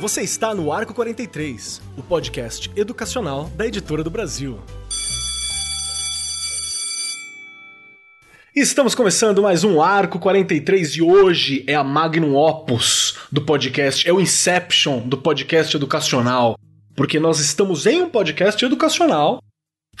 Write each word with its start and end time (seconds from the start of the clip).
Você 0.00 0.22
está 0.22 0.54
no 0.54 0.72
Arco 0.72 0.94
43, 0.94 1.82
o 1.96 2.02
podcast 2.02 2.70
educacional 2.74 3.50
da 3.54 3.66
Editora 3.66 4.02
do 4.02 4.10
Brasil. 4.10 4.58
Estamos 8.56 8.94
começando 8.94 9.42
mais 9.42 9.62
um 9.62 9.82
Arco 9.82 10.18
43 10.18 10.96
e 10.96 11.02
hoje 11.02 11.64
é 11.66 11.74
a 11.74 11.84
Magnum 11.84 12.36
Opus 12.36 13.18
do 13.30 13.42
podcast, 13.42 14.08
é 14.08 14.12
o 14.12 14.20
Inception 14.20 15.00
do 15.00 15.18
podcast 15.18 15.76
educacional, 15.76 16.58
porque 16.96 17.20
nós 17.20 17.40
estamos 17.40 17.86
em 17.86 18.02
um 18.02 18.08
podcast 18.08 18.64
educacional 18.64 19.40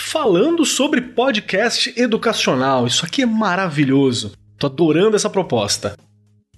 falando 0.00 0.64
sobre 0.64 1.00
podcast 1.00 1.92
educacional. 1.96 2.86
Isso 2.86 3.04
aqui 3.04 3.22
é 3.22 3.26
maravilhoso. 3.26 4.32
Tô 4.58 4.66
adorando 4.66 5.14
essa 5.14 5.28
proposta. 5.28 5.94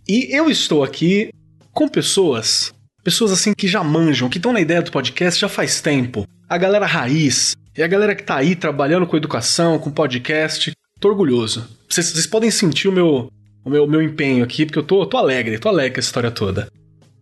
E 0.08 0.34
eu 0.34 0.48
estou 0.48 0.82
aqui 0.82 1.30
com 1.72 1.88
pessoas, 1.88 2.72
pessoas 3.02 3.32
assim 3.32 3.52
que 3.52 3.66
já 3.66 3.82
manjam, 3.82 4.28
que 4.28 4.38
estão 4.38 4.52
na 4.52 4.60
ideia 4.60 4.80
do 4.80 4.92
podcast 4.92 5.40
já 5.40 5.48
faz 5.48 5.80
tempo. 5.80 6.26
A 6.48 6.56
galera 6.56 6.86
raiz, 6.86 7.54
e 7.76 7.82
a 7.82 7.86
galera 7.86 8.14
que 8.14 8.22
tá 8.22 8.36
aí 8.36 8.54
trabalhando 8.54 9.06
com 9.06 9.16
educação, 9.16 9.78
com 9.78 9.90
podcast. 9.90 10.72
Tô 11.00 11.08
orgulhoso. 11.08 11.68
Vocês, 11.88 12.10
vocês 12.10 12.26
podem 12.26 12.50
sentir 12.50 12.88
o 12.88 12.92
meu, 12.92 13.30
o 13.64 13.70
meu, 13.70 13.86
meu 13.86 14.00
empenho 14.00 14.44
aqui, 14.44 14.64
porque 14.64 14.78
eu 14.78 14.84
tô, 14.84 15.04
tô 15.04 15.16
alegre, 15.16 15.58
tô 15.58 15.68
alegre 15.68 15.94
com 15.94 16.00
essa 16.00 16.08
história 16.08 16.30
toda. 16.30 16.68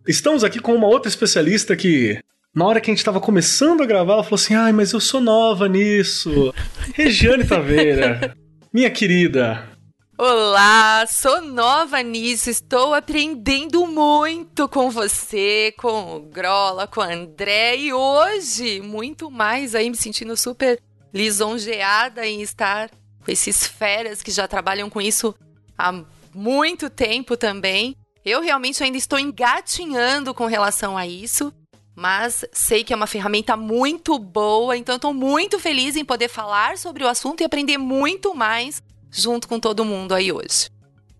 Estamos 0.07 0.43
aqui 0.43 0.59
com 0.59 0.75
uma 0.75 0.87
outra 0.87 1.09
especialista 1.09 1.75
que 1.75 2.19
na 2.53 2.65
hora 2.65 2.81
que 2.81 2.91
a 2.91 2.93
gente 2.93 3.03
tava 3.03 3.21
começando 3.21 3.81
a 3.81 3.85
gravar, 3.85 4.13
ela 4.13 4.23
falou 4.23 4.35
assim: 4.35 4.55
ai, 4.55 4.71
mas 4.71 4.91
eu 4.91 4.99
sou 4.99 5.21
nova 5.21 5.67
nisso. 5.67 6.53
Regiane 6.93 7.47
Taveira, 7.47 8.35
minha 8.73 8.89
querida. 8.89 9.69
Olá, 10.17 11.03
sou 11.07 11.41
nova 11.41 12.03
nisso, 12.03 12.49
estou 12.49 12.93
aprendendo 12.93 13.87
muito 13.87 14.69
com 14.69 14.91
você, 14.91 15.73
com 15.77 16.15
o 16.15 16.19
Grola, 16.19 16.85
com 16.85 16.99
o 16.99 17.03
André 17.03 17.77
e 17.77 17.93
hoje, 17.93 18.81
muito 18.81 19.31
mais 19.31 19.73
aí, 19.73 19.89
me 19.89 19.95
sentindo 19.95 20.37
super 20.37 20.79
lisonjeada 21.11 22.23
em 22.27 22.41
estar 22.41 22.91
com 23.25 23.31
esses 23.31 23.65
feras 23.65 24.21
que 24.21 24.29
já 24.29 24.47
trabalham 24.47 24.91
com 24.91 25.01
isso 25.01 25.33
há 25.75 26.03
muito 26.35 26.87
tempo 26.87 27.35
também. 27.35 27.95
Eu 28.23 28.41
realmente 28.41 28.83
ainda 28.83 28.99
estou 28.99 29.17
engatinhando 29.17 30.35
com 30.35 30.45
relação 30.45 30.95
a 30.95 31.07
isso 31.07 31.51
mas 31.95 32.45
sei 32.51 32.83
que 32.83 32.93
é 32.93 32.95
uma 32.95 33.07
ferramenta 33.07 33.55
muito 33.57 34.17
boa, 34.17 34.75
então 34.77 34.95
estou 34.95 35.13
muito 35.13 35.59
feliz 35.59 35.95
em 35.95 36.05
poder 36.05 36.29
falar 36.29 36.77
sobre 36.77 37.03
o 37.03 37.07
assunto 37.07 37.41
e 37.41 37.43
aprender 37.43 37.77
muito 37.77 38.33
mais 38.33 38.81
junto 39.11 39.47
com 39.47 39.59
todo 39.59 39.83
mundo 39.85 40.13
aí 40.13 40.31
hoje. 40.31 40.69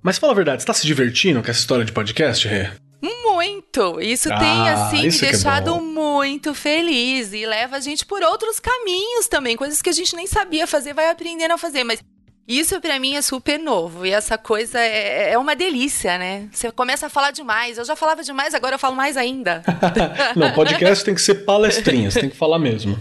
Mas 0.02 0.18
fala 0.18 0.34
a 0.34 0.36
verdade, 0.36 0.62
você 0.62 0.66
tá 0.68 0.74
se 0.74 0.88
divertindo 0.88 1.42
com 1.44 1.50
essa 1.52 1.60
história 1.60 1.86
de 1.86 1.92
podcast, 1.92 2.48
Rê? 2.48 2.70
Muito! 3.02 4.00
Isso 4.00 4.32
Ah, 4.32 4.38
tem, 4.38 4.70
assim, 4.70 5.02
me 5.02 5.08
isso 5.08 5.20
que 5.20 5.26
é 5.26 5.32
deixado 5.32 5.74
bom. 5.76 5.82
muito 5.82 6.54
feliz 6.54 7.34
e 7.34 7.46
leva 7.46 7.78
a 7.78 7.80
gente 7.80 8.06
por 8.06 8.22
outros 8.22 8.60
caminhos 8.60 9.28
também, 9.28 9.56
coisas 9.58 9.82
que 9.82 9.90
a 9.90 9.94
gente 9.94 10.16
nem 10.16 10.28
sabia 10.28 10.68
fazer, 10.68 10.94
vai 10.94 11.10
aprendendo 11.10 11.52
a 11.52 11.58
fazer, 11.58 11.84
mas 11.84 12.00
isso 12.48 12.80
pra 12.82 13.00
mim 13.00 13.16
é 13.16 13.22
super 13.22 13.58
novo 13.60 14.06
e 14.06 14.12
essa 14.12 14.38
coisa 14.38 14.80
é, 14.80 15.34
é 15.34 15.38
uma 15.38 15.56
delícia, 15.56 16.18
né? 16.18 16.50
Você 16.52 16.72
começa 16.72 17.06
a 17.06 17.10
falar 17.10 17.32
demais, 17.32 17.78
eu 17.78 17.86
já 17.86 17.96
falava 17.96 18.24
demais, 18.24 18.54
agora 18.54 18.76
eu 18.76 18.80
falo 18.80 18.96
mais 18.96 19.16
ainda. 19.16 19.64
Não, 20.36 20.52
podcast 20.54 21.06
tem 21.06 21.16
que 21.16 21.22
ser 21.22 21.46
palestrinha, 21.46 22.10
você 22.10 22.22
tem 22.22 22.30
que 22.30 22.38
falar 22.38 22.60
mesmo. 22.60 23.00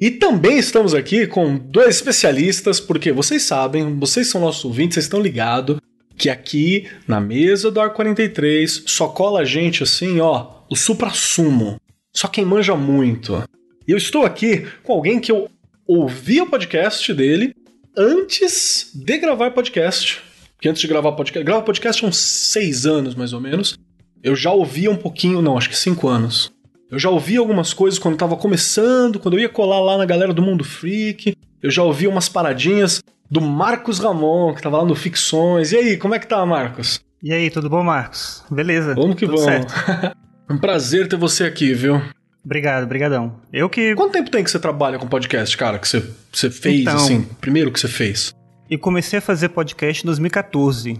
E 0.00 0.10
também 0.10 0.58
estamos 0.58 0.94
aqui 0.94 1.26
com 1.26 1.56
dois 1.56 1.96
especialistas, 1.96 2.80
porque 2.80 3.12
vocês 3.12 3.42
sabem, 3.42 3.98
vocês 3.98 4.28
são 4.28 4.40
nossos 4.40 4.64
ouvintes, 4.64 4.94
vocês 4.94 5.04
estão 5.04 5.20
ligados 5.20 5.78
que 6.16 6.28
aqui 6.28 6.86
na 7.08 7.18
mesa 7.18 7.70
do 7.70 7.80
Ar 7.80 7.94
43 7.94 8.84
só 8.86 9.08
cola 9.08 9.44
gente 9.44 9.82
assim, 9.82 10.20
ó, 10.20 10.48
o 10.68 10.76
supra-sumo. 10.76 11.80
Só 12.12 12.28
quem 12.28 12.44
manja 12.44 12.76
muito. 12.76 13.42
E 13.88 13.92
eu 13.92 13.96
estou 13.96 14.26
aqui 14.26 14.66
com 14.82 14.92
alguém 14.92 15.18
que 15.18 15.32
eu 15.32 15.48
ouvi 15.86 16.40
o 16.40 16.46
podcast 16.46 17.12
dele 17.14 17.54
antes 17.96 18.90
de 18.94 19.18
gravar 19.18 19.50
podcast. 19.50 20.22
Porque 20.54 20.68
antes 20.68 20.80
de 20.80 20.88
gravar 20.88 21.12
podcast. 21.12 21.44
Gravar 21.44 21.62
podcast 21.62 22.04
há 22.04 22.08
uns 22.08 22.18
seis 22.18 22.86
anos, 22.86 23.14
mais 23.14 23.32
ou 23.32 23.40
menos. 23.40 23.78
Eu 24.22 24.36
já 24.36 24.50
ouvia 24.50 24.90
um 24.90 24.96
pouquinho, 24.96 25.40
não, 25.40 25.56
acho 25.56 25.68
que 25.68 25.76
cinco 25.76 26.08
anos. 26.08 26.52
Eu 26.90 26.98
já 26.98 27.08
ouvi 27.08 27.36
algumas 27.36 27.72
coisas 27.72 27.98
quando 27.98 28.16
tava 28.16 28.36
começando, 28.36 29.18
quando 29.18 29.34
eu 29.34 29.40
ia 29.40 29.48
colar 29.48 29.80
lá 29.80 29.96
na 29.96 30.04
galera 30.04 30.34
do 30.34 30.42
Mundo 30.42 30.64
Freak. 30.64 31.36
Eu 31.62 31.70
já 31.70 31.82
ouvi 31.82 32.06
umas 32.06 32.28
paradinhas 32.28 33.00
do 33.30 33.40
Marcos 33.40 33.98
Ramon, 33.98 34.54
que 34.54 34.62
tava 34.62 34.78
lá 34.78 34.84
no 34.84 34.94
Ficções. 34.94 35.72
E 35.72 35.76
aí, 35.76 35.96
como 35.96 36.14
é 36.14 36.18
que 36.18 36.26
tá, 36.26 36.44
Marcos? 36.44 37.00
E 37.22 37.32
aí, 37.32 37.50
tudo 37.50 37.70
bom, 37.70 37.82
Marcos? 37.82 38.42
Beleza. 38.50 38.94
Vamos 38.94 39.16
que 39.16 39.26
tudo 39.26 39.38
vamos. 39.38 39.72
um 40.50 40.58
prazer 40.58 41.08
ter 41.08 41.16
você 41.16 41.44
aqui, 41.44 41.72
viu? 41.72 42.02
Obrigado, 42.44 42.86
brigadão. 42.86 43.36
Eu 43.52 43.68
que 43.68 43.94
Quanto 43.94 44.12
tempo 44.12 44.30
tem 44.30 44.42
que 44.42 44.50
você 44.50 44.58
trabalha 44.58 44.98
com 44.98 45.06
podcast, 45.06 45.56
cara? 45.56 45.78
Que 45.78 45.86
você, 45.86 46.00
você 46.32 46.50
fez, 46.50 46.80
Então. 46.80 46.96
assim, 46.96 47.22
primeiro 47.40 47.70
que 47.72 47.78
você 47.80 47.88
fez? 47.88 48.32
eu 48.70 48.78
comecei 48.78 49.18
a 49.18 49.22
fazer 49.22 49.48
podcast 49.48 50.02
em 50.04 50.06
2014. 50.06 50.98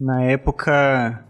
Na 0.00 0.22
época 0.22 1.22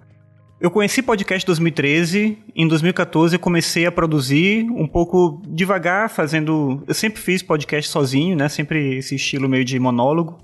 eu 0.61 0.71
conheci 0.71 1.03
podcast 1.03 1.45
em 1.45 1.47
2013, 1.49 2.39
em 2.57 2.67
2014 2.69 3.35
eu 3.35 3.41
comecei 3.41 3.85
a 3.85 3.93
produzir 3.93 4.65
um 4.71 4.87
pouco 4.87 5.43
devagar, 5.49 6.09
fazendo, 6.09 6.83
eu 6.87 6.95
sempre 6.95 7.21
fiz 7.21 7.43
podcast 7.43 7.91
sozinho, 7.91 8.35
né? 8.37 8.49
Sempre 8.49 8.97
esse 8.97 9.17
estilo 9.17 9.49
meio 9.49 9.65
de 9.65 9.79
monólogo. 9.79 10.39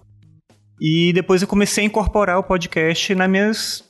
E 0.81 1.13
depois 1.15 1.41
eu 1.43 1.49
comecei 1.49 1.85
a 1.85 1.87
incorporar 1.87 2.39
o 2.39 2.43
podcast 2.43 3.15
nas 3.15 3.31
minhas 3.31 3.85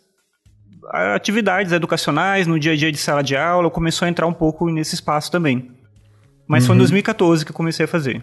atividades 0.90 1.72
educacionais, 1.72 2.46
no 2.46 2.58
dia 2.58 2.72
a 2.72 2.76
dia 2.76 2.90
de 2.90 2.98
sala 2.98 3.22
de 3.22 3.36
aula, 3.36 3.70
começou 3.70 4.06
a 4.06 4.08
entrar 4.08 4.26
um 4.26 4.32
pouco 4.32 4.68
nesse 4.70 4.94
espaço 4.94 5.30
também. 5.30 5.70
Mas 6.46 6.66
foi 6.66 6.74
em 6.74 6.78
2014 6.78 7.44
que 7.44 7.52
eu 7.52 7.54
comecei 7.54 7.84
a 7.84 7.88
fazer. 7.88 8.22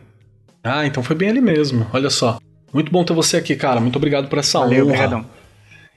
Ah, 0.63 0.85
então 0.85 1.01
foi 1.01 1.15
bem 1.15 1.29
ali 1.29 1.39
mesmo. 1.39 1.87
Olha 1.93 2.09
só. 2.09 2.39
Muito 2.73 2.91
bom 2.91 3.03
ter 3.05 3.13
você 3.13 3.37
aqui, 3.37 3.55
cara. 3.55 3.79
Muito 3.79 3.95
obrigado 3.95 4.27
por 4.27 4.37
essa 4.37 4.59
Valeu, 4.59 4.85
honra. 4.85 4.93
obrigadão. 4.93 5.25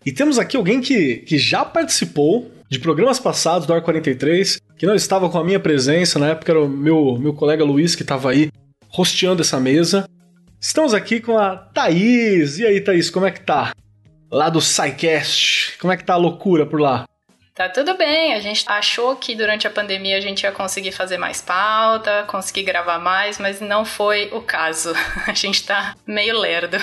E 0.07 0.13
temos 0.13 0.39
aqui 0.39 0.57
alguém 0.57 0.81
que, 0.81 1.17
que 1.17 1.37
já 1.37 1.65
participou 1.65 2.51
de 2.69 2.79
programas 2.79 3.19
passados 3.19 3.67
do 3.67 3.75
Ar 3.75 3.83
43, 3.83 4.61
que 4.79 4.87
não 4.87 4.95
estava 4.95 5.29
com 5.29 5.39
a 5.39 5.45
minha 5.45 5.59
presença, 5.59 6.19
na 6.19 6.29
época 6.29 6.53
era 6.53 6.63
o 6.63 6.69
meu, 6.69 7.19
meu 7.19 7.35
colega 7.35 7.65
Luiz 7.65 7.97
que 7.97 8.03
estava 8.03 8.31
aí 8.31 8.49
rosteando 8.89 9.43
essa 9.43 9.59
mesa. 9.59 10.09
Estamos 10.61 10.95
aqui 10.95 11.21
com 11.21 11.37
a 11.37 11.57
Thaís. 11.57 12.59
E 12.59 12.67
aí, 12.67 12.81
Thaís, 12.81 13.11
como 13.11 13.27
é 13.27 13.31
que 13.31 13.41
tá? 13.41 13.73
Lá 14.31 14.49
do 14.49 14.61
SciCast. 14.61 15.79
Como 15.79 15.93
é 15.93 15.97
que 15.97 16.05
tá 16.05 16.15
a 16.15 16.17
loucura 16.17 16.65
por 16.65 16.81
lá? 16.81 17.05
Tá 17.55 17.69
tudo 17.69 17.95
bem, 17.97 18.33
a 18.33 18.41
gente 18.41 18.65
achou 18.67 19.17
que 19.17 19.35
durante 19.35 19.67
a 19.67 19.71
pandemia 19.71 20.17
a 20.17 20.21
gente 20.21 20.45
ia 20.45 20.53
conseguir 20.53 20.93
fazer 20.93 21.19
mais 21.19 21.43
pauta, 21.43 22.25
conseguir 22.27 22.63
gravar 22.63 22.99
mais, 22.99 23.39
mas 23.39 23.61
não 23.61 23.85
foi 23.85 24.31
o 24.33 24.41
caso. 24.41 24.93
A 25.27 25.35
gente 25.35 25.65
tá 25.65 25.95
meio 26.07 26.39
lerdo. 26.39 26.79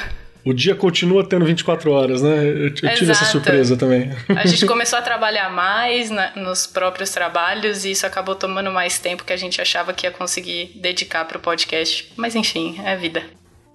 O 0.45 0.53
dia 0.53 0.75
continua 0.75 1.27
tendo 1.27 1.45
24 1.45 1.91
horas, 1.91 2.21
né? 2.21 2.47
Eu, 2.47 2.73
tive 2.73 3.11
essa 3.11 3.25
surpresa 3.25 3.75
também. 3.75 4.11
A 4.29 4.45
gente 4.45 4.63
começou 4.67 4.99
a 4.99 5.01
trabalhar 5.01 5.49
mais 5.49 6.09
na- 6.11 6.31
nos 6.35 6.67
próprios 6.67 7.09
trabalhos 7.09 7.83
e 7.83 7.91
isso 7.91 8.05
acabou 8.05 8.35
tomando 8.35 8.71
mais 8.71 8.99
tempo 8.99 9.25
que 9.25 9.33
a 9.33 9.37
gente 9.37 9.59
achava 9.59 9.93
que 9.93 10.05
ia 10.05 10.11
conseguir 10.11 10.71
dedicar 10.75 11.25
pro 11.25 11.39
podcast. 11.39 12.13
Mas 12.15 12.35
enfim, 12.35 12.79
é 12.83 12.91
a 12.91 12.95
vida. 12.95 13.23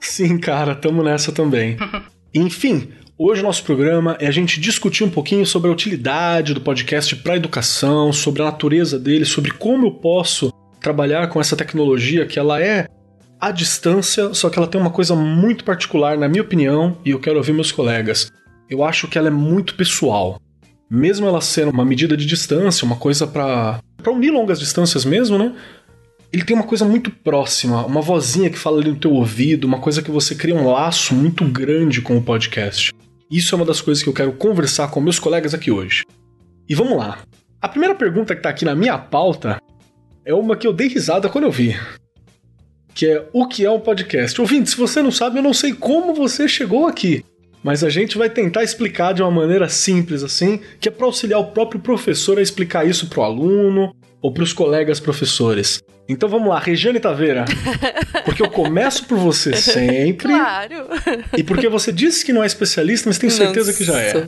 Sim, 0.00 0.38
cara, 0.38 0.74
tamo 0.74 1.02
nessa 1.02 1.32
também. 1.32 1.76
Enfim, 2.34 2.90
hoje 3.24 3.40
o 3.40 3.44
nosso 3.44 3.62
programa 3.62 4.16
é 4.18 4.26
a 4.26 4.32
gente 4.32 4.58
discutir 4.58 5.04
um 5.04 5.10
pouquinho 5.10 5.46
sobre 5.46 5.70
a 5.70 5.72
utilidade 5.72 6.52
do 6.52 6.60
podcast 6.60 7.14
para 7.16 7.36
educação, 7.36 8.12
sobre 8.12 8.42
a 8.42 8.46
natureza 8.46 8.98
dele, 8.98 9.24
sobre 9.24 9.52
como 9.52 9.86
eu 9.86 9.92
posso 9.92 10.52
trabalhar 10.80 11.28
com 11.28 11.40
essa 11.40 11.56
tecnologia 11.56 12.26
que 12.26 12.38
ela 12.38 12.60
é 12.60 12.88
à 13.40 13.52
distância, 13.52 14.34
só 14.34 14.50
que 14.50 14.58
ela 14.58 14.66
tem 14.66 14.80
uma 14.80 14.90
coisa 14.90 15.14
muito 15.14 15.64
particular, 15.64 16.18
na 16.18 16.28
minha 16.28 16.42
opinião, 16.42 16.98
e 17.04 17.10
eu 17.10 17.20
quero 17.20 17.36
ouvir 17.36 17.52
meus 17.52 17.70
colegas. 17.70 18.32
Eu 18.68 18.82
acho 18.82 19.06
que 19.06 19.16
ela 19.16 19.28
é 19.28 19.30
muito 19.30 19.76
pessoal. 19.76 20.40
Mesmo 20.90 21.26
ela 21.26 21.40
sendo 21.40 21.70
uma 21.70 21.84
medida 21.84 22.16
de 22.16 22.26
distância, 22.26 22.84
uma 22.84 22.96
coisa 22.96 23.26
para 23.26 23.78
para 24.02 24.12
unir 24.12 24.32
longas 24.32 24.58
distâncias 24.58 25.04
mesmo, 25.04 25.38
né? 25.38 25.54
ele 26.32 26.44
tem 26.44 26.56
uma 26.56 26.64
coisa 26.64 26.84
muito 26.84 27.10
próxima, 27.10 27.84
uma 27.84 28.00
vozinha 28.00 28.48
que 28.48 28.58
fala 28.58 28.80
ali 28.80 28.90
no 28.90 28.96
teu 28.96 29.12
ouvido, 29.12 29.66
uma 29.66 29.78
coisa 29.78 30.00
que 30.00 30.10
você 30.10 30.34
cria 30.34 30.54
um 30.54 30.66
laço 30.66 31.14
muito 31.14 31.44
grande 31.44 32.00
com 32.00 32.16
o 32.16 32.22
podcast. 32.22 32.90
Isso 33.32 33.54
é 33.54 33.56
uma 33.56 33.64
das 33.64 33.80
coisas 33.80 34.02
que 34.02 34.10
eu 34.10 34.12
quero 34.12 34.34
conversar 34.34 34.90
com 34.90 35.00
meus 35.00 35.18
colegas 35.18 35.54
aqui 35.54 35.70
hoje. 35.70 36.04
E 36.68 36.74
vamos 36.74 36.98
lá. 36.98 37.20
A 37.62 37.66
primeira 37.66 37.94
pergunta 37.94 38.36
que 38.36 38.42
tá 38.42 38.50
aqui 38.50 38.62
na 38.62 38.74
minha 38.74 38.98
pauta 38.98 39.56
é 40.22 40.34
uma 40.34 40.54
que 40.54 40.66
eu 40.66 40.72
dei 40.72 40.88
risada 40.88 41.30
quando 41.30 41.44
eu 41.44 41.50
vi. 41.50 41.74
Que 42.94 43.06
é 43.06 43.26
o 43.32 43.48
que 43.48 43.64
é 43.64 43.70
um 43.70 43.80
podcast? 43.80 44.38
Ouvinte, 44.38 44.68
se 44.68 44.76
você 44.76 45.00
não 45.00 45.10
sabe, 45.10 45.38
eu 45.38 45.42
não 45.42 45.54
sei 45.54 45.72
como 45.72 46.12
você 46.12 46.46
chegou 46.46 46.86
aqui. 46.86 47.24
Mas 47.64 47.82
a 47.82 47.88
gente 47.88 48.18
vai 48.18 48.28
tentar 48.28 48.64
explicar 48.64 49.14
de 49.14 49.22
uma 49.22 49.30
maneira 49.30 49.66
simples 49.66 50.22
assim, 50.22 50.60
que 50.78 50.90
é 50.90 50.92
para 50.92 51.06
auxiliar 51.06 51.40
o 51.40 51.52
próprio 51.52 51.80
professor 51.80 52.38
a 52.38 52.42
explicar 52.42 52.86
isso 52.86 53.08
pro 53.08 53.22
aluno, 53.22 53.96
ou 54.22 54.32
para 54.32 54.44
os 54.44 54.52
colegas 54.52 55.00
professores? 55.00 55.82
Então 56.08 56.28
vamos 56.28 56.48
lá, 56.48 56.58
Regiane 56.58 57.00
Taveira. 57.00 57.44
Porque 58.24 58.42
eu 58.42 58.50
começo 58.50 59.04
por 59.06 59.18
você 59.18 59.54
sempre. 59.56 60.28
Claro. 60.28 60.86
E 61.36 61.42
porque 61.42 61.68
você 61.68 61.92
disse 61.92 62.24
que 62.24 62.32
não 62.32 62.42
é 62.42 62.46
especialista, 62.46 63.08
mas 63.08 63.18
tenho 63.18 63.32
certeza 63.32 63.72
que 63.72 63.84
já 63.84 64.00
é. 64.00 64.26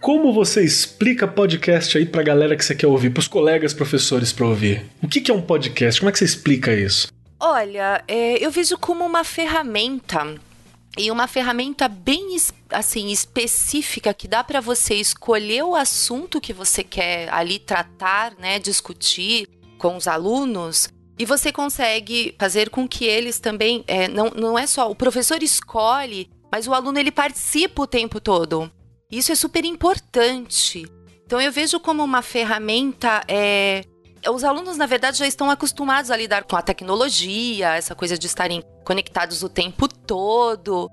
Como 0.00 0.32
você 0.32 0.62
explica 0.62 1.28
podcast 1.28 1.98
aí 1.98 2.06
pra 2.06 2.22
galera 2.22 2.56
que 2.56 2.64
você 2.64 2.74
quer 2.74 2.86
ouvir, 2.86 3.10
pros 3.10 3.28
colegas 3.28 3.74
professores 3.74 4.32
pra 4.32 4.46
ouvir? 4.46 4.82
O 5.02 5.08
que, 5.08 5.20
que 5.20 5.30
é 5.30 5.34
um 5.34 5.42
podcast? 5.42 6.00
Como 6.00 6.08
é 6.08 6.12
que 6.12 6.18
você 6.18 6.24
explica 6.24 6.72
isso? 6.72 7.08
Olha, 7.38 8.02
é, 8.08 8.44
eu 8.44 8.50
vejo 8.50 8.78
como 8.78 9.04
uma 9.04 9.24
ferramenta 9.24 10.34
e 10.98 11.10
uma 11.10 11.26
ferramenta 11.26 11.86
bem 11.88 12.36
assim 12.70 13.08
específica 13.08 14.12
que 14.12 14.26
dá 14.26 14.42
para 14.42 14.60
você 14.60 14.94
escolher 14.94 15.62
o 15.62 15.76
assunto 15.76 16.40
que 16.40 16.52
você 16.52 16.82
quer 16.82 17.32
ali 17.32 17.58
tratar, 17.58 18.34
né, 18.38 18.58
discutir 18.58 19.48
com 19.78 19.96
os 19.96 20.08
alunos 20.08 20.88
e 21.18 21.24
você 21.24 21.52
consegue 21.52 22.34
fazer 22.38 22.70
com 22.70 22.88
que 22.88 23.04
eles 23.04 23.38
também 23.38 23.84
é, 23.86 24.08
não, 24.08 24.30
não 24.30 24.58
é 24.58 24.66
só 24.66 24.90
o 24.90 24.94
professor 24.94 25.42
escolhe, 25.42 26.30
mas 26.50 26.66
o 26.66 26.74
aluno 26.74 26.98
ele 26.98 27.12
participa 27.12 27.82
o 27.82 27.86
tempo 27.86 28.20
todo. 28.20 28.70
Isso 29.10 29.30
é 29.30 29.34
super 29.34 29.64
importante. 29.64 30.90
Então 31.26 31.40
eu 31.40 31.52
vejo 31.52 31.78
como 31.78 32.02
uma 32.02 32.22
ferramenta 32.22 33.22
é, 33.28 33.84
os 34.28 34.44
alunos, 34.44 34.76
na 34.76 34.86
verdade, 34.86 35.18
já 35.18 35.26
estão 35.26 35.50
acostumados 35.50 36.10
a 36.10 36.16
lidar 36.16 36.44
com 36.44 36.56
a 36.56 36.62
tecnologia, 36.62 37.74
essa 37.74 37.94
coisa 37.94 38.18
de 38.18 38.26
estarem 38.26 38.62
conectados 38.84 39.42
o 39.42 39.48
tempo 39.48 39.88
todo. 39.88 40.90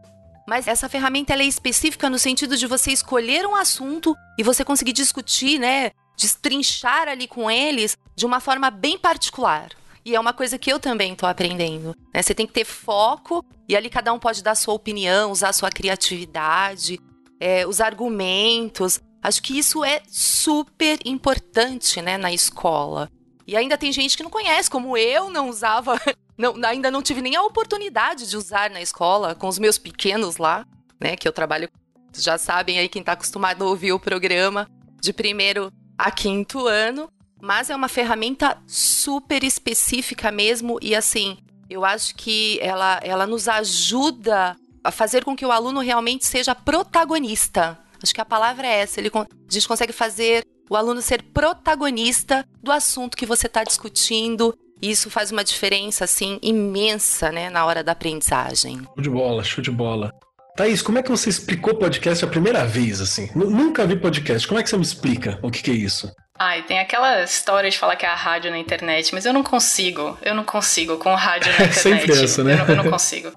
Mas 0.48 0.66
essa 0.66 0.88
ferramenta 0.88 1.34
é 1.34 1.44
específica 1.44 2.10
no 2.10 2.18
sentido 2.18 2.56
de 2.56 2.66
você 2.66 2.92
escolher 2.92 3.46
um 3.46 3.56
assunto 3.56 4.16
e 4.38 4.44
você 4.44 4.64
conseguir 4.64 4.94
discutir, 4.94 5.60
né? 5.60 5.92
Destrinchar 6.18 7.10
ali 7.10 7.28
com 7.28 7.52
eles 7.52 7.98
de 8.16 8.26
uma 8.26 8.40
forma 8.40 8.72
bem 8.72 8.98
particular. 8.98 9.72
E 10.06 10.16
é 10.16 10.20
uma 10.20 10.32
coisa 10.32 10.58
que 10.58 10.72
eu 10.72 10.80
também 10.80 11.12
estou 11.12 11.28
aprendendo. 11.28 11.94
né? 12.14 12.22
Você 12.22 12.34
tem 12.34 12.48
que 12.48 12.54
ter 12.54 12.64
foco 12.64 13.44
e 13.68 13.76
ali 13.76 13.90
cada 13.90 14.14
um 14.14 14.20
pode 14.20 14.42
dar 14.42 14.56
sua 14.56 14.74
opinião, 14.74 15.32
usar 15.32 15.52
sua 15.52 15.70
criatividade, 15.70 16.98
é, 17.42 17.68
os 17.68 17.82
argumentos. 17.82 19.02
Acho 19.22 19.44
que 19.44 19.58
isso 19.60 19.84
é 19.84 20.02
super 20.08 20.98
importante, 21.04 22.02
né, 22.02 22.18
na 22.18 22.32
escola. 22.32 23.10
E 23.48 23.56
ainda 23.56 23.78
tem 23.78 23.94
gente 23.94 24.18
que 24.18 24.24
não 24.24 24.30
conhece, 24.30 24.70
como 24.70 24.98
eu 24.98 25.30
não 25.30 25.50
usava, 25.50 26.00
não, 26.38 26.54
ainda 26.66 26.92
não 26.92 27.02
tive 27.02 27.22
nem 27.22 27.36
a 27.36 27.44
oportunidade 27.44 28.30
de 28.30 28.36
usar 28.36 28.70
na 28.70 28.82
escola 28.82 29.34
com 29.34 29.48
os 29.48 29.58
meus 29.58 29.78
pequenos 29.78 30.36
lá, 30.36 30.66
né, 31.00 31.16
que 31.16 31.28
eu 31.28 31.32
trabalho, 31.32 31.70
já 32.14 32.38
sabem 32.38 32.78
aí 32.78 32.90
quem 32.90 33.00
está 33.00 33.14
acostumado 33.14 33.64
a 33.64 33.68
ouvir 33.68 33.94
o 33.94 34.00
programa, 34.00 34.68
de 35.00 35.14
primeiro 35.14 35.72
a 35.98 36.12
quinto 36.12 36.68
ano, 36.68 37.10
mas 37.42 37.70
é 37.70 37.76
uma 37.76 37.88
ferramenta 37.88 38.62
super 38.68 39.44
específica 39.44 40.30
mesmo 40.32 40.78
e 40.82 40.94
assim, 40.94 41.38
eu 41.70 41.86
acho 41.86 42.16
que 42.16 42.60
ela, 42.62 43.00
ela 43.04 43.26
nos 43.26 43.48
ajuda 43.48 44.58
a 44.84 44.92
fazer 44.92 45.24
com 45.24 45.36
que 45.36 45.46
o 45.46 45.52
aluno 45.52 45.80
realmente 45.80 46.26
seja 46.26 46.56
protagonista. 46.56 47.78
Acho 48.02 48.14
que 48.14 48.22
a 48.22 48.26
palavra 48.26 48.66
é 48.66 48.80
essa. 48.80 49.00
Ele, 49.00 49.12
a 49.14 49.26
gente 49.52 49.68
consegue 49.68 49.92
fazer 49.92 50.46
o 50.70 50.76
aluno 50.76 51.02
ser 51.02 51.22
protagonista 51.34 52.46
do 52.62 52.72
assunto 52.72 53.18
que 53.18 53.26
você 53.26 53.48
está 53.48 53.64
discutindo. 53.64 54.54
E 54.82 54.92
isso 54.92 55.10
faz 55.10 55.32
uma 55.32 55.44
diferença, 55.44 56.04
assim, 56.04 56.38
imensa, 56.42 57.32
né, 57.32 57.50
na 57.50 57.66
hora 57.66 57.84
da 57.84 57.94
aprendizagem. 57.94 58.78
Show 58.84 59.02
de 59.02 59.10
bola, 59.10 59.44
show 59.44 59.64
de 59.64 59.72
bola. 59.72 60.12
Thaís, 60.56 60.82
como 60.82 61.00
é 61.00 61.04
que 61.04 61.10
você 61.10 61.30
explicou 61.30 61.76
podcast 61.76 62.24
a 62.24 62.28
primeira 62.28 62.64
vez, 62.66 63.02
assim? 63.02 63.30
Nu- 63.36 63.50
Nunca 63.50 63.86
vi 63.86 63.96
podcast. 63.96 64.48
Como 64.48 64.60
é 64.60 64.64
que 64.64 64.70
você 64.70 64.78
me 64.78 64.84
explica 64.84 65.40
o 65.42 65.50
que, 65.52 65.62
que 65.64 65.72
é 65.72 65.74
isso? 65.74 66.12
Ai, 66.40 66.62
tem 66.64 66.80
aquela 66.80 67.24
história 67.24 67.70
de 67.70 67.78
falar 67.78 67.96
que 67.96 68.06
é 68.06 68.10
a 68.10 68.16
rádio 68.16 68.52
na 68.52 68.58
internet, 68.60 69.12
mas 69.14 69.26
eu 69.26 69.34
não 69.34 69.42
consigo. 69.44 70.16
Eu 70.22 70.36
não 70.36 70.44
consigo 70.44 70.98
com 70.98 71.14
rádio 71.16 71.52
na 71.52 71.58
É 71.66 71.70
internet. 71.70 71.80
sempre 71.82 72.24
essa, 72.24 72.44
né? 72.44 72.54
Eu 72.54 72.58
não, 72.58 72.68
eu 72.68 72.76
não 72.84 72.92
consigo. 72.92 73.32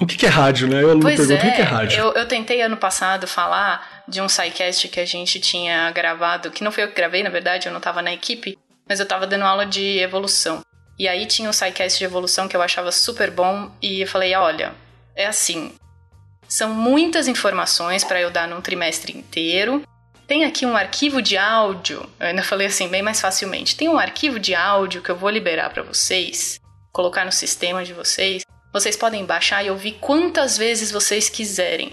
O 0.00 0.06
que, 0.06 0.16
que 0.16 0.26
é 0.26 0.28
rádio, 0.28 0.66
né? 0.66 0.82
Eu 0.82 0.98
Pois 0.98 1.16
pergunto 1.16 1.32
é, 1.32 1.36
o 1.36 1.40
que, 1.50 1.56
que 1.56 1.62
é 1.62 1.64
rádio. 1.64 1.98
Eu, 1.98 2.12
eu 2.14 2.26
tentei 2.26 2.60
ano 2.60 2.76
passado 2.76 3.28
falar 3.28 3.93
de 4.06 4.20
um 4.20 4.28
sidecast 4.28 4.88
que 4.88 5.00
a 5.00 5.04
gente 5.04 5.40
tinha 5.40 5.90
gravado, 5.90 6.50
que 6.50 6.64
não 6.64 6.72
foi 6.72 6.84
eu 6.84 6.88
que 6.88 6.94
gravei, 6.94 7.22
na 7.22 7.30
verdade, 7.30 7.66
eu 7.66 7.72
não 7.72 7.80
tava 7.80 8.02
na 8.02 8.12
equipe, 8.12 8.58
mas 8.88 9.00
eu 9.00 9.06
tava 9.06 9.26
dando 9.26 9.44
aula 9.44 9.64
de 9.64 9.98
evolução. 9.98 10.60
E 10.98 11.08
aí 11.08 11.26
tinha 11.26 11.48
um 11.48 11.52
sidecast 11.52 11.98
de 11.98 12.04
evolução 12.04 12.46
que 12.46 12.56
eu 12.56 12.62
achava 12.62 12.92
super 12.92 13.30
bom, 13.30 13.70
e 13.82 14.02
eu 14.02 14.06
falei, 14.06 14.34
olha, 14.34 14.74
é 15.16 15.26
assim, 15.26 15.74
são 16.48 16.72
muitas 16.72 17.26
informações 17.26 18.04
para 18.04 18.20
eu 18.20 18.30
dar 18.30 18.46
num 18.46 18.60
trimestre 18.60 19.16
inteiro. 19.16 19.82
Tem 20.26 20.44
aqui 20.44 20.64
um 20.64 20.76
arquivo 20.76 21.20
de 21.20 21.36
áudio, 21.36 22.08
eu 22.18 22.26
ainda 22.28 22.42
falei 22.42 22.66
assim, 22.66 22.88
bem 22.88 23.02
mais 23.02 23.20
facilmente. 23.20 23.76
Tem 23.76 23.88
um 23.88 23.98
arquivo 23.98 24.38
de 24.38 24.54
áudio 24.54 25.02
que 25.02 25.10
eu 25.10 25.16
vou 25.16 25.30
liberar 25.30 25.70
para 25.70 25.82
vocês, 25.82 26.60
colocar 26.92 27.24
no 27.24 27.32
sistema 27.32 27.84
de 27.84 27.92
vocês. 27.92 28.42
Vocês 28.72 28.96
podem 28.96 29.24
baixar 29.24 29.64
e 29.64 29.70
ouvir 29.70 29.98
quantas 30.00 30.56
vezes 30.56 30.90
vocês 30.90 31.28
quiserem. 31.28 31.92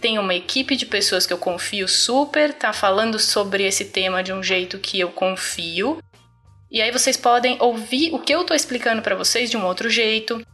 Tem 0.00 0.18
uma 0.18 0.34
equipe 0.34 0.76
de 0.76 0.86
pessoas 0.86 1.26
que 1.26 1.32
eu 1.32 1.38
confio 1.38 1.88
super, 1.88 2.52
tá 2.52 2.72
falando 2.72 3.18
sobre 3.18 3.64
esse 3.64 3.86
tema 3.86 4.22
de 4.22 4.32
um 4.32 4.42
jeito 4.42 4.78
que 4.78 5.00
eu 5.00 5.10
confio. 5.10 6.02
E 6.70 6.80
aí 6.80 6.90
vocês 6.90 7.16
podem 7.16 7.56
ouvir 7.60 8.14
o 8.14 8.18
que 8.18 8.32
eu 8.32 8.44
tô 8.44 8.54
explicando 8.54 9.02
para 9.02 9.16
vocês 9.16 9.50
de 9.50 9.56
um 9.56 9.64
outro 9.64 9.88
jeito, 9.88 10.44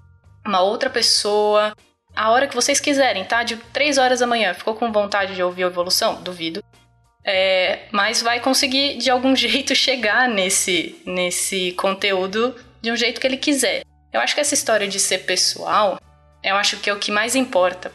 uma 0.46 0.60
outra 0.60 0.88
pessoa, 0.88 1.74
a 2.14 2.30
hora 2.30 2.46
que 2.46 2.54
vocês 2.54 2.78
quiserem, 2.78 3.24
tá? 3.24 3.42
De 3.42 3.56
3 3.56 3.98
horas 3.98 4.20
da 4.20 4.26
manhã. 4.26 4.54
Ficou 4.54 4.74
com 4.74 4.92
vontade 4.92 5.34
de 5.34 5.42
ouvir 5.42 5.64
a 5.64 5.66
evolução? 5.66 6.22
Duvido. 6.22 6.62
É, 7.24 7.88
mas 7.90 8.22
vai 8.22 8.38
conseguir 8.40 8.98
de 8.98 9.10
algum 9.10 9.34
jeito 9.36 9.74
chegar 9.74 10.28
nesse, 10.28 11.00
nesse 11.04 11.72
conteúdo 11.72 12.54
de 12.80 12.92
um 12.92 12.96
jeito 12.96 13.20
que 13.20 13.26
ele 13.26 13.36
quiser. 13.36 13.82
Eu 14.12 14.20
acho 14.20 14.34
que 14.34 14.40
essa 14.40 14.54
história 14.54 14.86
de 14.86 15.00
ser 15.00 15.18
pessoal, 15.24 15.98
eu 16.42 16.54
acho 16.54 16.76
que 16.76 16.88
é 16.88 16.92
o 16.92 16.98
que 16.98 17.10
mais 17.10 17.34
importa. 17.34 17.90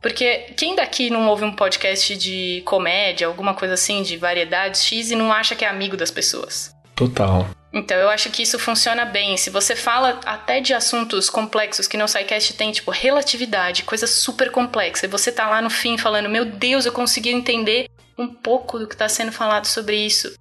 Porque 0.00 0.52
quem 0.56 0.74
daqui 0.74 1.10
não 1.10 1.28
ouve 1.28 1.44
um 1.44 1.54
podcast 1.54 2.16
de 2.16 2.62
comédia, 2.64 3.26
alguma 3.26 3.54
coisa 3.54 3.74
assim, 3.74 4.02
de 4.02 4.16
variedades 4.16 4.82
X 4.84 5.10
e 5.10 5.16
não 5.16 5.32
acha 5.32 5.54
que 5.54 5.64
é 5.64 5.68
amigo 5.68 5.96
das 5.96 6.10
pessoas? 6.10 6.74
Total. 6.96 7.46
Então 7.72 7.96
eu 7.96 8.08
acho 8.08 8.30
que 8.30 8.42
isso 8.42 8.58
funciona 8.58 9.04
bem. 9.04 9.36
Se 9.36 9.50
você 9.50 9.76
fala 9.76 10.20
até 10.24 10.60
de 10.60 10.74
assuntos 10.74 11.30
complexos 11.30 11.86
que 11.86 11.96
no 11.96 12.08
SciCast 12.08 12.54
tem, 12.54 12.72
tipo 12.72 12.90
relatividade, 12.90 13.84
coisa 13.84 14.06
super 14.06 14.50
complexa, 14.50 15.06
e 15.06 15.08
você 15.08 15.30
tá 15.30 15.48
lá 15.48 15.62
no 15.62 15.70
fim 15.70 15.96
falando, 15.96 16.28
meu 16.28 16.44
Deus, 16.44 16.86
eu 16.86 16.92
consegui 16.92 17.30
entender 17.30 17.88
um 18.18 18.26
pouco 18.26 18.78
do 18.78 18.88
que 18.88 18.94
está 18.94 19.08
sendo 19.08 19.32
falado 19.32 19.66
sobre 19.66 19.96
isso. 19.96 20.34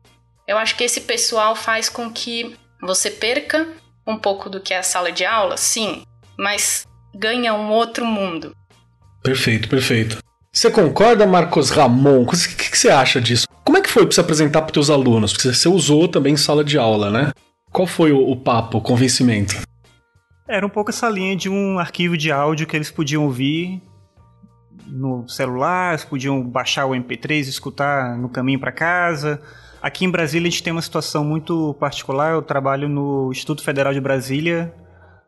Eu 0.47 0.57
acho 0.57 0.75
que 0.75 0.83
esse 0.83 1.01
pessoal 1.01 1.55
faz 1.55 1.87
com 1.89 2.11
que 2.11 2.55
você 2.81 3.11
perca 3.11 3.67
um 4.07 4.17
pouco 4.17 4.49
do 4.49 4.59
que 4.59 4.73
é 4.73 4.79
a 4.79 4.83
sala 4.83 5.11
de 5.11 5.23
aula, 5.23 5.55
sim, 5.55 6.03
mas 6.37 6.87
ganha 7.13 7.53
um 7.53 7.69
outro 7.69 8.05
mundo. 8.05 8.55
Perfeito, 9.23 9.67
perfeito. 9.67 10.17
Você 10.51 10.71
concorda, 10.71 11.27
Marcos 11.27 11.69
Ramon? 11.69 12.23
O 12.23 12.27
que, 12.27 12.69
que 12.71 12.77
você 12.77 12.89
acha 12.89 13.21
disso? 13.21 13.47
Como 13.63 13.77
é 13.77 13.81
que 13.81 13.89
foi 13.89 14.03
para 14.05 14.15
você 14.15 14.21
apresentar 14.21 14.61
para 14.63 14.73
teus 14.73 14.89
alunos? 14.89 15.31
Porque 15.31 15.53
você 15.53 15.69
usou 15.69 16.07
também 16.07 16.33
em 16.33 16.37
sala 16.37 16.63
de 16.63 16.77
aula, 16.77 17.11
né? 17.11 17.31
Qual 17.71 17.85
foi 17.85 18.11
o, 18.11 18.29
o 18.29 18.35
papo, 18.35 18.79
o 18.79 18.81
convencimento? 18.81 19.55
Era 20.47 20.65
um 20.65 20.69
pouco 20.69 20.89
essa 20.89 21.07
linha 21.07 21.35
de 21.35 21.47
um 21.47 21.77
arquivo 21.77 22.17
de 22.17 22.31
áudio 22.31 22.65
que 22.65 22.75
eles 22.75 22.89
podiam 22.89 23.23
ouvir 23.25 23.81
no 24.87 25.27
celular, 25.29 25.91
eles 25.91 26.03
podiam 26.03 26.41
baixar 26.41 26.87
o 26.87 26.91
MP3 26.91 27.45
e 27.45 27.49
escutar 27.49 28.17
no 28.17 28.27
caminho 28.27 28.59
para 28.59 28.71
casa. 28.71 29.39
Aqui 29.81 30.03
em 30.03 30.09
Brasília 30.09 30.47
a 30.47 30.49
gente 30.49 30.63
tem 30.63 30.73
uma 30.73 30.81
situação 30.81 31.23
muito 31.23 31.75
particular. 31.75 32.33
Eu 32.33 32.41
trabalho 32.41 32.89
no 32.89 33.29
Instituto 33.31 33.63
Federal 33.63 33.93
de 33.93 34.01
Brasília, 34.01 34.73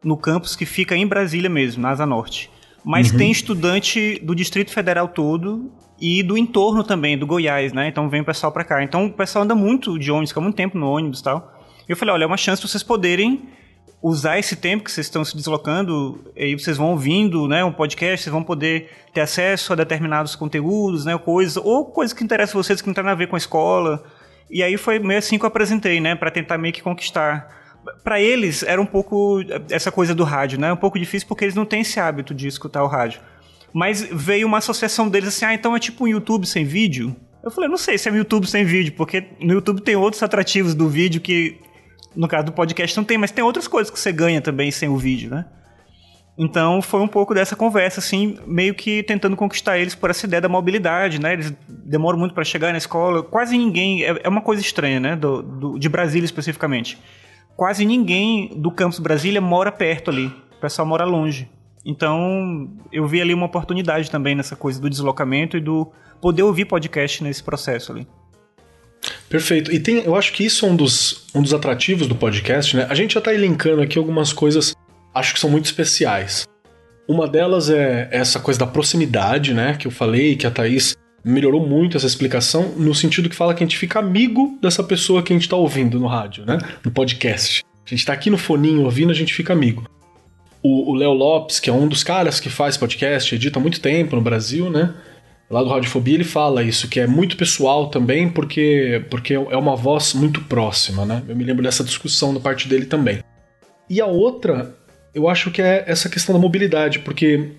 no 0.04 0.18
campus 0.18 0.56
que 0.56 0.66
fica 0.66 0.96
em 0.96 1.06
Brasília 1.06 1.50
mesmo, 1.50 1.82
na 1.84 1.92
Asa 1.92 2.06
Norte. 2.06 2.50
Mas 2.84 3.12
Uhum. 3.12 3.18
tem 3.18 3.32
estudante 3.32 4.20
do 4.24 4.34
Distrito 4.36 4.72
Federal 4.72 5.08
todo 5.08 5.72
e 6.00 6.24
do 6.24 6.38
entorno 6.38 6.84
também, 6.84 7.18
do 7.18 7.28
Goiás, 7.28 7.74
né? 7.74 7.88
Então 7.88 8.10
vem 8.10 8.22
o 8.22 8.26
pessoal 8.26 8.52
pra 8.52 8.64
cá. 8.64 8.84
Então 8.84 9.06
o 9.06 9.14
pessoal 9.14 9.44
anda 9.44 9.54
muito 9.54 10.00
de 10.00 10.12
ônibus, 10.12 10.32
fica 10.32 10.42
muito 10.42 10.56
tempo 10.56 10.78
no 10.78 10.90
ônibus 10.90 11.20
e 11.20 11.24
tal. 11.24 11.62
Eu 11.88 11.96
falei, 11.96 12.14
olha, 12.16 12.24
é 12.24 12.28
uma 12.28 12.38
chance 12.38 12.62
vocês 12.62 12.82
poderem 12.82 13.50
usar 14.02 14.40
esse 14.40 14.56
tempo 14.56 14.84
que 14.84 14.92
vocês 14.92 15.06
estão 15.06 15.24
se 15.24 15.36
deslocando, 15.36 16.20
e 16.36 16.46
aí 16.46 16.54
vocês 16.56 16.76
vão 16.76 16.90
ouvindo, 16.90 17.48
né, 17.48 17.64
um 17.64 17.72
podcast, 17.72 18.24
vocês 18.24 18.34
vão 18.34 18.44
poder 18.44 18.90
ter 19.14 19.22
acesso 19.22 19.74
a 19.74 19.76
determinados 19.76 20.36
conteúdos, 20.36 21.06
né, 21.06 21.16
coisas, 21.20 21.58
ou 21.58 21.86
coisas 21.86 22.12
que 22.12 22.24
interessam 22.24 22.62
vocês 22.64 22.82
que 22.82 22.88
não 22.88 22.96
tem 22.96 23.04
nada 23.04 23.14
a 23.14 23.18
ver 23.18 23.28
com 23.28 23.36
a 23.36 23.38
escola. 23.38 24.04
E 24.50 24.64
aí 24.64 24.76
foi 24.76 24.98
meio 24.98 25.20
assim 25.20 25.38
que 25.38 25.46
eu 25.46 25.48
apresentei, 25.48 26.00
né, 26.00 26.16
para 26.16 26.32
tentar 26.32 26.58
meio 26.58 26.74
que 26.74 26.82
conquistar. 26.82 27.61
Para 28.04 28.20
eles 28.20 28.64
era 28.64 28.82
um 28.82 28.86
pouco 28.86 29.40
essa 29.70 29.92
coisa 29.92 30.14
do 30.14 30.24
rádio, 30.24 30.60
né, 30.60 30.72
um 30.72 30.78
pouco 30.78 31.00
difícil 31.00 31.28
porque 31.28 31.46
eles 31.46 31.56
não 31.56 31.66
têm 31.66 31.82
esse 31.82 32.00
hábito 32.00 32.34
de 32.34 32.48
escutar 32.48 32.84
o 32.84 32.88
rádio. 32.88 33.22
Mas 33.74 34.02
veio 34.12 34.48
uma 34.48 34.58
associação 34.58 35.08
deles 35.08 35.30
assim, 35.30 35.46
ah, 35.46 35.54
então 35.54 35.76
é 35.76 35.80
tipo 35.80 36.04
um 36.04 36.08
YouTube 36.08 36.46
sem 36.46 36.66
vídeo? 36.66 37.16
Eu 37.44 37.50
falei, 37.50 37.70
não 37.70 37.78
sei 37.78 37.98
se 37.98 38.08
é 38.10 38.12
um 38.12 38.16
YouTube 38.16 38.46
sem 38.48 38.64
vídeo, 38.64 38.94
porque 38.94 39.26
no 39.40 39.54
YouTube 39.54 39.82
tem 39.82 39.96
outros 39.96 40.22
atrativos 40.22 40.76
do 40.76 40.88
vídeo 40.88 41.22
que 41.22 41.60
no 42.16 42.28
caso 42.28 42.46
do 42.46 42.52
podcast 42.52 42.96
não 42.98 43.04
tem, 43.04 43.18
mas 43.18 43.32
tem 43.32 43.44
outras 43.44 43.68
coisas 43.68 43.90
que 43.90 44.00
você 44.00 44.12
ganha 44.12 44.42
também 44.42 44.70
sem 44.70 44.90
o 44.90 44.98
vídeo, 44.98 45.30
né? 45.30 45.46
Então 46.38 46.82
foi 46.82 47.02
um 47.02 47.08
pouco 47.08 47.34
dessa 47.34 47.56
conversa, 47.56 48.00
assim, 48.00 48.38
meio 48.48 48.74
que 48.74 49.04
tentando 49.04 49.36
conquistar 49.36 49.78
eles 49.78 49.96
por 49.96 50.10
essa 50.10 50.26
ideia 50.26 50.42
da 50.42 50.50
mobilidade, 50.50 51.20
né? 51.20 51.34
Eles 51.34 51.54
demoram 51.68 52.18
muito 52.18 52.34
para 52.34 52.44
chegar 52.44 52.72
na 52.72 52.78
escola. 52.78 53.22
Quase 53.22 53.58
ninguém. 53.58 54.04
É, 54.04 54.22
é 54.24 54.30
uma 54.30 54.42
coisa 54.42 54.62
estranha, 54.62 55.00
né? 55.00 55.16
Do, 55.16 55.42
do, 55.42 55.80
de 55.80 55.90
Brasília 55.90 56.26
especificamente. 56.26 56.98
Quase 57.56 57.86
ninguém 57.86 58.52
do 58.56 58.72
campus 58.72 59.00
Brasília 59.00 59.42
mora 59.42 59.72
perto 59.72 60.10
ali. 60.10 60.28
O 60.28 60.62
pessoal 60.62 60.88
mora 60.88 61.06
longe. 61.06 61.50
Então 61.86 62.70
eu 62.92 63.08
vi 63.08 63.22
ali 63.22 63.34
uma 63.34 63.46
oportunidade 63.46 64.10
também 64.10 64.36
nessa 64.36 64.56
coisa 64.56 64.80
do 64.80 64.90
deslocamento 64.90 65.58
e 65.58 65.60
do 65.60 65.92
poder 66.20 66.44
ouvir 66.44 66.66
podcast 66.66 67.24
nesse 67.24 67.44
processo 67.44 67.92
ali. 67.92 68.08
Perfeito. 69.28 69.72
E 69.72 69.80
tem, 69.80 70.04
eu 70.04 70.16
acho 70.16 70.34
que 70.34 70.46
isso 70.46 70.66
é 70.66 70.70
um 70.70 70.76
dos, 70.76 71.26
um 71.34 71.42
dos 71.42 71.54
atrativos 71.54 72.06
do 72.08 72.16
podcast, 72.16 72.76
né? 72.76 72.86
A 72.90 72.94
gente 72.94 73.14
já 73.14 73.20
está 73.20 73.34
elencando 73.34 73.82
aqui 73.82 73.98
algumas 73.98 74.32
coisas, 74.32 74.76
acho 75.14 75.34
que 75.34 75.40
são 75.40 75.50
muito 75.50 75.66
especiais. 75.66 76.46
Uma 77.08 77.28
delas 77.28 77.70
é 77.70 78.10
essa 78.12 78.40
coisa 78.40 78.60
da 78.60 78.68
proximidade, 78.68 79.54
né? 79.54 79.76
Que 79.76 79.88
eu 79.88 79.92
falei, 79.92 80.36
que 80.36 80.46
a 80.46 80.52
Thaís 80.52 80.96
melhorou 81.24 81.66
muito 81.66 81.98
essa 81.98 82.08
explicação, 82.08 82.74
no 82.78 82.94
sentido 82.96 83.30
que 83.30 83.36
fala 83.36 83.54
que 83.54 83.64
a 83.64 83.68
gente 83.68 83.78
fica 83.78 84.00
amigo 84.00 84.58
dessa 84.62 84.84
pessoa 84.84 85.22
que 85.22 85.32
a 85.32 85.36
gente 85.36 85.44
está 85.44 85.56
ouvindo 85.56 86.00
no 86.00 86.08
rádio, 86.08 86.46
né? 86.46 86.58
No 86.84 86.92
podcast. 86.92 87.64
A 87.86 87.90
gente 87.90 88.00
está 88.00 88.14
aqui 88.14 88.30
no 88.30 88.38
foninho 88.38 88.84
ouvindo, 88.84 89.12
a 89.12 89.16
gente 89.16 89.34
fica 89.34 89.54
amigo. 89.54 89.84
O 90.64 90.94
Léo 90.94 91.14
Lopes, 91.14 91.60
que 91.60 91.72
é 91.72 91.74
um 91.74 91.88
dos 91.88 92.04
caras 92.04 92.40
que 92.40 92.50
faz 92.50 92.78
podcast, 92.78 93.34
edita 93.34 93.58
há 93.58 93.62
muito 93.62 93.82
tempo 93.82 94.16
no 94.16 94.22
Brasil, 94.22 94.70
né? 94.70 94.94
lá 95.52 95.62
do 95.62 95.70
Radiofobia 95.70 96.16
ele 96.16 96.24
fala 96.24 96.64
isso, 96.64 96.88
que 96.88 97.00
é 97.00 97.06
muito 97.06 97.36
pessoal 97.36 97.90
também, 97.90 98.30
porque, 98.30 99.04
porque 99.10 99.34
é 99.34 99.58
uma 99.58 99.76
voz 99.76 100.14
muito 100.14 100.42
próxima, 100.42 101.06
né? 101.06 101.22
Eu 101.28 101.36
me 101.36 101.44
lembro 101.44 101.62
dessa 101.62 101.84
discussão 101.84 102.34
da 102.34 102.40
parte 102.40 102.70
dele 102.70 102.86
também. 102.86 103.22
E 103.90 104.00
a 104.00 104.06
outra, 104.06 104.74
eu 105.14 105.28
acho 105.28 105.52
que 105.52 105.62
é 105.62 105.84
essa 105.86 106.08
questão 106.08 106.34
da 106.34 106.40
mobilidade, 106.40 107.00
porque 107.00 107.52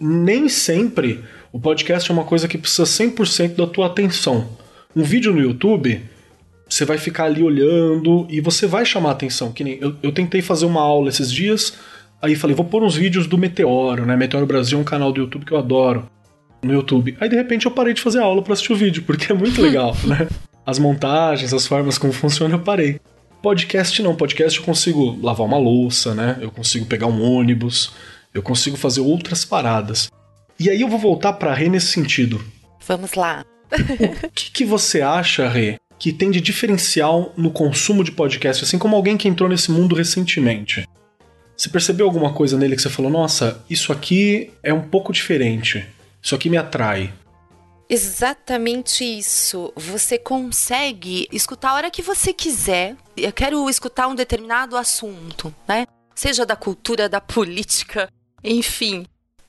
nem 0.00 0.48
sempre 0.48 1.22
o 1.56 1.58
podcast 1.58 2.10
é 2.10 2.12
uma 2.12 2.24
coisa 2.24 2.46
que 2.46 2.58
precisa 2.58 2.82
100% 2.82 3.54
da 3.54 3.66
tua 3.66 3.86
atenção. 3.86 4.46
Um 4.94 5.02
vídeo 5.02 5.32
no 5.32 5.40
YouTube, 5.40 6.02
você 6.68 6.84
vai 6.84 6.98
ficar 6.98 7.24
ali 7.24 7.42
olhando 7.42 8.26
e 8.28 8.42
você 8.42 8.66
vai 8.66 8.84
chamar 8.84 9.12
atenção. 9.12 9.50
Que 9.50 9.64
nem 9.64 9.78
eu, 9.80 9.96
eu 10.02 10.12
tentei 10.12 10.42
fazer 10.42 10.66
uma 10.66 10.82
aula 10.82 11.08
esses 11.08 11.32
dias, 11.32 11.72
aí 12.20 12.36
falei, 12.36 12.54
vou 12.54 12.66
pôr 12.66 12.82
uns 12.82 12.94
vídeos 12.94 13.26
do 13.26 13.38
Meteoro, 13.38 14.04
né? 14.04 14.14
Meteoro 14.14 14.44
Brasil 14.44 14.76
é 14.76 14.82
um 14.82 14.84
canal 14.84 15.10
do 15.10 15.18
YouTube 15.22 15.46
que 15.46 15.52
eu 15.52 15.56
adoro 15.56 16.06
no 16.62 16.74
YouTube. 16.74 17.16
Aí 17.18 17.26
de 17.26 17.36
repente 17.36 17.64
eu 17.64 17.72
parei 17.72 17.94
de 17.94 18.02
fazer 18.02 18.18
aula 18.18 18.42
para 18.42 18.52
assistir 18.52 18.74
o 18.74 18.76
vídeo, 18.76 19.02
porque 19.06 19.32
é 19.32 19.34
muito 19.34 19.62
legal, 19.62 19.96
né? 20.04 20.28
As 20.66 20.78
montagens, 20.78 21.54
as 21.54 21.66
formas 21.66 21.96
como 21.96 22.12
funciona, 22.12 22.54
eu 22.54 22.60
parei. 22.60 23.00
Podcast 23.40 24.02
não, 24.02 24.14
podcast 24.14 24.58
eu 24.58 24.64
consigo 24.66 25.18
lavar 25.22 25.46
uma 25.46 25.56
louça, 25.56 26.14
né? 26.14 26.36
Eu 26.38 26.50
consigo 26.50 26.84
pegar 26.84 27.06
um 27.06 27.22
ônibus, 27.22 27.94
eu 28.34 28.42
consigo 28.42 28.76
fazer 28.76 29.00
outras 29.00 29.42
paradas. 29.42 30.10
E 30.58 30.70
aí 30.70 30.80
eu 30.80 30.88
vou 30.88 30.98
voltar 30.98 31.34
para 31.34 31.52
Rê 31.52 31.68
nesse 31.68 31.88
sentido. 31.88 32.42
Vamos 32.86 33.14
lá. 33.14 33.44
o 34.24 34.30
que, 34.30 34.50
que 34.50 34.64
você 34.64 35.02
acha, 35.02 35.48
Rê, 35.48 35.76
que 35.98 36.12
tem 36.12 36.30
de 36.30 36.40
diferencial 36.40 37.32
no 37.36 37.50
consumo 37.50 38.02
de 38.02 38.12
podcast, 38.12 38.64
assim 38.64 38.78
como 38.78 38.96
alguém 38.96 39.16
que 39.16 39.28
entrou 39.28 39.48
nesse 39.48 39.70
mundo 39.70 39.94
recentemente? 39.94 40.88
Você 41.56 41.68
percebeu 41.68 42.06
alguma 42.06 42.32
coisa 42.32 42.56
nele 42.56 42.76
que 42.76 42.82
você 42.82 42.90
falou, 42.90 43.10
nossa, 43.10 43.64
isso 43.68 43.92
aqui 43.92 44.50
é 44.62 44.72
um 44.72 44.82
pouco 44.82 45.12
diferente? 45.12 45.86
Isso 46.22 46.34
aqui 46.34 46.50
me 46.50 46.56
atrai. 46.56 47.12
Exatamente 47.88 49.04
isso. 49.04 49.72
Você 49.76 50.18
consegue 50.18 51.28
escutar 51.32 51.70
a 51.70 51.74
hora 51.74 51.90
que 51.90 52.02
você 52.02 52.32
quiser. 52.32 52.96
Eu 53.16 53.32
quero 53.32 53.68
escutar 53.70 54.08
um 54.08 54.14
determinado 54.14 54.76
assunto, 54.76 55.54
né? 55.68 55.86
Seja 56.14 56.44
da 56.44 56.56
cultura, 56.56 57.08
da 57.08 57.20
política, 57.20 58.10
enfim. 58.42 59.06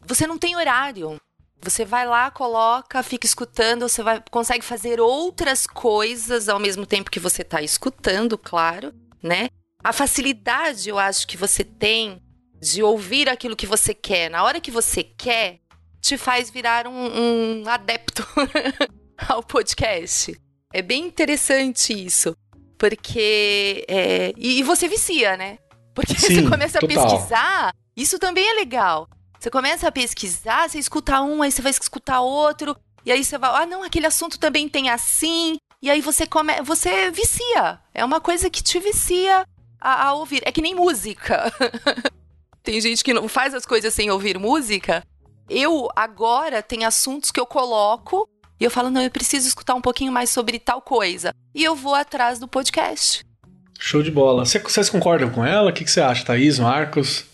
Você 0.08 0.26
não 0.26 0.38
tem 0.38 0.56
horário. 0.56 1.18
Você 1.62 1.84
vai 1.84 2.08
lá, 2.08 2.32
coloca, 2.32 3.04
fica 3.04 3.26
escutando, 3.26 3.90
você 3.90 4.04
vai, 4.04 4.24
consegue 4.30 4.64
fazer 4.64 5.02
outras 5.02 5.66
coisas 5.66 6.48
ao 6.48 6.60
mesmo 6.60 6.86
tempo 6.86 7.12
que 7.12 7.20
você 7.20 7.42
está 7.42 7.62
escutando, 7.62 8.38
claro, 8.38 8.94
né? 9.22 9.50
A 9.84 9.92
facilidade, 9.92 10.88
eu 10.88 11.00
acho, 11.00 11.28
que 11.28 11.36
você 11.36 11.64
tem 11.64 12.22
de 12.62 12.82
ouvir 12.84 13.28
aquilo 13.28 13.56
que 13.56 13.66
você 13.66 13.94
quer 13.94 14.30
na 14.30 14.44
hora 14.44 14.62
que 14.62 14.72
você 14.72 15.04
quer 15.04 15.60
te 16.00 16.18
faz 16.18 16.50
virar 16.50 16.88
um, 16.88 17.64
um 17.64 17.64
adepto 17.68 18.26
ao 19.28 19.44
podcast. 19.44 20.40
É 20.74 20.82
bem 20.82 21.06
interessante 21.06 21.94
isso. 21.94 22.36
Porque. 22.78 23.84
É, 23.88 24.32
e, 24.38 24.60
e, 24.60 24.64
você 24.64 24.88
vicia, 24.88 25.36
né? 25.36 25.58
Porque 25.94 26.14
Sim, 26.20 26.44
você 26.44 26.50
começa 26.50 26.78
a 26.78 26.82
total. 26.82 27.10
pesquisar. 27.10 27.74
Isso 27.96 28.20
também 28.20 28.48
é 28.48 28.54
legal. 28.54 29.10
Você 29.40 29.50
começa 29.50 29.88
a 29.88 29.92
pesquisar, 29.92 30.68
você 30.68 30.80
escuta 30.80 31.22
um, 31.22 31.42
aí 31.42 31.52
você 31.52 31.62
vai 31.62 31.72
escutar 31.72 32.22
outro. 32.22 32.76
E 33.06 33.12
aí 33.12 33.24
você 33.24 33.38
vai, 33.38 33.64
ah, 33.64 33.66
não, 33.66 33.84
aquele 33.84 34.06
assunto 34.06 34.40
também 34.40 34.68
tem 34.68 34.90
assim. 34.90 35.58
E 35.82 35.90
aí 35.90 36.02
você 36.02 36.26
come, 36.26 36.62
você 36.64 37.12
vicia. 37.12 37.80
É 37.94 38.04
uma 38.04 38.20
coisa 38.20 38.50
que 38.50 38.64
te 38.64 38.80
vicia 38.80 39.46
a, 39.80 40.08
a 40.08 40.14
ouvir. 40.14 40.42
É 40.44 40.52
que 40.52 40.62
nem 40.62 40.76
música. 40.76 41.52
tem 42.64 42.82
gente 42.82 43.04
que 43.04 43.14
não 43.14 43.28
faz 43.28 43.54
as 43.54 43.66
coisas 43.66 43.94
sem 43.94 44.10
ouvir 44.10 44.38
música. 44.40 45.04
Eu 45.50 45.88
agora 45.96 46.62
tem 46.62 46.84
assuntos 46.84 47.32
que 47.32 47.40
eu 47.40 47.46
coloco 47.46 48.28
e 48.60 48.64
eu 48.64 48.72
falo, 48.72 48.90
não, 48.90 49.02
eu 49.02 49.12
preciso 49.12 49.48
escutar 49.48 49.76
um 49.76 49.82
pouquinho 49.82 50.12
mais 50.12 50.30
sobre 50.30 50.60
tal 50.60 50.82
coisa. 50.82 51.32
E 51.54 51.64
eu 51.64 51.76
vou 51.76 51.94
atrás 51.94 52.40
do 52.40 52.48
podcast. 52.48 53.24
Show 53.80 54.02
de 54.02 54.10
bola. 54.10 54.44
Vocês 54.44 54.90
concordam 54.90 55.30
com 55.30 55.46
ela? 55.46 55.70
O 55.70 55.74
que 55.74 55.88
você 55.88 56.02
acha, 56.02 56.26
Thaís, 56.26 56.58
Marcos? 56.58 57.26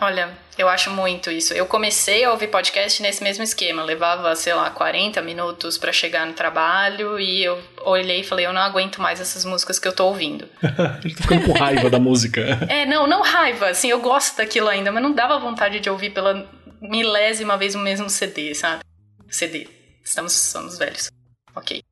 Olha, 0.00 0.38
eu 0.60 0.68
acho 0.68 0.90
muito 0.90 1.30
isso. 1.30 1.54
Eu 1.54 1.64
comecei 1.64 2.22
a 2.22 2.30
ouvir 2.30 2.48
podcast 2.48 3.00
nesse 3.02 3.22
mesmo 3.22 3.42
esquema. 3.42 3.82
Levava, 3.82 4.34
sei 4.36 4.52
lá, 4.52 4.70
40 4.70 5.22
minutos 5.22 5.78
para 5.78 5.90
chegar 5.92 6.26
no 6.26 6.34
trabalho 6.34 7.18
e 7.18 7.42
eu 7.42 7.58
olhei 7.82 8.20
e 8.20 8.24
falei, 8.24 8.46
eu 8.46 8.52
não 8.52 8.60
aguento 8.60 9.00
mais 9.00 9.20
essas 9.20 9.44
músicas 9.44 9.78
que 9.78 9.88
eu 9.88 9.92
tô 9.92 10.06
ouvindo. 10.06 10.46
Ele 11.02 11.14
tá 11.14 11.22
ficando 11.22 11.46
com 11.46 11.52
raiva 11.52 11.88
da 11.88 11.98
música. 11.98 12.40
É, 12.68 12.84
não, 12.84 13.06
não 13.06 13.22
raiva. 13.22 13.68
Assim, 13.68 13.88
eu 13.88 14.00
gosto 14.00 14.36
daquilo 14.36 14.68
ainda, 14.68 14.92
mas 14.92 15.02
não 15.02 15.12
dava 15.12 15.38
vontade 15.38 15.80
de 15.80 15.88
ouvir 15.88 16.10
pela 16.10 16.46
milésima 16.80 17.56
vez 17.56 17.74
o 17.74 17.78
mesmo 17.78 18.10
CD, 18.10 18.54
sabe? 18.54 18.82
CD. 19.28 19.66
Estamos 20.04 20.32
somos 20.32 20.78
velhos. 20.78 21.10
Ok. 21.54 21.82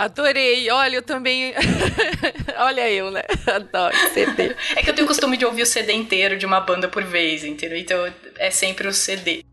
Adorei. 0.00 0.70
Olha, 0.70 0.96
eu 0.96 1.02
também. 1.02 1.52
Olha 2.56 2.90
eu, 2.90 3.10
né? 3.10 3.22
Adoro 3.46 3.94
CD. 4.14 4.56
é 4.74 4.82
que 4.82 4.88
eu 4.88 4.94
tenho 4.94 5.04
o 5.04 5.08
costume 5.08 5.36
de 5.36 5.44
ouvir 5.44 5.62
o 5.62 5.66
CD 5.66 5.92
inteiro 5.92 6.38
de 6.38 6.46
uma 6.46 6.58
banda 6.58 6.88
por 6.88 7.04
vez, 7.04 7.44
entendeu? 7.44 7.76
Então 7.76 8.10
é 8.38 8.50
sempre 8.50 8.88
o 8.88 8.92
CD. 8.94 9.44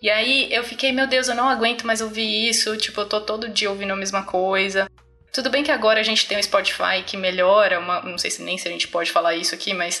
E 0.00 0.08
aí 0.08 0.48
eu 0.50 0.64
fiquei, 0.64 0.90
meu 0.90 1.06
Deus, 1.06 1.28
eu 1.28 1.34
não 1.34 1.48
aguento 1.48 1.86
mais 1.86 2.00
ouvir 2.00 2.48
isso. 2.48 2.74
Tipo, 2.78 3.02
eu 3.02 3.08
tô 3.08 3.20
todo 3.20 3.48
dia 3.48 3.68
ouvindo 3.68 3.92
a 3.92 3.96
mesma 3.96 4.22
coisa. 4.22 4.88
Tudo 5.30 5.50
bem 5.50 5.62
que 5.62 5.70
agora 5.70 6.00
a 6.00 6.04
gente 6.04 6.26
tem 6.26 6.38
o 6.38 6.42
Spotify 6.42 7.02
que 7.04 7.16
melhora, 7.16 7.78
uma, 7.78 8.00
não 8.02 8.16
sei 8.16 8.30
se 8.30 8.40
nem 8.40 8.56
se 8.56 8.66
a 8.66 8.70
gente 8.70 8.88
pode 8.88 9.10
falar 9.10 9.34
isso 9.34 9.54
aqui, 9.54 9.74
mas 9.74 9.98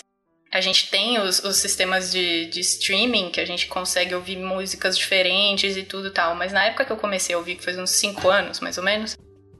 a 0.50 0.60
gente 0.60 0.88
tem 0.88 1.20
os, 1.20 1.42
os 1.42 1.56
sistemas 1.56 2.12
de, 2.12 2.46
de, 2.46 2.60
streaming 2.60 3.30
que 3.30 3.40
a 3.40 3.44
gente 3.44 3.66
consegue 3.66 4.14
ouvir 4.14 4.36
músicas 4.36 4.96
diferentes 4.96 5.76
e 5.76 5.82
tudo 5.82 6.10
tal. 6.10 6.36
Mas 6.36 6.52
na 6.52 6.64
época 6.64 6.84
que 6.84 6.92
eu 6.92 6.96
comecei 6.96 7.34
a 7.34 7.38
ouvir, 7.38 7.56
que 7.56 7.64
faz 7.64 7.76
uns 7.76 7.90
5 7.90 8.30
anos 8.30 8.60
mais 8.60 8.78
ou 8.78 8.84
menos, 8.84 9.16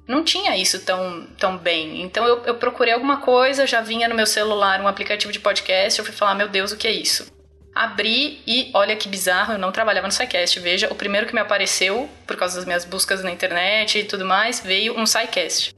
não 0.07 0.23
tinha 0.23 0.57
isso 0.57 0.81
tão, 0.85 1.27
tão 1.39 1.57
bem. 1.57 2.03
Então 2.03 2.27
eu, 2.27 2.43
eu 2.45 2.55
procurei 2.57 2.93
alguma 2.93 3.19
coisa, 3.19 3.67
já 3.67 3.81
vinha 3.81 4.09
no 4.09 4.15
meu 4.15 4.27
celular 4.27 4.81
um 4.81 4.89
aplicativo 4.89 5.33
de 5.33 5.41
podcast, 5.41 5.99
eu 5.99 6.05
fui 6.05 6.15
falar, 6.15 6.35
meu 6.35 6.49
Deus, 6.49 6.73
o 6.73 6.77
que 6.77 6.87
é 6.87 6.93
isso? 6.93 7.33
Abri 7.75 8.41
e 8.47 8.71
olha 8.73 8.95
que 8.95 9.09
bizarro, 9.09 9.55
eu 9.55 9.59
não 9.59 9.73
trabalhava 9.73 10.07
no 10.07 10.13
SciCast. 10.13 10.61
Veja, 10.61 10.93
o 10.93 10.95
primeiro 10.95 11.27
que 11.27 11.35
me 11.35 11.41
apareceu, 11.41 12.09
por 12.27 12.37
causa 12.37 12.57
das 12.57 12.65
minhas 12.65 12.85
buscas 12.85 13.23
na 13.25 13.33
internet 13.33 13.99
e 13.99 14.05
tudo 14.05 14.25
mais, 14.25 14.61
veio 14.61 14.97
um 14.97 15.07
SciCast. 15.07 15.75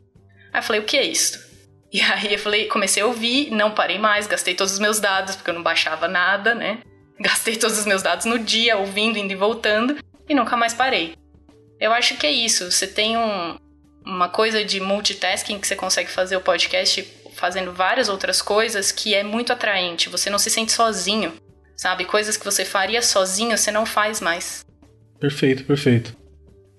Aí 0.53 0.59
eu 0.59 0.63
falei, 0.63 0.81
o 0.81 0.85
que 0.85 0.97
é 0.97 1.05
isso? 1.05 1.47
E 1.91 2.03
aí 2.03 2.35
eu 2.35 2.39
falei, 2.39 2.67
comecei 2.67 3.03
a 3.03 3.07
ouvir, 3.07 3.51
não 3.51 3.71
parei 3.71 3.99
mais, 3.99 4.27
gastei 4.27 4.55
todos 4.55 4.75
os 4.75 4.79
meus 4.79 5.01
dados, 5.01 5.37
porque 5.37 5.51
eu 5.51 5.55
não 5.55 5.63
baixava 5.63 6.07
nada, 6.07 6.55
né? 6.55 6.81
Gastei 7.19 7.57
todos 7.57 7.79
os 7.79 7.87
meus 7.87 8.03
dados 8.03 8.27
no 8.27 8.39
dia, 8.39 8.77
ouvindo, 8.77 9.17
indo 9.17 9.33
e 9.33 9.37
voltando, 9.37 9.97
e 10.29 10.35
nunca 10.35 10.55
mais 10.55 10.75
parei. 10.75 11.15
Eu 11.81 11.91
acho 11.91 12.19
que 12.19 12.27
é 12.27 12.31
isso. 12.31 12.71
Você 12.71 12.87
tem 12.87 13.17
um, 13.17 13.57
uma 14.07 14.29
coisa 14.29 14.65
de 14.65 14.79
multitasking 14.81 15.59
que 15.59 15.67
você 15.67 15.75
consegue 15.75 16.09
fazer 16.09 16.37
o 16.37 16.41
podcast 16.41 17.05
fazendo 17.35 17.73
várias 17.73 18.09
outras 18.09 18.41
coisas 18.41 18.93
que 18.93 19.15
é 19.15 19.23
muito 19.23 19.53
atraente. 19.53 20.09
Você 20.09 20.31
não 20.31 20.39
se 20.39 20.49
sente 20.49 20.73
sozinho, 20.73 21.33
sabe? 21.77 22.05
Coisas 22.05 22.37
que 22.37 22.45
você 22.45 22.65
faria 22.65 23.03
sozinho, 23.03 23.59
você 23.59 23.71
não 23.71 23.85
faz 23.85 24.21
mais. 24.21 24.65
Perfeito, 25.19 25.65
perfeito. 25.65 26.17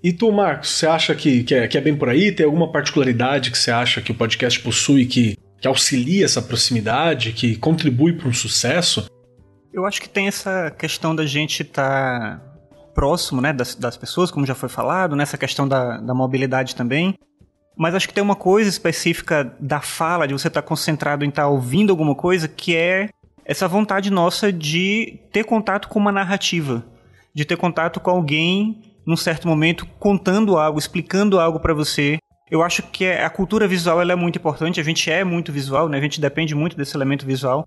E 0.02 0.12
tu, 0.12 0.32
Marcos, 0.32 0.70
você 0.70 0.86
acha 0.86 1.14
que, 1.14 1.44
que, 1.44 1.54
é, 1.54 1.68
que 1.68 1.76
é 1.76 1.80
bem 1.80 1.94
por 1.94 2.08
aí? 2.08 2.32
Tem 2.32 2.46
alguma 2.46 2.72
particularidade 2.72 3.50
que 3.50 3.58
você 3.58 3.70
acha 3.70 4.00
que 4.00 4.12
o 4.12 4.14
podcast 4.14 4.58
possui 4.60 5.06
que, 5.06 5.36
que 5.60 5.68
auxilia 5.68 6.24
essa 6.24 6.40
proximidade, 6.40 7.32
que 7.32 7.56
contribui 7.56 8.12
para 8.14 8.28
um 8.28 8.32
sucesso? 8.32 9.06
Eu 9.72 9.84
acho 9.84 10.00
que 10.00 10.08
tem 10.08 10.28
essa 10.28 10.70
questão 10.70 11.14
da 11.14 11.26
gente 11.26 11.62
estar 11.62 12.38
tá 12.38 12.47
próximo 12.98 13.40
né, 13.40 13.52
das, 13.52 13.76
das 13.76 13.96
pessoas, 13.96 14.28
como 14.28 14.44
já 14.44 14.56
foi 14.56 14.68
falado, 14.68 15.14
nessa 15.14 15.38
questão 15.38 15.68
da, 15.68 15.98
da 15.98 16.12
mobilidade 16.12 16.74
também. 16.74 17.14
Mas 17.76 17.94
acho 17.94 18.08
que 18.08 18.12
tem 18.12 18.24
uma 18.24 18.34
coisa 18.34 18.68
específica 18.68 19.54
da 19.60 19.80
fala, 19.80 20.26
de 20.26 20.32
você 20.32 20.48
estar 20.48 20.62
tá 20.62 20.66
concentrado 20.66 21.24
em 21.24 21.28
estar 21.28 21.42
tá 21.42 21.48
ouvindo 21.48 21.90
alguma 21.90 22.16
coisa, 22.16 22.48
que 22.48 22.74
é 22.74 23.08
essa 23.44 23.68
vontade 23.68 24.10
nossa 24.10 24.52
de 24.52 25.20
ter 25.32 25.44
contato 25.44 25.88
com 25.88 25.96
uma 25.96 26.10
narrativa, 26.10 26.84
de 27.32 27.44
ter 27.44 27.56
contato 27.56 28.00
com 28.00 28.10
alguém 28.10 28.82
num 29.06 29.16
certo 29.16 29.46
momento 29.46 29.86
contando 30.00 30.58
algo, 30.58 30.76
explicando 30.76 31.38
algo 31.38 31.60
para 31.60 31.72
você. 31.72 32.18
Eu 32.50 32.64
acho 32.64 32.82
que 32.82 33.04
é, 33.04 33.24
a 33.24 33.30
cultura 33.30 33.68
visual 33.68 34.00
ela 34.00 34.12
é 34.12 34.16
muito 34.16 34.40
importante, 34.40 34.80
a 34.80 34.82
gente 34.82 35.08
é 35.08 35.22
muito 35.22 35.52
visual, 35.52 35.88
né? 35.88 35.98
A 35.98 36.00
gente 36.02 36.20
depende 36.20 36.52
muito 36.52 36.76
desse 36.76 36.96
elemento 36.96 37.24
visual. 37.24 37.64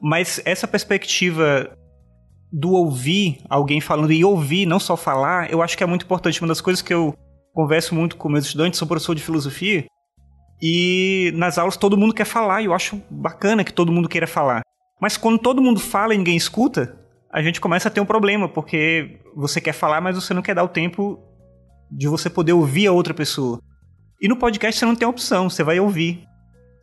Mas 0.00 0.40
essa 0.44 0.68
perspectiva 0.68 1.76
do 2.52 2.72
ouvir 2.72 3.40
alguém 3.48 3.80
falando 3.80 4.12
e 4.12 4.24
ouvir, 4.24 4.66
não 4.66 4.80
só 4.80 4.96
falar, 4.96 5.50
eu 5.50 5.62
acho 5.62 5.76
que 5.76 5.84
é 5.84 5.86
muito 5.86 6.04
importante. 6.04 6.40
Uma 6.40 6.48
das 6.48 6.60
coisas 6.60 6.82
que 6.82 6.92
eu 6.92 7.14
converso 7.52 7.94
muito 7.94 8.16
com 8.16 8.28
meus 8.28 8.46
estudantes, 8.46 8.78
sou 8.78 8.88
professor 8.88 9.14
de 9.14 9.22
filosofia, 9.22 9.86
e 10.60 11.32
nas 11.34 11.58
aulas 11.58 11.76
todo 11.76 11.96
mundo 11.96 12.14
quer 12.14 12.24
falar, 12.24 12.62
e 12.62 12.66
eu 12.66 12.74
acho 12.74 13.00
bacana 13.10 13.64
que 13.64 13.72
todo 13.72 13.92
mundo 13.92 14.08
queira 14.08 14.26
falar. 14.26 14.62
Mas 15.00 15.16
quando 15.16 15.38
todo 15.38 15.62
mundo 15.62 15.78
fala 15.78 16.14
e 16.14 16.18
ninguém 16.18 16.36
escuta, 16.36 16.98
a 17.32 17.42
gente 17.42 17.60
começa 17.60 17.88
a 17.88 17.90
ter 17.90 18.00
um 18.00 18.06
problema, 18.06 18.48
porque 18.48 19.20
você 19.36 19.60
quer 19.60 19.72
falar, 19.72 20.00
mas 20.00 20.16
você 20.16 20.34
não 20.34 20.42
quer 20.42 20.54
dar 20.54 20.64
o 20.64 20.68
tempo 20.68 21.18
de 21.90 22.08
você 22.08 22.28
poder 22.28 22.52
ouvir 22.52 22.86
a 22.86 22.92
outra 22.92 23.14
pessoa. 23.14 23.60
E 24.20 24.26
no 24.26 24.36
podcast 24.36 24.78
você 24.78 24.86
não 24.86 24.96
tem 24.96 25.06
opção, 25.06 25.48
você 25.48 25.62
vai 25.62 25.78
ouvir. 25.78 26.24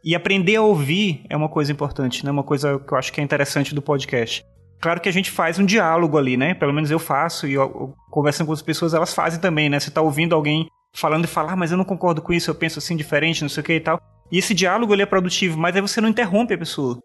E 0.03 0.15
aprender 0.15 0.55
a 0.55 0.61
ouvir 0.61 1.25
é 1.29 1.35
uma 1.35 1.49
coisa 1.49 1.71
importante, 1.71 2.23
né? 2.23 2.31
Uma 2.31 2.43
coisa 2.43 2.79
que 2.79 2.93
eu 2.93 2.97
acho 2.97 3.11
que 3.11 3.19
é 3.19 3.23
interessante 3.23 3.73
do 3.73 3.81
podcast. 3.81 4.45
Claro 4.81 5.01
que 5.01 5.09
a 5.09 5.11
gente 5.11 5.31
faz 5.31 5.57
um 5.57 5.65
diálogo 5.65 6.17
ali, 6.17 6.37
né? 6.37 6.53
Pelo 6.53 6.73
menos 6.73 6.91
eu 6.91 6.99
faço 6.99 7.47
e 7.47 7.53
eu, 7.53 7.61
eu, 7.63 7.93
conversando 8.09 8.47
com 8.47 8.53
as 8.53 8.61
pessoas, 8.61 8.93
elas 8.93 9.13
fazem 9.13 9.39
também, 9.39 9.69
né? 9.69 9.79
Você 9.79 9.89
tá 9.89 10.01
ouvindo 10.01 10.35
alguém 10.35 10.67
falando 10.93 11.25
e 11.25 11.27
falar, 11.27 11.53
ah, 11.53 11.55
mas 11.55 11.71
eu 11.71 11.77
não 11.77 11.85
concordo 11.85 12.21
com 12.21 12.31
isso, 12.31 12.49
eu 12.49 12.55
penso 12.55 12.79
assim 12.79 12.95
diferente, 12.95 13.41
não 13.41 13.49
sei 13.49 13.61
o 13.61 13.63
que 13.63 13.73
e 13.73 13.79
tal. 13.79 13.99
E 14.31 14.37
esse 14.37 14.53
diálogo 14.53 14.93
ele 14.93 15.01
é 15.01 15.05
produtivo, 15.05 15.57
mas 15.57 15.75
aí 15.75 15.81
você 15.81 15.99
não 15.99 16.09
interrompe 16.09 16.53
a 16.53 16.57
pessoa. 16.57 16.99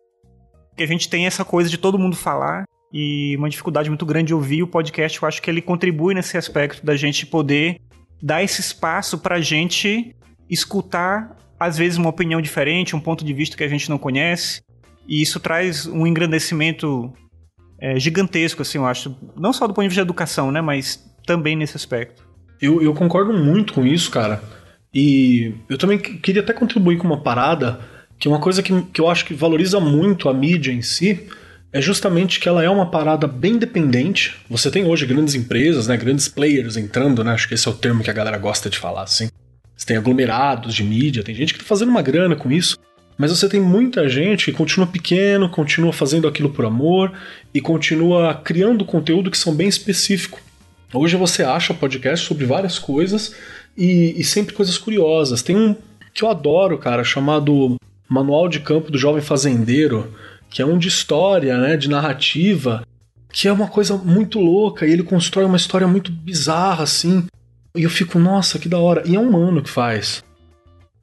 Porque 0.70 0.82
a 0.82 0.86
gente 0.86 1.08
tem 1.08 1.26
essa 1.26 1.44
coisa 1.44 1.68
de 1.68 1.76
todo 1.76 1.98
mundo 1.98 2.16
falar 2.16 2.64
e 2.92 3.36
uma 3.36 3.48
dificuldade 3.48 3.88
muito 3.88 4.06
grande 4.06 4.28
de 4.28 4.34
ouvir 4.34 4.62
o 4.62 4.66
podcast. 4.66 5.20
Eu 5.20 5.28
acho 5.28 5.42
que 5.42 5.50
ele 5.50 5.60
contribui 5.62 6.14
nesse 6.14 6.36
aspecto 6.36 6.84
da 6.84 6.96
gente 6.96 7.26
poder 7.26 7.80
dar 8.22 8.42
esse 8.42 8.60
espaço 8.60 9.18
para 9.18 9.36
a 9.36 9.40
gente 9.40 10.14
escutar, 10.48 11.36
às 11.58 11.76
vezes, 11.76 11.98
uma 11.98 12.08
opinião 12.08 12.40
diferente, 12.40 12.96
um 12.96 13.00
ponto 13.00 13.24
de 13.24 13.32
vista 13.32 13.56
que 13.56 13.64
a 13.64 13.68
gente 13.68 13.88
não 13.88 13.98
conhece. 13.98 14.62
E 15.06 15.22
isso 15.22 15.40
traz 15.40 15.86
um 15.86 16.06
engrandecimento 16.06 17.12
é, 17.80 17.98
gigantesco, 17.98 18.62
assim, 18.62 18.78
eu 18.78 18.86
acho. 18.86 19.16
Não 19.36 19.52
só 19.52 19.66
do 19.66 19.72
ponto 19.72 19.84
de 19.84 19.88
vista 19.88 20.02
da 20.02 20.06
educação, 20.06 20.52
né? 20.52 20.60
Mas 20.60 21.02
também 21.26 21.56
nesse 21.56 21.76
aspecto. 21.76 22.22
Eu, 22.60 22.82
eu 22.82 22.92
concordo 22.92 23.32
muito 23.32 23.72
com 23.72 23.86
isso, 23.86 24.10
cara. 24.10 24.42
E 24.92 25.54
eu 25.68 25.78
também 25.78 25.98
queria 25.98 26.42
até 26.42 26.52
contribuir 26.52 26.98
com 26.98 27.06
uma 27.06 27.22
parada 27.22 27.80
que 28.18 28.28
uma 28.28 28.38
coisa 28.38 28.62
que, 28.62 28.82
que 28.82 29.00
eu 29.00 29.08
acho 29.08 29.24
que 29.24 29.32
valoriza 29.32 29.80
muito 29.80 30.28
a 30.28 30.34
mídia 30.34 30.72
em 30.72 30.82
si 30.82 31.26
é 31.72 31.80
justamente 31.80 32.40
que 32.40 32.48
ela 32.48 32.62
é 32.62 32.68
uma 32.68 32.90
parada 32.90 33.26
bem 33.26 33.56
dependente. 33.56 34.36
Você 34.50 34.70
tem 34.70 34.84
hoje 34.84 35.06
grandes 35.06 35.34
empresas, 35.34 35.86
né, 35.86 35.96
grandes 35.96 36.28
players 36.28 36.76
entrando, 36.76 37.22
né, 37.22 37.32
acho 37.32 37.48
que 37.48 37.54
esse 37.54 37.66
é 37.66 37.70
o 37.70 37.74
termo 37.74 38.02
que 38.02 38.10
a 38.10 38.12
galera 38.12 38.36
gosta 38.36 38.68
de 38.68 38.78
falar, 38.78 39.04
assim. 39.04 39.28
Você 39.76 39.86
tem 39.86 39.96
aglomerados 39.96 40.74
de 40.74 40.82
mídia, 40.82 41.22
tem 41.22 41.34
gente 41.34 41.54
que 41.54 41.60
está 41.60 41.68
fazendo 41.68 41.88
uma 41.88 42.02
grana 42.02 42.36
com 42.36 42.50
isso, 42.50 42.76
mas 43.20 43.30
você 43.30 43.50
tem 43.50 43.60
muita 43.60 44.08
gente 44.08 44.46
que 44.46 44.56
continua 44.56 44.86
pequeno, 44.86 45.46
continua 45.50 45.92
fazendo 45.92 46.26
aquilo 46.26 46.48
por 46.48 46.64
amor 46.64 47.12
e 47.52 47.60
continua 47.60 48.32
criando 48.32 48.82
conteúdo 48.82 49.30
que 49.30 49.36
são 49.36 49.54
bem 49.54 49.68
específico. 49.68 50.40
Hoje 50.90 51.18
você 51.18 51.42
acha 51.42 51.74
podcast 51.74 52.26
sobre 52.26 52.46
várias 52.46 52.78
coisas 52.78 53.34
e, 53.76 54.14
e 54.18 54.24
sempre 54.24 54.54
coisas 54.54 54.78
curiosas. 54.78 55.42
Tem 55.42 55.54
um 55.54 55.76
que 56.14 56.24
eu 56.24 56.30
adoro, 56.30 56.78
cara, 56.78 57.04
chamado 57.04 57.76
Manual 58.08 58.48
de 58.48 58.60
Campo 58.60 58.90
do 58.90 58.96
Jovem 58.96 59.20
Fazendeiro, 59.20 60.14
que 60.48 60.62
é 60.62 60.64
um 60.64 60.78
de 60.78 60.88
história, 60.88 61.58
né, 61.58 61.76
de 61.76 61.90
narrativa, 61.90 62.86
que 63.30 63.46
é 63.46 63.52
uma 63.52 63.68
coisa 63.68 63.98
muito 63.98 64.40
louca, 64.40 64.86
e 64.86 64.92
ele 64.92 65.02
constrói 65.02 65.44
uma 65.44 65.58
história 65.58 65.86
muito 65.86 66.10
bizarra, 66.10 66.84
assim. 66.84 67.26
E 67.76 67.82
eu 67.82 67.90
fico, 67.90 68.18
nossa, 68.18 68.58
que 68.58 68.66
da 68.66 68.78
hora. 68.78 69.02
E 69.04 69.14
é 69.14 69.20
um 69.20 69.30
mano 69.30 69.62
que 69.62 69.68
faz. 69.68 70.24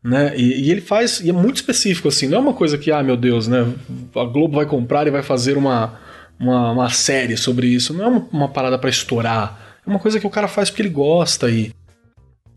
Né? 0.07 0.33
E, 0.37 0.67
e, 0.67 0.71
ele 0.71 0.79
faz, 0.79 1.19
e 1.19 1.29
é 1.29 1.33
muito 1.33 1.57
específico, 1.57 2.07
assim, 2.07 2.27
não 2.27 2.37
é 2.37 2.39
uma 2.39 2.53
coisa 2.53 2.77
que, 2.77 2.89
ah, 2.93 3.03
meu 3.03 3.17
Deus, 3.17 3.45
né? 3.45 3.67
A 4.15 4.23
Globo 4.23 4.55
vai 4.55 4.65
comprar 4.65 5.05
e 5.05 5.11
vai 5.11 5.21
fazer 5.21 5.57
uma, 5.57 5.99
uma, 6.39 6.71
uma 6.71 6.89
série 6.89 7.35
sobre 7.35 7.67
isso. 7.67 7.93
Não 7.93 8.05
é 8.05 8.07
uma, 8.07 8.27
uma 8.31 8.47
parada 8.47 8.79
para 8.79 8.89
estourar. 8.89 9.79
É 9.85 9.89
uma 9.89 9.99
coisa 9.99 10.17
que 10.17 10.25
o 10.25 10.29
cara 10.29 10.47
faz 10.47 10.69
porque 10.69 10.81
ele 10.81 10.89
gosta 10.89 11.49
e 11.49 11.73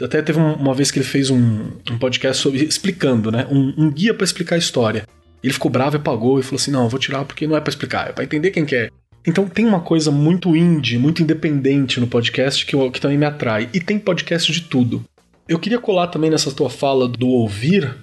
até 0.00 0.22
teve 0.22 0.38
uma 0.38 0.72
vez 0.72 0.92
que 0.92 1.00
ele 1.00 1.06
fez 1.06 1.28
um, 1.28 1.72
um 1.90 1.98
podcast 1.98 2.40
sobre, 2.40 2.64
explicando, 2.64 3.32
né? 3.32 3.48
Um, 3.50 3.74
um 3.76 3.90
guia 3.90 4.14
para 4.14 4.24
explicar 4.24 4.54
a 4.54 4.58
história. 4.58 5.04
Ele 5.42 5.52
ficou 5.52 5.72
bravo 5.72 5.96
e 5.96 5.98
apagou 5.98 6.38
e 6.38 6.44
falou 6.44 6.56
assim: 6.56 6.70
não, 6.70 6.84
eu 6.84 6.88
vou 6.88 7.00
tirar 7.00 7.24
porque 7.24 7.48
não 7.48 7.56
é 7.56 7.60
para 7.60 7.70
explicar, 7.70 8.10
é 8.10 8.12
pra 8.12 8.22
entender 8.22 8.52
quem 8.52 8.64
quer. 8.64 8.92
Então 9.26 9.48
tem 9.48 9.66
uma 9.66 9.80
coisa 9.80 10.12
muito 10.12 10.56
indie, 10.56 10.98
muito 10.98 11.20
independente 11.20 11.98
no 11.98 12.06
podcast 12.06 12.64
que, 12.64 12.90
que 12.90 13.00
também 13.00 13.18
me 13.18 13.26
atrai. 13.26 13.68
E 13.74 13.80
tem 13.80 13.98
podcast 13.98 14.50
de 14.52 14.62
tudo. 14.62 15.04
Eu 15.50 15.58
queria 15.58 15.80
colar 15.80 16.06
também 16.06 16.30
nessa 16.30 16.52
tua 16.52 16.70
fala 16.70 17.08
do 17.08 17.26
ouvir, 17.26 17.96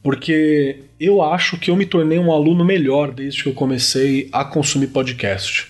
porque 0.00 0.84
eu 1.00 1.22
acho 1.22 1.58
que 1.58 1.68
eu 1.68 1.74
me 1.74 1.84
tornei 1.84 2.20
um 2.20 2.30
aluno 2.30 2.64
melhor 2.64 3.10
desde 3.10 3.42
que 3.42 3.48
eu 3.48 3.52
comecei 3.52 4.28
a 4.30 4.44
consumir 4.44 4.86
podcast. 4.86 5.66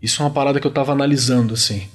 Isso 0.00 0.22
é 0.22 0.24
uma 0.24 0.32
parada 0.32 0.58
que 0.58 0.66
eu 0.66 0.70
tava 0.70 0.92
analisando, 0.92 1.52
assim. 1.52 1.86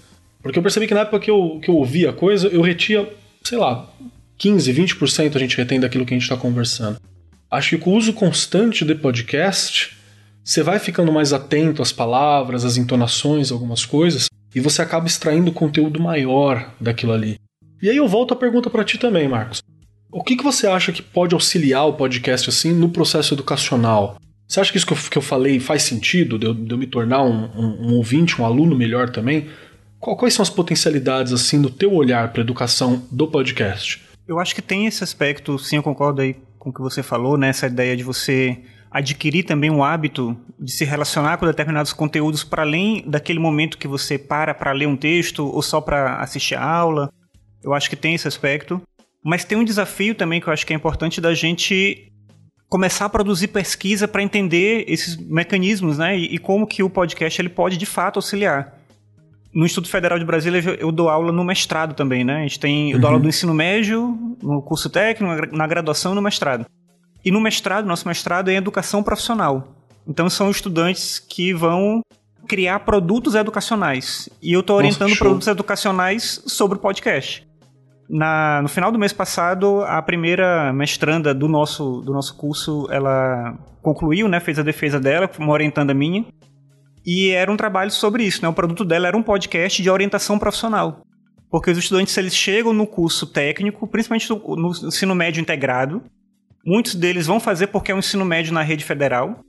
Porque 0.44 0.60
eu 0.60 0.62
percebi 0.62 0.86
que 0.86 0.94
na 0.94 1.00
época 1.00 1.22
que 1.22 1.32
eu, 1.32 1.60
que 1.60 1.72
eu 1.72 1.76
ouvia 1.76 2.12
a 2.12 2.14
coisa, 2.14 2.50
eu 2.50 2.62
retia, 2.62 3.12
sei 3.44 3.58
lá, 3.58 3.92
15, 4.38 4.72
20% 4.72 5.36
a 5.36 5.40
gente 5.40 5.58
retém 5.58 5.80
daquilo 5.80 6.06
que 6.06 6.14
a 6.14 6.18
gente 6.20 6.30
está 6.30 6.38
conversando. 6.38 7.02
Acho 7.50 7.72
que 7.72 7.78
com 7.80 7.94
o 7.94 7.98
uso 7.98 8.14
constante 8.14 8.86
de 8.86 8.94
podcast, 8.94 9.98
você 10.44 10.62
vai 10.62 10.78
ficando 10.78 11.12
mais 11.12 11.34
atento 11.34 11.82
às 11.82 11.92
palavras, 11.92 12.64
às 12.64 12.78
entonações, 12.78 13.52
algumas 13.52 13.86
coisas, 13.86 14.30
e 14.54 14.60
você 14.60 14.84
acaba 14.84 15.08
extraindo 15.08 15.52
conteúdo 15.52 16.00
maior 16.00 16.72
daquilo 16.80 17.14
ali. 17.14 17.40
E 17.82 17.90
aí 17.90 17.98
eu 17.98 18.08
volto 18.08 18.34
a 18.34 18.38
pergunta 18.38 18.70
para 18.70 18.84
ti 18.84 18.98
também, 18.98 19.28
Marcos. 19.28 19.62
O 20.12 20.24
que, 20.24 20.36
que 20.36 20.44
você 20.44 20.68
acha 20.68 20.92
que 20.92 21.02
pode 21.02 21.34
auxiliar 21.34 21.88
o 21.88 21.94
podcast 21.94 22.50
assim 22.50 22.74
no 22.74 22.90
processo 22.90 23.34
educacional? 23.34 24.18
Você 24.48 24.60
acha 24.60 24.72
que 24.72 24.78
isso 24.78 24.86
que 24.86 24.94
eu, 24.94 24.98
que 24.98 25.18
eu 25.18 25.22
falei 25.22 25.60
faz 25.60 25.84
sentido, 25.84 26.38
de 26.38 26.46
eu, 26.46 26.54
de 26.54 26.72
eu 26.72 26.78
me 26.78 26.86
tornar 26.86 27.24
um, 27.24 27.46
um, 27.56 27.88
um 27.88 27.96
ouvinte, 27.96 28.40
um 28.40 28.46
aluno 28.46 28.76
melhor 28.76 29.10
também? 29.10 29.48
Quais 30.00 30.34
são 30.34 30.44
as 30.44 30.50
potencialidades, 30.50 31.32
assim, 31.32 31.58
no 31.58 31.70
teu 31.70 31.94
olhar 31.94 32.32
para 32.32 32.42
a 32.42 32.44
educação 32.44 33.08
do 33.12 33.28
podcast? 33.28 34.02
Eu 34.28 34.40
acho 34.40 34.54
que 34.54 34.62
tem 34.62 34.86
esse 34.86 35.04
aspecto, 35.04 35.58
sim, 35.58 35.78
eu 35.78 35.84
concordo 35.84 36.22
aí 36.22 36.36
com 36.60 36.70
o 36.70 36.74
que 36.74 36.82
você 36.82 37.02
falou, 37.02 37.38
né? 37.38 37.50
Essa 37.50 37.68
ideia 37.68 37.96
de 37.96 38.04
você 38.04 38.60
adquirir 38.92 39.44
também 39.44 39.72
um 39.72 39.84
hábito 39.84 40.36
de 40.60 40.72
se 40.72 40.84
relacionar 40.84 41.38
com 41.38 41.46
determinados 41.46 41.94
conteúdos 41.94 42.44
para 42.44 42.64
além 42.64 43.04
daquele 43.08 43.40
momento 43.40 43.78
que 43.78 43.88
você 43.88 44.18
para 44.18 44.54
para 44.54 44.74
ler 44.74 44.88
um 44.88 44.98
texto 44.98 45.48
ou 45.48 45.62
só 45.62 45.80
para 45.80 46.18
assistir 46.18 46.56
a 46.56 46.64
aula. 46.64 47.12
Eu 47.64 47.74
acho 47.74 47.90
que 47.90 47.96
tem 47.96 48.16
esse 48.16 48.28
aspecto. 48.28 48.82
Mas 49.24 49.44
tem 49.44 49.58
um 49.58 49.64
desafio 49.64 50.16
também 50.16 50.42
que 50.42 50.48
eu 50.48 50.54
acho 50.54 50.66
que 50.66 50.74
é 50.74 50.76
importante 50.76 51.22
da 51.22 51.34
gente 51.34 52.12
começar 52.68 53.06
a 53.06 53.10
produzir 53.10 53.50
pesquisa 53.50 54.08
para 54.08 54.24
entender 54.24 54.86
esses 54.88 55.18
mecanismos, 55.18 55.98
né? 55.98 56.18
E, 56.18 56.36
e, 56.36 56.38
como 56.38 56.66
que 56.66 56.82
o 56.82 56.90
podcast 56.90 57.40
ele 57.40 57.50
pode 57.50 57.78
de 57.78 57.86
fato 57.86 58.18
auxiliar 58.18 58.82
no 59.54 59.66
Instituto 59.66 59.90
Federal 59.90 60.18
de 60.18 60.26
Brasília 60.26 60.78
eu 60.80 60.92
dou 60.92 61.10
aula 61.10 61.32
no 61.32 61.44
mestrado 61.44 61.94
também, 61.94 62.24
né? 62.24 62.38
A 62.38 62.42
gente 62.42 62.60
tem, 62.60 62.92
eu 62.92 63.00
dou 63.00 63.10
aula 63.10 63.20
do 63.20 63.24
uhum. 63.24 63.30
ensino 63.30 63.54
médio, 63.54 64.38
no 64.42 64.62
curso 64.62 64.90
técnico, 64.90 65.56
na 65.56 65.68
graduação 65.68 66.14
e 66.14 66.16
no 66.16 66.22
mestrado. 66.22 66.66
E 67.24 67.32
no 67.32 67.42
mestrado, 67.42 67.86
nosso 67.86 68.08
mestrado 68.08 68.50
é 68.50 68.54
em 68.54 68.58
educação 68.58 69.04
profissional. 69.04 69.76
Então 70.08 70.30
são 70.30 70.50
estudantes 70.50 71.20
que 71.20 71.54
vão 71.54 72.02
criar 72.48 72.80
produtos 72.80 73.36
educacionais. 73.36 74.30
E 74.42 74.54
eu 74.54 74.62
estou 74.62 74.78
orientando 74.78 75.10
Nossa, 75.10 75.20
produtos 75.20 75.48
educacionais 75.48 76.42
sobre 76.48 76.78
o 76.78 76.82
podcast. 76.82 77.46
Na, 78.14 78.62
no 78.62 78.68
final 78.68 78.92
do 78.92 79.00
mês 79.00 79.14
passado, 79.14 79.84
a 79.84 80.02
primeira 80.02 80.74
mestranda 80.74 81.34
do 81.34 81.48
nosso, 81.48 82.02
do 82.02 82.12
nosso 82.12 82.36
curso, 82.36 82.86
ela 82.92 83.58
concluiu, 83.82 84.28
né? 84.28 84.42
Fez 84.42 84.60
a 84.60 84.64
defesa 84.64 85.00
dela, 85.00 85.32
uma 85.40 85.54
orientanda 85.54 85.94
minha. 85.94 86.26
E 87.06 87.30
era 87.30 87.50
um 87.50 87.56
trabalho 87.56 87.90
sobre 87.90 88.26
isso, 88.26 88.42
né? 88.42 88.50
O 88.50 88.54
produto 88.54 88.84
dela 88.84 89.08
era 89.08 89.16
um 89.16 89.24
podcast 89.24 89.82
de 89.82 89.90
orientação 89.90 90.38
profissional. 90.38 91.04
Porque 91.50 91.72
os 91.72 91.78
estudantes, 91.78 92.16
eles 92.18 92.36
chegam 92.36 92.74
no 92.74 92.86
curso 92.86 93.26
técnico, 93.26 93.88
principalmente 93.88 94.30
no, 94.30 94.56
no 94.58 94.72
ensino 94.72 95.16
médio 95.16 95.40
integrado, 95.40 96.04
muitos 96.66 96.96
deles 96.96 97.28
vão 97.28 97.40
fazer 97.40 97.68
porque 97.68 97.94
é 97.94 97.96
um 97.96 98.00
ensino 98.00 98.26
médio 98.26 98.54
na 98.54 98.62
rede 98.62 98.84
federal, 98.84 99.40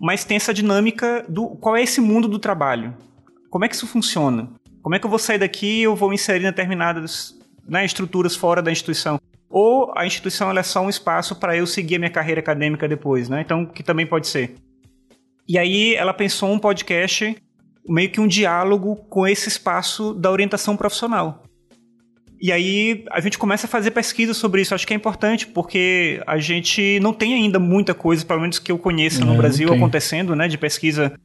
mas 0.00 0.24
tem 0.24 0.36
essa 0.36 0.52
dinâmica 0.52 1.24
do 1.28 1.50
qual 1.50 1.76
é 1.76 1.82
esse 1.82 2.00
mundo 2.00 2.26
do 2.26 2.38
trabalho. 2.40 2.96
Como 3.48 3.64
é 3.64 3.68
que 3.68 3.76
isso 3.76 3.86
funciona? 3.86 4.48
Como 4.82 4.96
é 4.96 4.98
que 4.98 5.06
eu 5.06 5.10
vou 5.10 5.18
sair 5.20 5.38
daqui 5.38 5.80
e 5.80 5.82
eu 5.84 5.94
vou 5.94 6.12
inserir 6.12 6.42
determinadas 6.42 7.37
né, 7.68 7.84
estruturas 7.84 8.34
fora 8.34 8.62
da 8.62 8.72
instituição? 8.72 9.20
Ou 9.50 9.92
a 9.96 10.06
instituição 10.06 10.50
é 10.50 10.62
só 10.62 10.82
um 10.82 10.88
espaço 10.88 11.36
para 11.36 11.56
eu 11.56 11.66
seguir 11.66 11.96
a 11.96 11.98
minha 11.98 12.10
carreira 12.10 12.40
acadêmica 12.40 12.86
depois, 12.86 13.28
né? 13.28 13.40
Então, 13.40 13.64
que 13.64 13.82
também 13.82 14.06
pode 14.06 14.26
ser. 14.26 14.54
E 15.48 15.56
aí 15.56 15.94
ela 15.94 16.12
pensou 16.12 16.52
um 16.52 16.58
podcast, 16.58 17.34
meio 17.88 18.10
que 18.10 18.20
um 18.20 18.26
diálogo 18.26 18.96
com 19.08 19.26
esse 19.26 19.48
espaço 19.48 20.12
da 20.12 20.30
orientação 20.30 20.76
profissional. 20.76 21.42
E 22.40 22.52
aí 22.52 23.04
a 23.10 23.20
gente 23.20 23.38
começa 23.38 23.66
a 23.66 23.70
fazer 23.70 23.90
pesquisa 23.90 24.34
sobre 24.34 24.60
isso. 24.60 24.74
Acho 24.74 24.86
que 24.86 24.92
é 24.92 24.96
importante, 24.96 25.46
porque 25.46 26.22
a 26.26 26.38
gente 26.38 27.00
não 27.00 27.12
tem 27.12 27.34
ainda 27.34 27.58
muita 27.58 27.94
coisa, 27.94 28.24
pelo 28.24 28.42
menos 28.42 28.58
que 28.58 28.70
eu 28.70 28.78
conheça 28.78 29.24
no 29.24 29.34
Brasil, 29.36 29.72
acontecendo, 29.72 30.36
né, 30.36 30.46
de 30.46 30.58
pesquisa 30.58 31.18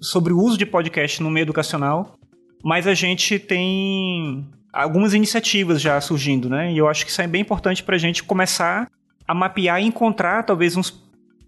sobre 0.00 0.32
o 0.32 0.38
uso 0.38 0.58
de 0.58 0.66
podcast 0.66 1.22
no 1.22 1.30
meio 1.30 1.44
educacional. 1.44 2.18
Mas 2.62 2.86
a 2.86 2.92
gente 2.92 3.38
tem 3.38 4.46
algumas 4.72 5.14
iniciativas 5.14 5.80
já 5.80 6.00
surgindo, 6.00 6.48
né? 6.48 6.72
E 6.72 6.78
eu 6.78 6.88
acho 6.88 7.04
que 7.04 7.10
isso 7.10 7.22
é 7.22 7.26
bem 7.26 7.42
importante 7.42 7.82
para 7.82 7.96
a 7.96 7.98
gente 7.98 8.22
começar 8.22 8.90
a 9.26 9.34
mapear 9.34 9.80
e 9.80 9.86
encontrar 9.86 10.42
talvez 10.44 10.76
uns, 10.76 11.02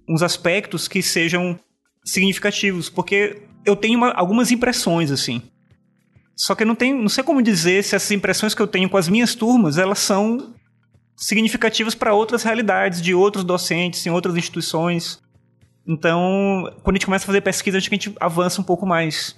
uns 0.09 0.23
aspectos 0.23 0.89
que 0.89 1.03
sejam 1.03 1.59
significativos, 2.05 2.89
porque 2.89 3.43
eu 3.65 3.77
tenho 3.77 3.99
uma, 3.99 4.11
algumas 4.11 4.51
impressões 4.51 5.11
assim. 5.11 5.43
Só 6.37 6.55
que 6.55 6.63
eu 6.63 6.67
não 6.67 6.75
tenho, 6.75 7.01
não 7.01 7.09
sei 7.09 7.23
como 7.23 7.43
dizer 7.43 7.85
se 7.85 7.95
essas 7.95 8.11
impressões 8.11 8.55
que 8.55 8.63
eu 8.63 8.67
tenho 8.67 8.89
com 8.89 8.97
as 8.97 9.09
minhas 9.09 9.35
turmas, 9.35 9.79
elas 9.79 9.99
são 9.99 10.55
significativas 11.17 11.95
para 11.95 12.15
outras 12.15 12.43
realidades 12.43 13.01
de 13.01 13.15
outros 13.15 13.45
docentes 13.45 14.05
em 14.07 14.11
outras 14.11 14.37
instituições. 14.37 15.21
Então, 15.87 16.73
quando 16.83 16.97
a 16.97 16.99
gente 16.99 17.07
começa 17.07 17.25
a 17.25 17.27
fazer 17.27 17.41
pesquisa, 17.43 17.79
acho 17.79 17.89
que 17.89 17.95
a 17.95 17.99
gente 17.99 18.17
avança 18.21 18.61
um 18.61 18.65
pouco 18.65 18.87
mais. 18.87 19.37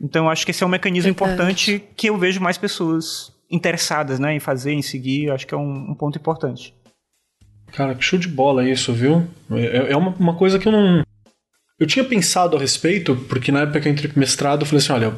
Então, 0.00 0.26
eu 0.26 0.30
acho 0.30 0.44
que 0.44 0.50
esse 0.50 0.62
é 0.62 0.66
um 0.66 0.70
mecanismo 0.70 1.12
Verdade. 1.12 1.32
importante 1.32 1.84
que 1.96 2.08
eu 2.08 2.16
vejo 2.16 2.40
mais 2.40 2.56
pessoas 2.56 3.32
interessadas 3.50 4.18
né, 4.18 4.34
em 4.34 4.40
fazer, 4.40 4.72
em 4.72 4.82
seguir. 4.82 5.30
Acho 5.30 5.46
que 5.46 5.54
é 5.54 5.56
um, 5.56 5.90
um 5.90 5.94
ponto 5.94 6.18
importante. 6.18 6.74
Cara, 7.72 7.94
que 7.94 8.04
show 8.04 8.18
de 8.18 8.28
bola 8.28 8.68
isso, 8.68 8.92
viu? 8.92 9.26
É, 9.50 9.92
é 9.92 9.96
uma, 9.96 10.14
uma 10.18 10.34
coisa 10.34 10.58
que 10.58 10.68
eu 10.68 10.72
não. 10.72 11.02
Eu 11.78 11.86
tinha 11.86 12.04
pensado 12.04 12.56
a 12.56 12.60
respeito, 12.60 13.14
porque 13.28 13.52
na 13.52 13.60
época 13.60 13.80
que 13.80 13.88
eu 13.88 13.92
entrei 13.92 14.10
pro 14.10 14.18
mestrado, 14.18 14.62
eu 14.62 14.66
falei 14.66 14.82
assim: 14.82 14.92
olha, 14.92 15.14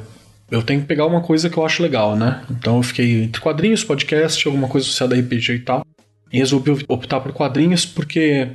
eu 0.51 0.63
tenho 0.63 0.81
que 0.81 0.87
pegar 0.87 1.07
uma 1.07 1.23
coisa 1.23 1.49
que 1.49 1.57
eu 1.57 1.65
acho 1.65 1.83
legal, 1.83 2.17
né? 2.17 2.45
Então 2.51 2.77
eu 2.77 2.83
fiquei 2.83 3.23
entre 3.23 3.41
quadrinhos, 3.41 3.85
podcast, 3.85 4.47
alguma 4.47 4.69
coisa 4.69 4.87
associada 4.87 5.15
a 5.15 5.19
RPG 5.19 5.53
e 5.53 5.59
tal. 5.61 5.87
E 6.33 6.39
resolvi 6.39 6.85
optar 6.89 7.21
por 7.21 7.33
quadrinhos 7.33 7.87
porque 7.87 8.51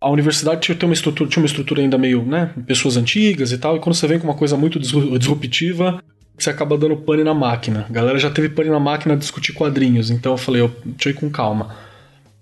a 0.00 0.10
universidade 0.10 0.60
tinha 0.60 0.88
uma 0.88 0.94
estrutura, 0.94 1.28
tinha 1.28 1.42
uma 1.42 1.46
estrutura 1.46 1.80
ainda 1.80 1.96
meio, 1.96 2.24
né? 2.24 2.52
Pessoas 2.66 2.96
antigas 2.96 3.52
e 3.52 3.58
tal. 3.58 3.76
E 3.76 3.80
quando 3.80 3.94
você 3.94 4.06
vem 4.06 4.18
com 4.18 4.26
uma 4.26 4.36
coisa 4.36 4.56
muito 4.56 4.78
disruptiva, 4.78 6.02
você 6.38 6.50
acaba 6.50 6.76
dando 6.76 6.96
pane 6.96 7.24
na 7.24 7.34
máquina. 7.34 7.86
A 7.88 7.92
galera 7.92 8.18
já 8.18 8.30
teve 8.30 8.48
pane 8.50 8.68
na 8.68 8.80
máquina 8.80 9.16
discutir 9.16 9.52
quadrinhos. 9.52 10.10
Então 10.10 10.32
eu 10.32 10.38
falei, 10.38 10.62
eu, 10.62 10.68
deixa 10.84 11.08
eu 11.08 11.10
ir 11.12 11.14
com 11.14 11.30
calma. 11.30 11.74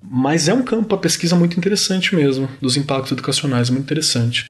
Mas 0.03 0.49
é 0.49 0.55
um 0.55 0.63
campo, 0.63 0.95
a 0.95 0.99
pesquisa 0.99 1.35
muito 1.35 1.57
interessante 1.57 2.15
mesmo, 2.15 2.49
dos 2.61 2.77
impactos 2.77 3.13
educacionais, 3.13 3.71
muito 3.71 3.85
interessante. 3.85 4.47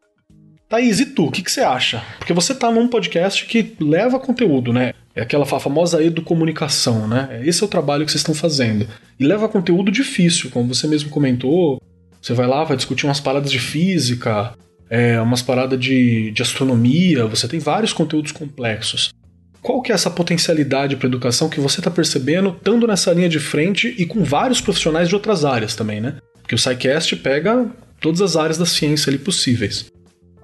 Thaís, 0.69 0.99
e 0.99 1.07
tu, 1.07 1.27
o 1.27 1.31
que, 1.31 1.43
que, 1.43 1.53
você 1.53 1.61
acha? 1.61 2.03
Porque 2.19 2.33
você 2.33 2.55
tá 2.55 2.71
num 2.71 2.88
podcast 2.88 3.45
que 3.45 3.77
leva 3.79 4.19
conteúdo, 4.19 4.73
né? 4.73 4.93
É 5.14 5.23
aquela 5.23 5.45
famosa 5.45 6.03
educomunicação, 6.03 7.07
né? 7.07 7.40
Esse 7.45 7.62
é 7.62 7.67
o 7.67 7.69
trabalho 7.69 8.05
que 8.05 8.11
vocês 8.11 8.23
estão 8.23 8.35
fazendo. 8.35 8.88
E 9.21 9.25
leva 9.25 9.49
conteúdo 9.49 9.93
difícil, 9.93 10.51
como 10.51 10.75
você 10.75 10.88
mesmo 10.88 11.11
comentou. 11.11 11.81
Você 12.25 12.33
vai 12.33 12.47
lá, 12.47 12.65
vai 12.65 12.75
discutir 12.75 13.05
umas 13.05 13.21
paradas 13.21 13.51
de 13.51 13.59
física, 13.59 14.55
é, 14.89 15.21
umas 15.21 15.43
paradas 15.43 15.79
de, 15.79 16.31
de 16.31 16.41
astronomia, 16.41 17.27
você 17.27 17.47
tem 17.47 17.61
vários 17.61 17.93
conteúdos 17.93 18.33
complexos. 18.33 19.13
Qual 19.61 19.83
que 19.83 19.93
é 19.93 19.95
essa 19.95 20.11
potencialidade 20.11 20.97
para 20.97 21.07
educação 21.07 21.51
que 21.51 21.61
você 21.61 21.81
está 21.81 21.91
percebendo, 21.91 22.49
estando 22.49 22.87
nessa 22.87 23.13
linha 23.13 23.29
de 23.29 23.39
frente 23.39 23.95
e 23.99 24.07
com 24.07 24.25
vários 24.25 24.59
profissionais 24.59 25.11
de 25.11 25.15
outras 25.15 25.45
áreas 25.45 25.77
também, 25.77 26.01
né? 26.01 26.17
Porque 26.41 26.55
o 26.55 26.59
SciCast 26.59 27.15
pega 27.17 27.71
todas 28.01 28.23
as 28.23 28.37
áreas 28.37 28.57
da 28.57 28.65
ciência 28.65 29.11
ali 29.11 29.19
possíveis. 29.19 29.93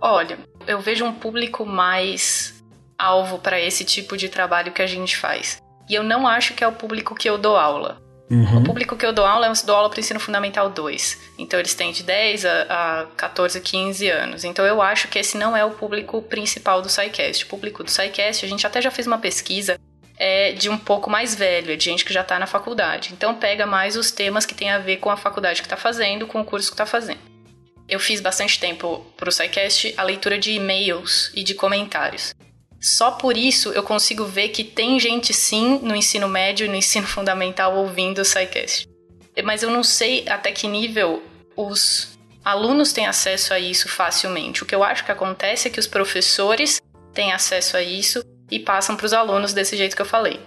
Olha, 0.03 0.38
eu 0.66 0.83
vejo 0.83 1.07
um 1.07 1.14
público 1.14 1.64
mais 1.64 2.62
alvo 2.99 3.38
para 3.38 3.59
esse 3.59 3.87
tipo 3.87 4.19
de 4.19 4.29
trabalho 4.29 4.71
que 4.73 4.83
a 4.83 4.87
gente 4.87 5.16
faz. 5.16 5.57
E 5.88 5.95
eu 5.95 6.03
não 6.03 6.29
acho 6.29 6.53
que 6.53 6.62
é 6.62 6.69
o 6.69 6.73
público 6.73 7.14
que 7.14 7.29
eu 7.29 7.38
dou 7.38 7.57
aula. 7.57 8.10
Uhum. 8.31 8.59
O 8.59 8.64
público 8.64 8.97
que 8.97 9.05
eu 9.05 9.12
dou 9.12 9.27
aula 9.27 9.47
é 9.47 9.51
eu 9.51 9.55
dou 9.66 9.75
aula 9.75 9.90
para 9.90 9.97
o 9.97 10.01
ensino 10.01 10.21
fundamental 10.21 10.71
2. 10.71 11.19
Então 11.38 11.59
eles 11.59 11.75
têm 11.75 11.90
de 11.90 12.03
10 12.05 12.45
a, 12.45 13.01
a 13.01 13.07
14, 13.16 13.61
15 13.61 14.09
anos. 14.09 14.45
Então 14.45 14.64
eu 14.64 14.81
acho 14.81 15.09
que 15.09 15.19
esse 15.19 15.37
não 15.37 15.57
é 15.57 15.64
o 15.64 15.73
público 15.73 16.23
principal 16.23 16.81
do 16.81 16.88
SciCast. 16.88 17.45
O 17.45 17.49
público 17.49 17.83
do 17.83 17.90
SciCast, 17.90 18.45
a 18.45 18.49
gente 18.49 18.66
até 18.66 18.81
já 18.81 18.90
fez 18.90 19.07
uma 19.07 19.19
pesquisa 19.19 19.79
é 20.23 20.53
de 20.53 20.69
um 20.69 20.77
pouco 20.77 21.09
mais 21.09 21.35
velho, 21.35 21.73
é 21.73 21.77
de 21.77 21.85
gente 21.85 22.05
que 22.05 22.12
já 22.12 22.21
está 22.21 22.38
na 22.38 22.47
faculdade. 22.47 23.11
Então 23.12 23.35
pega 23.35 23.64
mais 23.64 23.97
os 23.97 24.11
temas 24.11 24.45
que 24.45 24.55
tem 24.55 24.71
a 24.71 24.79
ver 24.79 24.99
com 24.99 25.09
a 25.09 25.16
faculdade 25.16 25.62
que 25.62 25.66
está 25.66 25.79
fazendo, 25.79 26.27
com 26.27 26.43
o 26.43 26.45
curso 26.45 26.69
que 26.69 26.75
está 26.75 26.85
fazendo 26.85 27.31
eu 27.90 27.99
fiz 27.99 28.21
bastante 28.21 28.59
tempo 28.59 29.05
para 29.16 29.29
o 29.29 29.33
SciCast 29.33 29.93
a 29.97 30.05
leitura 30.05 30.38
de 30.38 30.53
e-mails 30.53 31.33
e 31.35 31.43
de 31.43 31.55
comentários. 31.55 32.33
Só 32.81 33.11
por 33.11 33.37
isso 33.37 33.71
eu 33.73 33.83
consigo 33.83 34.25
ver 34.25 34.49
que 34.49 34.64
tem 34.64 34.99
gente 34.99 35.35
sim 35.35 35.79
no 35.83 35.95
ensino 35.95 36.29
médio 36.29 36.64
e 36.64 36.69
no 36.69 36.77
ensino 36.77 37.07
fundamental 37.09 37.77
ouvindo 37.77 38.21
o 38.21 38.25
SciCast. 38.25 38.88
Mas 39.45 39.62
eu 39.62 39.71
não 39.71 39.85
sei 39.85 40.29
até 40.29 40.51
que 40.51 40.66
nível 40.66 41.23
os 41.57 42.19
alunos 42.45 42.93
têm 42.93 43.07
acesso 43.07 43.53
a 43.53 43.59
isso 43.59 43.88
facilmente. 43.88 44.62
O 44.62 44.66
que 44.66 44.75
eu 44.75 44.83
acho 44.83 45.05
que 45.05 45.12
acontece 45.12 45.69
é 45.69 45.71
que 45.71 45.79
os 45.79 45.87
professores 45.87 46.81
têm 47.12 47.33
acesso 47.33 47.77
a 47.77 47.83
isso 47.83 48.25
e 48.51 48.59
passam 48.59 48.97
para 48.97 49.07
os 49.07 49.12
alunos 49.12 49.53
desse 49.53 49.77
jeito 49.77 49.95
que 49.95 50.03
eu 50.03 50.07
falei. 50.07 50.40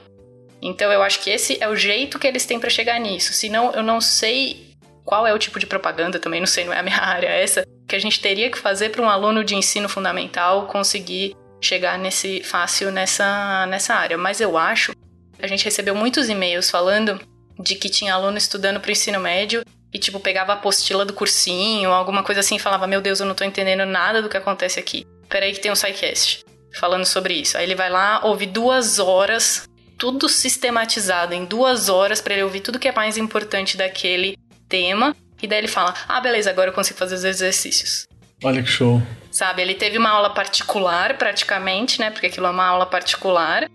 Então 0.61 0.91
eu 0.91 1.03
acho 1.03 1.19
que 1.19 1.29
esse 1.29 1.57
é 1.61 1.67
o 1.67 1.75
jeito 1.75 2.17
que 2.17 2.27
eles 2.27 2.45
têm 2.45 2.59
para 2.59 2.69
chegar 2.69 2.99
nisso. 2.99 3.33
Senão 3.33 3.71
eu 3.71 3.83
não 3.83 4.01
sei 4.01 4.73
qual 5.03 5.27
é 5.27 5.33
o 5.33 5.39
tipo 5.39 5.59
de 5.59 5.65
propaganda, 5.65 6.19
também 6.19 6.39
não 6.39 6.47
sei, 6.47 6.65
não 6.65 6.73
é 6.73 6.79
a 6.79 6.83
minha 6.83 6.99
área 7.01 7.27
essa, 7.27 7.65
que 7.87 7.95
a 7.95 7.99
gente 7.99 8.21
teria 8.21 8.49
que 8.49 8.57
fazer 8.57 8.89
para 8.89 9.01
um 9.01 9.09
aluno 9.09 9.43
de 9.43 9.55
ensino 9.55 9.89
fundamental 9.89 10.67
conseguir 10.67 11.35
chegar 11.65 11.97
nesse 11.97 12.43
fácil 12.43 12.91
nessa, 12.91 13.65
nessa 13.67 13.95
área. 13.95 14.17
Mas 14.17 14.41
eu 14.41 14.57
acho, 14.57 14.93
a 15.39 15.47
gente 15.47 15.65
recebeu 15.65 15.95
muitos 15.95 16.29
e-mails 16.29 16.69
falando 16.69 17.19
de 17.59 17.75
que 17.75 17.89
tinha 17.89 18.13
aluno 18.13 18.37
estudando 18.37 18.79
para 18.79 18.89
o 18.89 18.91
ensino 18.91 19.19
médio 19.19 19.63
e, 19.93 19.99
tipo, 19.99 20.19
pegava 20.19 20.53
a 20.53 20.55
apostila 20.55 21.05
do 21.05 21.13
cursinho, 21.13 21.91
alguma 21.91 22.23
coisa 22.23 22.41
assim, 22.41 22.55
e 22.55 22.59
falava: 22.59 22.87
Meu 22.87 23.01
Deus, 23.01 23.19
eu 23.19 23.25
não 23.25 23.35
tô 23.35 23.43
entendendo 23.43 23.85
nada 23.85 24.21
do 24.21 24.29
que 24.29 24.37
acontece 24.37 24.79
aqui. 24.79 25.05
Peraí, 25.29 25.53
que 25.53 25.59
tem 25.59 25.71
um 25.71 25.75
SciCast 25.75 26.43
falando 26.73 27.05
sobre 27.05 27.35
isso. 27.35 27.57
Aí 27.57 27.63
ele 27.63 27.75
vai 27.75 27.89
lá, 27.89 28.21
ouve 28.23 28.45
duas 28.45 28.97
horas, 28.97 29.69
tudo 29.97 30.27
sistematizado 30.27 31.33
em 31.33 31.45
duas 31.45 31.89
horas, 31.89 32.19
para 32.19 32.33
ele 32.33 32.43
ouvir 32.43 32.61
tudo 32.61 32.79
que 32.79 32.87
é 32.87 32.91
mais 32.91 33.17
importante 33.17 33.77
daquele 33.77 34.35
tema, 34.67 35.15
e 35.41 35.47
daí 35.47 35.59
ele 35.59 35.67
fala: 35.67 35.93
Ah, 36.07 36.19
beleza, 36.19 36.49
agora 36.49 36.69
eu 36.69 36.73
consigo 36.73 36.97
fazer 36.97 37.15
os 37.15 37.23
exercícios. 37.23 38.07
Olha 38.43 38.61
que 38.61 38.69
show. 38.69 39.01
Sabe, 39.31 39.61
ele 39.61 39.73
teve 39.73 39.97
uma 39.97 40.09
aula 40.09 40.29
particular, 40.29 41.17
praticamente, 41.17 41.99
né? 41.99 42.11
Porque 42.11 42.27
aquilo 42.27 42.45
é 42.45 42.49
uma 42.51 42.65
aula 42.65 42.85
particular, 42.85 43.67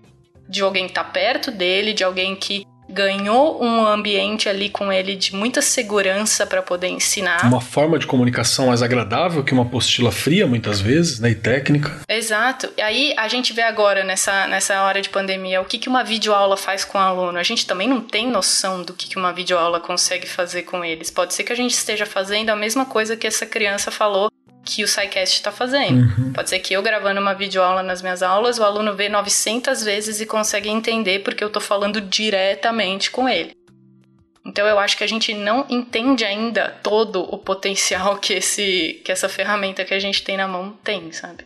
de 0.48 0.62
alguém 0.62 0.86
que 0.86 0.92
tá 0.94 1.02
perto 1.02 1.50
dele, 1.50 1.92
de 1.92 2.04
alguém 2.04 2.36
que 2.36 2.64
ganhou 2.88 3.62
um 3.62 3.86
ambiente 3.86 4.48
ali 4.48 4.70
com 4.70 4.90
ele 4.90 5.14
de 5.14 5.34
muita 5.34 5.60
segurança 5.60 6.46
para 6.46 6.62
poder 6.62 6.88
ensinar. 6.88 7.44
Uma 7.44 7.60
forma 7.60 7.98
de 7.98 8.06
comunicação 8.06 8.68
mais 8.68 8.82
agradável 8.82 9.44
que 9.44 9.52
uma 9.52 9.64
apostila 9.64 10.10
fria, 10.10 10.46
muitas 10.46 10.80
vezes, 10.80 11.20
né? 11.20 11.30
E 11.30 11.34
técnica. 11.34 12.00
Exato. 12.08 12.70
E 12.76 12.80
aí 12.80 13.14
a 13.16 13.28
gente 13.28 13.52
vê 13.52 13.62
agora, 13.62 14.04
nessa, 14.04 14.46
nessa 14.46 14.82
hora 14.82 15.02
de 15.02 15.10
pandemia, 15.10 15.60
o 15.60 15.64
que, 15.64 15.78
que 15.78 15.88
uma 15.88 16.02
videoaula 16.02 16.56
faz 16.56 16.84
com 16.84 16.96
o 16.96 17.00
aluno. 17.00 17.38
A 17.38 17.42
gente 17.42 17.66
também 17.66 17.86
não 17.86 18.00
tem 18.00 18.30
noção 18.30 18.82
do 18.82 18.94
que, 18.94 19.08
que 19.08 19.18
uma 19.18 19.32
videoaula 19.32 19.80
consegue 19.80 20.26
fazer 20.26 20.62
com 20.62 20.84
eles. 20.84 21.10
Pode 21.10 21.34
ser 21.34 21.44
que 21.44 21.52
a 21.52 21.56
gente 21.56 21.72
esteja 21.72 22.06
fazendo 22.06 22.50
a 22.50 22.56
mesma 22.56 22.86
coisa 22.86 23.16
que 23.16 23.26
essa 23.26 23.44
criança 23.44 23.90
falou 23.90 24.30
que 24.68 24.84
o 24.84 24.88
SciCast 24.88 25.36
está 25.36 25.50
fazendo. 25.50 26.02
Uhum. 26.02 26.32
Pode 26.34 26.50
ser 26.50 26.58
que 26.58 26.74
eu 26.74 26.82
gravando 26.82 27.18
uma 27.18 27.32
videoaula 27.32 27.82
nas 27.82 28.02
minhas 28.02 28.22
aulas, 28.22 28.58
o 28.58 28.62
aluno 28.62 28.94
vê 28.94 29.08
900 29.08 29.82
vezes 29.82 30.20
e 30.20 30.26
consegue 30.26 30.68
entender 30.68 31.20
porque 31.20 31.42
eu 31.42 31.48
estou 31.48 31.62
falando 31.62 32.02
diretamente 32.02 33.10
com 33.10 33.26
ele. 33.26 33.52
Então 34.44 34.66
eu 34.66 34.78
acho 34.78 34.96
que 34.96 35.04
a 35.04 35.06
gente 35.06 35.32
não 35.32 35.64
entende 35.70 36.22
ainda 36.22 36.68
todo 36.82 37.22
o 37.22 37.38
potencial 37.38 38.18
que, 38.18 38.34
esse, 38.34 39.00
que 39.04 39.10
essa 39.10 39.28
ferramenta 39.28 39.86
que 39.86 39.94
a 39.94 39.98
gente 39.98 40.22
tem 40.22 40.36
na 40.36 40.46
mão 40.46 40.76
tem, 40.84 41.10
sabe? 41.12 41.44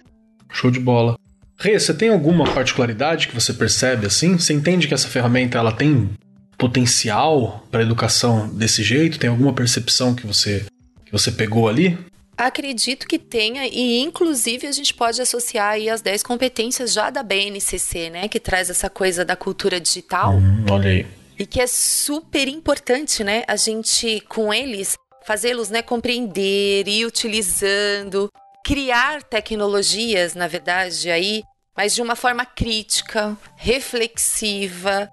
Show 0.51 0.71
de 0.71 0.81
bola. 0.81 1.17
Rê, 1.59 1.79
você 1.79 1.95
tem 1.95 2.09
alguma 2.09 2.45
particularidade 2.45 3.29
que 3.29 3.35
você 3.35 3.53
percebe 3.55 4.07
assim? 4.07 4.37
Você 4.37 4.53
entende 4.53 4.89
que 4.89 4.95
essa 4.95 5.09
ferramenta 5.09 5.59
ela 5.59 5.71
tem 5.71 6.11
potencial 6.59 7.65
para 7.71 7.83
educação 7.83 8.49
desse 8.49 8.83
jeito? 8.83 9.19
Tem 9.19 9.31
alguma 9.31 9.53
percepção 9.53 10.13
que 10.13 10.27
você 10.27 10.67
que 11.05 11.13
você 11.13 11.31
pegou 11.31 11.69
ali? 11.69 11.99
Acredito 12.37 13.07
que 13.07 13.19
tenha, 13.19 13.67
e 13.67 14.01
inclusive 14.01 14.67
a 14.67 14.73
gente 14.73 14.95
pode 14.95 15.21
associar 15.21 15.73
aí 15.73 15.89
as 15.89 16.01
10 16.01 16.23
competências 16.23 16.93
já 16.93 17.11
da 17.11 17.23
BNCC, 17.23 18.11
né? 18.11 18.29
Que 18.29 18.41
traz 18.41 18.71
essa 18.71 18.89
coisa 18.89 19.25
da 19.25 19.37
cultura 19.37 19.79
digital. 19.79 20.35
Hum, 20.35 20.65
olha 20.71 20.91
aí. 20.91 21.07
E 21.39 21.47
que 21.47 21.61
é 21.61 21.67
super 21.67 22.49
importante, 22.49 23.23
né? 23.23 23.45
A 23.47 23.57
gente, 23.57 24.21
com 24.29 24.53
eles, 24.53 24.97
fazê-los 25.25 25.69
né, 25.71 25.83
compreender, 25.83 26.89
ir 26.89 27.07
utilizando, 27.07 28.31
criar 28.65 29.23
tecnologias, 29.23 30.35
na 30.35 30.47
verdade, 30.47 31.11
aí, 31.11 31.43
mas 31.77 31.95
de 31.95 32.03
uma 32.03 32.17
forma 32.17 32.47
crítica, 32.47 33.37
reflexiva. 33.57 35.09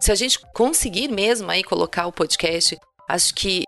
Se 0.00 0.10
a 0.10 0.14
gente 0.14 0.38
conseguir 0.54 1.08
mesmo 1.08 1.50
aí 1.50 1.62
colocar 1.62 2.06
o 2.06 2.12
podcast, 2.12 2.76
acho 3.08 3.34
que 3.34 3.64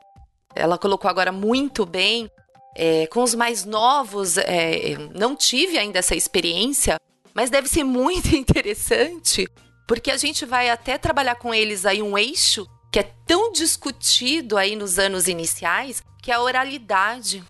ela 0.55 0.79
colocou 0.79 1.11
agora 1.11 1.33
muito 1.33 1.87
bem 1.87 2.31
é, 2.79 3.07
com 3.09 3.23
os 3.23 3.35
mais 3.35 3.65
novos, 3.67 4.39
é, 4.39 4.97
não 5.15 5.37
tive 5.37 5.77
ainda 5.77 5.99
essa 5.99 6.15
experiência, 6.15 6.97
mas 7.35 7.51
deve 7.51 7.69
ser 7.69 7.85
muito 7.85 8.33
interessante 8.35 9.47
porque 9.89 10.11
a 10.11 10.19
gente 10.19 10.45
vai 10.45 10.69
até 10.69 10.99
trabalhar 10.99 11.37
com 11.37 11.55
eles 11.55 11.87
aí 11.87 12.03
um 12.03 12.19
eixo 12.19 12.69
que 12.93 12.99
é 12.99 13.11
tão 13.27 13.51
discutido 13.51 14.59
aí 14.59 14.77
nos 14.77 14.99
anos 14.99 15.27
iniciais, 15.29 16.03
que 16.23 16.31
é 16.31 16.35
a 16.35 16.43
oralidade. 16.43 17.43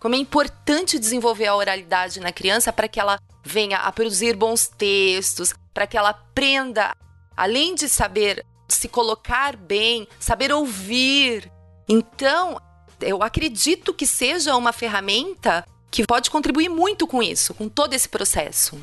Como 0.00 0.16
é 0.16 0.18
importante 0.18 0.98
desenvolver 0.98 1.46
a 1.46 1.54
oralidade 1.54 2.18
na 2.18 2.32
criança 2.32 2.72
para 2.72 2.88
que 2.88 2.98
ela 2.98 3.20
venha 3.44 3.78
a 3.78 3.92
produzir 3.92 4.34
bons 4.34 4.66
textos, 4.66 5.54
para 5.72 5.86
que 5.86 5.96
ela 5.96 6.10
aprenda, 6.10 6.92
além 7.36 7.76
de 7.76 7.88
saber 7.88 8.44
se 8.68 8.88
colocar 8.88 9.54
bem, 9.56 10.08
saber 10.18 10.50
ouvir. 10.52 11.50
Então, 11.88 12.60
eu 13.00 13.22
acredito 13.22 13.92
que 13.92 14.06
seja 14.06 14.56
uma 14.56 14.72
ferramenta 14.72 15.64
que 15.90 16.04
pode 16.06 16.30
contribuir 16.30 16.68
muito 16.68 17.06
com 17.06 17.22
isso, 17.22 17.54
com 17.54 17.68
todo 17.68 17.94
esse 17.94 18.08
processo. 18.08 18.78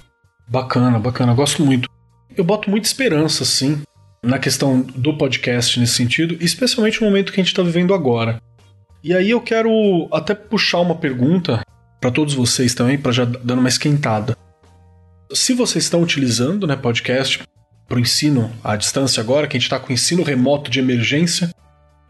Bacana, 0.47 0.99
bacana, 0.99 1.33
gosto 1.33 1.63
muito. 1.63 1.89
Eu 2.35 2.43
boto 2.43 2.69
muita 2.69 2.87
esperança, 2.87 3.45
sim, 3.45 3.81
na 4.23 4.39
questão 4.39 4.81
do 4.81 5.15
podcast 5.17 5.79
nesse 5.79 5.93
sentido, 5.93 6.37
especialmente 6.39 7.01
no 7.01 7.07
momento 7.07 7.31
que 7.31 7.39
a 7.39 7.43
gente 7.43 7.51
está 7.51 7.61
vivendo 7.61 7.93
agora. 7.93 8.41
E 9.03 9.13
aí 9.13 9.29
eu 9.29 9.41
quero 9.41 10.07
até 10.11 10.33
puxar 10.33 10.79
uma 10.79 10.95
pergunta 10.95 11.63
para 11.99 12.09
todos 12.11 12.33
vocês 12.33 12.73
também, 12.73 12.97
para 12.97 13.11
já 13.11 13.25
dando 13.25 13.59
uma 13.59 13.69
esquentada. 13.69 14.37
Se 15.31 15.53
vocês 15.53 15.83
estão 15.83 16.01
utilizando 16.01 16.65
né, 16.65 16.75
podcast 16.75 17.43
para 17.87 17.97
o 17.97 17.99
ensino 17.99 18.51
à 18.63 18.75
distância 18.75 19.21
agora, 19.21 19.47
que 19.47 19.57
a 19.57 19.59
gente 19.59 19.67
está 19.67 19.79
com 19.79 19.93
ensino 19.93 20.23
remoto 20.23 20.71
de 20.71 20.79
emergência, 20.79 21.53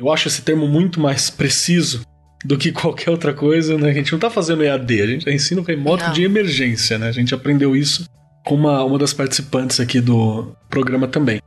eu 0.03 0.11
acho 0.11 0.27
esse 0.27 0.41
termo 0.41 0.67
muito 0.67 0.99
mais 0.99 1.29
preciso 1.29 2.01
do 2.43 2.57
que 2.57 2.71
qualquer 2.73 3.09
outra 3.09 3.33
coisa, 3.33 3.77
né? 3.77 3.89
A 3.89 3.93
gente 3.93 4.11
não 4.11 4.17
está 4.17 4.29
fazendo 4.29 4.63
EAD, 4.63 5.01
a 5.01 5.07
gente 5.07 5.29
é 5.29 5.33
ensino 5.33 5.61
remoto 5.61 6.03
não. 6.03 6.13
de 6.13 6.23
emergência, 6.23 6.97
né? 6.99 7.07
A 7.07 7.11
gente 7.11 7.33
aprendeu 7.33 7.75
isso 7.75 8.05
com 8.45 8.55
uma, 8.55 8.83
uma 8.83 8.99
das 8.99 9.13
participantes 9.13 9.79
aqui 9.79 10.01
do 10.01 10.53
programa 10.69 11.07
também. 11.07 11.41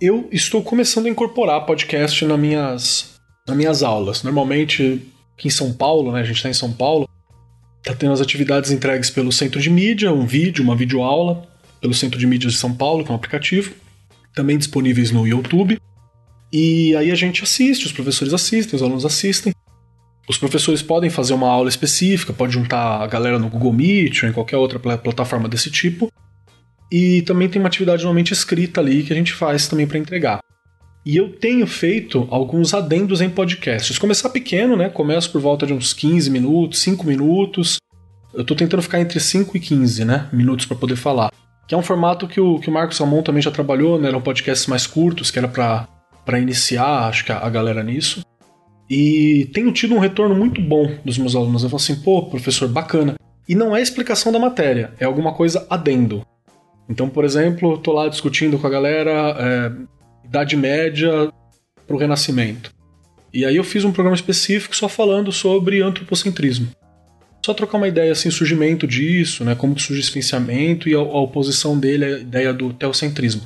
Eu 0.00 0.28
estou 0.30 0.62
começando 0.62 1.06
a 1.06 1.10
incorporar 1.10 1.66
podcast 1.66 2.24
nas 2.24 2.38
minhas, 2.38 3.14
nas 3.46 3.56
minhas 3.56 3.82
aulas. 3.82 4.22
Normalmente, 4.22 5.02
aqui 5.36 5.48
em 5.48 5.50
São 5.50 5.72
Paulo, 5.72 6.12
né? 6.12 6.20
A 6.20 6.24
gente 6.24 6.36
está 6.36 6.48
em 6.48 6.54
São 6.54 6.72
Paulo, 6.72 7.08
tá 7.82 7.94
tendo 7.94 8.12
as 8.12 8.20
atividades 8.20 8.70
entregues 8.70 9.10
pelo 9.10 9.32
Centro 9.32 9.60
de 9.60 9.70
Mídia, 9.70 10.12
um 10.12 10.26
vídeo, 10.26 10.62
uma 10.62 10.76
videoaula, 10.76 11.42
pelo 11.80 11.94
Centro 11.94 12.20
de 12.20 12.26
Mídia 12.26 12.48
de 12.48 12.56
São 12.56 12.72
Paulo, 12.72 13.04
que 13.04 13.10
é 13.10 13.12
um 13.12 13.16
aplicativo, 13.16 13.72
também 14.34 14.56
disponíveis 14.56 15.10
no 15.10 15.26
YouTube. 15.26 15.80
E 16.52 16.94
aí 16.96 17.10
a 17.10 17.14
gente 17.14 17.42
assiste, 17.42 17.86
os 17.86 17.92
professores 17.92 18.32
assistem, 18.32 18.76
os 18.76 18.82
alunos 18.82 19.04
assistem. 19.04 19.52
Os 20.28 20.38
professores 20.38 20.82
podem 20.82 21.08
fazer 21.08 21.34
uma 21.34 21.48
aula 21.48 21.68
específica, 21.68 22.32
pode 22.32 22.52
juntar 22.52 23.00
a 23.00 23.06
galera 23.06 23.38
no 23.38 23.48
Google 23.48 23.72
Meet 23.72 24.22
ou 24.22 24.28
em 24.28 24.32
qualquer 24.32 24.56
outra 24.56 24.78
plataforma 24.78 25.48
desse 25.48 25.70
tipo. 25.70 26.10
E 26.90 27.22
também 27.22 27.48
tem 27.48 27.60
uma 27.60 27.68
atividade 27.68 28.02
normalmente 28.02 28.32
escrita 28.32 28.80
ali 28.80 29.02
que 29.02 29.12
a 29.12 29.16
gente 29.16 29.32
faz 29.32 29.68
também 29.68 29.86
para 29.86 29.98
entregar. 29.98 30.40
E 31.04 31.16
eu 31.16 31.28
tenho 31.30 31.66
feito 31.66 32.26
alguns 32.30 32.74
adendos 32.74 33.20
em 33.20 33.30
podcasts. 33.30 33.96
Começar 33.96 34.28
pequeno, 34.30 34.76
né? 34.76 34.88
Começo 34.88 35.30
por 35.30 35.40
volta 35.40 35.64
de 35.64 35.72
uns 35.72 35.92
15 35.92 36.28
minutos, 36.30 36.80
5 36.80 37.06
minutos. 37.06 37.78
Eu 38.34 38.42
estou 38.42 38.56
tentando 38.56 38.82
ficar 38.82 39.00
entre 39.00 39.20
5 39.20 39.56
e 39.56 39.60
15 39.60 40.04
né, 40.04 40.28
minutos 40.32 40.66
para 40.66 40.76
poder 40.76 40.96
falar. 40.96 41.30
Que 41.68 41.74
é 41.74 41.78
um 41.78 41.82
formato 41.82 42.26
que 42.26 42.40
o, 42.40 42.58
que 42.58 42.68
o 42.68 42.72
Marcos 42.72 42.96
Salmon 42.96 43.22
também 43.22 43.40
já 43.40 43.52
trabalhou, 43.52 44.00
né? 44.00 44.08
Eram 44.08 44.20
podcasts 44.20 44.66
mais 44.66 44.86
curtos, 44.86 45.30
que 45.30 45.38
era 45.38 45.46
para 45.46 45.88
iniciar, 46.34 47.08
acho 47.08 47.24
que 47.24 47.32
a, 47.32 47.38
a 47.38 47.50
galera 47.50 47.82
nisso. 47.82 48.24
E 48.88 49.48
tenho 49.52 49.72
tido 49.72 49.94
um 49.94 49.98
retorno 49.98 50.34
muito 50.34 50.60
bom 50.60 50.96
dos 51.04 51.18
meus 51.18 51.34
alunos. 51.34 51.62
Eu 51.62 51.70
falo 51.70 51.82
assim, 51.82 51.96
pô, 51.96 52.22
professor, 52.24 52.68
bacana. 52.68 53.14
E 53.48 53.54
não 53.54 53.76
é 53.76 53.80
explicação 53.80 54.32
da 54.32 54.38
matéria, 54.38 54.92
é 54.98 55.04
alguma 55.04 55.32
coisa 55.32 55.66
adendo. 55.70 56.26
Então, 56.88 57.08
por 57.08 57.24
exemplo, 57.24 57.78
tô 57.78 57.92
lá 57.92 58.08
discutindo 58.08 58.58
com 58.58 58.66
a 58.66 58.70
galera 58.70 59.36
é, 59.38 60.26
Idade 60.26 60.56
Média 60.56 61.32
pro 61.86 61.96
Renascimento. 61.96 62.72
E 63.32 63.44
aí 63.44 63.56
eu 63.56 63.64
fiz 63.64 63.84
um 63.84 63.92
programa 63.92 64.16
específico 64.16 64.74
só 64.74 64.88
falando 64.88 65.30
sobre 65.30 65.82
antropocentrismo. 65.82 66.68
Só 67.44 67.54
trocar 67.54 67.76
uma 67.76 67.86
ideia 67.86 68.10
assim, 68.10 68.30
surgimento 68.30 68.86
disso, 68.86 69.44
né, 69.44 69.54
como 69.54 69.78
surge 69.78 70.00
esse 70.00 70.10
pensamento 70.10 70.88
e 70.88 70.94
a, 70.94 70.98
a 70.98 71.20
oposição 71.20 71.78
dele 71.78 72.04
à 72.04 72.18
ideia 72.18 72.52
do 72.52 72.72
teocentrismo. 72.72 73.42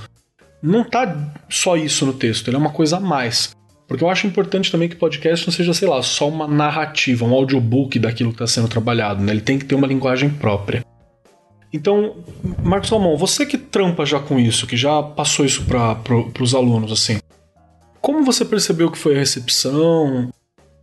Não 0.63 0.85
tá 0.85 1.33
só 1.49 1.77
isso 1.77 2.05
no 2.05 2.13
texto, 2.13 2.49
ele 2.49 2.57
é 2.57 2.61
uma 2.61 2.71
coisa 2.71 2.99
a 2.99 3.01
mais. 3.01 3.51
Porque 3.89 4.05
eu 4.05 4.09
acho 4.09 4.27
importante 4.27 4.71
também 4.71 4.89
que 4.89 4.95
o 4.95 4.99
podcast 4.99 5.47
não 5.47 5.53
seja, 5.53 5.75
sei 5.75 5.89
lá, 5.89 6.01
só 6.03 6.29
uma 6.29 6.47
narrativa, 6.47 7.25
um 7.25 7.35
audiobook 7.35 7.99
daquilo 7.99 8.31
que 8.31 8.37
está 8.37 8.47
sendo 8.47 8.69
trabalhado, 8.69 9.23
né? 9.23 9.33
Ele 9.33 9.41
tem 9.41 9.59
que 9.59 9.65
ter 9.65 9.75
uma 9.75 9.87
linguagem 9.87 10.31
própria. 10.31 10.85
Então, 11.73 12.17
Marcos 12.63 12.89
Salmão, 12.89 13.17
você 13.17 13.47
que 13.47 13.59
trampa 13.59 14.05
já 14.05 14.21
com 14.21 14.39
isso, 14.39 14.67
que 14.67 14.77
já 14.77 15.03
passou 15.03 15.45
isso 15.45 15.65
para 15.65 15.95
pro, 15.97 16.33
os 16.41 16.55
alunos, 16.55 16.93
assim, 16.93 17.19
como 18.01 18.25
você 18.25 18.45
percebeu 18.45 18.91
que 18.91 18.99
foi 18.99 19.15
a 19.15 19.19
recepção? 19.19 20.31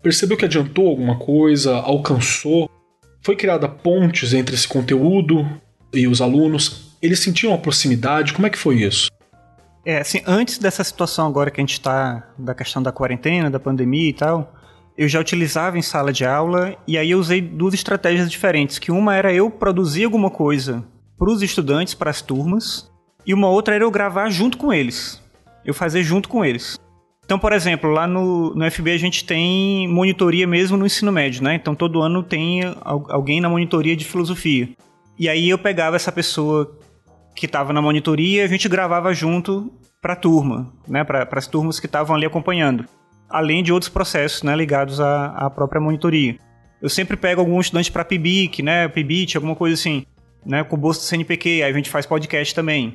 Percebeu 0.02 0.38
que 0.38 0.46
adiantou 0.46 0.88
alguma 0.88 1.18
coisa? 1.18 1.76
Alcançou? 1.76 2.70
Foi 3.22 3.36
criada 3.36 3.68
pontes 3.68 4.34
entre 4.34 4.56
esse 4.56 4.68
conteúdo 4.68 5.48
e 5.94 6.08
os 6.08 6.22
alunos? 6.22 6.96
Eles 7.02 7.20
sentiam 7.20 7.54
a 7.54 7.58
proximidade? 7.58 8.34
Como 8.34 8.48
é 8.48 8.50
que 8.50 8.58
foi 8.58 8.84
isso? 8.84 9.10
É, 9.88 10.00
assim, 10.00 10.22
antes 10.28 10.58
dessa 10.58 10.84
situação 10.84 11.26
agora 11.26 11.50
que 11.50 11.62
a 11.62 11.64
gente 11.64 11.72
está, 11.72 12.28
da 12.38 12.54
questão 12.54 12.84
da 12.84 12.92
quarentena, 12.92 13.50
da 13.50 13.58
pandemia 13.58 14.10
e 14.10 14.14
tal, 14.14 14.54
eu 14.98 15.08
já 15.08 15.18
utilizava 15.18 15.78
em 15.78 15.82
sala 15.82 16.12
de 16.12 16.26
aula 16.26 16.76
e 16.86 16.98
aí 16.98 17.12
eu 17.12 17.18
usei 17.18 17.40
duas 17.40 17.74
estratégias 17.74 18.30
diferentes, 18.30 18.80
que 18.80 18.92
uma 18.92 19.16
era 19.16 19.32
eu 19.32 19.50
produzir 19.50 20.04
alguma 20.04 20.30
coisa 20.30 20.84
para 21.18 21.32
os 21.32 21.42
estudantes, 21.42 21.94
para 21.94 22.10
as 22.12 22.22
turmas, 22.22 22.92
e 23.26 23.34
uma 23.34 23.48
outra 23.48 23.76
era 23.76 23.86
eu 23.86 23.90
gravar 23.90 24.30
junto 24.30 24.58
com 24.58 24.74
eles. 24.74 25.24
Eu 25.64 25.74
fazer 25.74 26.04
junto 26.04 26.28
com 26.28 26.44
eles. 26.44 26.78
Então, 27.24 27.40
por 27.40 27.54
exemplo, 27.54 27.90
lá 27.90 28.06
no, 28.06 28.54
no 28.56 28.70
FB 28.70 28.92
a 28.92 28.98
gente 28.98 29.24
tem 29.24 29.88
monitoria 29.88 30.46
mesmo 30.46 30.76
no 30.76 30.86
ensino 30.86 31.14
médio, 31.14 31.42
né? 31.42 31.56
Então 31.56 31.74
todo 31.74 32.02
ano 32.02 32.22
tem 32.22 32.60
alguém 32.84 33.40
na 33.40 33.48
monitoria 33.48 33.96
de 33.96 34.04
filosofia. 34.04 34.68
E 35.18 35.30
aí 35.30 35.50
eu 35.50 35.58
pegava 35.58 35.96
essa 35.96 36.12
pessoa 36.12 36.78
que 37.38 37.46
estava 37.46 37.72
na 37.72 37.82
monitoria 37.82 38.44
a 38.44 38.48
gente 38.48 38.68
gravava 38.68 39.14
junto 39.14 39.72
para 40.02 40.14
a 40.14 40.18
turma, 40.18 40.74
né? 40.88 41.04
Para 41.04 41.28
as 41.32 41.48
turmas 41.48 41.80
que 41.80 41.86
estavam 41.86 42.16
ali 42.16 42.26
acompanhando 42.26 42.86
além 43.30 43.62
de 43.62 43.72
outros 43.74 43.90
processos 43.90 44.44
né, 44.44 44.56
ligados 44.56 45.00
à, 45.00 45.28
à 45.28 45.50
própria 45.50 45.82
monitoria. 45.82 46.38
Eu 46.82 46.90
sempre 46.90 47.18
pego 47.18 47.42
algum 47.42 47.60
estudante 47.60 47.92
para 47.92 48.06
PIBIC, 48.06 48.62
né, 48.62 48.88
PIBIT, 48.88 49.36
alguma 49.36 49.56
coisa 49.56 49.74
assim, 49.74 50.06
né, 50.46 50.64
com 50.64 50.76
o 50.76 50.80
bolsa 50.80 51.00
do 51.00 51.04
CNPq, 51.04 51.64
aí 51.64 51.72
a 51.72 51.74
gente 51.74 51.90
faz 51.90 52.06
podcast 52.06 52.54
também. 52.54 52.94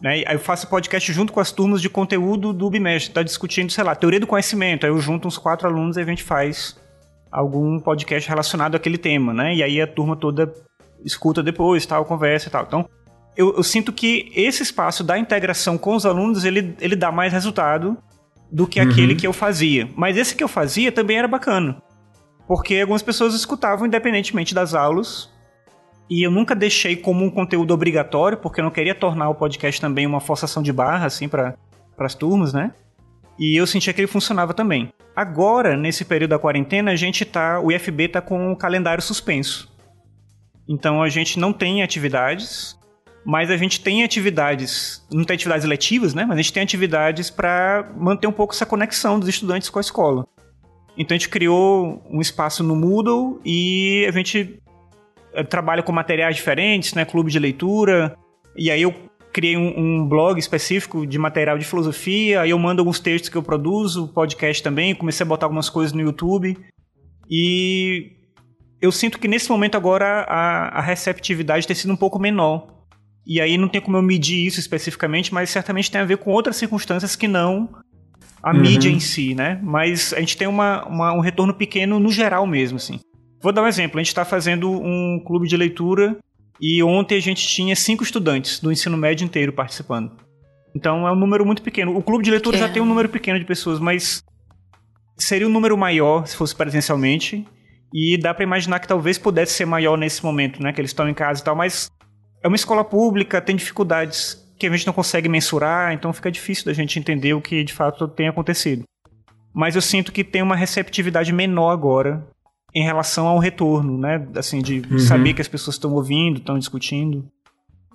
Né, 0.00 0.24
aí 0.26 0.34
eu 0.34 0.38
faço 0.38 0.68
podcast 0.68 1.12
junto 1.12 1.32
com 1.32 1.40
as 1.40 1.52
turmas 1.52 1.82
de 1.82 1.90
conteúdo 1.90 2.52
do 2.52 2.70
bimestre, 2.70 3.10
está 3.10 3.22
discutindo, 3.22 3.70
sei 3.70 3.84
lá, 3.84 3.94
teoria 3.94 4.20
do 4.20 4.26
conhecimento, 4.26 4.84
aí 4.84 4.90
eu 4.90 4.98
junto 4.98 5.28
uns 5.28 5.36
quatro 5.36 5.68
alunos 5.68 5.96
e 5.96 6.00
a 6.00 6.04
gente 6.04 6.22
faz 6.22 6.76
algum 7.30 7.78
podcast 7.78 8.28
relacionado 8.28 8.74
àquele 8.76 8.96
tema, 8.96 9.34
né, 9.34 9.54
e 9.54 9.62
aí 9.62 9.80
a 9.80 9.86
turma 9.86 10.16
toda 10.16 10.52
escuta 11.04 11.42
depois, 11.42 11.84
tal, 11.86 12.04
conversa 12.04 12.48
e 12.48 12.50
tal. 12.50 12.64
Então, 12.64 12.88
eu, 13.38 13.54
eu 13.56 13.62
sinto 13.62 13.92
que 13.92 14.32
esse 14.34 14.64
espaço 14.64 15.04
da 15.04 15.16
integração 15.16 15.78
com 15.78 15.94
os 15.94 16.04
alunos, 16.04 16.44
ele, 16.44 16.74
ele 16.80 16.96
dá 16.96 17.12
mais 17.12 17.32
resultado 17.32 17.96
do 18.50 18.66
que 18.66 18.80
uhum. 18.80 18.90
aquele 18.90 19.14
que 19.14 19.24
eu 19.24 19.32
fazia. 19.32 19.88
Mas 19.94 20.16
esse 20.16 20.34
que 20.34 20.42
eu 20.42 20.48
fazia 20.48 20.90
também 20.90 21.18
era 21.18 21.28
bacana. 21.28 21.80
Porque 22.48 22.80
algumas 22.80 23.00
pessoas 23.00 23.34
escutavam 23.34 23.86
independentemente 23.86 24.52
das 24.52 24.74
aulas. 24.74 25.32
E 26.10 26.26
eu 26.26 26.32
nunca 26.32 26.52
deixei 26.52 26.96
como 26.96 27.24
um 27.24 27.30
conteúdo 27.30 27.72
obrigatório, 27.72 28.38
porque 28.38 28.58
eu 28.58 28.64
não 28.64 28.72
queria 28.72 28.94
tornar 28.94 29.28
o 29.28 29.34
podcast 29.36 29.80
também 29.80 30.04
uma 30.04 30.20
forçação 30.20 30.60
de 30.60 30.72
barra, 30.72 31.06
assim, 31.06 31.28
para 31.28 31.54
as 31.96 32.14
turmas, 32.16 32.52
né? 32.52 32.72
E 33.38 33.56
eu 33.56 33.68
sentia 33.68 33.92
que 33.92 34.00
ele 34.00 34.08
funcionava 34.08 34.52
também. 34.52 34.92
Agora, 35.14 35.76
nesse 35.76 36.04
período 36.04 36.30
da 36.30 36.38
quarentena, 36.40 36.90
a 36.90 36.96
gente 36.96 37.24
tá. 37.24 37.60
O 37.60 37.70
IFB 37.70 38.08
tá 38.08 38.20
com 38.20 38.50
o 38.50 38.56
calendário 38.56 39.02
suspenso. 39.02 39.70
Então 40.66 41.02
a 41.02 41.08
gente 41.08 41.38
não 41.38 41.52
tem 41.52 41.82
atividades 41.82 42.77
mas 43.28 43.50
a 43.50 43.58
gente 43.58 43.82
tem 43.82 44.02
atividades, 44.02 45.06
não 45.12 45.22
tem 45.22 45.34
atividades 45.34 45.66
letivas, 45.66 46.14
né? 46.14 46.24
Mas 46.24 46.38
a 46.38 46.40
gente 46.40 46.50
tem 46.50 46.62
atividades 46.62 47.28
para 47.28 47.86
manter 47.94 48.26
um 48.26 48.32
pouco 48.32 48.54
essa 48.54 48.64
conexão 48.64 49.20
dos 49.20 49.28
estudantes 49.28 49.68
com 49.68 49.78
a 49.78 49.82
escola. 49.82 50.26
Então 50.96 51.14
a 51.14 51.18
gente 51.18 51.28
criou 51.28 52.02
um 52.10 52.22
espaço 52.22 52.64
no 52.64 52.74
Moodle 52.74 53.38
e 53.44 54.06
a 54.08 54.12
gente 54.12 54.58
eh, 55.34 55.44
trabalha 55.44 55.82
com 55.82 55.92
materiais 55.92 56.36
diferentes, 56.36 56.94
né? 56.94 57.04
Clube 57.04 57.30
de 57.30 57.38
leitura. 57.38 58.16
E 58.56 58.70
aí 58.70 58.80
eu 58.80 58.94
criei 59.30 59.58
um, 59.58 59.78
um, 59.78 60.08
blog 60.08 60.38
específico 60.38 61.06
de 61.06 61.18
material 61.18 61.58
de 61.58 61.66
filosofia. 61.66 62.40
Aí 62.40 62.48
eu 62.48 62.58
mando 62.58 62.80
alguns 62.80 62.98
textos 62.98 63.28
que 63.28 63.36
eu 63.36 63.42
produzo, 63.42 64.08
podcast 64.08 64.62
também. 64.62 64.94
Comecei 64.94 65.22
a 65.22 65.28
botar 65.28 65.44
algumas 65.44 65.68
coisas 65.68 65.92
no 65.92 66.00
YouTube. 66.00 66.56
E 67.30 68.10
eu 68.80 68.90
sinto 68.90 69.18
que 69.18 69.28
nesse 69.28 69.50
momento 69.50 69.76
agora 69.76 70.24
a, 70.26 70.78
a 70.78 70.80
receptividade 70.80 71.66
tem 71.66 71.76
sido 71.76 71.92
um 71.92 71.96
pouco 71.96 72.18
menor 72.18 72.77
e 73.28 73.42
aí 73.42 73.58
não 73.58 73.68
tem 73.68 73.78
como 73.78 73.98
eu 73.98 74.02
medir 74.02 74.46
isso 74.46 74.58
especificamente, 74.58 75.34
mas 75.34 75.50
certamente 75.50 75.90
tem 75.90 76.00
a 76.00 76.04
ver 76.04 76.16
com 76.16 76.30
outras 76.30 76.56
circunstâncias 76.56 77.14
que 77.14 77.28
não 77.28 77.68
a 78.42 78.52
uhum. 78.52 78.60
mídia 78.60 78.88
em 78.88 79.00
si, 79.00 79.34
né? 79.34 79.60
Mas 79.62 80.14
a 80.14 80.20
gente 80.20 80.36
tem 80.36 80.48
uma, 80.48 80.82
uma, 80.86 81.12
um 81.12 81.20
retorno 81.20 81.52
pequeno 81.52 82.00
no 82.00 82.10
geral 82.10 82.46
mesmo, 82.46 82.76
assim. 82.76 82.98
Vou 83.42 83.52
dar 83.52 83.62
um 83.62 83.66
exemplo. 83.66 83.98
A 83.98 84.02
gente 84.02 84.08
está 84.08 84.24
fazendo 84.24 84.70
um 84.70 85.22
clube 85.26 85.46
de 85.46 85.58
leitura 85.58 86.16
e 86.58 86.82
ontem 86.82 87.16
a 87.16 87.20
gente 87.20 87.46
tinha 87.46 87.76
cinco 87.76 88.02
estudantes 88.02 88.60
do 88.60 88.72
ensino 88.72 88.96
médio 88.96 89.26
inteiro 89.26 89.52
participando. 89.52 90.12
Então 90.74 91.06
é 91.06 91.12
um 91.12 91.16
número 91.16 91.44
muito 91.44 91.60
pequeno. 91.60 91.94
O 91.96 92.02
clube 92.02 92.24
de 92.24 92.30
leitura 92.30 92.56
é. 92.56 92.60
já 92.60 92.68
tem 92.68 92.80
um 92.80 92.86
número 92.86 93.10
pequeno 93.10 93.38
de 93.38 93.44
pessoas, 93.44 93.78
mas 93.78 94.22
seria 95.18 95.46
um 95.46 95.52
número 95.52 95.76
maior 95.76 96.26
se 96.26 96.34
fosse 96.34 96.54
presencialmente. 96.54 97.46
E 97.92 98.16
dá 98.16 98.32
para 98.32 98.44
imaginar 98.44 98.80
que 98.80 98.88
talvez 98.88 99.18
pudesse 99.18 99.52
ser 99.52 99.66
maior 99.66 99.98
nesse 99.98 100.24
momento, 100.24 100.62
né? 100.62 100.72
Que 100.72 100.80
eles 100.80 100.90
estão 100.90 101.08
em 101.08 101.14
casa 101.14 101.40
e 101.40 101.44
tal, 101.44 101.56
mas 101.56 101.90
é 102.42 102.48
uma 102.48 102.56
escola 102.56 102.84
pública, 102.84 103.40
tem 103.40 103.56
dificuldades 103.56 104.44
que 104.58 104.66
a 104.66 104.70
gente 104.70 104.86
não 104.86 104.92
consegue 104.92 105.28
mensurar, 105.28 105.92
então 105.92 106.12
fica 106.12 106.30
difícil 106.30 106.64
da 106.64 106.72
gente 106.72 106.98
entender 106.98 107.32
o 107.34 107.40
que 107.40 107.62
de 107.62 107.72
fato 107.72 108.08
tem 108.08 108.28
acontecido. 108.28 108.82
Mas 109.54 109.74
eu 109.74 109.82
sinto 109.82 110.12
que 110.12 110.24
tem 110.24 110.42
uma 110.42 110.56
receptividade 110.56 111.32
menor 111.32 111.70
agora 111.70 112.26
em 112.74 112.82
relação 112.82 113.26
ao 113.26 113.38
retorno, 113.38 113.98
né? 113.98 114.26
Assim, 114.36 114.60
de 114.60 114.82
uhum. 114.90 114.98
saber 114.98 115.34
que 115.34 115.40
as 115.40 115.48
pessoas 115.48 115.76
estão 115.76 115.92
ouvindo, 115.92 116.38
estão 116.38 116.58
discutindo. 116.58 117.26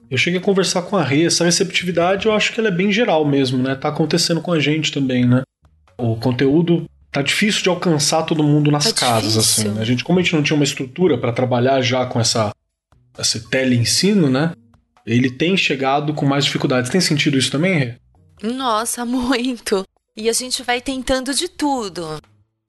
Eu 0.09 0.17
cheguei 0.17 0.39
a 0.39 0.43
conversar 0.43 0.83
com 0.83 0.97
a 0.97 1.03
Rê, 1.03 1.25
essa 1.25 1.45
receptividade 1.45 2.25
eu 2.25 2.33
acho 2.33 2.53
que 2.53 2.59
ela 2.59 2.69
é 2.69 2.71
bem 2.71 2.91
geral 2.91 3.25
mesmo, 3.25 3.57
né? 3.57 3.75
Tá 3.75 3.89
acontecendo 3.89 4.41
com 4.41 4.51
a 4.51 4.59
gente 4.59 4.91
também, 4.91 5.25
né? 5.25 5.43
O 5.97 6.15
conteúdo 6.15 6.85
tá 7.11 7.21
difícil 7.21 7.61
de 7.61 7.69
alcançar 7.69 8.23
todo 8.23 8.43
mundo 8.43 8.71
nas 8.71 8.91
tá 8.91 8.99
casas, 8.99 9.33
difícil. 9.33 9.63
assim. 9.63 9.75
Né? 9.75 9.81
A 9.81 9.85
gente, 9.85 10.03
como 10.03 10.19
a 10.19 10.21
gente 10.21 10.35
não 10.35 10.43
tinha 10.43 10.55
uma 10.55 10.63
estrutura 10.63 11.17
para 11.17 11.31
trabalhar 11.31 11.81
já 11.81 12.05
com 12.05 12.19
essa 12.19 12.51
esse 13.17 13.47
teleensino, 13.49 14.29
né? 14.29 14.53
Ele 15.05 15.29
tem 15.29 15.57
chegado 15.57 16.13
com 16.13 16.25
mais 16.25 16.45
dificuldades. 16.45 16.89
Tem 16.89 17.01
sentido 17.01 17.37
isso 17.37 17.51
também, 17.51 17.77
Rê? 17.77 17.95
Nossa, 18.41 19.03
muito. 19.05 19.83
E 20.15 20.29
a 20.29 20.33
gente 20.33 20.63
vai 20.63 20.79
tentando 20.79 21.33
de 21.33 21.47
tudo. 21.47 22.19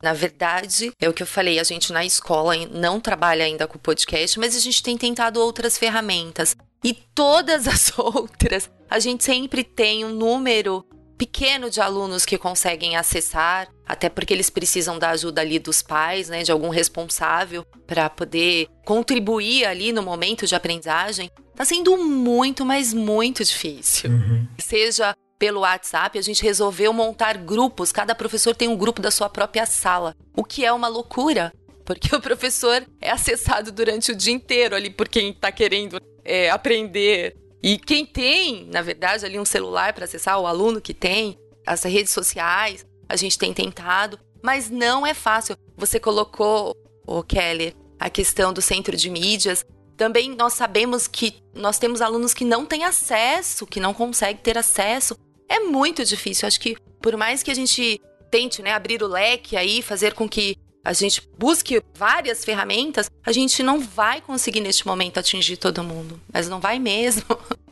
Na 0.02 0.12
verdade, 0.12 0.92
é 1.00 1.08
o 1.08 1.14
que 1.14 1.22
eu 1.22 1.26
falei, 1.26 1.58
a 1.58 1.64
gente 1.64 1.92
na 1.92 2.04
escola 2.04 2.54
não 2.70 3.00
trabalha 3.00 3.44
ainda 3.44 3.66
com 3.66 3.78
podcast, 3.78 4.38
mas 4.38 4.54
a 4.54 4.60
gente 4.60 4.82
tem 4.82 4.98
tentado 4.98 5.40
outras 5.40 5.78
ferramentas. 5.78 6.54
E 6.84 6.92
todas 6.92 7.66
as 7.66 7.90
outras, 7.96 8.70
a 8.90 8.98
gente 8.98 9.24
sempre 9.24 9.64
tem 9.64 10.04
um 10.04 10.14
número 10.14 10.84
pequeno 11.16 11.70
de 11.70 11.80
alunos 11.80 12.24
que 12.24 12.36
conseguem 12.36 12.96
acessar, 12.96 13.68
até 13.86 14.08
porque 14.08 14.32
eles 14.32 14.50
precisam 14.50 14.98
da 14.98 15.10
ajuda 15.10 15.40
ali 15.40 15.58
dos 15.58 15.82
pais, 15.82 16.28
né, 16.28 16.42
de 16.42 16.50
algum 16.50 16.68
responsável 16.68 17.64
para 17.86 18.10
poder 18.10 18.68
contribuir 18.84 19.64
ali 19.64 19.92
no 19.92 20.02
momento 20.02 20.46
de 20.46 20.54
aprendizagem. 20.54 21.30
Tá 21.54 21.64
sendo 21.64 21.96
muito, 21.96 22.64
mas 22.64 22.92
muito 22.92 23.44
difícil. 23.44 24.10
Uhum. 24.10 24.48
Seja 24.58 25.14
pelo 25.38 25.60
WhatsApp, 25.60 26.18
a 26.18 26.22
gente 26.22 26.42
resolveu 26.42 26.92
montar 26.92 27.36
grupos, 27.36 27.92
cada 27.92 28.14
professor 28.14 28.54
tem 28.54 28.68
um 28.68 28.76
grupo 28.76 29.02
da 29.02 29.10
sua 29.10 29.28
própria 29.28 29.66
sala, 29.66 30.16
o 30.36 30.44
que 30.44 30.64
é 30.64 30.72
uma 30.72 30.88
loucura, 30.88 31.52
porque 31.84 32.14
o 32.14 32.20
professor 32.20 32.84
é 33.00 33.10
acessado 33.10 33.70
durante 33.70 34.10
o 34.10 34.16
dia 34.16 34.32
inteiro 34.32 34.74
ali 34.74 34.90
por 34.90 35.08
quem 35.08 35.30
está 35.30 35.52
querendo 35.52 36.00
é, 36.24 36.50
aprender 36.50 37.36
e 37.66 37.78
quem 37.78 38.04
tem, 38.04 38.66
na 38.66 38.82
verdade, 38.82 39.24
ali 39.24 39.40
um 39.40 39.44
celular 39.46 39.94
para 39.94 40.04
acessar, 40.04 40.38
o 40.38 40.46
aluno 40.46 40.82
que 40.82 40.92
tem, 40.92 41.38
as 41.66 41.82
redes 41.82 42.12
sociais, 42.12 42.84
a 43.08 43.16
gente 43.16 43.38
tem 43.38 43.54
tentado, 43.54 44.20
mas 44.42 44.68
não 44.68 45.06
é 45.06 45.14
fácil. 45.14 45.56
Você 45.74 45.98
colocou, 45.98 46.76
o 47.06 47.22
Keller, 47.22 47.74
a 47.98 48.10
questão 48.10 48.52
do 48.52 48.60
centro 48.60 48.94
de 48.94 49.08
mídias. 49.08 49.64
Também 49.96 50.36
nós 50.36 50.52
sabemos 50.52 51.06
que 51.06 51.36
nós 51.54 51.78
temos 51.78 52.02
alunos 52.02 52.34
que 52.34 52.44
não 52.44 52.66
têm 52.66 52.84
acesso, 52.84 53.66
que 53.66 53.80
não 53.80 53.94
conseguem 53.94 54.42
ter 54.42 54.58
acesso. 54.58 55.16
É 55.48 55.58
muito 55.60 56.04
difícil. 56.04 56.46
Acho 56.46 56.60
que 56.60 56.76
por 57.00 57.16
mais 57.16 57.42
que 57.42 57.50
a 57.50 57.54
gente 57.54 57.98
tente 58.30 58.60
né, 58.60 58.72
abrir 58.72 59.02
o 59.02 59.08
leque 59.08 59.56
aí, 59.56 59.80
fazer 59.80 60.12
com 60.12 60.28
que 60.28 60.54
a 60.84 60.92
gente 60.92 61.22
busque 61.38 61.80
várias 61.96 62.44
ferramentas, 62.44 63.10
a 63.24 63.32
gente 63.32 63.62
não 63.62 63.80
vai 63.80 64.20
conseguir 64.20 64.60
neste 64.60 64.86
momento 64.86 65.18
atingir 65.18 65.56
todo 65.56 65.82
mundo. 65.82 66.20
Mas 66.32 66.48
não 66.48 66.60
vai 66.60 66.78
mesmo. 66.78 67.24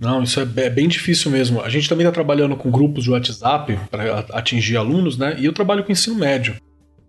Não, 0.00 0.22
isso 0.22 0.38
é, 0.38 0.46
é 0.58 0.70
bem 0.70 0.86
difícil 0.86 1.28
mesmo. 1.28 1.60
A 1.60 1.68
gente 1.68 1.88
também 1.88 2.06
está 2.06 2.14
trabalhando 2.14 2.54
com 2.54 2.70
grupos 2.70 3.02
de 3.02 3.10
WhatsApp 3.10 3.76
para 3.90 4.20
atingir 4.30 4.76
alunos, 4.76 5.18
né? 5.18 5.34
E 5.40 5.44
eu 5.44 5.52
trabalho 5.52 5.82
com 5.82 5.90
ensino 5.90 6.14
médio, 6.14 6.54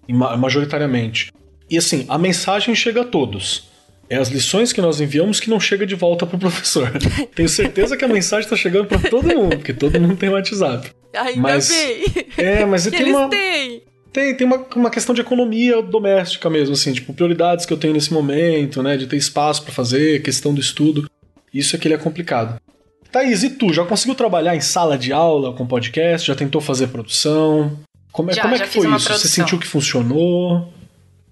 majoritariamente. 0.08 1.32
E 1.70 1.78
assim, 1.78 2.04
a 2.10 2.18
mensagem 2.18 2.74
chega 2.74 3.02
a 3.02 3.06
todos. 3.06 3.70
É 4.10 4.18
as 4.18 4.30
lições 4.30 4.74
que 4.74 4.82
nós 4.82 5.00
enviamos 5.00 5.40
que 5.40 5.52
não 5.52 5.60
chega 5.60 5.86
de 5.86 5.94
volta 5.94 6.26
pro 6.26 6.40
professor. 6.40 6.92
Tenho 7.36 7.48
certeza 7.48 7.96
que 7.96 8.04
a 8.04 8.08
mensagem 8.08 8.46
está 8.46 8.56
chegando 8.56 8.88
para 8.88 9.08
todo 9.08 9.28
mundo, 9.28 9.58
porque 9.58 9.74
todo 9.74 10.02
mundo 10.02 10.16
tem 10.16 10.30
WhatsApp. 10.30 10.90
Ainda 11.16 11.42
mas, 11.42 11.70
bem. 11.70 12.04
É, 12.38 12.66
mas 12.66 12.86
que 12.90 12.92
tem 12.92 13.02
eles 13.02 13.16
uma. 13.16 13.30
Têm. 13.30 13.84
Tem, 14.12 14.36
tem 14.36 14.46
uma, 14.46 14.66
uma 14.76 14.90
questão 14.90 15.14
de 15.14 15.22
economia 15.22 15.82
doméstica 15.82 16.50
mesmo, 16.50 16.74
assim, 16.74 16.94
tipo, 16.94 17.14
prioridades 17.14 17.66
que 17.66 17.74
eu 17.74 17.78
tenho 17.78 17.94
nesse 17.94 18.12
momento, 18.12 18.82
né? 18.82 18.98
De 18.98 19.06
ter 19.06 19.18
espaço 19.18 19.64
para 19.64 19.74
fazer, 19.74 20.22
questão 20.24 20.54
do 20.54 20.60
estudo. 20.60 21.10
Isso 21.54 21.76
é 21.76 21.80
que 21.80 21.88
ele 21.88 21.96
é 21.96 21.98
complicado. 21.98 22.60
Thaís, 23.12 23.44
e 23.44 23.50
tu? 23.52 23.74
Já 23.74 23.86
conseguiu 23.86 24.16
trabalhar 24.16 24.56
em 24.56 24.62
sala 24.62 24.98
de 24.98 25.12
aula 25.12 25.54
com 25.54 25.66
podcast? 25.66 26.28
Já 26.28 26.36
tentou 26.36 26.62
fazer 26.62 26.88
produção? 26.88 27.80
Como 28.12 28.32
é, 28.32 28.34
já, 28.34 28.42
como 28.44 28.56
é 28.56 28.60
que 28.60 28.68
foi 28.68 28.82
isso? 28.82 28.90
Produção. 28.90 29.18
Você 29.18 29.28
sentiu 29.28 29.60
que 29.60 29.68
funcionou? 29.68 30.72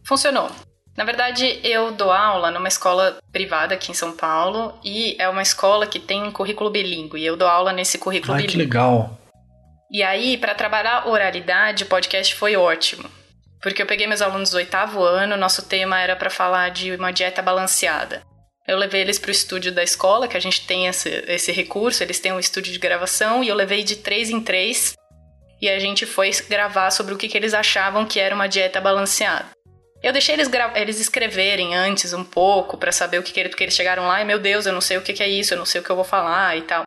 Funcionou. 0.03 0.49
Na 0.95 1.03
verdade, 1.03 1.59
eu 1.63 1.91
dou 1.91 2.11
aula 2.11 2.49
numa 2.49 2.67
escola 2.67 3.17
privada 3.31 3.75
aqui 3.75 3.91
em 3.91 3.93
São 3.93 4.13
Paulo 4.13 4.73
e 4.83 5.15
é 5.19 5.29
uma 5.29 5.43
escola 5.43 5.85
que 5.85 5.99
tem 5.99 6.23
um 6.23 6.31
currículo 6.31 6.71
bilíngue 6.71 7.19
e 7.19 7.25
eu 7.25 7.37
dou 7.37 7.47
aula 7.47 7.71
nesse 7.71 7.99
currículo 7.99 8.33
Ai, 8.33 8.41
bilíngue. 8.41 8.53
que 8.53 8.57
legal. 8.57 9.15
E 9.89 10.03
aí, 10.03 10.37
para 10.37 10.53
trabalhar 10.53 11.07
oralidade, 11.07 11.83
o 11.83 11.87
podcast 11.87 12.35
foi 12.35 12.57
ótimo. 12.57 13.09
Porque 13.61 13.81
eu 13.81 13.85
peguei 13.85 14.05
meus 14.05 14.21
alunos 14.21 14.49
do 14.49 14.57
oitavo 14.57 15.01
ano, 15.01 15.37
nosso 15.37 15.65
tema 15.65 15.99
era 15.99 16.15
para 16.15 16.29
falar 16.29 16.69
de 16.69 16.91
uma 16.93 17.11
dieta 17.11 17.41
balanceada. 17.41 18.21
Eu 18.67 18.77
levei 18.77 18.99
eles 18.99 19.17
para 19.17 19.29
o 19.29 19.31
estúdio 19.31 19.71
da 19.71 19.81
escola, 19.81 20.27
que 20.27 20.35
a 20.35 20.41
gente 20.41 20.67
tem 20.67 20.87
esse, 20.87 21.09
esse 21.27 21.53
recurso, 21.53 22.03
eles 22.03 22.19
têm 22.19 22.33
um 22.33 22.39
estúdio 22.39 22.73
de 22.73 22.79
gravação, 22.79 23.41
e 23.41 23.47
eu 23.47 23.55
levei 23.55 23.81
de 23.81 23.95
três 23.95 24.29
em 24.29 24.41
três, 24.41 24.93
e 25.61 25.69
a 25.69 25.79
gente 25.79 26.05
foi 26.05 26.31
gravar 26.49 26.91
sobre 26.91 27.13
o 27.13 27.17
que, 27.17 27.29
que 27.29 27.37
eles 27.37 27.53
achavam 27.53 28.05
que 28.05 28.19
era 28.19 28.35
uma 28.35 28.47
dieta 28.47 28.81
balanceada. 28.81 29.47
Eu 30.03 30.11
deixei 30.11 30.35
eles, 30.35 30.49
eles 30.75 30.99
escreverem 30.99 31.75
antes 31.75 32.11
um 32.11 32.25
pouco 32.25 32.77
para 32.77 32.91
saber 32.91 33.19
o 33.19 33.23
que, 33.23 33.31
que 33.31 33.39
eles, 33.39 33.55
eles 33.57 33.73
chegaram 33.73 34.05
lá 34.05 34.21
e, 34.21 34.25
meu 34.25 34.37
Deus, 34.37 34.65
eu 34.65 34.73
não 34.73 34.81
sei 34.81 34.97
o 34.97 35.01
que, 35.01 35.13
que 35.13 35.23
é 35.23 35.29
isso, 35.29 35.53
eu 35.53 35.57
não 35.57 35.65
sei 35.65 35.79
o 35.79 35.83
que 35.83 35.89
eu 35.89 35.95
vou 35.95 36.05
falar 36.05 36.57
e 36.57 36.61
tal. 36.61 36.83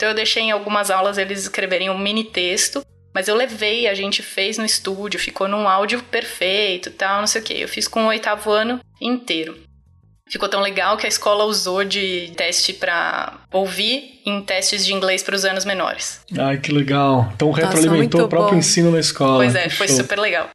Então 0.00 0.08
eu 0.08 0.14
deixei 0.14 0.44
em 0.44 0.50
algumas 0.50 0.90
aulas 0.90 1.18
eles 1.18 1.42
escreverem 1.42 1.90
um 1.90 1.98
mini 1.98 2.24
texto, 2.24 2.82
mas 3.14 3.28
eu 3.28 3.34
levei, 3.34 3.86
a 3.86 3.92
gente 3.92 4.22
fez 4.22 4.56
no 4.56 4.64
estúdio, 4.64 5.20
ficou 5.20 5.46
num 5.46 5.68
áudio 5.68 6.02
perfeito, 6.04 6.90
tal, 6.90 7.20
não 7.20 7.26
sei 7.26 7.42
o 7.42 7.44
que. 7.44 7.60
Eu 7.60 7.68
fiz 7.68 7.86
com 7.86 8.04
o 8.04 8.06
oitavo 8.06 8.50
ano 8.50 8.80
inteiro. 8.98 9.58
Ficou 10.26 10.48
tão 10.48 10.62
legal 10.62 10.96
que 10.96 11.04
a 11.04 11.08
escola 11.08 11.44
usou 11.44 11.84
de 11.84 12.32
teste 12.34 12.72
para 12.72 13.40
ouvir 13.52 14.22
em 14.24 14.40
testes 14.40 14.86
de 14.86 14.94
inglês 14.94 15.22
para 15.22 15.34
os 15.34 15.44
anos 15.44 15.66
menores. 15.66 16.24
Ai, 16.38 16.56
que 16.56 16.72
legal. 16.72 17.30
Então 17.34 17.50
retroalimentou 17.50 18.22
o 18.22 18.28
próprio 18.28 18.54
bom. 18.54 18.58
ensino 18.58 18.90
na 18.90 19.00
escola. 19.00 19.44
Pois 19.44 19.54
é, 19.54 19.68
foi 19.68 19.86
show. 19.86 19.96
super 19.96 20.18
legal. 20.18 20.48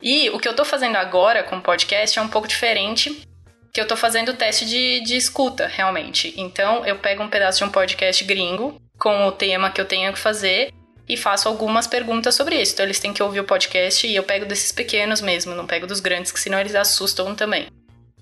E 0.00 0.30
o 0.30 0.38
que 0.38 0.46
eu 0.46 0.54
tô 0.54 0.64
fazendo 0.64 0.94
agora 0.94 1.42
com 1.42 1.56
o 1.56 1.60
podcast 1.60 2.16
é 2.16 2.22
um 2.22 2.28
pouco 2.28 2.46
diferente, 2.46 3.26
que 3.72 3.80
eu 3.80 3.88
tô 3.88 3.96
fazendo 3.96 4.28
o 4.28 4.34
teste 4.34 4.64
de, 4.64 5.00
de 5.00 5.16
escuta, 5.16 5.66
realmente. 5.66 6.32
Então, 6.36 6.86
eu 6.86 6.98
pego 6.98 7.24
um 7.24 7.28
pedaço 7.28 7.58
de 7.58 7.64
um 7.64 7.68
podcast 7.68 8.22
gringo, 8.22 8.80
com 9.02 9.26
o 9.26 9.32
tema 9.32 9.68
que 9.68 9.80
eu 9.80 9.84
tenho 9.84 10.12
que 10.12 10.18
fazer 10.18 10.72
e 11.08 11.16
faço 11.16 11.48
algumas 11.48 11.88
perguntas 11.88 12.36
sobre 12.36 12.62
isso. 12.62 12.74
Então 12.74 12.86
eles 12.86 13.00
têm 13.00 13.12
que 13.12 13.20
ouvir 13.20 13.40
o 13.40 13.44
podcast 13.44 14.06
e 14.06 14.14
eu 14.14 14.22
pego 14.22 14.46
desses 14.46 14.70
pequenos 14.70 15.20
mesmo, 15.20 15.56
não 15.56 15.66
pego 15.66 15.88
dos 15.88 15.98
grandes, 15.98 16.30
que 16.30 16.38
senão 16.38 16.60
eles 16.60 16.76
assustam 16.76 17.34
também. 17.34 17.66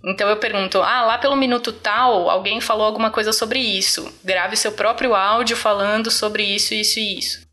Então 0.03 0.27
eu 0.31 0.39
pergunto: 0.39 0.81
ah, 0.81 1.03
lá 1.03 1.19
pelo 1.19 1.37
minuto 1.37 1.71
tal, 1.71 2.31
alguém 2.31 2.63
falou 2.63 2.87
alguma 2.87 3.11
coisa 3.11 3.31
sobre 3.31 3.59
isso. 3.59 4.11
Grave 4.25 4.57
seu 4.57 4.73
próprio 4.73 5.15
áudio 5.15 5.55
falando 5.55 6.11
sobre 6.11 6.43
isso, 6.43 6.73
isso 6.73 6.99
e 6.99 7.19
isso. 7.19 7.47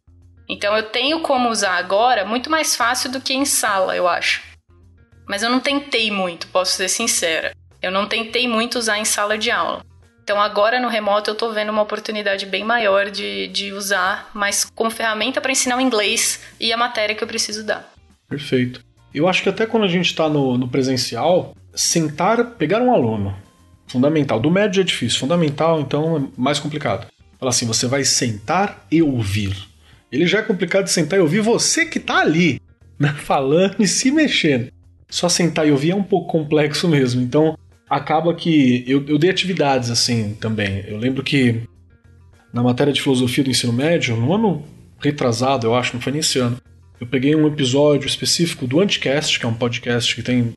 Então 0.47 0.73
eu 0.77 0.83
tenho 0.83 1.19
como 1.19 1.49
usar 1.49 1.75
agora 1.75 2.23
muito 2.23 2.49
mais 2.49 2.77
fácil 2.77 3.11
do 3.11 3.19
que 3.19 3.33
em 3.33 3.43
sala, 3.43 3.93
eu 3.93 4.07
acho. 4.07 4.41
Mas 5.27 5.43
eu 5.43 5.49
não 5.49 5.59
tentei 5.59 6.09
muito, 6.09 6.47
posso 6.47 6.71
ser 6.71 6.87
sincera. 6.87 7.51
Eu 7.81 7.91
não 7.91 8.07
tentei 8.07 8.47
muito 8.47 8.79
usar 8.79 8.97
em 8.97 9.03
sala 9.03 9.37
de 9.37 9.51
aula. 9.51 9.83
Então 10.27 10.41
agora 10.41 10.77
no 10.77 10.89
remoto 10.89 11.29
eu 11.29 11.33
estou 11.33 11.53
vendo 11.53 11.69
uma 11.69 11.81
oportunidade 11.81 12.45
bem 12.45 12.61
maior 12.61 13.09
de, 13.09 13.47
de 13.47 13.71
usar, 13.71 14.29
mas 14.33 14.65
como 14.75 14.91
ferramenta 14.91 15.39
para 15.39 15.53
ensinar 15.53 15.77
o 15.77 15.79
inglês 15.79 16.41
e 16.59 16.73
a 16.73 16.75
matéria 16.75 17.15
que 17.15 17.23
eu 17.23 17.27
preciso 17.29 17.65
dar. 17.65 17.89
Perfeito. 18.27 18.83
Eu 19.13 19.29
acho 19.29 19.41
que 19.41 19.47
até 19.47 19.65
quando 19.65 19.85
a 19.85 19.87
gente 19.87 20.07
está 20.07 20.27
no, 20.27 20.57
no 20.57 20.67
presencial, 20.67 21.55
sentar, 21.73 22.43
pegar 22.57 22.81
um 22.81 22.93
aluno, 22.93 23.33
fundamental. 23.87 24.37
Do 24.37 24.51
médio 24.51 24.81
é 24.81 24.83
difícil, 24.83 25.17
fundamental 25.17 25.79
então 25.79 26.17
é 26.17 26.21
mais 26.35 26.59
complicado. 26.59 27.07
Fala 27.39 27.51
assim, 27.51 27.65
você 27.65 27.87
vai 27.87 28.03
sentar 28.03 28.85
e 28.91 29.01
ouvir. 29.01 29.55
Ele 30.11 30.27
já 30.27 30.39
é 30.39 30.41
complicado 30.41 30.83
de 30.83 30.91
sentar 30.91 31.19
e 31.19 31.21
ouvir 31.21 31.39
você 31.39 31.85
que 31.85 31.99
está 31.99 32.19
ali, 32.19 32.61
né, 32.99 33.13
falando 33.23 33.77
e 33.79 33.87
se 33.87 34.11
mexendo. 34.11 34.73
Só 35.07 35.29
sentar 35.29 35.65
e 35.65 35.71
ouvir 35.71 35.91
é 35.91 35.95
um 35.95 36.03
pouco 36.03 36.29
complexo 36.29 36.85
mesmo. 36.85 37.21
Então, 37.21 37.57
acaba 37.89 38.33
que 38.33 38.83
eu, 38.87 39.03
eu 39.07 39.17
dei 39.17 39.29
atividades 39.29 39.89
assim 39.89 40.35
também. 40.39 40.83
Eu 40.87 40.97
lembro 40.97 41.23
que 41.23 41.61
na 42.53 42.63
matéria 42.63 42.93
de 42.93 43.01
filosofia 43.01 43.43
do 43.43 43.49
ensino 43.49 43.73
médio, 43.73 44.15
no 44.15 44.33
ano 44.33 44.63
retrasado, 44.99 45.67
eu 45.67 45.75
acho, 45.75 45.93
não 45.93 46.01
foi 46.01 46.11
nem 46.11 46.19
esse 46.19 46.39
ano, 46.39 46.57
eu 46.99 47.05
peguei 47.05 47.35
um 47.35 47.47
episódio 47.47 48.07
específico 48.07 48.65
do 48.65 48.79
Anticast, 48.79 49.39
que 49.39 49.45
é 49.45 49.49
um 49.49 49.53
podcast 49.53 50.15
que 50.15 50.23
tem 50.23 50.53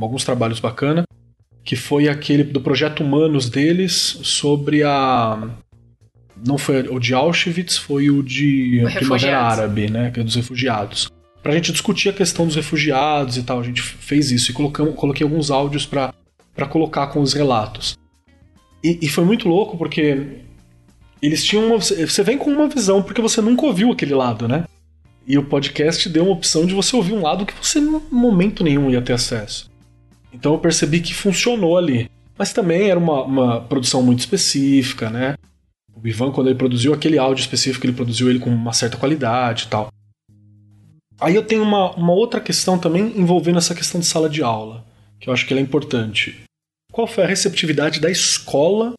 alguns 0.00 0.24
trabalhos 0.24 0.58
bacana, 0.58 1.04
que 1.64 1.76
foi 1.76 2.08
aquele 2.08 2.42
do 2.42 2.60
projeto 2.60 3.02
Humanos 3.02 3.48
deles 3.48 4.18
sobre 4.22 4.82
a 4.82 5.50
não 6.44 6.58
foi 6.58 6.80
o 6.88 6.98
de 6.98 7.14
Auschwitz, 7.14 7.76
foi 7.76 8.10
o 8.10 8.22
de 8.22 8.82
O 8.84 8.92
Primavera. 8.92 9.40
Árabe, 9.40 9.88
né? 9.88 10.10
Que 10.10 10.20
é 10.20 10.22
dos 10.22 10.34
refugiados. 10.34 11.08
Pra 11.42 11.52
gente 11.52 11.70
discutir 11.70 12.08
a 12.08 12.12
questão 12.12 12.46
dos 12.46 12.56
refugiados 12.56 13.36
e 13.36 13.42
tal, 13.42 13.60
a 13.60 13.62
gente 13.62 13.80
fez 13.80 14.32
isso 14.32 14.50
e 14.50 14.54
colocamos, 14.54 14.94
coloquei 14.94 15.24
alguns 15.24 15.50
áudios 15.50 15.86
pra, 15.86 16.12
pra 16.54 16.66
colocar 16.66 17.08
com 17.08 17.20
os 17.20 17.32
relatos. 17.32 17.96
E, 18.82 18.98
e 19.02 19.08
foi 19.08 19.24
muito 19.24 19.48
louco 19.48 19.76
porque 19.76 20.42
eles 21.20 21.44
tinham 21.44 21.66
uma, 21.66 21.78
você 21.78 22.22
vem 22.22 22.36
com 22.36 22.50
uma 22.50 22.68
visão 22.68 23.02
porque 23.02 23.22
você 23.22 23.40
nunca 23.40 23.64
ouviu 23.64 23.90
aquele 23.90 24.14
lado, 24.14 24.46
né? 24.46 24.64
E 25.26 25.38
o 25.38 25.44
podcast 25.44 26.06
deu 26.08 26.24
uma 26.24 26.32
opção 26.32 26.66
de 26.66 26.74
você 26.74 26.94
ouvir 26.94 27.14
um 27.14 27.22
lado 27.22 27.46
que 27.46 27.54
você 27.54 27.78
em 27.78 28.00
momento 28.10 28.62
nenhum 28.62 28.90
ia 28.90 29.00
ter 29.00 29.14
acesso. 29.14 29.70
Então 30.32 30.52
eu 30.52 30.58
percebi 30.58 31.00
que 31.00 31.14
funcionou 31.14 31.78
ali. 31.78 32.10
Mas 32.36 32.52
também 32.52 32.90
era 32.90 32.98
uma, 32.98 33.22
uma 33.22 33.60
produção 33.62 34.02
muito 34.02 34.20
específica, 34.20 35.08
né? 35.08 35.34
O 35.94 36.06
Ivan, 36.06 36.32
quando 36.32 36.48
ele 36.48 36.58
produziu 36.58 36.92
aquele 36.92 37.16
áudio 37.16 37.40
específico, 37.40 37.86
ele 37.86 37.94
produziu 37.94 38.28
ele 38.28 38.40
com 38.40 38.50
uma 38.50 38.72
certa 38.72 38.96
qualidade 38.96 39.64
e 39.64 39.68
tal. 39.68 39.88
Aí 41.20 41.34
eu 41.34 41.44
tenho 41.44 41.62
uma, 41.62 41.92
uma 41.92 42.12
outra 42.12 42.40
questão 42.40 42.78
também 42.78 43.18
envolvendo 43.18 43.58
essa 43.58 43.74
questão 43.74 44.00
de 44.00 44.06
sala 44.06 44.28
de 44.28 44.42
aula, 44.42 44.84
que 45.20 45.28
eu 45.28 45.32
acho 45.32 45.46
que 45.46 45.54
ela 45.54 45.60
é 45.60 45.62
importante. 45.62 46.43
Qual 46.94 47.08
foi 47.08 47.24
a 47.24 47.26
receptividade 47.26 47.98
da 47.98 48.08
escola 48.08 48.92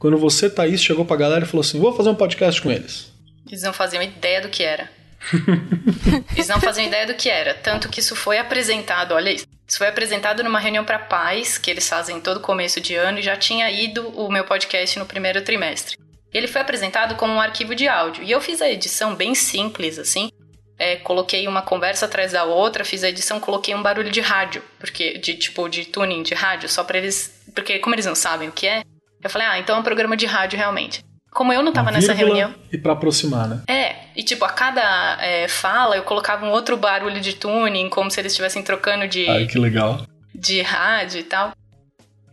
quando 0.00 0.18
você, 0.18 0.50
Thaís, 0.50 0.82
chegou 0.82 1.04
pra 1.04 1.16
galera 1.16 1.44
e 1.44 1.48
falou 1.48 1.60
assim: 1.60 1.78
vou 1.78 1.94
fazer 1.94 2.08
um 2.08 2.14
podcast 2.16 2.60
com 2.60 2.72
eles? 2.72 3.12
Eles 3.46 3.62
não 3.62 3.72
faziam 3.72 4.02
ideia 4.02 4.40
do 4.40 4.48
que 4.48 4.64
era. 4.64 4.90
Eles 6.34 6.48
não 6.48 6.60
faziam 6.60 6.88
ideia 6.88 7.06
do 7.06 7.14
que 7.14 7.30
era. 7.30 7.54
Tanto 7.54 7.88
que 7.88 8.00
isso 8.00 8.16
foi 8.16 8.38
apresentado, 8.38 9.12
olha 9.14 9.30
isso. 9.30 9.46
Isso 9.64 9.78
foi 9.78 9.86
apresentado 9.86 10.42
numa 10.42 10.58
reunião 10.58 10.84
para 10.84 10.98
pais, 10.98 11.56
que 11.56 11.70
eles 11.70 11.88
fazem 11.88 12.20
todo 12.20 12.38
começo 12.38 12.80
de 12.80 12.94
ano, 12.94 13.18
e 13.18 13.22
já 13.22 13.36
tinha 13.36 13.68
ido 13.70 14.08
o 14.08 14.30
meu 14.30 14.44
podcast 14.44 14.98
no 14.98 15.06
primeiro 15.06 15.42
trimestre. 15.42 15.96
Ele 16.32 16.46
foi 16.46 16.60
apresentado 16.60 17.14
como 17.16 17.32
um 17.32 17.40
arquivo 17.40 17.74
de 17.74 17.88
áudio. 17.88 18.24
E 18.24 18.30
eu 18.30 18.40
fiz 18.40 18.60
a 18.60 18.68
edição 18.68 19.14
bem 19.14 19.34
simples, 19.34 19.98
assim. 19.98 20.30
É, 20.78 20.96
coloquei 20.96 21.48
uma 21.48 21.62
conversa 21.62 22.06
atrás 22.06 22.32
da 22.32 22.44
outra, 22.44 22.84
fiz 22.84 23.02
a 23.02 23.08
edição, 23.08 23.40
coloquei 23.40 23.74
um 23.74 23.82
barulho 23.82 24.10
de 24.10 24.20
rádio, 24.20 24.62
porque 24.78 25.18
de 25.18 25.34
tipo 25.34 25.68
de 25.68 25.86
tuning 25.86 26.22
de 26.22 26.34
rádio, 26.34 26.68
só 26.68 26.84
para 26.84 26.98
eles, 26.98 27.35
porque 27.56 27.80
como 27.80 27.94
eles 27.96 28.06
não 28.06 28.14
sabem 28.14 28.48
o 28.48 28.52
que 28.52 28.68
é, 28.68 28.82
eu 29.24 29.28
falei: 29.28 29.48
"Ah, 29.48 29.58
então 29.58 29.74
é 29.76 29.80
um 29.80 29.82
programa 29.82 30.16
de 30.16 30.26
rádio 30.26 30.56
realmente". 30.56 31.02
Como 31.32 31.52
eu 31.52 31.62
não 31.62 31.72
tava 31.72 31.90
nessa 31.90 32.14
reunião, 32.14 32.54
E 32.72 32.78
pra 32.78 32.92
aproximar, 32.94 33.46
né? 33.48 33.62
é, 33.68 33.96
e 34.16 34.22
tipo, 34.22 34.42
a 34.44 34.48
cada 34.48 35.18
é, 35.20 35.46
fala 35.48 35.94
eu 35.96 36.02
colocava 36.02 36.46
um 36.46 36.50
outro 36.50 36.76
barulho 36.78 37.20
de 37.20 37.34
tuning, 37.34 37.90
como 37.90 38.10
se 38.10 38.18
eles 38.20 38.32
estivessem 38.32 38.62
trocando 38.62 39.06
de, 39.06 39.28
Ai, 39.28 39.46
que 39.46 39.58
legal. 39.58 40.06
de 40.34 40.62
rádio 40.62 41.20
e 41.20 41.24
tal. 41.24 41.52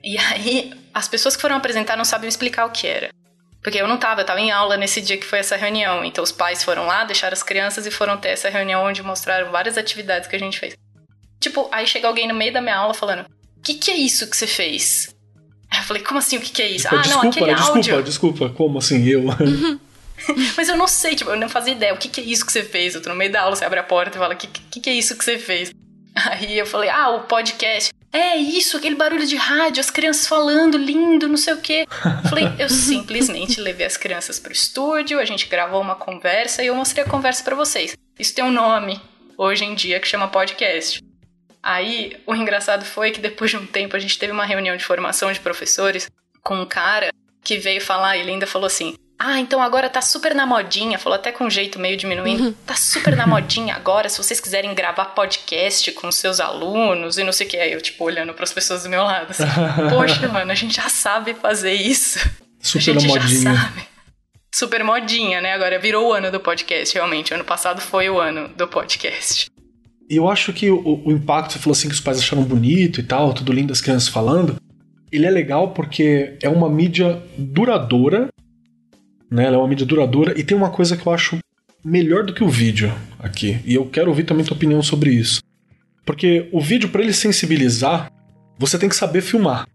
E 0.01 0.17
aí, 0.17 0.74
as 0.93 1.07
pessoas 1.09 1.36
que 1.36 1.41
foram 1.41 1.55
apresentar 1.57 1.97
não 1.97 2.05
sabem 2.05 2.30
explicar 2.30 2.65
o 2.65 2.69
que 2.71 2.88
era. 2.88 3.09
Porque 3.61 3.78
eu 3.82 3.88
não 3.88 3.97
tava, 3.97 4.21
eu 4.21 4.26
tava 4.26 4.39
em 4.41 4.51
aula 4.51 4.76
nesse 4.78 5.01
dia 5.01 5.17
que 5.17 5.26
foi 5.26 5.39
essa 5.39 5.55
reunião. 5.57 6.03
Então 6.05 6.24
os 6.24 6.32
pais 6.32 6.63
foram 6.63 6.86
lá, 6.86 7.03
deixaram 7.05 7.34
as 7.34 7.43
crianças 7.43 7.86
e 7.86 7.91
foram 7.91 8.17
ter 8.17 8.30
essa 8.30 8.49
reunião 8.49 8.84
onde 8.86 9.01
mostraram 9.03 9.51
várias 9.51 9.78
atividades 9.78 10.28
que 10.30 10.36
a 10.36 10.39
gente 10.39 10.59
fez. 10.59 10.76
Tipo, 11.41 11.69
aí 11.71 11.86
chega 11.88 12.07
alguém 12.07 12.28
no 12.28 12.34
meio 12.34 12.51
da 12.53 12.61
minha 12.61 12.76
aula 12.78 12.93
falando: 12.93 13.26
que, 13.64 13.76
que 13.76 13.91
é 13.91 13.95
isso 13.95 14.30
que 14.30 14.36
você 14.36 14.45
fez? 14.45 15.14
Aí 15.72 15.80
eu 15.80 15.84
falei, 15.84 16.03
como 16.03 16.20
assim, 16.20 16.38
o 16.38 16.41
que, 16.41 16.51
que 16.51 16.61
é 16.61 16.70
isso? 16.70 16.84
Tipo, 16.84 16.95
ah, 16.95 16.97
não, 16.97 17.03
desculpa, 17.03 17.28
aquele 17.30 17.55
desculpa, 17.55 17.78
áudio. 17.78 18.03
desculpa. 18.03 18.49
Como 18.49 18.78
assim? 18.78 19.07
Eu? 19.07 19.24
Mas 20.55 20.70
eu 20.70 20.78
não 20.78 20.88
sei, 20.88 21.16
tipo, 21.16 21.32
eu 21.32 21.36
não 21.36 21.49
fazia 21.49 21.74
ideia. 21.74 21.93
O 21.93 21.97
que, 21.97 22.07
que 22.07 22.22
é 22.22 22.24
isso 22.24 22.45
que 22.45 22.51
você 22.51 22.64
fez? 22.64 22.93
Eu 22.93 23.01
tô 23.01 23.09
no 23.09 23.16
meio 23.16 23.32
da 23.32 23.41
aula, 23.41 23.55
você 23.55 23.66
abre 23.66 23.80
a 23.80 23.84
porta 23.84 24.16
e 24.16 24.20
fala, 24.20 24.36
o 24.36 24.38
que, 24.38 24.47
que, 24.47 24.80
que 24.80 24.89
é 24.89 24.93
isso 24.93 25.18
que 25.18 25.24
você 25.24 25.38
fez? 25.38 25.74
Aí 26.16 26.57
eu 26.57 26.66
falei, 26.66 26.89
ah, 26.89 27.09
o 27.09 27.22
podcast. 27.22 27.91
É 28.11 28.36
isso, 28.38 28.78
aquele 28.78 28.93
barulho 28.93 29.26
de 29.26 29.36
rádio, 29.36 29.80
as 29.80 29.89
crianças 29.89 30.28
falando, 30.28 30.78
lindo, 30.78 31.28
não 31.28 31.38
sei 31.38 31.53
o 31.55 31.57
quê. 31.57 31.88
Falei, 32.30 32.47
eu 32.59 32.70
simplesmente 32.70 33.59
levei 33.59 33.88
as 33.88 33.97
crianças 33.97 34.39
pro 34.39 34.53
estúdio, 34.53 35.20
a 35.20 35.26
gente 35.26 35.47
gravou 35.47 35.82
uma 35.82 35.95
conversa 35.95 36.61
e 36.61 36.68
eu 36.68 36.76
mostrei 36.76 37.03
a 37.03 37.09
conversa 37.09 37.43
pra 37.43 37.55
vocês. 37.55 37.97
Isso 38.20 38.36
tem 38.36 38.43
um 38.43 38.51
nome, 38.51 39.01
hoje 39.36 39.66
em 39.66 39.74
dia, 39.74 39.99
que 39.99 40.07
chama 40.07 40.28
podcast. 40.28 41.01
Aí, 41.64 42.18
o 42.28 42.36
engraçado 42.36 42.84
foi 42.84 43.11
que 43.11 43.22
depois 43.22 43.49
de 43.49 43.55
um 43.55 43.66
tempo 43.66 43.95
a 43.95 43.99
gente 43.99 44.20
teve 44.20 44.34
uma 44.34 44.45
reunião 44.45 44.76
de 44.76 44.84
formação 44.84 45.32
de 45.32 45.39
professores 45.39 46.11
com 46.41 46.55
um 46.59 46.66
cara 46.66 47.09
que 47.41 47.57
veio 47.57 47.80
falar, 47.80 48.18
ele 48.18 48.32
ainda 48.32 48.45
falou 48.45 48.68
assim: 48.68 48.95
Ah, 49.18 49.39
então 49.39 49.61
agora 49.61 49.89
tá 49.89 50.01
super 50.01 50.36
na 50.36 50.45
modinha, 50.45 50.99
falou 50.99 51.16
até 51.18 51.32
com 51.32 51.45
um 51.45 51.49
jeito 51.49 51.80
meio 51.80 51.95
diminuindo, 51.95 52.51
tá 52.66 52.76
super 52.76 53.16
na 53.16 53.26
modinha 53.26 53.76
agora, 53.76 54.09
se 54.09 54.18
vocês 54.18 54.41
quiserem 54.41 54.74
gravar 54.76 55.05
podcast 55.05 55.89
com 55.93 56.11
seus 56.11 56.41
alunos 56.41 57.18
e 57.18 57.24
não 57.24 57.32
sei 57.32 57.47
o 57.47 57.49
que. 57.49 57.57
Aí 57.57 57.72
eu, 57.72 57.82
tipo, 57.82 58.03
olhando 58.03 58.34
pras 58.34 58.51
pessoas 58.51 58.84
do 58.84 58.89
meu 58.89 59.03
lado, 59.03 59.32
assim, 59.32 59.43
poxa, 59.89 60.28
mano, 60.28 60.51
a 60.51 60.55
gente 60.55 60.76
já 60.76 60.89
sabe 60.89 61.34
fazer 61.34 61.74
isso. 61.74 62.20
Super 62.59 62.91
a 62.91 62.93
na 62.95 62.99
gente 62.99 63.20
modinha. 63.20 63.55
já 63.55 63.61
sabe. 63.61 63.88
Super 64.53 64.84
modinha, 64.84 65.41
né? 65.41 65.53
Agora 65.53 65.80
virou 65.80 66.09
o 66.09 66.14
ano 66.14 66.30
do 66.30 66.39
podcast, 66.39 66.93
realmente. 66.93 67.34
Ano 67.34 67.43
passado 67.43 67.82
foi 67.82 68.09
o 68.09 68.20
ano 68.20 68.49
do 68.49 68.68
podcast. 68.68 69.49
Eu 70.10 70.30
acho 70.30 70.54
que 70.54 70.70
o, 70.70 71.01
o 71.06 71.12
impacto, 71.12 71.54
você 71.54 71.60
falou 71.60 71.72
assim 71.74 71.88
que 71.88 71.93
os 71.93 72.01
pais 72.01 72.20
acharam 72.20 72.43
bonito 72.43 72.99
e 72.99 73.04
tal, 73.04 73.34
tudo 73.34 73.54
lindo 73.54 73.72
as 73.72 73.82
crianças 73.82 74.10
falando. 74.10 74.56
Ele 75.12 75.26
é 75.26 75.30
legal 75.30 75.72
porque 75.72 76.38
é 76.41 76.49
uma 76.49 76.70
mídia 76.70 77.22
duradoura, 77.38 78.30
né? 79.30 79.45
Ela 79.45 79.56
é 79.56 79.60
uma 79.60 79.68
mídia 79.68 79.86
duradoura 79.86 80.38
e 80.38 80.43
tem 80.43 80.58
uma 80.58 80.70
coisa 80.70 80.97
que 80.97 81.08
eu 81.08 81.14
acho 81.14 81.38
melhor 81.84 82.26
do 82.26 82.34
que 82.34 82.43
o 82.43 82.49
vídeo 82.49 82.93
aqui. 83.20 83.60
E 83.66 83.76
eu 83.76 83.86
quero 83.86 84.10
ouvir 84.10 84.24
também 84.24 84.45
tua 84.45 84.56
opinião 84.56 84.82
sobre 84.82 85.12
isso. 85.12 85.41
Porque 86.06 86.49
o 86.51 86.60
vídeo, 86.60 86.89
para 86.89 87.01
ele 87.01 87.14
sensibilizar, 87.14 88.12
você 88.58 88.78
tem 88.78 88.89
que 88.89 88.95
saber 88.95 89.22
filmar. 89.22 89.68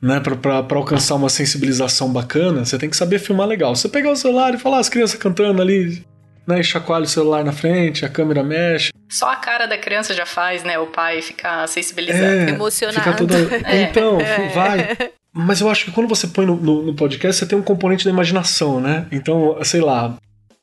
Né, 0.00 0.20
pra 0.20 0.64
alcançar 0.76 1.16
uma 1.16 1.28
sensibilização 1.28 2.12
bacana, 2.12 2.64
você 2.64 2.78
tem 2.78 2.88
que 2.88 2.96
saber 2.96 3.18
filmar 3.18 3.48
legal. 3.48 3.74
Você 3.74 3.88
pegar 3.88 4.12
o 4.12 4.16
celular 4.16 4.54
e 4.54 4.58
falar 4.58 4.76
"Ah, 4.76 4.80
as 4.80 4.88
crianças 4.88 5.18
cantando 5.18 5.60
ali, 5.60 6.04
né, 6.48 6.60
e 6.60 6.64
chacoalha 6.64 7.04
o 7.04 7.08
celular 7.08 7.44
na 7.44 7.52
frente, 7.52 8.04
a 8.04 8.08
câmera 8.08 8.42
mexe. 8.42 8.90
Só 9.10 9.30
a 9.30 9.36
cara 9.36 9.66
da 9.66 9.76
criança 9.76 10.14
já 10.14 10.24
faz, 10.24 10.64
né? 10.64 10.78
O 10.78 10.86
pai 10.86 11.20
ficar 11.20 11.66
sensibilizado. 11.68 12.24
É, 12.24 12.48
Emocionado. 12.50 13.00
Fica 13.00 13.14
toda... 13.16 13.36
É. 13.68 13.82
Então, 13.82 14.18
vai. 14.54 14.96
Mas 15.32 15.60
eu 15.60 15.68
acho 15.70 15.84
que 15.84 15.90
quando 15.90 16.08
você 16.08 16.26
põe 16.26 16.46
no, 16.46 16.56
no- 16.56 16.82
no 16.82 16.94
podcast, 16.94 17.38
você 17.38 17.46
tem 17.46 17.56
um 17.58 17.62
componente 17.62 18.04
da 18.04 18.10
imaginação, 18.10 18.80
né? 18.80 19.06
Então, 19.12 19.56
sei 19.62 19.80
lá. 19.80 20.16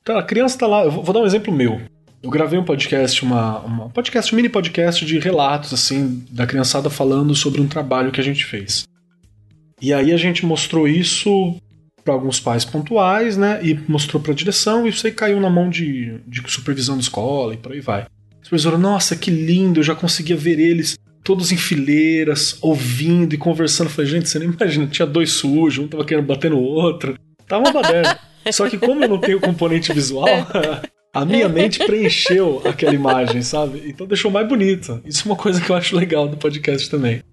Tá, 0.03 0.19
a 0.19 0.23
criança 0.23 0.57
tá 0.57 0.67
lá. 0.67 0.83
Eu 0.83 0.91
vou 0.91 1.03
vou 1.03 1.13
dar 1.13 1.21
um 1.21 1.25
exemplo 1.25 1.53
meu. 1.53 1.79
Eu 2.21 2.29
gravei 2.29 2.57
um 2.57 2.63
podcast, 2.63 3.23
uma, 3.23 3.59
uma 3.59 3.89
podcast, 3.89 4.33
um 4.33 4.35
mini 4.35 4.49
podcast 4.49 5.05
de 5.05 5.19
relatos, 5.19 5.71
assim, 5.71 6.25
da 6.31 6.47
criançada 6.47 6.89
falando 6.89 7.35
sobre 7.35 7.61
um 7.61 7.67
trabalho 7.67 8.11
que 8.11 8.19
a 8.19 8.23
gente 8.23 8.43
fez. 8.43 8.85
E 9.81 9.93
aí 9.93 10.11
a 10.11 10.17
gente 10.17 10.45
mostrou 10.45 10.87
isso 10.87 11.55
para 12.05 12.13
alguns 12.13 12.39
pais 12.39 12.63
pontuais, 12.63 13.35
né? 13.35 13.59
E 13.63 13.77
mostrou 13.87 14.21
para 14.21 14.31
a 14.31 14.35
direção, 14.35 14.85
e 14.85 14.89
isso 14.91 15.05
aí 15.07 15.11
caiu 15.11 15.41
na 15.41 15.49
mão 15.49 15.69
de, 15.69 16.19
de 16.27 16.41
supervisão 16.49 16.95
da 16.95 17.01
escola 17.01 17.55
e 17.55 17.57
por 17.57 17.71
aí 17.71 17.81
vai. 17.81 18.03
A 18.03 18.43
supervisora, 18.43 18.77
nossa, 18.77 19.15
que 19.15 19.31
lindo, 19.31 19.79
eu 19.79 19.83
já 19.83 19.95
conseguia 19.95 20.37
ver 20.37 20.59
eles 20.59 20.95
todos 21.23 21.51
em 21.51 21.57
fileiras, 21.57 22.59
ouvindo 22.61 23.33
e 23.33 23.37
conversando. 23.37 23.89
Falei, 23.89 24.11
gente, 24.11 24.29
você 24.29 24.37
nem 24.37 24.47
imagina, 24.47 24.85
tinha 24.85 25.07
dois 25.07 25.31
sujos, 25.31 25.83
um 25.83 25.87
tava 25.87 26.05
querendo 26.05 26.27
bater 26.27 26.51
no 26.51 26.59
outro. 26.59 27.17
Tava 27.47 27.63
uma 27.63 27.73
baderna. 27.73 28.19
Só 28.51 28.69
que 28.69 28.77
como 28.77 29.03
eu 29.03 29.09
não 29.09 29.17
tenho 29.17 29.39
componente 29.41 29.91
visual, 29.91 30.27
a 31.11 31.25
minha 31.25 31.49
mente 31.49 31.79
preencheu 31.79 32.61
aquela 32.63 32.93
imagem, 32.93 33.41
sabe? 33.41 33.81
Então 33.87 34.05
deixou 34.05 34.29
mais 34.29 34.47
bonita. 34.47 35.01
Isso 35.03 35.27
é 35.27 35.31
uma 35.31 35.35
coisa 35.35 35.59
que 35.59 35.71
eu 35.71 35.75
acho 35.75 35.95
legal 35.95 36.27
do 36.27 36.37
podcast 36.37 36.87
também. 36.87 37.23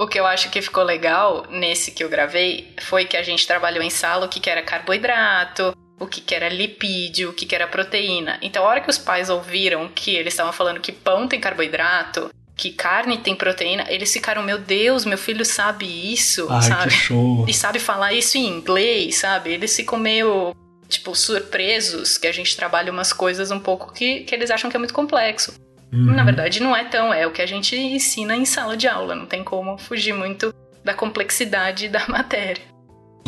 O 0.00 0.06
que 0.06 0.18
eu 0.18 0.26
acho 0.26 0.48
que 0.48 0.62
ficou 0.62 0.82
legal 0.82 1.44
nesse 1.50 1.90
que 1.90 2.02
eu 2.02 2.08
gravei 2.08 2.72
foi 2.80 3.04
que 3.04 3.18
a 3.18 3.22
gente 3.22 3.46
trabalhou 3.46 3.84
em 3.84 3.90
sala 3.90 4.24
o 4.24 4.30
que, 4.30 4.40
que 4.40 4.48
era 4.48 4.62
carboidrato, 4.62 5.76
o 5.98 6.06
que, 6.06 6.22
que 6.22 6.34
era 6.34 6.48
lipídio, 6.48 7.28
o 7.28 7.32
que, 7.34 7.44
que 7.44 7.54
era 7.54 7.66
proteína. 7.66 8.38
Então, 8.40 8.64
a 8.64 8.66
hora 8.66 8.80
que 8.80 8.88
os 8.88 8.96
pais 8.96 9.28
ouviram 9.28 9.90
que 9.94 10.16
eles 10.16 10.32
estavam 10.32 10.54
falando 10.54 10.80
que 10.80 10.90
pão 10.90 11.28
tem 11.28 11.38
carboidrato, 11.38 12.30
que 12.56 12.70
carne 12.70 13.18
tem 13.18 13.36
proteína, 13.36 13.84
eles 13.90 14.10
ficaram, 14.10 14.42
meu 14.42 14.56
Deus, 14.58 15.04
meu 15.04 15.18
filho 15.18 15.44
sabe 15.44 15.84
isso, 15.84 16.46
Ai, 16.48 16.62
sabe? 16.62 16.84
que 16.84 16.96
show. 16.96 17.44
E 17.46 17.52
sabe 17.52 17.78
falar 17.78 18.14
isso 18.14 18.38
em 18.38 18.46
inglês, 18.46 19.18
sabe? 19.18 19.52
Eles 19.52 19.76
ficam 19.76 19.98
meio, 19.98 20.56
tipo, 20.88 21.14
surpresos 21.14 22.16
que 22.16 22.26
a 22.26 22.32
gente 22.32 22.56
trabalha 22.56 22.90
umas 22.90 23.12
coisas 23.12 23.50
um 23.50 23.60
pouco 23.60 23.92
que, 23.92 24.20
que 24.20 24.34
eles 24.34 24.50
acham 24.50 24.70
que 24.70 24.76
é 24.76 24.78
muito 24.78 24.94
complexo. 24.94 25.59
Uhum. 25.92 26.14
Na 26.14 26.24
verdade, 26.24 26.60
não 26.60 26.74
é 26.74 26.84
tão, 26.84 27.12
é 27.12 27.26
o 27.26 27.32
que 27.32 27.42
a 27.42 27.46
gente 27.46 27.76
ensina 27.76 28.36
em 28.36 28.44
sala 28.44 28.76
de 28.76 28.86
aula, 28.86 29.14
não 29.14 29.26
tem 29.26 29.42
como 29.42 29.76
fugir 29.76 30.12
muito 30.12 30.54
da 30.84 30.94
complexidade 30.94 31.88
da 31.88 32.06
matéria. 32.08 32.62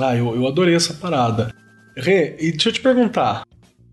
Ah, 0.01 0.17
eu, 0.17 0.35
eu 0.35 0.47
adorei 0.47 0.75
essa 0.75 0.95
parada. 0.95 1.53
Rê, 1.97 2.37
e 2.39 2.53
deixa 2.53 2.69
eu 2.69 2.73
te 2.73 2.81
perguntar. 2.81 3.43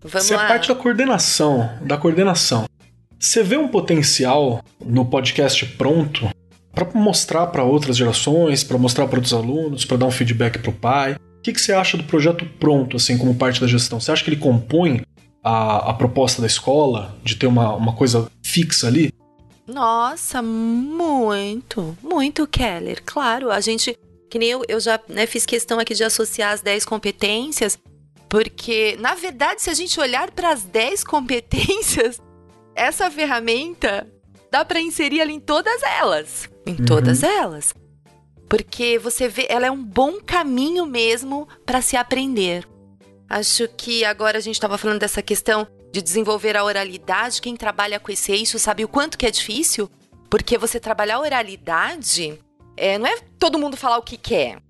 Vamos 0.02 0.26
se 0.26 0.34
lá. 0.34 0.44
a 0.44 0.48
parte 0.48 0.68
da 0.68 0.74
coordenação, 0.74 1.78
da 1.82 1.96
coordenação, 1.96 2.64
você 3.18 3.42
vê 3.42 3.56
um 3.58 3.68
potencial 3.68 4.64
no 4.82 5.04
podcast 5.04 5.66
pronto 5.66 6.30
para 6.72 6.88
mostrar 6.94 7.48
para 7.48 7.62
outras 7.62 7.96
gerações, 7.96 8.64
para 8.64 8.78
mostrar 8.78 9.06
para 9.06 9.16
outros 9.16 9.34
alunos, 9.34 9.84
para 9.84 9.98
dar 9.98 10.06
um 10.06 10.10
feedback 10.10 10.58
para 10.58 10.70
o 10.70 10.74
pai? 10.74 11.12
O 11.12 11.42
que, 11.42 11.52
que 11.52 11.60
você 11.60 11.72
acha 11.72 11.98
do 11.98 12.04
projeto 12.04 12.46
pronto, 12.58 12.96
assim, 12.96 13.18
como 13.18 13.34
parte 13.34 13.60
da 13.60 13.66
gestão? 13.66 14.00
Você 14.00 14.10
acha 14.10 14.24
que 14.24 14.30
ele 14.30 14.40
compõe 14.40 15.02
a, 15.42 15.90
a 15.90 15.94
proposta 15.94 16.40
da 16.40 16.46
escola 16.46 17.14
de 17.22 17.36
ter 17.36 17.46
uma, 17.46 17.74
uma 17.74 17.92
coisa 17.92 18.30
fixa 18.50 18.86
ali? 18.86 19.12
Nossa, 19.66 20.42
muito, 20.42 21.96
muito, 22.02 22.46
Keller. 22.46 23.02
Claro, 23.04 23.50
a 23.50 23.60
gente, 23.60 23.96
que 24.28 24.38
nem 24.38 24.50
eu, 24.50 24.62
eu 24.68 24.80
já 24.80 25.00
né, 25.08 25.26
fiz 25.26 25.46
questão 25.46 25.78
aqui 25.78 25.94
de 25.94 26.02
associar 26.02 26.52
as 26.52 26.60
10 26.60 26.84
competências. 26.84 27.78
Porque, 28.28 28.96
na 29.00 29.14
verdade, 29.14 29.62
se 29.62 29.70
a 29.70 29.74
gente 29.74 29.98
olhar 29.98 30.30
para 30.30 30.50
as 30.50 30.62
10 30.62 31.04
competências, 31.04 32.20
essa 32.74 33.10
ferramenta 33.10 34.06
dá 34.50 34.64
para 34.64 34.80
inserir 34.80 35.20
ali 35.20 35.34
em 35.34 35.40
todas 35.40 35.82
elas. 35.82 36.48
Em 36.66 36.72
uhum. 36.72 36.84
todas 36.84 37.22
elas. 37.22 37.72
Porque 38.48 38.98
você 38.98 39.28
vê, 39.28 39.46
ela 39.48 39.66
é 39.66 39.70
um 39.70 39.82
bom 39.82 40.20
caminho 40.20 40.84
mesmo 40.84 41.48
para 41.64 41.80
se 41.80 41.96
aprender. 41.96 42.66
Acho 43.28 43.68
que 43.68 44.04
agora 44.04 44.38
a 44.38 44.40
gente 44.40 44.56
estava 44.56 44.76
falando 44.76 44.98
dessa 44.98 45.22
questão 45.22 45.68
de 45.92 46.02
desenvolver 46.02 46.56
a 46.56 46.64
oralidade. 46.64 47.40
Quem 47.40 47.56
trabalha 47.56 48.00
com 48.00 48.12
esse 48.12 48.32
eixo 48.32 48.58
sabe 48.58 48.84
o 48.84 48.88
quanto 48.88 49.18
que 49.18 49.26
é 49.26 49.30
difícil, 49.30 49.90
porque 50.30 50.58
você 50.58 50.78
trabalhar 50.78 51.16
a 51.16 51.20
oralidade 51.20 52.38
é, 52.76 52.98
não 52.98 53.06
é 53.06 53.18
todo 53.38 53.58
mundo 53.58 53.76
falar 53.76 53.98
o 53.98 54.02
que 54.02 54.16
quer. 54.16 54.60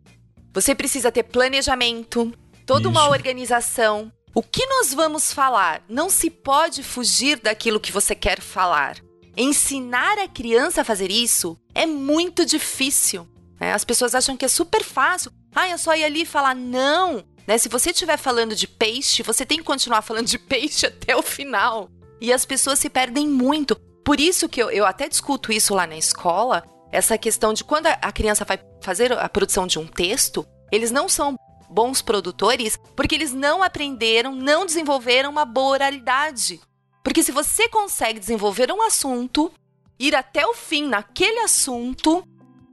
Você 0.53 0.75
precisa 0.75 1.13
ter 1.13 1.23
planejamento, 1.23 2.33
toda 2.67 2.81
Isso. 2.81 2.91
uma 2.91 3.09
organização. 3.09 4.13
O 4.35 4.43
que 4.43 4.65
nós 4.67 4.93
vamos 4.95 5.33
falar? 5.33 5.83
Não 5.89 6.09
se 6.09 6.31
pode 6.31 6.83
fugir 6.83 7.39
daquilo 7.41 7.81
que 7.81 7.93
você 7.93 8.15
quer 8.15 8.41
falar. 8.41 8.97
Ensinar 9.37 10.19
a 10.19 10.29
criança 10.29 10.81
a 10.81 10.85
fazer 10.85 11.11
isso 11.11 11.57
é 11.75 11.87
muito 11.87 12.45
difícil. 12.45 13.29
Né? 13.61 13.73
As 13.73 13.85
pessoas 13.85 14.15
acham 14.15 14.37
que 14.37 14.45
é 14.45 14.49
super 14.49 14.83
fácil. 14.83 15.33
Ah, 15.55 15.69
é 15.69 15.77
só 15.77 15.95
ir 15.95 16.05
ali 16.05 16.23
e 16.23 16.27
falar. 16.27 16.55
Não! 16.55 17.25
Né? 17.51 17.59
Se 17.59 17.69
você 17.69 17.91
estiver 17.91 18.17
falando 18.17 18.55
de 18.55 18.69
peixe, 18.69 19.25
você 19.25 19.45
tem 19.45 19.59
que 19.59 19.65
continuar 19.65 20.03
falando 20.03 20.29
de 20.29 20.39
peixe 20.39 20.87
até 20.87 21.17
o 21.17 21.23
final. 21.23 21.91
E 22.21 22.33
as 22.33 22.45
pessoas 22.45 22.79
se 22.79 22.89
perdem 22.89 23.27
muito. 23.27 23.75
Por 24.05 24.21
isso 24.21 24.49
que 24.49 24.63
eu, 24.63 24.71
eu 24.71 24.87
até 24.87 25.09
discuto 25.09 25.51
isso 25.51 25.75
lá 25.75 25.85
na 25.85 25.97
escola, 25.97 26.63
essa 26.93 27.19
questão 27.19 27.53
de 27.53 27.65
quando 27.65 27.87
a 27.89 28.13
criança 28.13 28.45
vai 28.45 28.61
fazer 28.81 29.13
a 29.13 29.29
produção 29.29 29.67
de 29.67 29.81
um 29.81 29.87
texto, 29.87 30.47
eles 30.71 30.93
não 30.93 31.09
são 31.09 31.35
bons 31.69 32.01
produtores 32.01 32.79
porque 32.95 33.17
eles 33.17 33.33
não 33.33 33.65
aprenderam, 33.65 34.33
não 34.33 34.65
desenvolveram 34.65 35.29
uma 35.29 35.45
boa 35.45 35.71
oralidade. 35.71 36.61
Porque 37.03 37.21
se 37.21 37.33
você 37.33 37.69
consegue 37.69 38.21
desenvolver 38.21 38.71
um 38.71 38.81
assunto, 38.81 39.53
ir 39.99 40.15
até 40.15 40.47
o 40.47 40.55
fim 40.55 40.87
naquele 40.87 41.41
assunto, 41.41 42.23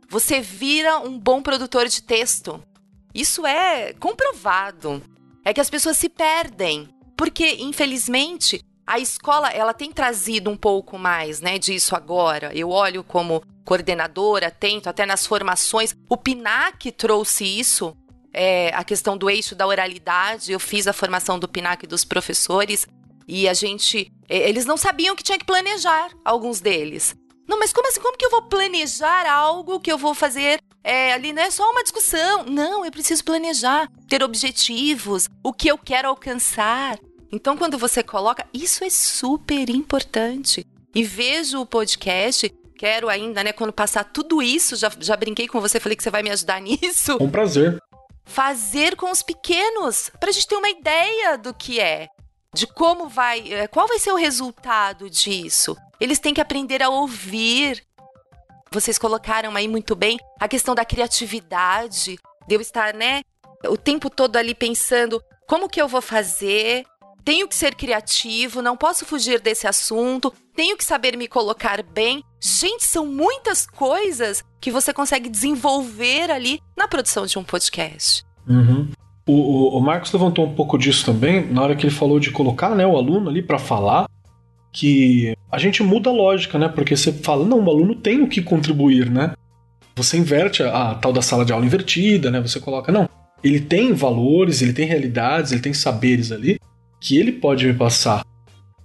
você 0.08 0.40
vira 0.40 1.00
um 1.00 1.18
bom 1.18 1.42
produtor 1.42 1.88
de 1.88 2.04
texto. 2.04 2.64
Isso 3.18 3.48
é 3.48 3.94
comprovado. 3.94 5.02
É 5.44 5.52
que 5.52 5.60
as 5.60 5.72
pessoas 5.72 5.98
se 5.98 6.08
perdem, 6.08 6.88
porque 7.18 7.56
infelizmente 7.60 8.64
a 8.86 9.00
escola 9.00 9.50
ela 9.50 9.74
tem 9.74 9.92
trazido 9.92 10.52
um 10.52 10.56
pouco 10.56 11.00
mais, 11.00 11.42
né, 11.42 11.58
disso 11.58 11.96
agora. 11.96 12.56
Eu 12.56 12.70
olho 12.70 13.04
como 13.04 13.42
coordenadora, 13.66 14.48
atento 14.48 14.88
até 14.88 15.04
nas 15.04 15.26
formações. 15.26 15.96
O 16.08 16.16
Pinac 16.16 16.92
trouxe 16.92 17.44
isso, 17.44 17.98
é, 18.32 18.70
a 18.76 18.84
questão 18.84 19.18
do 19.18 19.32
eixo 19.32 19.56
da 19.56 19.66
oralidade. 19.66 20.52
Eu 20.52 20.60
fiz 20.60 20.86
a 20.86 20.94
formação 20.94 21.40
do 21.40 21.48
Pinac 21.48 21.88
dos 21.88 22.06
professores 22.06 22.86
e 23.28 23.50
a 23.50 23.54
gente, 23.56 24.12
eles 24.30 24.68
não 24.68 24.78
sabiam 24.78 25.16
que 25.16 25.24
tinha 25.24 25.40
que 25.40 25.46
planejar 25.46 26.12
alguns 26.24 26.62
deles. 26.62 27.16
Não, 27.48 27.58
mas 27.58 27.74
como 27.74 27.88
assim? 27.88 28.00
Como 28.00 28.16
que 28.16 28.26
eu 28.26 28.30
vou 28.30 28.44
planejar 28.44 29.26
algo 29.28 29.80
que 29.80 29.92
eu 29.92 29.98
vou 29.98 30.14
fazer 30.14 30.60
é, 30.88 31.12
ali 31.12 31.34
não 31.34 31.44
é 31.44 31.52
só 31.52 31.70
uma 31.70 31.84
discussão. 31.84 32.46
Não, 32.46 32.86
eu 32.86 32.92
preciso 32.92 33.22
planejar, 33.26 33.92
ter 34.08 34.24
objetivos, 34.24 35.28
o 35.44 35.52
que 35.52 35.68
eu 35.68 35.78
quero 35.78 36.08
alcançar. 36.08 36.98
Então, 37.30 37.58
quando 37.58 37.78
você 37.78 38.02
coloca, 38.02 38.48
isso 38.54 38.86
é 38.86 38.90
super 38.90 39.70
importante. 39.70 40.66
E 40.96 41.04
vejo 41.04 41.60
o 41.60 41.66
podcast, 41.66 42.50
quero 42.78 43.10
ainda, 43.10 43.44
né, 43.44 43.52
quando 43.52 43.74
passar 43.74 44.06
tudo 44.06 44.42
isso, 44.42 44.78
já, 44.78 44.90
já 44.98 45.18
brinquei 45.18 45.46
com 45.46 45.60
você, 45.60 45.78
falei 45.78 45.98
que 45.98 46.04
você 46.04 46.10
vai 46.10 46.24
me 46.24 46.32
ajudar 46.32 46.62
nisso. 46.64 47.18
Com 47.18 47.30
prazer. 47.30 47.78
Fazer 48.24 48.96
com 48.96 49.12
os 49.12 49.22
pequenos, 49.22 50.10
para 50.22 50.30
a 50.30 50.32
gente 50.32 50.48
ter 50.48 50.56
uma 50.56 50.70
ideia 50.70 51.38
do 51.38 51.54
que 51.54 51.82
é, 51.82 52.08
de 52.56 52.66
como 52.66 53.10
vai, 53.10 53.52
é, 53.52 53.68
qual 53.68 53.90
vai 53.90 54.00
ser 54.00 54.14
o 54.14 54.18
resultado 54.18 55.10
disso. 55.10 55.76
Eles 56.00 56.20
têm 56.20 56.34
que 56.34 56.42
aprender 56.42 56.82
a 56.82 56.90
ouvir, 56.90 57.84
vocês 58.72 58.98
colocaram 58.98 59.56
aí 59.56 59.68
muito 59.68 59.96
bem 59.96 60.18
a 60.40 60.48
questão 60.48 60.76
da 60.76 60.86
criatividade, 60.86 62.18
de 62.48 62.56
eu 62.56 62.62
estar, 62.62 62.94
né, 62.94 63.22
o 63.66 63.78
tempo 63.78 64.10
todo 64.10 64.36
ali 64.38 64.54
pensando 64.54 65.22
como 65.48 65.70
que 65.70 65.82
eu 65.82 65.88
vou 65.88 66.02
fazer, 66.02 66.86
tenho 67.24 67.48
que 67.48 67.56
ser 67.56 67.76
criativo, 67.76 68.62
não 68.62 68.78
posso 68.78 69.06
fugir 69.06 69.42
desse 69.42 69.68
assunto, 69.68 70.34
tenho 70.56 70.78
que 70.78 70.84
saber 70.84 71.18
me 71.18 71.28
colocar 71.28 71.84
bem. 71.84 72.24
Gente, 72.42 72.86
são 72.86 73.06
muitas 73.06 73.66
coisas 73.66 74.44
que 74.62 74.72
você 74.72 74.94
consegue 74.94 75.30
desenvolver 75.30 76.32
ali 76.32 76.62
na 76.78 76.88
produção 76.88 77.26
de 77.26 77.38
um 77.38 77.44
podcast. 77.44 78.24
Uhum. 78.48 78.90
O, 79.28 79.34
o, 79.34 79.78
o, 79.78 79.82
Marcos 79.82 80.12
levantou 80.14 80.46
um 80.46 80.56
pouco 80.56 80.78
disso 80.78 81.06
também 81.06 81.46
na 81.52 81.62
hora 81.62 81.76
que 81.76 81.86
ele 81.86 81.94
falou 81.94 82.18
de 82.18 82.32
colocar 82.32 82.74
né, 82.74 82.88
o 82.88 82.96
aluno 82.96 83.30
ali 83.30 83.42
para 83.42 83.60
falar 83.60 84.08
que 84.78 85.36
a 85.52 85.58
gente 85.58 85.82
muda 85.82 86.12
a 86.12 86.14
lógica, 86.14 86.60
né? 86.60 86.70
Porque 86.70 86.96
você 86.96 87.12
fala, 87.12 87.44
não, 87.44 87.64
o 87.64 87.70
aluno 87.70 87.96
tem 87.96 88.22
o 88.22 88.28
que 88.28 88.44
contribuir, 88.44 89.10
né? 89.10 89.34
Você 89.96 90.18
inverte 90.18 90.62
a, 90.62 90.92
a 90.92 90.96
tal 90.96 91.12
da 91.12 91.20
sala 91.24 91.44
de 91.44 91.52
aula 91.52 91.66
invertida, 91.66 92.30
né? 92.30 92.40
Você 92.40 92.60
coloca, 92.60 92.92
não, 92.92 93.10
ele 93.44 93.60
tem 93.60 93.92
valores, 93.92 94.62
ele 94.62 94.74
tem 94.74 94.86
realidades, 94.86 95.52
ele 95.52 95.62
tem 95.62 95.74
saberes 95.74 96.32
ali 96.32 96.60
que 97.02 97.18
ele 97.18 97.32
pode 97.32 97.66
me 97.66 97.74
passar. 97.74 98.24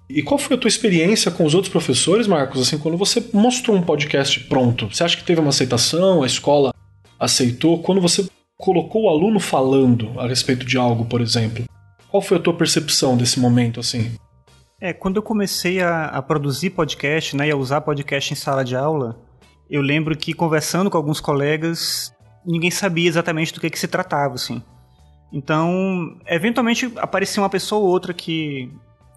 E 0.09 0.22
qual 0.22 0.38
foi 0.38 0.57
a 0.57 0.59
tua 0.59 0.68
experiência 0.68 1.30
com 1.30 1.45
os 1.45 1.55
outros 1.55 1.70
professores, 1.70 2.26
Marcos, 2.26 2.62
assim, 2.62 2.78
quando 2.78 2.97
você 2.97 3.22
mostrou 3.30 3.76
um 3.76 3.82
podcast 3.82 4.40
pronto? 4.40 4.88
Você 4.88 5.05
acha 5.05 5.16
que 5.16 5.24
teve 5.24 5.43
uma 5.43 5.51
aceitação, 5.51 6.22
a 6.22 6.26
escola 6.26 6.72
aceitou? 7.20 7.82
Quando 7.82 8.01
você 8.01 8.26
colocou 8.57 9.05
o 9.05 9.09
aluno 9.11 9.38
falando 9.38 10.18
a 10.18 10.26
respeito 10.26 10.64
de 10.64 10.78
algo, 10.78 11.05
por 11.05 11.20
exemplo, 11.20 11.64
qual 12.11 12.22
foi 12.22 12.38
a 12.38 12.40
tua 12.40 12.55
percepção 12.55 13.14
desse 13.14 13.38
momento, 13.38 13.78
assim? 13.78 14.12
É, 14.85 14.93
quando 14.93 15.14
eu 15.14 15.22
comecei 15.22 15.80
a, 15.80 16.07
a, 16.07 16.20
produzir 16.20 16.70
podcast, 16.70 17.37
né, 17.37 17.47
e 17.47 17.53
a 17.53 17.57
usar 17.57 17.83
podcast 17.83 18.33
em 18.33 18.35
sala 18.35 18.64
de 18.64 18.74
aula, 18.74 19.16
eu 19.70 19.80
lembro 19.80 20.16
que 20.16 20.35
conversando 20.35 20.91
com 20.91 20.97
alguns 20.97 21.20
colegas, 21.20 22.12
ninguém 22.45 22.68
sabia 22.68 23.09
exatamente 23.09 23.55
do 23.55 23.61
que, 23.61 23.70
que 23.70 23.78
se 23.78 23.87
tratava, 23.87 24.35
assim. 24.35 24.61
Então, 25.33 26.18
eventualmente 26.26 26.93
aparecia 26.97 27.41
uma 27.41 27.49
pessoa 27.49 27.80
ou 27.80 27.87
outra 27.87 28.12
que 28.12 28.72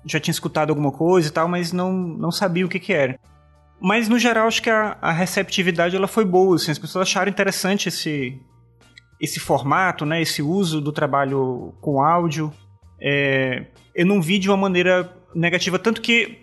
já 0.06 0.20
tinha 0.20 0.34
escutado 0.34 0.70
alguma 0.70 0.92
coisa 0.92 1.30
e 1.30 1.32
tal, 1.32 1.48
mas 1.48 1.72
não, 1.72 1.92
não 1.92 2.32
sabia 2.32 2.64
o 2.64 2.70
que, 2.70 2.80
que 2.80 2.94
era. 2.94 3.20
Mas, 3.82 4.08
no 4.08 4.20
geral, 4.20 4.46
acho 4.46 4.62
que 4.62 4.70
a, 4.70 5.00
a 5.02 5.12
receptividade 5.12 5.96
ela 5.96 6.08
foi 6.08 6.26
boa, 6.26 6.58
assim, 6.58 6.70
as 6.70 6.78
pessoas 6.78 7.08
acharam 7.08 7.32
interessante 7.32 7.90
esse, 7.90 8.40
esse 9.20 9.40
formato, 9.40 10.06
né, 10.06 10.22
esse 10.22 10.44
uso 10.44 10.80
do 10.80 10.92
trabalho 10.92 11.74
com 11.82 12.04
áudio. 12.04 12.54
É, 13.02 13.66
eu 13.96 14.06
não 14.06 14.22
vi 14.22 14.38
de 14.38 14.48
uma 14.48 14.58
maneira 14.58 15.12
negativa, 15.36 15.78
tanto 15.78 16.02
que 16.02 16.40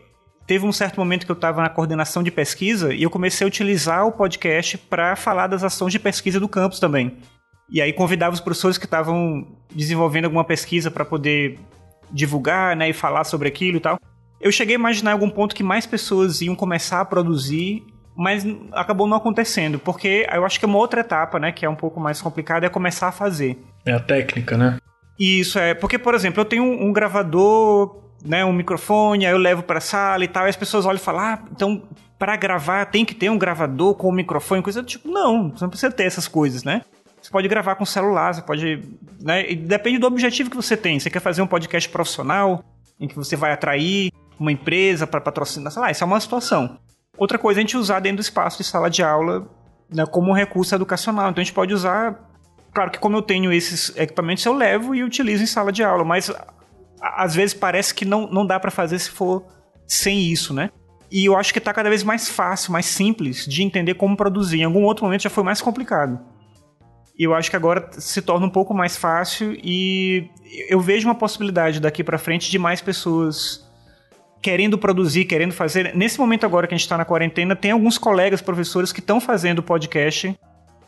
teve 0.47 0.67
um 0.67 0.73
certo 0.73 0.99
momento 0.99 1.25
que 1.25 1.33
eu 1.33 1.37
estava 1.37 1.63
na 1.63 1.69
coordenação 1.69 2.23
de 2.23 2.31
pesquisa 2.31 2.93
e 2.93 3.03
eu 3.03 3.11
comecei 3.11 3.45
a 3.45 3.49
utilizar 3.49 4.07
o 4.07 4.13
podcast 4.13 4.77
para 4.77 5.17
falar 5.17 5.47
das 5.47 5.65
ações 5.65 5.93
de 5.93 5.99
pesquisa 5.99 6.39
do 6.39 6.49
campus 6.49 6.79
também. 6.79 7.17
E 7.71 7.81
aí 7.81 7.93
convidava 7.93 8.35
os 8.35 8.41
professores 8.41 8.77
que 8.77 8.85
estavam 8.85 9.47
desenvolvendo 9.75 10.27
alguma 10.27 10.45
pesquisa 10.45 10.91
para 10.91 11.05
poder 11.05 11.59
divulgar, 12.11 12.77
né, 12.77 12.91
e 12.91 12.93
falar 12.93 13.25
sobre 13.25 13.49
aquilo 13.49 13.79
e 13.79 13.81
tal. 13.81 13.99
Eu 14.41 14.53
cheguei 14.53 14.75
a 14.75 14.79
imaginar 14.79 15.13
algum 15.13 15.31
ponto 15.31 15.55
que 15.55 15.63
mais 15.63 15.87
pessoas 15.87 16.43
iam 16.43 16.55
começar 16.55 17.01
a 17.01 17.05
produzir, 17.05 17.83
mas 18.15 18.45
acabou 18.73 19.07
não 19.07 19.17
acontecendo, 19.17 19.79
porque 19.79 20.27
eu 20.31 20.45
acho 20.45 20.59
que 20.59 20.67
é 20.67 20.69
uma 20.69 20.77
outra 20.77 21.01
etapa, 21.01 21.39
né, 21.39 21.53
que 21.53 21.65
é 21.65 21.69
um 21.69 21.77
pouco 21.77 21.99
mais 21.99 22.21
complicada, 22.21 22.67
é 22.67 22.69
começar 22.69 23.09
a 23.09 23.13
fazer. 23.13 23.59
É 23.87 23.93
a 23.93 24.01
técnica, 24.01 24.59
né? 24.59 24.77
Isso 25.19 25.59
é, 25.59 25.73
porque 25.73 25.99
por 25.99 26.15
exemplo, 26.15 26.41
eu 26.41 26.45
tenho 26.45 26.65
um 26.65 26.93
gravador 26.93 28.03
né, 28.25 28.45
um 28.45 28.53
microfone, 28.53 29.27
aí 29.27 29.33
eu 29.33 29.39
levo 29.39 29.63
para 29.63 29.79
a 29.79 29.81
sala 29.81 30.25
e 30.25 30.29
tal, 30.29 30.47
e 30.47 30.51
as 30.51 30.57
pessoas 30.57 30.87
olham 30.87 30.97
e 30.97 31.01
falam, 31.01 31.21
ah, 31.21 31.39
então 31.51 31.83
para 32.19 32.37
gravar 32.37 32.87
tem 32.87 33.05
que 33.05 33.15
ter 33.15 33.31
um 33.31 33.39
gravador 33.39 33.95
com 33.95 34.09
um 34.09 34.13
microfone, 34.13 34.63
coisa 34.63 34.83
do 34.83 34.87
tipo, 34.87 35.09
não, 35.09 35.51
você 35.51 35.65
não 35.65 35.71
precisa 35.71 35.91
ter 35.91 36.05
essas 36.05 36.29
coisas, 36.29 36.63
né? 36.63 36.83
Você 37.21 37.31
pode 37.31 37.47
gravar 37.49 37.77
com 37.77 37.85
celular, 37.85 38.35
você 38.35 38.43
pode, 38.43 38.83
né, 39.21 39.55
depende 39.55 39.99
do 39.99 40.07
objetivo 40.07 40.51
que 40.51 40.57
você 40.57 40.77
tem. 40.77 40.99
Você 40.99 41.09
quer 41.09 41.21
fazer 41.21 41.41
um 41.41 41.47
podcast 41.47 41.89
profissional 41.89 42.65
em 42.99 43.07
que 43.07 43.15
você 43.15 43.37
vai 43.37 43.53
atrair 43.53 44.11
uma 44.39 44.51
empresa 44.51 45.07
para 45.07 45.21
patrocinar, 45.21 45.73
sei 45.73 45.83
lá, 45.83 45.91
isso 45.91 46.03
é 46.03 46.07
uma 46.07 46.19
situação. 46.19 46.79
Outra 47.17 47.39
coisa 47.39 47.61
é 47.61 47.63
a 47.63 47.65
gente 47.65 47.77
usar 47.77 48.01
dentro 48.01 48.17
do 48.17 48.23
espaço 48.23 48.59
de 48.59 48.65
sala 48.65 48.91
de 48.91 49.03
aula 49.03 49.47
né, 49.89 50.05
como 50.07 50.31
um 50.31 50.35
recurso 50.35 50.75
educacional. 50.75 51.31
Então 51.31 51.41
a 51.41 51.45
gente 51.45 51.55
pode 51.55 51.73
usar 51.73 52.19
Claro 52.73 52.91
que 52.91 52.99
como 52.99 53.17
eu 53.17 53.23
tenho 53.23 53.53
esses 53.53 53.95
equipamentos, 53.97 54.45
eu 54.47 54.55
levo 54.55 54.95
e 54.95 55.05
utilizo 55.05 55.43
em 55.43 55.47
sala 55.47 55.71
de 55.71 55.85
aula, 55.85 56.05
mas 56.05 56.33
às 57.03 57.35
vezes 57.35 57.53
parece 57.53 57.95
que 57.95 58.05
não, 58.05 58.29
não 58.29 58.47
dá 58.47 58.61
para 58.61 58.71
fazer 58.71 58.99
se 58.99 59.11
for 59.11 59.45
sem 59.87 60.21
isso, 60.21 60.55
né? 60.55 60.71
E 61.11 61.27
eu 61.27 61.37
acho 61.37 61.53
que 61.53 61.61
tá 61.61 61.75
cada 61.75 61.91
vez 61.91 62.03
mais 62.03 62.29
fácil, 62.29 62.73
mais 62.73 62.87
simples 62.87 63.45
de 63.45 63.63
entender 63.63 63.95
como 63.95 64.17
produzir. 64.17 64.61
Em 64.61 64.65
algum 64.65 64.85
outro 64.85 65.05
momento 65.05 65.23
já 65.23 65.31
foi 65.31 65.43
mais 65.43 65.61
complicado. 65.61 66.19
E 67.19 67.25
eu 67.25 67.35
acho 67.35 67.51
que 67.51 67.57
agora 67.57 67.91
se 67.93 68.23
torna 68.23 68.47
um 68.47 68.51
pouco 68.51 68.73
mais 68.73 68.97
fácil 68.97 69.55
e 69.63 70.31
eu 70.69 70.81
vejo 70.81 71.07
uma 71.07 71.15
possibilidade 71.15 71.81
daqui 71.81 72.03
para 72.03 72.17
frente 72.17 72.51
de 72.51 72.59
mais 72.59 72.81
pessoas 72.81 73.69
querendo 74.41 74.79
produzir, 74.79 75.27
querendo 75.27 75.53
fazer. 75.53 75.95
Nesse 75.95 76.19
momento 76.19 76.47
agora 76.47 76.67
que 76.67 76.75
a 76.75 76.77
gente 76.77 76.85
está 76.85 76.97
na 76.97 77.05
quarentena, 77.05 77.55
tem 77.55 77.71
alguns 77.73 77.99
colegas 77.99 78.41
professores 78.41 78.91
que 78.91 79.01
estão 79.01 79.21
fazendo 79.21 79.63
podcast 79.63 80.35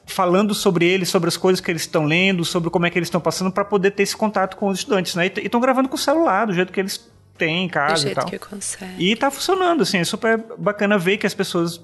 falando 0.07 0.55
sobre 0.55 0.87
eles, 0.87 1.09
sobre 1.09 1.29
as 1.29 1.37
coisas 1.37 1.61
que 1.61 1.71
eles 1.71 1.83
estão 1.83 2.05
lendo, 2.05 2.45
sobre 2.45 2.71
como 2.71 2.87
é 2.87 2.91
que 2.91 2.99
eles 2.99 3.07
estão 3.07 3.21
passando 3.21 3.51
para 3.51 3.65
poder 3.65 3.93
ter 3.93 4.03
esse 4.03 4.17
contato 4.17 4.57
com 4.57 4.69
os 4.69 4.79
estudantes, 4.79 5.15
né? 5.15 5.27
E 5.27 5.47
estão 5.47 5.61
gravando 5.61 5.89
com 5.89 5.97
o 5.97 5.99
celular, 5.99 6.47
do 6.47 6.53
jeito 6.53 6.73
que 6.73 6.81
eles 6.81 7.11
têm 7.37 7.65
em 7.65 7.69
casa 7.69 7.95
do 7.95 8.01
jeito 8.01 8.13
e 8.13 8.21
tal. 8.21 8.27
que 8.27 8.39
consegue. 8.39 9.11
E 9.11 9.17
tá 9.17 9.31
funcionando, 9.31 9.83
assim, 9.83 9.99
é 9.99 10.05
super 10.05 10.45
bacana 10.59 10.99
ver 10.99 11.17
que 11.17 11.27
as 11.27 11.35
pessoas 11.35 11.81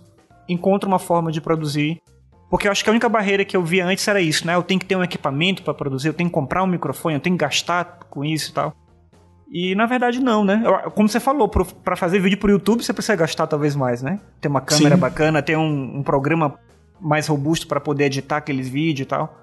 encontram 0.48 0.90
uma 0.90 0.98
forma 0.98 1.32
de 1.32 1.40
produzir. 1.40 2.00
Porque 2.50 2.66
eu 2.66 2.72
acho 2.72 2.82
que 2.82 2.90
a 2.90 2.92
única 2.92 3.08
barreira 3.08 3.44
que 3.44 3.56
eu 3.56 3.62
via 3.62 3.86
antes 3.86 4.06
era 4.08 4.20
isso, 4.20 4.44
né? 4.44 4.56
Eu 4.56 4.62
tenho 4.62 4.80
que 4.80 4.86
ter 4.86 4.96
um 4.96 5.04
equipamento 5.04 5.62
para 5.62 5.72
produzir, 5.72 6.08
eu 6.08 6.14
tenho 6.14 6.28
que 6.28 6.34
comprar 6.34 6.64
um 6.64 6.66
microfone, 6.66 7.14
eu 7.14 7.20
tenho 7.20 7.36
que 7.36 7.40
gastar 7.44 8.00
com 8.10 8.24
isso 8.24 8.50
e 8.50 8.52
tal. 8.52 8.74
E 9.52 9.74
na 9.74 9.86
verdade 9.86 10.20
não, 10.20 10.44
né? 10.44 10.62
Como 10.94 11.08
você 11.08 11.20
falou, 11.20 11.48
para 11.48 11.96
fazer 11.96 12.18
vídeo 12.18 12.38
pro 12.38 12.50
YouTube 12.50 12.82
você 12.82 12.92
precisa 12.92 13.16
gastar 13.16 13.46
talvez 13.46 13.76
mais, 13.76 14.02
né? 14.02 14.20
Ter 14.40 14.48
uma 14.48 14.60
câmera 14.60 14.96
Sim. 14.96 15.00
bacana, 15.00 15.42
ter 15.42 15.56
um, 15.56 15.98
um 15.98 16.02
programa 16.02 16.58
mais 17.00 17.26
robusto 17.26 17.66
para 17.66 17.80
poder 17.80 18.04
editar 18.04 18.38
aqueles 18.38 18.68
vídeos 18.68 19.06
e 19.06 19.08
tal. 19.08 19.38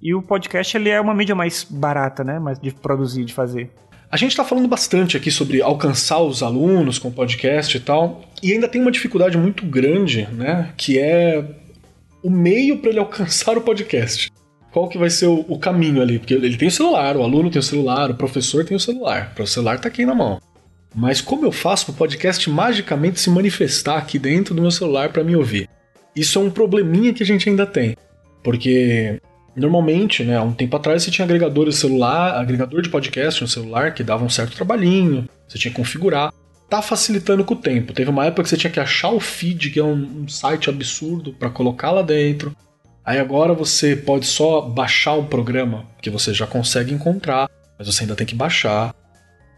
E 0.00 0.14
o 0.14 0.22
podcast 0.22 0.76
ele 0.76 0.88
é 0.88 1.00
uma 1.00 1.14
mídia 1.14 1.34
mais 1.34 1.64
barata, 1.68 2.24
né? 2.24 2.38
Mais 2.38 2.58
de 2.58 2.72
produzir, 2.72 3.24
de 3.24 3.32
fazer. 3.32 3.70
A 4.10 4.16
gente 4.16 4.32
está 4.32 4.44
falando 4.44 4.68
bastante 4.68 5.16
aqui 5.16 5.30
sobre 5.30 5.62
alcançar 5.62 6.20
os 6.20 6.42
alunos 6.42 6.98
com 6.98 7.10
podcast 7.10 7.74
e 7.76 7.80
tal, 7.80 8.22
e 8.42 8.52
ainda 8.52 8.68
tem 8.68 8.80
uma 8.80 8.90
dificuldade 8.90 9.38
muito 9.38 9.64
grande, 9.64 10.28
né? 10.32 10.72
Que 10.76 10.98
é 10.98 11.44
o 12.22 12.30
meio 12.30 12.78
para 12.78 12.90
ele 12.90 12.98
alcançar 12.98 13.56
o 13.56 13.62
podcast 13.62 14.30
qual 14.72 14.88
que 14.88 14.98
vai 14.98 15.10
ser 15.10 15.26
o, 15.26 15.44
o, 15.48 15.58
caminho 15.58 16.00
ali? 16.00 16.18
Porque 16.18 16.32
ele 16.32 16.56
tem 16.56 16.68
o 16.68 16.70
celular, 16.70 17.16
o 17.16 17.22
aluno 17.22 17.50
tem 17.50 17.60
o 17.60 17.62
celular, 17.62 18.10
o 18.10 18.14
professor 18.14 18.64
tem 18.64 18.76
o 18.76 18.80
celular. 18.80 19.32
O 19.38 19.46
celular 19.46 19.78
tá 19.78 19.88
aqui 19.88 20.06
na 20.06 20.14
mão. 20.14 20.40
Mas 20.94 21.20
como 21.20 21.44
eu 21.44 21.52
faço 21.52 21.86
para 21.86 21.92
o 21.92 21.96
podcast 21.96 22.48
magicamente 22.50 23.20
se 23.20 23.30
manifestar 23.30 23.98
aqui 23.98 24.18
dentro 24.18 24.54
do 24.54 24.62
meu 24.62 24.70
celular 24.70 25.10
para 25.10 25.22
me 25.22 25.36
ouvir? 25.36 25.68
Isso 26.14 26.38
é 26.38 26.42
um 26.42 26.50
probleminha 26.50 27.12
que 27.12 27.22
a 27.22 27.26
gente 27.26 27.48
ainda 27.48 27.66
tem. 27.66 27.96
Porque 28.42 29.20
normalmente, 29.54 30.24
né, 30.24 30.36
há 30.36 30.42
um 30.42 30.52
tempo 30.52 30.76
atrás 30.76 31.02
você 31.02 31.10
tinha 31.10 31.24
agregador 31.24 31.68
de 31.68 31.74
celular, 31.74 32.40
agregador 32.40 32.82
de 32.82 32.88
podcast 32.88 33.40
no 33.40 33.48
celular 33.48 33.94
que 33.94 34.02
dava 34.02 34.24
um 34.24 34.28
certo 34.28 34.56
trabalhinho, 34.56 35.28
você 35.46 35.58
tinha 35.58 35.70
que 35.70 35.76
configurar. 35.76 36.32
Tá 36.68 36.80
facilitando 36.80 37.44
com 37.44 37.52
o 37.52 37.58
tempo. 37.58 37.92
Teve 37.92 38.08
uma 38.08 38.24
época 38.24 38.44
que 38.44 38.48
você 38.48 38.56
tinha 38.56 38.70
que 38.70 38.80
achar 38.80 39.10
o 39.10 39.20
feed, 39.20 39.70
que 39.70 39.78
é 39.78 39.84
um, 39.84 40.22
um 40.22 40.28
site 40.28 40.70
absurdo, 40.70 41.34
para 41.34 41.50
colocar 41.50 41.90
lá 41.90 42.00
dentro. 42.00 42.56
Aí 43.04 43.18
agora 43.18 43.52
você 43.52 43.94
pode 43.94 44.26
só 44.26 44.60
baixar 44.62 45.14
o 45.14 45.24
programa, 45.24 45.84
que 46.00 46.08
você 46.08 46.32
já 46.32 46.46
consegue 46.46 46.94
encontrar, 46.94 47.50
mas 47.78 47.88
você 47.88 48.04
ainda 48.04 48.14
tem 48.14 48.26
que 48.26 48.34
baixar. 48.34 48.94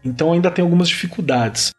Então 0.03 0.33
ainda 0.33 0.51
tem 0.51 0.63
algumas 0.63 0.89
dificuldades. 0.89 1.71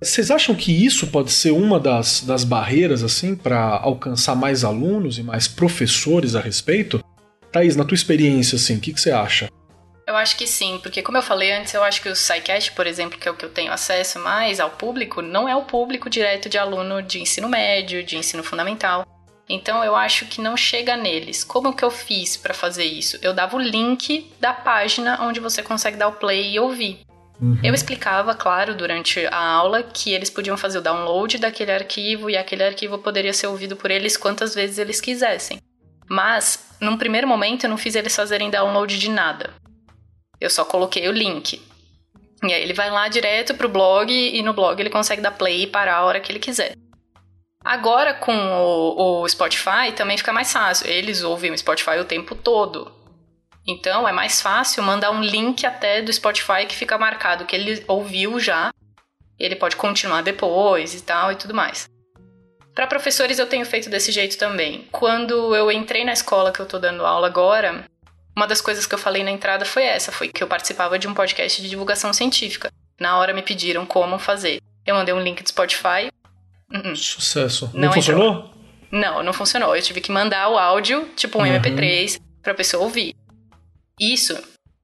Vocês 0.00 0.30
acham 0.30 0.54
que 0.54 0.84
isso 0.84 1.06
pode 1.06 1.32
ser 1.32 1.52
uma 1.52 1.80
das, 1.80 2.20
das 2.20 2.44
barreiras 2.44 3.02
assim 3.02 3.34
para 3.34 3.78
alcançar 3.78 4.36
mais 4.36 4.62
alunos 4.62 5.18
e 5.18 5.22
mais 5.22 5.48
professores 5.48 6.34
a 6.34 6.40
respeito? 6.40 7.02
Thaís, 7.50 7.76
na 7.76 7.84
tua 7.84 7.94
experiência, 7.94 8.56
assim, 8.56 8.76
o 8.76 8.80
que, 8.80 8.92
que 8.92 9.00
você 9.00 9.10
acha? 9.10 9.48
Eu 10.06 10.14
acho 10.14 10.36
que 10.36 10.46
sim, 10.46 10.78
porque 10.82 11.02
como 11.02 11.16
eu 11.16 11.22
falei 11.22 11.50
antes, 11.50 11.72
eu 11.72 11.82
acho 11.82 12.02
que 12.02 12.10
o 12.10 12.14
SciCast, 12.14 12.72
por 12.72 12.86
exemplo, 12.86 13.18
que 13.18 13.26
é 13.26 13.30
o 13.30 13.34
que 13.34 13.44
eu 13.44 13.48
tenho 13.48 13.72
acesso 13.72 14.18
mais 14.18 14.60
ao 14.60 14.70
público, 14.70 15.22
não 15.22 15.48
é 15.48 15.56
o 15.56 15.64
público 15.64 16.10
direto 16.10 16.48
de 16.48 16.58
aluno 16.58 17.02
de 17.02 17.18
ensino 17.18 17.48
médio, 17.48 18.04
de 18.04 18.18
ensino 18.18 18.44
fundamental. 18.44 19.04
Então 19.48 19.82
eu 19.82 19.96
acho 19.96 20.26
que 20.26 20.42
não 20.42 20.56
chega 20.56 20.96
neles. 20.96 21.42
Como 21.42 21.74
que 21.74 21.84
eu 21.84 21.90
fiz 21.90 22.36
para 22.36 22.52
fazer 22.52 22.84
isso? 22.84 23.18
Eu 23.22 23.32
dava 23.32 23.56
o 23.56 23.60
link 23.60 24.30
da 24.38 24.52
página 24.52 25.22
onde 25.22 25.40
você 25.40 25.62
consegue 25.62 25.96
dar 25.96 26.08
o 26.08 26.12
play 26.12 26.52
e 26.52 26.60
ouvir. 26.60 27.05
Uhum. 27.40 27.58
Eu 27.62 27.74
explicava, 27.74 28.34
claro, 28.34 28.74
durante 28.74 29.26
a 29.26 29.38
aula 29.38 29.82
que 29.82 30.12
eles 30.12 30.30
podiam 30.30 30.56
fazer 30.56 30.78
o 30.78 30.82
download 30.82 31.38
daquele 31.38 31.72
arquivo 31.72 32.30
e 32.30 32.36
aquele 32.36 32.64
arquivo 32.64 32.98
poderia 32.98 33.32
ser 33.32 33.46
ouvido 33.46 33.76
por 33.76 33.90
eles 33.90 34.16
quantas 34.16 34.54
vezes 34.54 34.78
eles 34.78 35.00
quisessem. 35.00 35.60
Mas, 36.08 36.70
num 36.80 36.96
primeiro 36.96 37.26
momento, 37.26 37.64
eu 37.64 37.70
não 37.70 37.76
fiz 37.76 37.94
eles 37.94 38.14
fazerem 38.14 38.50
download 38.50 38.98
de 38.98 39.10
nada. 39.10 39.50
Eu 40.40 40.48
só 40.48 40.64
coloquei 40.64 41.08
o 41.08 41.12
link. 41.12 41.60
E 42.42 42.52
aí 42.52 42.62
ele 42.62 42.74
vai 42.74 42.90
lá 42.90 43.08
direto 43.08 43.54
pro 43.54 43.68
blog 43.68 44.10
e 44.12 44.42
no 44.42 44.52
blog 44.52 44.78
ele 44.78 44.90
consegue 44.90 45.22
dar 45.22 45.32
play 45.32 45.62
e 45.62 45.66
parar 45.66 45.96
a 45.96 46.04
hora 46.04 46.20
que 46.20 46.30
ele 46.30 46.38
quiser. 46.38 46.74
Agora 47.64 48.14
com 48.14 48.32
o, 48.32 49.22
o 49.22 49.28
Spotify 49.28 49.90
também 49.94 50.16
fica 50.16 50.32
mais 50.32 50.52
fácil. 50.52 50.86
Eles 50.86 51.22
ouvem 51.22 51.50
o 51.50 51.58
Spotify 51.58 51.98
o 51.98 52.04
tempo 52.04 52.34
todo. 52.34 52.92
Então 53.66 54.08
é 54.08 54.12
mais 54.12 54.40
fácil 54.40 54.82
mandar 54.82 55.10
um 55.10 55.20
link 55.20 55.66
até 55.66 56.00
do 56.00 56.12
Spotify 56.12 56.66
que 56.68 56.76
fica 56.76 56.96
marcado 56.96 57.44
que 57.44 57.56
ele 57.56 57.84
ouviu 57.88 58.38
já. 58.38 58.70
Ele 59.38 59.56
pode 59.56 59.76
continuar 59.76 60.22
depois 60.22 60.94
e 60.94 61.02
tal 61.02 61.32
e 61.32 61.36
tudo 61.36 61.52
mais. 61.52 61.88
Para 62.74 62.86
professores 62.86 63.38
eu 63.38 63.46
tenho 63.46 63.66
feito 63.66 63.90
desse 63.90 64.12
jeito 64.12 64.38
também. 64.38 64.86
Quando 64.92 65.54
eu 65.54 65.70
entrei 65.72 66.04
na 66.04 66.12
escola 66.12 66.52
que 66.52 66.60
eu 66.60 66.66
tô 66.66 66.78
dando 66.78 67.04
aula 67.04 67.26
agora, 67.26 67.84
uma 68.36 68.46
das 68.46 68.60
coisas 68.60 68.86
que 68.86 68.94
eu 68.94 68.98
falei 68.98 69.24
na 69.24 69.30
entrada 69.30 69.64
foi 69.64 69.82
essa, 69.82 70.12
foi 70.12 70.28
que 70.28 70.42
eu 70.42 70.46
participava 70.46 70.98
de 70.98 71.08
um 71.08 71.14
podcast 71.14 71.60
de 71.60 71.68
divulgação 71.68 72.12
científica. 72.12 72.70
Na 73.00 73.18
hora 73.18 73.34
me 73.34 73.42
pediram 73.42 73.84
como 73.84 74.18
fazer. 74.18 74.60
Eu 74.86 74.94
mandei 74.94 75.12
um 75.12 75.20
link 75.20 75.42
do 75.42 75.48
Spotify, 75.48 76.08
Uh-uh. 76.72 76.96
Sucesso. 76.96 77.70
Não, 77.72 77.82
não 77.82 77.92
funcionou? 77.92 78.50
Não, 78.90 79.22
não 79.22 79.32
funcionou. 79.32 79.76
Eu 79.76 79.82
tive 79.82 80.00
que 80.00 80.10
mandar 80.10 80.48
o 80.48 80.58
áudio, 80.58 81.08
tipo 81.16 81.38
um 81.38 81.42
uhum. 81.42 81.60
MP3, 81.60 82.20
pra 82.42 82.54
pessoa 82.54 82.82
ouvir. 82.82 83.14
Isso 84.00 84.36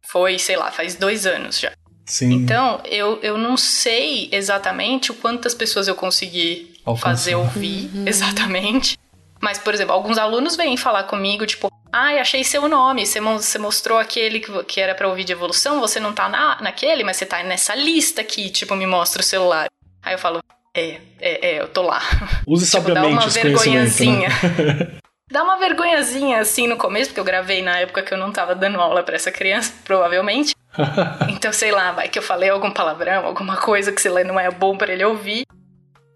foi, 0.03 0.39
sei 0.39 0.57
lá, 0.57 0.71
faz 0.71 0.95
dois 0.95 1.27
anos 1.27 1.59
já. 1.59 1.73
Sim. 2.05 2.33
Então, 2.33 2.81
eu, 2.85 3.19
eu 3.23 3.39
não 3.39 3.57
sei 3.57 4.29
exatamente 4.33 5.11
o 5.11 5.15
quantas 5.15 5.55
pessoas 5.55 5.89
eu 5.89 5.95
consegui 5.95 6.75
Alcançar. 6.85 7.09
fazer 7.09 7.35
ouvir, 7.37 7.91
uhum. 7.95 8.05
exatamente. 8.07 8.99
Mas, 9.41 9.59
por 9.59 9.73
exemplo, 9.75 9.93
alguns 9.93 10.19
alunos 10.19 10.57
vêm 10.57 10.77
falar 10.77 11.05
comigo, 11.05 11.47
tipo, 11.47 11.71
ai, 11.93 12.19
ah, 12.19 12.23
achei 12.23 12.45
seu 12.45 12.69
nome, 12.69 13.07
você, 13.07 13.21
você 13.21 13.59
mostrou 13.59 13.99
aquele 13.99 14.41
que, 14.41 14.65
que 14.65 14.81
era 14.81 14.95
para 14.95 15.09
ouvir 15.09 15.25
de 15.25 15.33
evolução, 15.33 15.81
você 15.81 15.99
não 15.99 16.13
tá 16.13 16.29
na, 16.29 16.61
naquele, 16.61 17.03
mas 17.05 17.17
você 17.17 17.27
tá 17.27 17.43
nessa 17.43 17.75
lista 17.75 18.21
aqui, 18.21 18.51
tipo, 18.51 18.75
me 18.77 18.87
mostra 18.87 19.21
o 19.21 19.25
celular. 19.25 19.69
Aí 20.03 20.15
eu 20.15 20.19
falo, 20.19 20.41
é, 20.75 21.01
é, 21.21 21.51
é, 21.51 21.61
eu 21.61 21.69
tô 21.69 21.83
lá. 21.83 22.01
Use 22.47 22.65
tipo, 22.71 22.83
sabiamente 22.83 23.17
dá 23.17 23.21
uma 23.21 23.29
vergonhazinha. 23.29 24.29
Né? 24.29 24.99
dá 25.33 25.43
uma 25.43 25.59
vergonhazinha 25.59 26.41
assim 26.41 26.69
no 26.69 26.77
começo, 26.77 27.09
porque 27.09 27.21
eu 27.21 27.25
gravei 27.25 27.63
na 27.63 27.79
época 27.79 28.03
que 28.03 28.13
eu 28.13 28.19
não 28.19 28.31
tava 28.31 28.55
dando 28.55 28.79
aula 28.79 29.03
para 29.03 29.17
essa 29.17 29.33
criança, 29.33 29.73
provavelmente. 29.83 30.55
então, 31.29 31.53
sei 31.53 31.73
lá, 31.73 31.93
vai 31.93 32.09
que 32.09 32.19
eu 32.19 32.23
falei 32.23 32.51
algum 32.51 32.71
palavrão, 32.71 33.27
alguma 33.27 33.57
coisa 33.57 33.91
que 33.91 34.01
sei 34.01 34.11
lá 34.11 34.23
não 34.23 34.39
é 34.39 34.51
bom 34.51 34.77
para 34.77 34.93
ele 34.93 35.05
ouvir. 35.05 35.45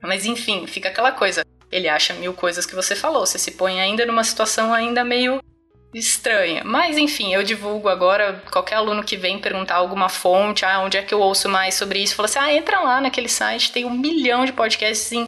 Mas 0.03 0.27
enfim, 0.27 0.67
fica 0.67 0.91
aquela 0.91 1.11
coisa. 1.11 1.45
Ele 1.73 1.89
acha 1.89 2.15
mil 2.15 2.33
coisas 2.33 2.65
que 2.65 2.75
você 2.75 2.95
falou. 2.95 3.27
Você 3.27 3.39
se 3.39 3.53
põe 3.53 3.81
ainda 3.81 4.07
numa 4.07 4.23
situação 4.23 4.73
ainda 4.73 5.03
meio 5.03 5.41
estranha. 5.93 6.63
Mas 6.65 6.97
enfim, 6.99 7.35
eu 7.35 7.43
divulgo 7.43 7.89
agora, 7.89 8.43
qualquer 8.53 8.77
aluno 8.77 9.03
que 9.03 9.17
vem 9.17 9.39
perguntar 9.39 9.77
alguma 9.77 10.09
fonte, 10.09 10.65
ah, 10.65 10.81
onde 10.81 10.99
é 10.99 11.03
que 11.03 11.13
eu 11.13 11.21
ouço 11.21 11.49
mais 11.49 11.75
sobre 11.75 12.01
isso, 12.01 12.15
fala 12.15 12.27
assim: 12.27 12.39
"Ah, 12.39 12.53
entra 12.53 12.81
lá 12.81 13.01
naquele 13.01 13.29
site, 13.29 13.73
tem 13.73 13.85
um 13.85 13.91
milhão 13.91 14.45
de 14.45 14.53
podcasts 14.53 15.11
em 15.11 15.27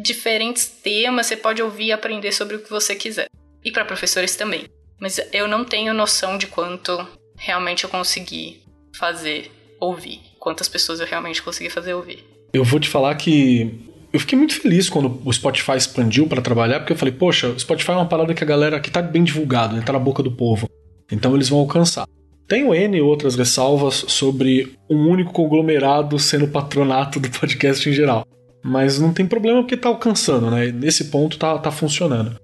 diferentes 0.00 0.66
temas, 0.66 1.26
você 1.26 1.36
pode 1.36 1.62
ouvir 1.62 1.86
e 1.86 1.92
aprender 1.92 2.32
sobre 2.32 2.56
o 2.56 2.60
que 2.60 2.70
você 2.70 2.94
quiser". 2.94 3.28
E 3.64 3.70
para 3.70 3.84
professores 3.84 4.36
também. 4.36 4.64
Mas 5.00 5.20
eu 5.32 5.48
não 5.48 5.64
tenho 5.64 5.94
noção 5.94 6.36
de 6.36 6.46
quanto 6.46 7.06
realmente 7.36 7.84
eu 7.84 7.90
consegui 7.90 8.62
fazer 8.98 9.50
ouvir, 9.80 10.20
quantas 10.38 10.68
pessoas 10.68 11.00
eu 11.00 11.06
realmente 11.06 11.42
consegui 11.42 11.70
fazer 11.70 11.94
ouvir. 11.94 12.24
Eu 12.52 12.64
vou 12.64 12.78
te 12.78 12.88
falar 12.88 13.14
que 13.14 13.88
eu 14.12 14.20
fiquei 14.20 14.36
muito 14.36 14.60
feliz 14.60 14.90
quando 14.90 15.20
o 15.24 15.32
Spotify 15.32 15.76
expandiu 15.76 16.26
para 16.26 16.42
trabalhar, 16.42 16.80
porque 16.80 16.92
eu 16.92 16.96
falei, 16.96 17.14
poxa, 17.14 17.48
o 17.48 17.58
Spotify 17.58 17.92
é 17.92 17.94
uma 17.94 18.08
parada 18.08 18.34
que 18.34 18.42
a 18.42 18.46
galera 18.46 18.80
que 18.80 18.90
tá 18.90 19.00
bem 19.00 19.22
divulgado, 19.22 19.74
né, 19.74 19.82
tá 19.82 19.92
na 19.92 19.98
boca 19.98 20.22
do 20.22 20.32
povo. 20.32 20.68
Então 21.10 21.34
eles 21.34 21.48
vão 21.48 21.60
alcançar. 21.60 22.06
Tenho 22.48 22.74
N 22.74 23.00
outras 23.00 23.36
ressalvas 23.36 24.04
sobre 24.08 24.76
um 24.88 25.08
único 25.08 25.32
conglomerado 25.32 26.18
sendo 26.18 26.48
patronato 26.48 27.20
do 27.20 27.30
podcast 27.30 27.88
em 27.88 27.92
geral. 27.92 28.26
Mas 28.62 28.98
não 28.98 29.12
tem 29.12 29.26
problema 29.26 29.60
porque 29.62 29.76
tá 29.76 29.88
alcançando, 29.88 30.50
né? 30.50 30.70
Nesse 30.70 31.06
ponto 31.06 31.38
tá, 31.38 31.58
tá 31.58 31.70
funcionando. 31.70 32.38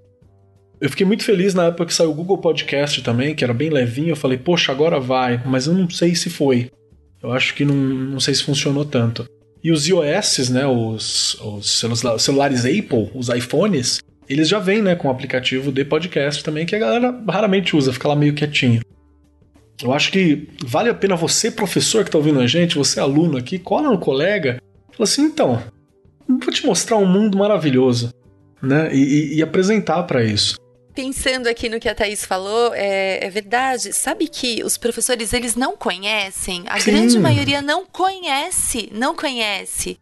Eu 0.79 0.89
fiquei 0.89 1.05
muito 1.05 1.23
feliz 1.23 1.53
na 1.53 1.65
época 1.65 1.87
que 1.87 1.93
saiu 1.93 2.11
o 2.11 2.13
Google 2.13 2.37
Podcast 2.37 3.01
também, 3.01 3.33
que 3.33 3.43
era 3.43 3.53
bem 3.53 3.69
levinho. 3.69 4.09
Eu 4.09 4.15
falei, 4.15 4.37
poxa, 4.37 4.71
agora 4.71 4.99
vai, 4.99 5.41
mas 5.45 5.67
eu 5.67 5.73
não 5.73 5.89
sei 5.89 6.13
se 6.15 6.29
foi. 6.29 6.69
Eu 7.21 7.31
acho 7.31 7.55
que 7.55 7.65
não, 7.65 7.75
não 7.75 8.19
sei 8.19 8.35
se 8.35 8.43
funcionou 8.43 8.85
tanto. 8.85 9.27
E 9.63 9.71
os 9.71 9.87
iOS, 9.87 10.49
né, 10.49 10.67
os, 10.67 11.35
os 11.41 11.83
celulares 12.19 12.63
Apple, 12.63 13.09
os 13.13 13.29
iPhones, 13.29 13.99
eles 14.29 14.47
já 14.47 14.59
vêm 14.59 14.81
né, 14.81 14.95
com 14.95 15.07
o 15.07 15.11
aplicativo 15.11 15.71
de 15.71 15.83
podcast 15.83 16.43
também, 16.43 16.65
que 16.65 16.75
a 16.75 16.79
galera 16.79 17.23
raramente 17.27 17.75
usa, 17.75 17.91
fica 17.91 18.07
lá 18.07 18.15
meio 18.15 18.33
quietinho. 18.33 18.81
Eu 19.81 19.93
acho 19.93 20.11
que 20.11 20.47
vale 20.63 20.89
a 20.89 20.93
pena 20.93 21.15
você, 21.15 21.51
professor 21.51 22.03
que 22.03 22.09
está 22.09 22.17
ouvindo 22.17 22.39
a 22.39 22.47
gente, 22.47 22.77
você 22.77 22.99
aluno 22.99 23.37
aqui, 23.37 23.59
cola 23.59 23.89
no 23.89 23.99
colega, 23.99 24.61
fala 24.91 25.03
assim, 25.03 25.23
então, 25.23 25.61
vou 26.27 26.53
te 26.53 26.65
mostrar 26.65 26.97
um 26.97 27.05
mundo 27.05 27.37
maravilhoso, 27.37 28.13
né? 28.61 28.93
E, 28.93 28.99
e, 28.99 29.35
e 29.37 29.43
apresentar 29.43 30.03
para 30.03 30.23
isso 30.23 30.57
pensando 30.97 31.45
aqui 31.45 31.69
no 31.69 31.79
que 31.79 31.87
a 31.87 31.93
Thaís 31.93 32.25
falou, 32.25 32.73
é, 32.73 33.23
é, 33.23 33.29
verdade. 33.29 33.93
Sabe 33.93 34.27
que 34.27 34.63
os 34.63 34.79
professores, 34.79 35.31
eles 35.31 35.55
não 35.55 35.77
conhecem? 35.77 36.63
A 36.67 36.79
Sim. 36.79 36.89
grande 36.89 37.19
maioria 37.19 37.61
não 37.61 37.85
conhece, 37.85 38.89
não 38.91 39.15
conhece. 39.15 39.99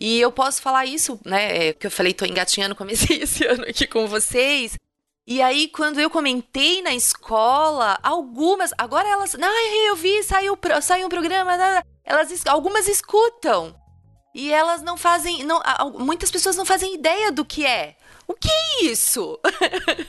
E 0.00 0.18
eu 0.18 0.32
posso 0.32 0.62
falar 0.62 0.86
isso, 0.86 1.20
né? 1.26 1.68
É, 1.68 1.72
que 1.74 1.86
eu 1.86 1.90
falei, 1.90 2.14
tô 2.14 2.24
engatinhando, 2.24 2.74
comecei 2.74 3.18
esse 3.24 3.44
ano 3.44 3.64
aqui 3.64 3.86
com 3.86 4.06
vocês. 4.06 4.76
E 5.26 5.42
aí, 5.42 5.68
quando 5.68 6.00
eu 6.00 6.08
comentei 6.08 6.80
na 6.80 6.94
escola, 6.94 7.98
algumas. 8.02 8.72
Agora 8.78 9.06
elas. 9.06 9.34
Ah, 9.34 9.86
eu 9.88 9.94
vi, 9.94 10.22
saiu, 10.22 10.58
saiu 10.80 11.06
um 11.06 11.10
programa. 11.10 11.52
Elas, 12.02 12.46
algumas 12.46 12.88
escutam. 12.88 13.74
E 14.34 14.52
elas 14.52 14.82
não 14.82 14.96
fazem. 14.96 15.44
Não, 15.44 15.60
muitas 15.98 16.30
pessoas 16.30 16.56
não 16.56 16.64
fazem 16.64 16.94
ideia 16.94 17.32
do 17.32 17.44
que 17.44 17.66
é. 17.66 17.96
O 18.28 18.34
que 18.34 18.48
é 18.48 18.84
isso? 18.84 19.40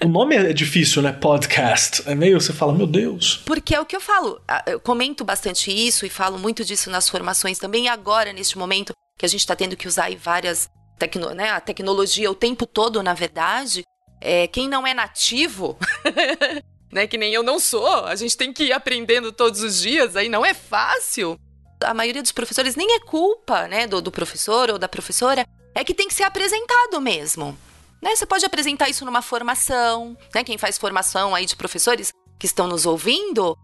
o 0.05 0.07
nome 0.07 0.36
é 0.36 0.53
difícil, 0.53 1.01
né? 1.01 1.11
Podcast. 1.11 2.03
É 2.05 2.13
meio, 2.13 2.39
você 2.39 2.53
fala, 2.53 2.72
meu 2.72 2.86
Deus. 2.86 3.41
Porque 3.45 3.74
é 3.74 3.80
o 3.80 3.86
que 3.86 3.95
eu 3.95 4.01
falo. 4.01 4.39
Eu 4.67 4.80
comento 4.80 5.24
bastante 5.24 5.72
isso 5.72 6.05
e 6.05 6.09
falo 6.09 6.38
muito 6.38 6.63
disso 6.63 6.91
nas 6.91 7.09
formações 7.09 7.57
também. 7.57 7.86
E 7.86 7.88
agora, 7.88 8.32
neste 8.32 8.59
momento, 8.59 8.93
que 9.17 9.26
a 9.26 9.30
gente 9.30 9.39
está 9.39 9.55
tendo 9.55 9.76
que 9.76 9.88
usar 9.88 10.15
várias. 10.15 10.69
Tecno, 10.99 11.32
né, 11.32 11.49
a 11.49 11.59
tecnologia 11.59 12.30
o 12.30 12.36
tempo 12.36 12.67
todo, 12.67 13.01
na 13.01 13.15
verdade, 13.15 13.84
é, 14.22 14.45
quem 14.45 14.69
não 14.69 14.86
é 14.86 14.93
nativo, 14.93 15.76
né, 16.93 17.07
que 17.07 17.17
nem 17.17 17.34
eu 17.34 17.41
não 17.41 17.59
sou, 17.59 18.05
a 18.05 18.15
gente 18.15 18.38
tem 18.38 18.53
que 18.53 18.65
ir 18.65 18.72
aprendendo 18.72 19.32
todos 19.32 19.63
os 19.63 19.82
dias, 19.82 20.15
aí 20.15 20.30
não 20.30 20.45
é 20.45 20.53
fácil. 20.53 21.39
A 21.84 21.94
maioria 21.94 22.22
dos 22.22 22.32
professores 22.32 22.76
nem 22.76 22.96
é 22.96 23.00
culpa, 23.00 23.68
né, 23.68 23.88
do, 23.88 24.02
do 24.02 24.12
professor 24.12 24.70
ou 24.70 24.78
da 24.78 24.88
professora, 24.88 25.46
é 25.74 25.84
que 25.84 25.94
tem 25.94 26.08
que 26.08 26.14
ser 26.14 26.24
apresentado 26.24 27.00
mesmo. 27.00 27.58
Né? 28.02 28.16
Você 28.16 28.26
pode 28.26 28.46
apresentar 28.46 28.90
isso 28.90 29.06
numa 29.06 29.22
formação, 29.22 30.18
né? 30.34 30.44
Quem 30.44 30.58
faz 30.58 30.78
formação 30.78 31.36
aí 31.36 31.46
de 31.46 31.56
professores 31.56 32.12
que 32.40 32.48
estão 32.48 32.68
nos 32.68 32.86
ouvindo, 32.88 33.56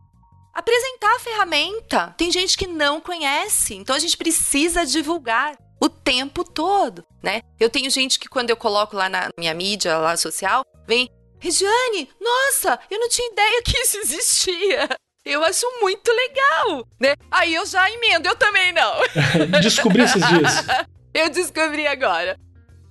apresentar 0.53 1.15
a 1.15 1.19
ferramenta. 1.19 2.13
Tem 2.17 2.31
gente 2.31 2.55
que 2.55 2.67
não 2.67 3.01
conhece, 3.01 3.73
então 3.73 3.95
a 3.95 3.99
gente 3.99 4.15
precisa 4.15 4.85
divulgar 4.85 5.57
o 5.81 5.89
tempo 5.89 6.43
todo, 6.43 7.03
né? 7.21 7.41
Eu 7.59 7.69
tenho 7.69 7.89
gente 7.89 8.19
que 8.19 8.29
quando 8.29 8.49
eu 8.49 8.57
coloco 8.57 8.95
lá 8.95 9.09
na 9.09 9.29
minha 9.37 9.53
mídia 9.53 9.97
lá 9.97 10.15
social, 10.15 10.63
vem, 10.87 11.09
Regiane, 11.39 12.09
nossa, 12.19 12.79
eu 12.89 12.99
não 12.99 13.09
tinha 13.09 13.31
ideia 13.31 13.61
que 13.65 13.77
isso 13.77 13.97
existia. 13.97 14.89
Eu 15.27 15.43
acho 15.43 15.65
muito 15.81 16.09
legal, 16.11 16.87
né? 16.99 17.15
Aí 17.29 17.53
eu 17.53 17.65
já 17.65 17.89
emendo, 17.91 18.27
eu 18.27 18.35
também 18.35 18.71
não. 18.71 18.93
Descobri 19.61 20.03
esses 20.03 20.25
dias. 20.25 20.65
eu 21.13 21.29
descobri 21.29 21.85
agora. 21.85 22.37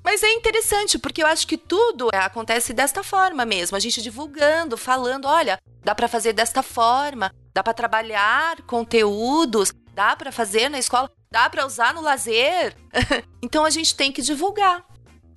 Mas 0.05 0.23
é 0.23 0.31
interessante, 0.33 0.99
porque 0.99 1.23
eu 1.23 1.27
acho 1.27 1.47
que 1.47 1.57
tudo 1.57 2.09
é, 2.13 2.19
acontece 2.19 2.73
desta 2.73 3.03
forma 3.03 3.45
mesmo. 3.45 3.77
A 3.77 3.81
gente 3.81 4.03
divulgando, 4.03 4.77
falando, 4.77 5.27
olha, 5.27 5.59
dá 5.83 5.95
para 5.95 6.07
fazer 6.07 6.33
desta 6.33 6.63
forma, 6.63 7.33
dá 7.53 7.63
para 7.63 7.75
trabalhar 7.75 8.63
conteúdos, 8.63 9.73
dá 9.95 10.15
para 10.15 10.31
fazer 10.31 10.69
na 10.69 10.79
escola 10.79 11.11
dá 11.37 11.51
para 11.51 11.67
usar 11.67 11.93
no 11.93 12.01
lazer. 12.01 12.75
então 13.43 13.65
a 13.65 13.71
gente 13.71 13.95
tem 13.95 14.11
que 14.11 14.23
divulgar. 14.23 14.83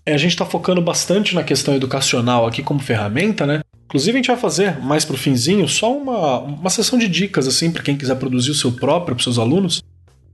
É, 0.06 0.14
a 0.14 0.18
gente 0.18 0.32
está 0.32 0.46
focando 0.46 0.82
bastante 0.82 1.36
na 1.36 1.44
questão 1.44 1.76
educacional 1.76 2.48
aqui 2.48 2.64
como 2.64 2.80
ferramenta, 2.80 3.46
né? 3.46 3.62
Inclusive 3.90 4.12
a 4.12 4.18
gente 4.18 4.28
vai 4.28 4.38
fazer 4.38 4.80
mais 4.80 5.04
pro 5.04 5.18
finzinho 5.18 5.68
só 5.68 5.92
uma, 5.92 6.38
uma 6.42 6.70
sessão 6.70 7.00
de 7.00 7.08
dicas 7.08 7.48
assim 7.48 7.72
para 7.72 7.82
quem 7.82 7.98
quiser 7.98 8.14
produzir 8.16 8.52
o 8.52 8.56
seu 8.56 8.72
próprio 8.72 9.16
para 9.16 9.24
seus 9.24 9.40
alunos. 9.40 9.82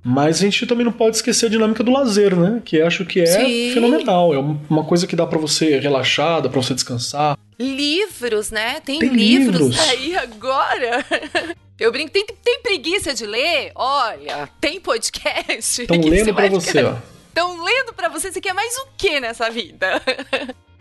Mas 0.04 0.38
a 0.38 0.42
gente 0.42 0.68
também 0.68 0.84
não 0.84 0.92
pode 0.92 1.16
esquecer 1.16 1.46
a 1.46 1.50
dinâmica 1.50 1.82
do 1.82 1.90
lazer, 1.90 2.36
né? 2.36 2.62
Que 2.66 2.82
acho 2.82 3.06
que 3.06 3.22
é 3.22 3.26
Sim. 3.26 3.74
fenomenal. 3.74 4.34
É 4.34 4.38
uma 4.70 4.84
coisa 4.84 5.08
que 5.08 5.16
dá 5.16 5.26
para 5.26 5.40
você 5.40 5.80
relaxar, 5.80 6.42
dá 6.42 6.50
para 6.50 6.62
você 6.62 6.74
descansar. 6.74 7.38
Livros, 7.58 8.52
né? 8.52 8.82
Tem, 8.82 9.00
tem 9.00 9.10
livros, 9.10 9.62
livros 9.62 9.80
aí 9.90 10.18
agora. 10.18 11.04
Eu 11.80 11.94
brinco, 11.94 12.12
tem, 12.12 12.26
tem 12.26 12.62
preguiça 12.62 13.14
de 13.14 13.26
ler? 13.26 13.72
Olha, 13.74 14.50
tem 14.60 14.82
podcast. 14.82 15.82
Estão 15.82 15.98
lendo 16.04 16.34
para 16.34 16.50
você, 16.50 16.84
ó. 16.84 16.96
Estão 17.30 17.64
lendo 17.64 17.94
para 17.94 18.10
você, 18.10 18.32
você 18.32 18.42
quer 18.42 18.54
mais 18.54 18.76
o 18.78 18.88
que 18.98 19.20
nessa 19.22 19.50
vida? 19.50 20.02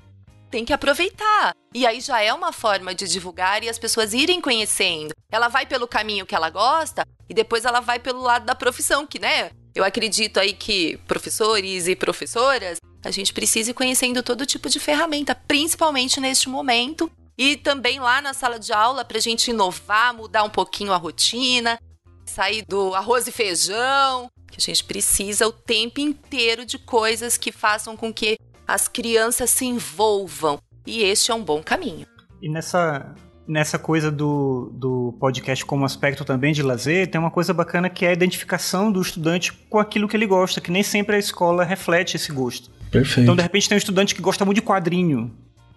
tem 0.55 0.65
que 0.65 0.73
aproveitar. 0.73 1.53
E 1.75 1.85
aí 1.85 2.01
já 2.01 2.23
é 2.23 2.33
uma 2.33 2.53
forma 2.53 2.95
de 2.95 3.09
divulgar 3.09 3.65
e 3.65 3.69
as 3.69 3.77
pessoas 3.77 4.15
irem 4.15 4.41
conhecendo. 4.41 5.13
Ela 5.29 5.49
vai 5.49 5.67
pelo 5.67 5.89
caminho 5.89 6.25
que 6.25 6.33
ela 6.33 6.49
gosta 6.49 7.05
e 7.29 7.35
depois 7.35 7.65
ela 7.65 7.81
vai 7.81 7.99
pelo 7.99 8.21
lado 8.21 8.47
da 8.47 8.55
profissão, 8.55 9.05
que, 9.05 9.19
né? 9.19 9.51
Eu 9.75 9.83
acredito 9.83 10.39
aí 10.39 10.53
que 10.53 10.97
professores 11.09 11.89
e 11.89 11.97
professoras, 11.97 12.79
a 13.05 13.11
gente 13.11 13.35
precisa 13.35 13.73
ir 13.73 13.75
conhecendo 13.75 14.23
todo 14.23 14.47
tipo 14.47 14.69
de 14.69 14.79
ferramenta, 14.79 15.35
principalmente 15.35 16.21
neste 16.21 16.49
momento 16.49 17.11
e 17.37 17.57
também 17.57 17.99
lá 17.99 18.23
na 18.23 18.33
sala 18.33 18.57
de 18.57 18.73
aula 18.73 19.05
para 19.05 19.19
a 19.19 19.21
gente 19.21 19.51
inovar, 19.51 20.15
mudar 20.15 20.45
um 20.45 20.51
pouquinho 20.51 20.93
a 20.93 20.97
rotina, 20.97 21.81
sair 22.25 22.65
do 22.65 22.95
arroz 22.95 23.27
e 23.27 23.33
feijão, 23.33 24.31
que 24.53 24.59
a 24.59 24.65
gente 24.65 24.85
precisa 24.85 25.49
o 25.49 25.53
tempo 25.53 25.99
inteiro 25.99 26.65
de 26.65 26.79
coisas 26.79 27.37
que 27.37 27.51
façam 27.51 27.97
com 27.97 28.15
que 28.15 28.39
as 28.67 28.89
crianças 28.89 29.51
se 29.51 29.65
envolvam. 29.65 30.59
E 30.87 31.03
este 31.03 31.31
é 31.31 31.35
um 31.35 31.43
bom 31.43 31.63
caminho. 31.63 32.07
E 32.43 32.49
nessa, 32.49 33.15
nessa 33.47 33.79
coisa 33.79 34.11
do, 34.11 34.71
do 34.75 35.15
podcast 35.19 35.65
como 35.65 35.85
aspecto 35.85 36.25
também 36.25 36.53
de 36.53 36.63
lazer, 36.63 37.11
tem 37.11 37.21
uma 37.21 37.31
coisa 37.31 37.55
bacana 37.55 37.89
que 37.89 38.05
é 38.05 38.11
a 38.11 38.13
identificação 38.13 38.93
do 38.93 39.01
estudante 39.01 39.53
com 39.53 39.79
aquilo 39.79 40.09
que 40.09 40.17
ele 40.17 40.27
gosta, 40.27 40.61
que 40.61 40.71
nem 40.71 40.83
sempre 40.83 41.17
a 41.17 41.19
escola 41.19 41.65
reflete 41.65 42.17
esse 42.17 42.33
gosto. 42.33 42.71
Perfeito. 42.91 43.23
Então, 43.23 43.37
de 43.37 43.43
repente, 43.43 43.69
tem 43.69 43.77
um 43.77 43.79
estudante 43.79 44.15
que 44.15 44.23
gosta 44.23 44.45
muito 44.45 44.57
de 44.57 44.63
quadrinho. 44.63 45.31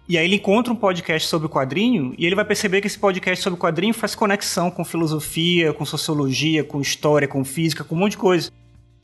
E 0.08 0.16
aí 0.16 0.24
ele 0.24 0.36
encontra 0.36 0.72
um 0.72 0.76
podcast 0.76 1.28
sobre 1.28 1.46
o 1.46 1.50
quadrinho 1.50 2.14
e 2.16 2.24
ele 2.24 2.34
vai 2.34 2.44
perceber 2.44 2.80
que 2.80 2.86
esse 2.86 2.98
podcast 2.98 3.42
sobre 3.42 3.58
o 3.58 3.60
quadrinho 3.60 3.92
faz 3.92 4.14
conexão 4.14 4.70
com 4.70 4.82
filosofia, 4.82 5.70
com 5.74 5.84
sociologia, 5.84 6.64
com 6.64 6.80
história, 6.80 7.28
com 7.28 7.44
física, 7.44 7.84
com 7.84 7.94
um 7.94 7.98
monte 7.98 8.12
de 8.12 8.18
coisa. 8.18 8.50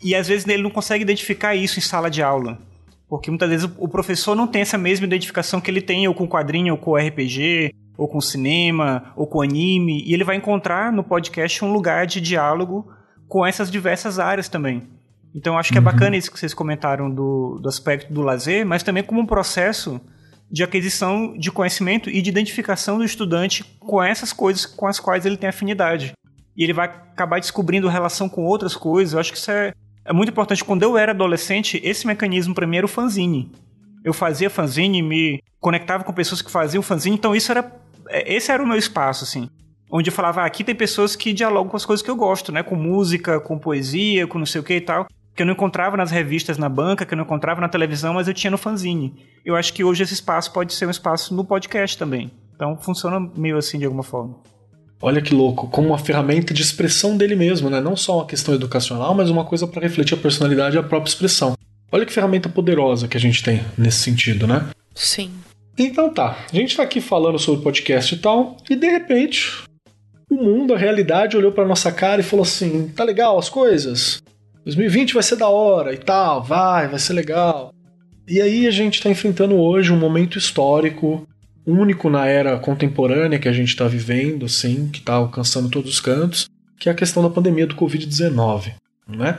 E 0.03 0.15
às 0.15 0.29
vezes 0.29 0.49
ele 0.49 0.63
não 0.63 0.71
consegue 0.71 1.03
identificar 1.03 1.55
isso 1.55 1.79
em 1.79 1.83
sala 1.83 2.11
de 2.11 2.23
aula. 2.23 2.59
Porque 3.09 3.31
muitas 3.31 3.49
vezes 3.49 3.71
o 3.79 3.89
professor 3.89 4.35
não 4.35 4.47
tem 4.47 4.63
essa 4.63 4.79
mesma 4.79 5.07
identificação 5.07 5.61
que 5.61 5.71
ele 5.71 5.81
tem 5.81 6.09
ou 6.09 6.15
com 6.15 6.27
quadrinho, 6.27 6.75
ou 6.75 6.79
com 6.79 6.97
RPG, 6.97 7.75
ou 7.97 8.09
com 8.09 8.21
cinema, 8.21 9.13
ou 9.15 9.27
com 9.27 9.43
anime. 9.43 10.03
E 10.07 10.15
ele 10.15 10.25
vai 10.25 10.37
encontrar 10.37 10.93
no 10.93 11.05
podcast 11.05 11.65
um 11.65 11.73
lugar 11.73 12.07
de 12.07 12.21
diálogo 12.21 12.91
com 13.29 13.47
essas 13.47 13.71
diversas 13.71 14.19
áreas 14.19 14.49
também. 14.49 14.83
Então 15.35 15.59
acho 15.59 15.73
que 15.73 15.79
é 15.79 15.81
uhum. 15.81 15.85
bacana 15.85 16.17
isso 16.17 16.31
que 16.31 16.39
vocês 16.39 16.55
comentaram 16.55 17.11
do, 17.11 17.59
do 17.61 17.69
aspecto 17.69 18.13
do 18.13 18.23
lazer, 18.23 18.65
mas 18.65 18.83
também 18.83 19.03
como 19.03 19.21
um 19.21 19.27
processo 19.27 20.01
de 20.51 20.63
aquisição 20.63 21.37
de 21.37 21.51
conhecimento 21.51 22.09
e 22.09 22.23
de 22.23 22.31
identificação 22.31 22.99
do 22.99 23.05
estudante 23.05 23.65
com 23.81 24.03
essas 24.03 24.33
coisas 24.33 24.65
com 24.65 24.87
as 24.87 25.01
quais 25.01 25.27
ele 25.27 25.37
tem 25.37 25.49
afinidade. 25.49 26.13
E 26.57 26.63
ele 26.63 26.73
vai 26.73 26.87
acabar 26.87 27.41
descobrindo 27.41 27.89
relação 27.89 28.29
com 28.29 28.45
outras 28.45 28.77
coisas. 28.77 29.15
Eu 29.15 29.21
acho 29.21 29.33
que 29.33 29.39
isso 29.39 29.51
é, 29.51 29.73
é 30.05 30.13
muito 30.13 30.31
importante. 30.31 30.65
Quando 30.65 30.83
eu 30.83 30.97
era 30.97 31.13
adolescente, 31.13 31.81
esse 31.83 32.07
mecanismo 32.07 32.55
para 32.55 32.67
mim 32.67 32.77
era 32.77 32.87
o 32.87 32.89
fanzine. 32.89 33.51
Eu 34.05 34.13
fazia 34.13 34.51
fanzine, 34.51 35.03
me 35.03 35.43
conectava 35.61 36.05
com 36.05 36.13
pessoas 36.13 36.43
que 36.43 36.51
faziam 36.51 36.83
fanzine, 36.83 37.17
então 37.17 37.35
isso 37.35 37.51
era 37.51 37.73
é, 38.09 38.35
esse 38.35 38.53
era 38.53 38.63
o 38.63 38.67
meu 38.67 38.77
espaço 38.77 39.25
assim, 39.25 39.49
onde 39.91 40.11
eu 40.11 40.15
falava, 40.15 40.43
ah, 40.43 40.45
aqui 40.45 40.63
tem 40.63 40.75
pessoas 40.75 41.17
que 41.17 41.33
dialogam 41.33 41.71
com 41.71 41.77
as 41.77 41.87
coisas 41.87 42.05
que 42.05 42.11
eu 42.11 42.17
gosto, 42.17 42.53
né, 42.53 42.63
com 42.63 42.77
música, 42.77 43.41
com 43.41 43.59
poesia, 43.59 44.27
com 44.27 44.39
não 44.39 44.45
sei 44.45 44.61
o 44.61 44.65
que 44.65 44.75
e 44.75 44.81
tal 44.81 45.07
que 45.35 45.43
eu 45.43 45.47
não 45.47 45.55
encontrava 45.55 45.97
nas 45.97 46.11
revistas 46.11 46.59
na 46.59 46.69
banca, 46.69 47.05
que 47.05 47.13
eu 47.13 47.17
não 47.17 47.25
encontrava 47.25 47.61
na 47.61 47.69
televisão, 47.69 48.15
mas 48.15 48.29
eu 48.29 48.35
tinha 48.35 48.51
no 48.51 48.59
fanzine. 48.59 49.15
Eu 49.45 49.57
acho 49.57 49.73
que 49.73 49.83
hoje 49.83 50.05
esse 50.05 50.15
espaço 50.15 50.53
pode 50.53 50.73
ser 50.73 50.87
um 50.87 50.91
espaço 50.91 51.35
no 51.35 51.45
podcast 51.45 51.99
também. 51.99 52.31
Então 52.55 52.79
funciona 52.79 53.19
meio 53.37 53.57
assim 53.57 53.79
de 53.79 53.85
alguma 53.85 54.05
forma. 54.05 54.37
Olha 55.01 55.21
que 55.21 55.35
louco, 55.35 55.69
como 55.69 55.89
uma 55.89 55.99
ferramenta 55.99 56.55
de 56.55 56.63
expressão 56.63 57.17
dele 57.17 57.37
mesmo, 57.37 57.69
né? 57.69 57.81
Não 57.81 57.97
só 57.97 58.19
uma 58.19 58.27
questão 58.27 58.55
educacional, 58.55 59.15
mas 59.15 59.29
uma 59.29 59.45
coisa 59.45 59.67
para 59.67 59.83
refletir 59.83 60.15
a 60.15 60.21
personalidade 60.21 60.77
e 60.77 60.79
a 60.79 60.83
própria 60.83 61.11
expressão. 61.11 61.55
Olha 61.93 62.07
que 62.07 62.13
ferramenta 62.13 62.49
poderosa 62.49 63.07
que 63.07 63.17
a 63.17 63.21
gente 63.21 63.43
tem 63.43 63.63
nesse 63.77 63.99
sentido, 63.99 64.47
né? 64.47 64.69
Sim. 64.95 65.31
Então 65.77 66.13
tá, 66.13 66.39
a 66.53 66.57
gente 66.57 66.77
tá 66.77 66.83
aqui 66.83 67.01
falando 67.01 67.39
sobre 67.39 67.63
podcast 67.63 68.15
e 68.15 68.19
tal, 68.19 68.57
e 68.71 68.77
de 68.77 68.89
repente 68.89 69.65
o 70.31 70.37
mundo, 70.37 70.73
a 70.75 70.79
realidade 70.79 71.37
olhou 71.37 71.53
para 71.53 71.67
nossa 71.67 71.93
cara 71.93 72.21
e 72.21 72.25
falou 72.25 72.45
assim: 72.45 72.89
"Tá 72.89 73.05
legal 73.05 73.39
as 73.39 73.49
coisas? 73.49 74.23
2020 74.65 75.15
vai 75.15 75.23
ser 75.23 75.37
da 75.37 75.49
hora 75.49 75.93
e 75.93 75.99
tal, 75.99 76.43
vai, 76.43 76.89
vai 76.89 76.99
ser 76.99 77.13
legal. 77.13 77.73
E 78.27 78.41
aí 78.41 78.67
a 78.67 78.71
gente 78.71 78.95
está 78.95 79.11
enfrentando 79.11 79.55
hoje 79.57 79.93
um 79.93 79.99
momento 79.99 80.39
histórico 80.39 81.27
único 81.67 82.11
na 82.11 82.27
era 82.27 82.59
contemporânea 82.59 83.39
que 83.39 83.49
a 83.49 83.53
gente 83.53 83.69
está 83.69 83.87
vivendo, 83.87 84.47
assim, 84.47 84.89
que 84.89 84.99
está 84.99 85.15
alcançando 85.15 85.69
todos 85.69 85.91
os 85.91 86.01
cantos, 86.01 86.49
que 86.79 86.89
é 86.89 86.93
a 86.93 86.95
questão 86.95 87.23
da 87.23 87.31
pandemia 87.31 87.67
do 87.67 87.77
Covid-19, 87.77 88.75
né? 89.09 89.39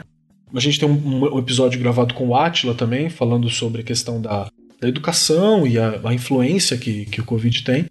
A 0.54 0.60
gente 0.60 0.78
tem 0.78 0.88
um, 0.88 1.34
um, 1.34 1.38
episódio 1.38 1.80
gravado 1.80 2.14
com 2.14 2.28
o 2.28 2.36
Atila 2.36 2.74
também, 2.74 3.10
falando 3.10 3.48
sobre 3.50 3.82
a 3.82 3.84
questão 3.84 4.20
da, 4.20 4.48
da 4.80 4.88
educação 4.88 5.66
e 5.66 5.78
a, 5.78 6.00
a, 6.04 6.14
influência 6.14 6.76
que, 6.78 7.04
que 7.06 7.20
o 7.20 7.24
Covid 7.24 7.62
tem, 7.62 7.86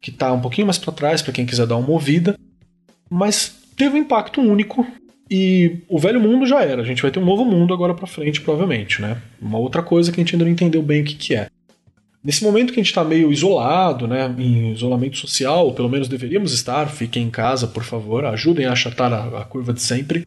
que 0.00 0.10
está 0.10 0.32
um 0.32 0.40
pouquinho 0.40 0.66
mais 0.66 0.78
para 0.78 0.92
trás 0.92 1.22
para 1.22 1.32
quem 1.32 1.46
quiser 1.46 1.66
dar 1.66 1.76
uma 1.76 1.86
movida, 1.86 2.38
mas 3.10 3.54
teve 3.76 3.96
um 3.96 4.02
impacto 4.02 4.40
único 4.40 4.86
e 5.30 5.78
o 5.88 5.98
velho 5.98 6.20
mundo 6.20 6.46
já 6.46 6.62
era, 6.62 6.82
a 6.82 6.84
gente 6.84 7.00
vai 7.00 7.10
ter 7.10 7.18
um 7.18 7.24
novo 7.24 7.44
mundo 7.44 7.72
agora 7.72 7.94
para 7.94 8.06
frente, 8.06 8.40
provavelmente, 8.40 9.00
né? 9.00 9.20
Uma 9.40 9.58
outra 9.58 9.82
coisa 9.82 10.12
que 10.12 10.20
a 10.20 10.22
gente 10.22 10.34
ainda 10.34 10.44
não 10.44 10.52
entendeu 10.52 10.82
bem 10.82 11.00
o 11.00 11.04
que, 11.04 11.14
que 11.14 11.34
é. 11.34 11.48
Nesse 12.24 12.42
momento 12.42 12.72
que 12.72 12.80
a 12.80 12.82
gente 12.82 12.90
está 12.90 13.04
meio 13.04 13.30
isolado, 13.30 14.08
né, 14.08 14.34
em 14.38 14.72
isolamento 14.72 15.18
social, 15.18 15.74
pelo 15.74 15.90
menos 15.90 16.08
deveríamos 16.08 16.54
estar, 16.54 16.86
fiquem 16.86 17.24
em 17.24 17.30
casa, 17.30 17.66
por 17.66 17.84
favor, 17.84 18.24
ajudem 18.24 18.64
a 18.64 18.72
achatar 18.72 19.12
a, 19.12 19.42
a 19.42 19.44
curva 19.44 19.74
de 19.74 19.82
sempre, 19.82 20.26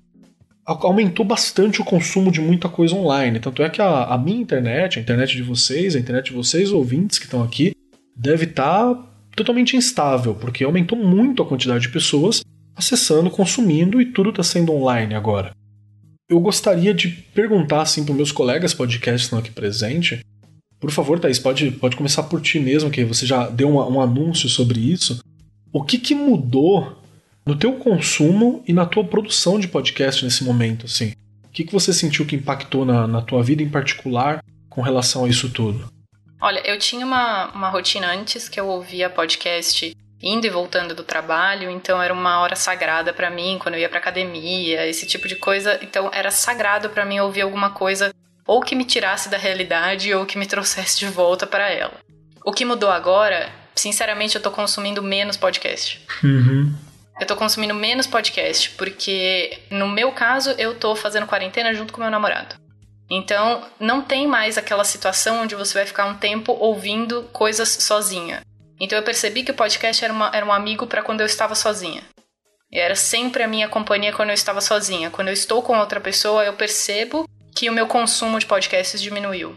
aumentou 0.64 1.26
bastante 1.26 1.82
o 1.82 1.84
consumo 1.84 2.32
de 2.32 2.40
muita 2.40 2.70
coisa 2.70 2.94
online. 2.94 3.40
Tanto 3.40 3.64
é 3.64 3.70
que 3.70 3.82
a, 3.82 4.04
a 4.04 4.18
minha 4.18 4.40
internet, 4.40 5.00
a 5.00 5.02
internet 5.02 5.36
de 5.36 5.42
vocês, 5.42 5.96
a 5.96 6.00
internet 6.00 6.26
de 6.26 6.34
vocês 6.34 6.72
ouvintes 6.72 7.18
que 7.18 7.26
estão 7.26 7.42
aqui, 7.42 7.74
deve 8.16 8.46
estar 8.46 8.94
tá 8.94 9.04
totalmente 9.36 9.76
instável, 9.76 10.36
porque 10.36 10.64
aumentou 10.64 11.00
muito 11.00 11.42
a 11.42 11.48
quantidade 11.48 11.84
de 11.84 11.90
pessoas 11.90 12.44
acessando, 12.76 13.32
consumindo 13.32 14.00
e 14.00 14.06
tudo 14.06 14.30
está 14.30 14.44
sendo 14.44 14.72
online 14.72 15.16
agora. 15.16 15.52
Eu 16.30 16.40
gostaria 16.40 16.94
de 16.94 17.08
perguntar 17.08 17.82
assim 17.82 18.06
para 18.06 18.14
meus 18.14 18.32
colegas 18.32 18.74
podcasts 18.74 19.22
que 19.22 19.26
estão 19.26 19.40
aqui 19.40 19.50
presentes. 19.50 20.20
Por 20.80 20.92
favor, 20.92 21.20
Thaís, 21.20 21.40
pode, 21.40 21.72
pode 21.72 21.96
começar 21.96 22.24
por 22.24 22.42
ti 22.42 22.60
mesmo, 22.60 22.92
que 22.92 23.04
você 23.04 23.26
já 23.26 23.48
deu 23.48 23.68
um, 23.68 23.96
um 23.96 24.02
anúncio 24.02 24.48
sobre 24.48 24.80
isso. 24.80 25.20
O 25.74 25.84
que, 25.84 25.98
que 25.98 26.14
mudou 26.14 27.02
no 27.46 27.56
teu 27.56 27.74
consumo 27.74 28.64
e 28.68 28.74
na 28.74 28.86
tua 28.86 29.04
produção 29.04 29.60
de 29.60 29.68
podcast 29.68 30.24
nesse 30.24 30.44
momento, 30.44 30.86
assim? 30.86 31.14
O 31.46 31.50
que, 31.50 31.64
que 31.64 31.74
você 31.74 31.92
sentiu 31.92 32.26
que 32.26 32.36
impactou 32.36 32.86
na, 32.86 33.08
na 33.08 33.22
tua 33.22 33.42
vida 33.42 33.64
em 33.64 33.70
particular 33.70 34.44
com 34.70 34.82
relação 34.82 35.26
a 35.26 35.30
isso 35.30 35.50
tudo? 35.50 35.92
Olha, 36.40 36.62
eu 36.66 36.78
tinha 36.78 37.06
uma, 37.06 37.52
uma 37.52 37.70
rotina 37.70 38.14
antes 38.14 38.48
que 38.48 38.60
eu 38.60 38.68
ouvia 38.68 39.10
podcast 39.10 39.96
indo 40.22 40.46
e 40.46 40.50
voltando 40.50 40.96
do 40.96 41.04
trabalho, 41.04 41.70
então 41.70 42.02
era 42.02 42.14
uma 42.14 42.40
hora 42.42 42.56
sagrada 42.56 43.14
para 43.14 43.30
mim 43.30 43.58
quando 43.60 43.76
eu 43.76 43.82
ia 43.82 43.90
para 43.90 44.00
academia, 44.00 44.86
esse 44.88 45.08
tipo 45.08 45.28
de 45.28 45.36
coisa. 45.36 45.80
Então 45.82 46.12
era 46.14 46.30
sagrado 46.30 46.90
para 46.90 47.06
mim 47.06 47.20
ouvir 47.20 47.42
alguma 47.42 47.72
coisa 47.72 48.12
ou 48.48 48.62
que 48.62 48.76
me 48.76 48.86
tirasse 48.86 49.30
da 49.30 49.38
realidade 49.38 50.14
ou 50.14 50.26
que 50.26 50.38
me 50.38 50.48
trouxesse 50.48 50.98
de 50.98 51.08
volta 51.08 51.46
para 51.46 51.70
ela. 51.70 51.94
O 52.46 52.54
que 52.54 52.64
mudou 52.64 52.90
agora, 52.90 53.52
sinceramente, 53.76 54.36
eu 54.36 54.42
tô 54.42 54.50
consumindo 54.50 55.04
menos 55.04 55.36
podcast. 55.36 56.02
Uhum. 56.24 56.74
Eu 57.20 57.28
tô 57.28 57.36
consumindo 57.36 57.74
menos 57.74 58.08
podcast 58.08 58.70
porque 58.72 59.60
no 59.70 59.88
meu 59.88 60.12
caso 60.14 60.52
eu 60.52 60.76
tô 60.76 60.96
fazendo 60.96 61.28
quarentena 61.28 61.74
junto 61.74 61.92
com 61.92 62.00
meu 62.00 62.10
namorado. 62.10 62.56
Então, 63.10 63.64
não 63.80 64.02
tem 64.02 64.28
mais 64.28 64.58
aquela 64.58 64.84
situação 64.84 65.42
onde 65.42 65.56
você 65.56 65.74
vai 65.74 65.86
ficar 65.86 66.06
um 66.06 66.16
tempo 66.16 66.52
ouvindo 66.54 67.24
coisas 67.34 67.70
sozinha. 67.70 68.42
Então 68.80 68.98
eu 68.98 69.04
percebi 69.04 69.44
que 69.44 69.52
o 69.52 69.56
podcast 69.56 70.04
era, 70.04 70.14
uma, 70.14 70.30
era 70.34 70.46
um 70.46 70.52
amigo 70.52 70.86
para 70.86 71.02
quando 71.02 71.22
eu 71.22 71.26
estava 71.26 71.56
sozinha. 71.56 72.04
E 72.72 72.80
era 72.80 72.96
sempre 72.96 73.44
a 73.44 73.48
minha 73.48 73.70
companhia 73.70 74.14
quando 74.14 74.30
eu 74.30 74.36
estava 74.36 74.62
sozinha. 74.62 75.10
Quando 75.10 75.30
eu 75.30 75.34
estou 75.34 75.64
com 75.64 75.80
outra 75.80 76.00
pessoa, 76.00 76.44
eu 76.44 76.54
percebo 76.54 77.28
que 77.58 77.70
o 77.72 77.74
meu 77.74 77.88
consumo 77.88 78.38
de 78.38 78.46
podcasts 78.46 79.02
diminuiu. 79.02 79.56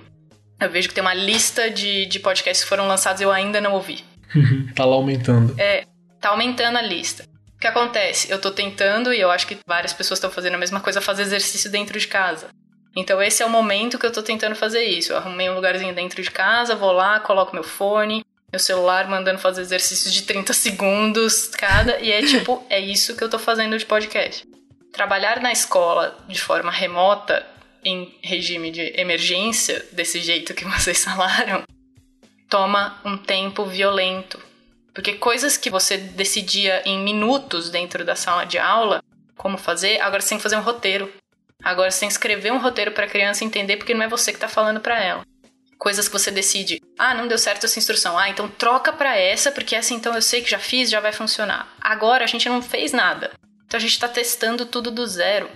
Eu 0.58 0.70
vejo 0.70 0.88
que 0.88 0.94
tem 0.94 1.02
uma 1.02 1.12
lista 1.12 1.70
de, 1.70 2.06
de 2.06 2.18
podcasts 2.18 2.64
que 2.64 2.68
foram 2.68 2.88
lançados 2.88 3.20
e 3.20 3.24
eu 3.24 3.30
ainda 3.30 3.60
não 3.60 3.74
ouvi. 3.74 4.02
tá 4.74 4.86
lá 4.86 4.96
aumentando. 4.96 5.54
É, 5.60 5.84
tá 6.18 6.30
aumentando 6.30 6.78
a 6.78 6.82
lista. 6.82 7.24
O 7.56 7.60
que 7.60 7.66
acontece? 7.66 8.30
Eu 8.30 8.40
tô 8.40 8.50
tentando, 8.50 9.12
e 9.12 9.20
eu 9.20 9.30
acho 9.30 9.46
que 9.46 9.58
várias 9.66 9.92
pessoas 9.92 10.16
estão 10.16 10.30
fazendo 10.30 10.54
a 10.54 10.58
mesma 10.58 10.80
coisa, 10.80 10.98
fazer 11.02 11.22
exercício 11.22 11.70
dentro 11.70 11.98
de 12.00 12.08
casa. 12.08 12.48
Então 12.96 13.20
esse 13.20 13.42
é 13.42 13.46
o 13.46 13.50
momento 13.50 13.98
que 13.98 14.06
eu 14.06 14.12
tô 14.12 14.22
tentando 14.22 14.54
fazer 14.54 14.82
isso. 14.82 15.12
Eu 15.12 15.18
arrumei 15.18 15.50
um 15.50 15.54
lugarzinho 15.54 15.94
dentro 15.94 16.22
de 16.22 16.30
casa, 16.30 16.74
vou 16.74 16.92
lá, 16.92 17.20
coloco 17.20 17.54
meu 17.54 17.62
fone, 17.62 18.24
meu 18.50 18.58
celular 18.58 19.08
mandando 19.10 19.38
fazer 19.38 19.60
exercícios 19.60 20.12
de 20.12 20.22
30 20.22 20.54
segundos 20.54 21.48
cada, 21.48 21.98
e 22.00 22.10
é 22.10 22.22
tipo, 22.24 22.64
é 22.70 22.80
isso 22.80 23.14
que 23.14 23.22
eu 23.22 23.28
tô 23.28 23.38
fazendo 23.38 23.76
de 23.76 23.84
podcast. 23.84 24.48
Trabalhar 24.90 25.40
na 25.40 25.52
escola 25.52 26.18
de 26.26 26.40
forma 26.40 26.70
remota, 26.70 27.46
em 27.84 28.18
regime 28.22 28.70
de 28.70 28.92
emergência, 28.98 29.84
desse 29.92 30.20
jeito 30.20 30.54
que 30.54 30.64
vocês 30.66 31.04
falaram, 31.04 31.62
toma 32.48 33.00
um 33.04 33.16
tempo 33.16 33.64
violento. 33.64 34.38
Porque 34.92 35.14
coisas 35.14 35.56
que 35.56 35.70
você 35.70 35.96
decidia 35.96 36.82
em 36.84 36.98
minutos 37.02 37.70
dentro 37.70 38.04
da 38.04 38.16
sala 38.16 38.44
de 38.44 38.58
aula, 38.58 39.02
como 39.36 39.56
fazer, 39.56 40.00
agora 40.00 40.20
você 40.20 40.30
tem 40.30 40.38
que 40.38 40.42
fazer 40.42 40.56
um 40.56 40.62
roteiro. 40.62 41.12
Agora 41.62 41.90
você 41.90 42.00
tem 42.00 42.08
que 42.08 42.14
escrever 42.14 42.52
um 42.52 42.58
roteiro 42.58 42.92
para 42.92 43.06
a 43.06 43.08
criança 43.08 43.44
entender 43.44 43.76
porque 43.76 43.94
não 43.94 44.02
é 44.02 44.08
você 44.08 44.32
que 44.32 44.36
está 44.36 44.48
falando 44.48 44.80
para 44.80 45.02
ela 45.02 45.24
coisas 45.80 46.06
que 46.06 46.12
você 46.12 46.30
decide. 46.30 46.80
Ah, 46.98 47.14
não 47.14 47.26
deu 47.26 47.38
certo 47.38 47.64
essa 47.64 47.78
instrução. 47.78 48.16
Ah, 48.16 48.28
então 48.28 48.46
troca 48.46 48.92
para 48.92 49.16
essa, 49.16 49.50
porque 49.50 49.74
essa 49.74 49.94
então 49.94 50.14
eu 50.14 50.22
sei 50.22 50.42
que 50.42 50.50
já 50.50 50.58
fiz, 50.58 50.90
já 50.90 51.00
vai 51.00 51.10
funcionar. 51.10 51.74
Agora 51.80 52.22
a 52.22 52.28
gente 52.28 52.48
não 52.48 52.60
fez 52.60 52.92
nada. 52.92 53.32
Então 53.64 53.78
a 53.78 53.80
gente 53.80 53.92
está 53.92 54.06
testando 54.06 54.66
tudo 54.66 54.90
do 54.90 55.06
zero. 55.06 55.48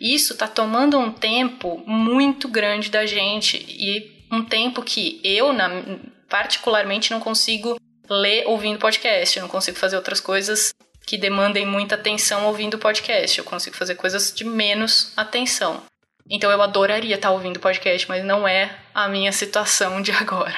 Isso 0.00 0.32
está 0.32 0.46
tomando 0.46 0.98
um 0.98 1.10
tempo 1.10 1.82
muito 1.86 2.48
grande 2.48 2.90
da 2.90 3.04
gente 3.04 3.56
e 3.68 4.24
um 4.30 4.44
tempo 4.44 4.82
que 4.82 5.20
eu, 5.24 5.52
na, 5.52 5.68
particularmente, 6.28 7.10
não 7.10 7.20
consigo 7.20 7.76
ler 8.08 8.46
ouvindo 8.46 8.78
podcast. 8.78 9.36
Eu 9.36 9.42
não 9.42 9.50
consigo 9.50 9.76
fazer 9.76 9.96
outras 9.96 10.20
coisas 10.20 10.72
que 11.06 11.16
demandem 11.16 11.66
muita 11.66 11.94
atenção 11.94 12.46
ouvindo 12.46 12.78
podcast. 12.78 13.38
Eu 13.38 13.44
consigo 13.44 13.76
fazer 13.76 13.94
coisas 13.94 14.32
de 14.32 14.44
menos 14.44 15.12
atenção. 15.16 15.82
Então 16.30 16.50
eu 16.50 16.60
adoraria 16.60 17.14
estar 17.14 17.30
ouvindo 17.30 17.58
podcast, 17.58 18.06
mas 18.08 18.24
não 18.24 18.46
é 18.46 18.70
a 18.94 19.08
minha 19.08 19.32
situação 19.32 20.02
de 20.02 20.12
agora. 20.12 20.54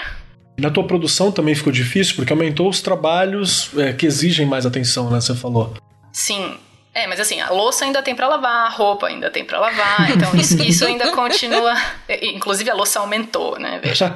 Na 0.58 0.70
tua 0.70 0.86
produção 0.86 1.32
também 1.32 1.54
ficou 1.54 1.72
difícil, 1.72 2.16
porque 2.16 2.32
aumentou 2.32 2.68
os 2.68 2.82
trabalhos 2.82 3.70
é, 3.78 3.92
que 3.92 4.04
exigem 4.04 4.44
mais 4.44 4.66
atenção, 4.66 5.08
né? 5.08 5.20
Você 5.20 5.34
falou. 5.34 5.74
Sim. 6.12 6.58
É, 6.92 7.06
mas 7.06 7.20
assim, 7.20 7.40
a 7.40 7.50
louça 7.50 7.84
ainda 7.84 8.02
tem 8.02 8.16
para 8.16 8.26
lavar, 8.26 8.66
a 8.66 8.68
roupa 8.68 9.06
ainda 9.06 9.30
tem 9.30 9.44
para 9.44 9.60
lavar, 9.60 10.10
então 10.10 10.34
isso, 10.34 10.60
isso, 10.60 10.84
ainda 10.84 11.10
continua. 11.14 11.72
Inclusive 12.20 12.68
a 12.68 12.74
louça 12.74 12.98
aumentou, 12.98 13.58
né? 13.58 13.80
Veja. 13.82 14.12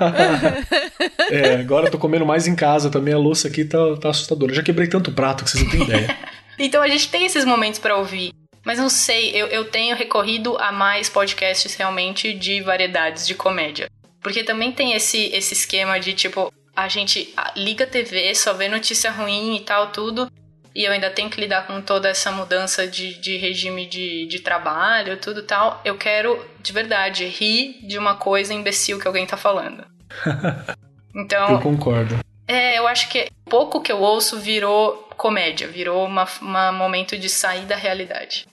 é, 1.30 1.54
agora 1.54 1.86
eu 1.86 1.90
tô 1.90 1.98
comendo 1.98 2.26
mais 2.26 2.48
em 2.48 2.56
casa 2.56 2.90
também, 2.90 3.14
a 3.14 3.18
louça 3.18 3.46
aqui 3.46 3.64
tá, 3.64 3.78
tá 4.00 4.10
assustadora. 4.10 4.50
Eu 4.50 4.56
já 4.56 4.62
quebrei 4.62 4.88
tanto 4.88 5.12
prato 5.12 5.44
que 5.44 5.50
vocês 5.50 5.62
não 5.62 5.70
têm 5.70 5.82
ideia. 5.82 6.18
então 6.58 6.82
a 6.82 6.88
gente 6.88 7.08
tem 7.08 7.24
esses 7.24 7.44
momentos 7.44 7.78
para 7.78 7.96
ouvir. 7.96 8.32
Mas 8.64 8.78
não 8.78 8.88
sei, 8.88 9.30
eu, 9.30 9.46
eu 9.48 9.66
tenho 9.66 9.94
recorrido 9.94 10.56
a 10.58 10.72
mais 10.72 11.08
podcasts 11.08 11.74
realmente 11.74 12.32
de 12.32 12.60
variedades 12.62 13.26
de 13.26 13.34
comédia. 13.34 13.88
Porque 14.20 14.42
também 14.42 14.72
tem 14.72 14.94
esse, 14.94 15.26
esse 15.26 15.52
esquema 15.52 16.00
de 16.00 16.14
tipo, 16.14 16.52
a 16.74 16.88
gente 16.88 17.32
liga 17.54 17.84
a 17.84 17.86
TV, 17.86 18.34
só 18.34 18.54
vê 18.54 18.68
notícia 18.68 19.10
ruim 19.10 19.56
e 19.56 19.60
tal, 19.60 19.92
tudo. 19.92 20.28
E 20.74 20.84
eu 20.84 20.92
ainda 20.92 21.08
tenho 21.08 21.30
que 21.30 21.40
lidar 21.40 21.66
com 21.66 21.80
toda 21.80 22.08
essa 22.08 22.32
mudança 22.32 22.86
de, 22.86 23.14
de 23.14 23.36
regime 23.36 23.86
de, 23.86 24.26
de 24.26 24.40
trabalho, 24.40 25.16
tudo 25.18 25.42
tal. 25.42 25.80
Eu 25.84 25.96
quero, 25.96 26.44
de 26.60 26.72
verdade, 26.72 27.24
rir 27.26 27.78
de 27.86 27.96
uma 27.96 28.16
coisa 28.16 28.52
imbecil 28.52 28.98
que 28.98 29.06
alguém 29.06 29.26
tá 29.26 29.36
falando. 29.36 29.84
Então. 31.16 31.48
eu 31.48 31.60
concordo. 31.60 32.18
É, 32.48 32.76
eu 32.76 32.88
acho 32.88 33.08
que 33.08 33.28
pouco 33.44 33.80
que 33.80 33.92
eu 33.92 34.00
ouço 34.00 34.40
virou 34.40 35.08
comédia, 35.16 35.68
virou 35.68 36.08
um 36.08 36.72
momento 36.72 37.16
de 37.16 37.28
sair 37.28 37.64
da 37.66 37.76
realidade. 37.76 38.46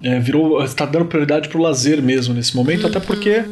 É, 0.00 0.18
virou. 0.20 0.62
está 0.62 0.86
dando 0.86 1.06
prioridade 1.06 1.48
pro 1.48 1.60
lazer 1.60 2.00
mesmo 2.00 2.32
nesse 2.32 2.54
momento, 2.54 2.84
uhum. 2.84 2.90
até 2.90 3.00
porque 3.00 3.44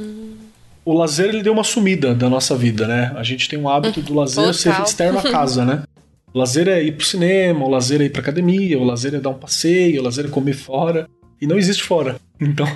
o 0.84 0.92
lazer 0.92 1.30
ele 1.30 1.42
deu 1.42 1.52
uma 1.52 1.64
sumida 1.64 2.14
da 2.14 2.28
nossa 2.28 2.56
vida, 2.56 2.86
né? 2.86 3.12
A 3.16 3.22
gente 3.22 3.48
tem 3.48 3.58
um 3.58 3.68
hábito 3.68 4.00
do 4.00 4.14
lazer 4.14 4.54
ser 4.54 4.80
externo 4.82 5.18
à 5.18 5.22
casa, 5.22 5.64
né? 5.64 5.82
O 6.34 6.38
lazer 6.40 6.66
é 6.66 6.82
ir 6.82 6.96
pro 6.96 7.06
cinema, 7.06 7.64
o 7.64 7.70
lazer 7.70 8.00
é 8.02 8.06
ir 8.06 8.10
pra 8.10 8.20
academia, 8.20 8.76
o 8.76 8.82
lazer 8.82 9.14
é 9.14 9.20
dar 9.20 9.30
um 9.30 9.38
passeio, 9.38 10.00
o 10.00 10.04
lazer 10.04 10.26
é 10.26 10.28
comer 10.28 10.54
fora. 10.54 11.08
E 11.40 11.46
não 11.46 11.56
existe 11.56 11.84
fora. 11.84 12.16
Então, 12.40 12.66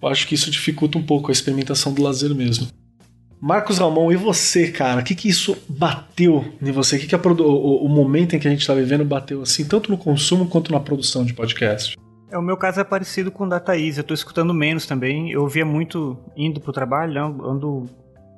eu 0.00 0.08
acho 0.08 0.28
que 0.28 0.36
isso 0.36 0.48
dificulta 0.48 0.96
um 0.96 1.02
pouco 1.02 1.28
a 1.28 1.32
experimentação 1.32 1.92
do 1.92 2.00
lazer 2.00 2.32
mesmo. 2.32 2.68
Marcos 3.40 3.78
Ramon, 3.78 4.12
e 4.12 4.16
você, 4.16 4.70
cara? 4.70 5.00
O 5.00 5.04
que, 5.04 5.14
que 5.14 5.28
isso 5.28 5.58
bateu 5.68 6.44
em 6.62 6.70
você? 6.70 6.96
O 6.96 7.00
que, 7.00 7.08
que 7.08 7.14
a, 7.14 7.18
o, 7.18 7.84
o 7.84 7.88
momento 7.88 8.36
em 8.36 8.38
que 8.38 8.46
a 8.46 8.50
gente 8.50 8.60
está 8.60 8.72
vivendo 8.72 9.04
bateu 9.04 9.42
assim, 9.42 9.64
tanto 9.64 9.90
no 9.90 9.98
consumo 9.98 10.46
quanto 10.46 10.70
na 10.70 10.78
produção 10.78 11.24
de 11.24 11.34
podcast? 11.34 11.96
É, 12.30 12.38
o 12.38 12.42
meu 12.42 12.56
caso 12.56 12.80
é 12.80 12.84
parecido 12.84 13.32
com 13.32 13.44
o 13.44 13.48
da 13.48 13.58
Thaís. 13.58 13.98
Eu 13.98 14.04
tô 14.04 14.14
escutando 14.14 14.54
menos 14.54 14.86
também. 14.86 15.32
Eu 15.32 15.42
ouvia 15.42 15.66
muito 15.66 16.16
indo 16.36 16.60
pro 16.60 16.72
trabalho, 16.72 17.12
né? 17.12 17.20
ando 17.20 17.90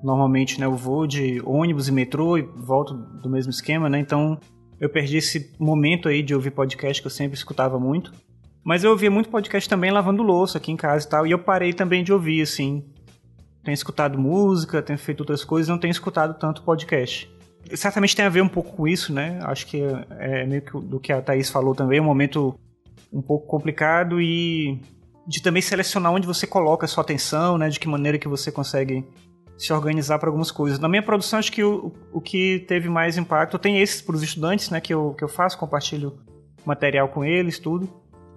normalmente, 0.02 0.60
né? 0.60 0.66
Eu 0.66 0.74
vou 0.74 1.06
de 1.06 1.40
ônibus 1.44 1.88
e 1.88 1.92
metrô 1.92 2.38
e 2.38 2.42
volto 2.42 2.94
do 2.94 3.28
mesmo 3.28 3.50
esquema, 3.50 3.88
né? 3.88 3.98
Então 3.98 4.38
eu 4.80 4.88
perdi 4.88 5.16
esse 5.16 5.52
momento 5.58 6.08
aí 6.08 6.22
de 6.22 6.34
ouvir 6.34 6.50
podcast 6.50 7.02
que 7.02 7.06
eu 7.06 7.10
sempre 7.10 7.36
escutava 7.36 7.78
muito. 7.78 8.12
Mas 8.64 8.84
eu 8.84 8.90
ouvia 8.90 9.10
muito 9.10 9.30
podcast 9.30 9.68
também 9.68 9.90
lavando 9.90 10.22
louça 10.22 10.58
aqui 10.58 10.70
em 10.70 10.76
casa 10.76 11.06
e 11.06 11.08
tal. 11.08 11.26
E 11.26 11.30
eu 11.30 11.38
parei 11.38 11.72
também 11.72 12.04
de 12.04 12.12
ouvir, 12.12 12.42
assim. 12.42 12.84
Tenho 13.64 13.74
escutado 13.74 14.18
música, 14.18 14.82
tenho 14.82 14.98
feito 14.98 15.20
outras 15.20 15.44
coisas, 15.44 15.68
não 15.68 15.78
tenho 15.78 15.90
escutado 15.90 16.38
tanto 16.38 16.62
podcast. 16.62 17.30
Certamente 17.74 18.14
tem 18.14 18.24
a 18.24 18.30
ver 18.30 18.42
um 18.42 18.48
pouco 18.48 18.76
com 18.76 18.86
isso, 18.86 19.12
né? 19.12 19.40
Acho 19.42 19.66
que 19.66 19.82
é 20.10 20.46
meio 20.46 20.62
que 20.62 20.72
do 20.80 21.00
que 21.00 21.12
a 21.12 21.20
Thaís 21.20 21.50
falou 21.50 21.74
também, 21.74 22.00
um 22.00 22.04
momento 22.04 22.58
um 23.12 23.22
pouco 23.22 23.46
complicado 23.46 24.20
e 24.20 24.80
de 25.26 25.42
também 25.42 25.60
selecionar 25.60 26.12
onde 26.12 26.26
você 26.26 26.46
coloca 26.46 26.86
a 26.86 26.88
sua 26.88 27.02
atenção, 27.02 27.58
né? 27.58 27.68
De 27.68 27.80
que 27.80 27.88
maneira 27.88 28.18
que 28.18 28.28
você 28.28 28.52
consegue 28.52 29.04
se 29.58 29.72
organizar 29.72 30.20
para 30.20 30.28
algumas 30.28 30.52
coisas. 30.52 30.78
Na 30.78 30.88
minha 30.88 31.02
produção, 31.02 31.40
acho 31.40 31.50
que 31.50 31.64
o, 31.64 31.92
o 32.12 32.20
que 32.20 32.64
teve 32.68 32.88
mais 32.88 33.18
impacto, 33.18 33.58
tem 33.58 33.82
esses 33.82 34.00
para 34.00 34.14
os 34.14 34.22
estudantes, 34.22 34.70
né? 34.70 34.80
Que 34.80 34.94
eu, 34.94 35.14
que 35.18 35.24
eu 35.24 35.28
faço, 35.28 35.58
compartilho 35.58 36.16
material 36.64 37.08
com 37.08 37.24
eles, 37.24 37.58
tudo. 37.58 37.88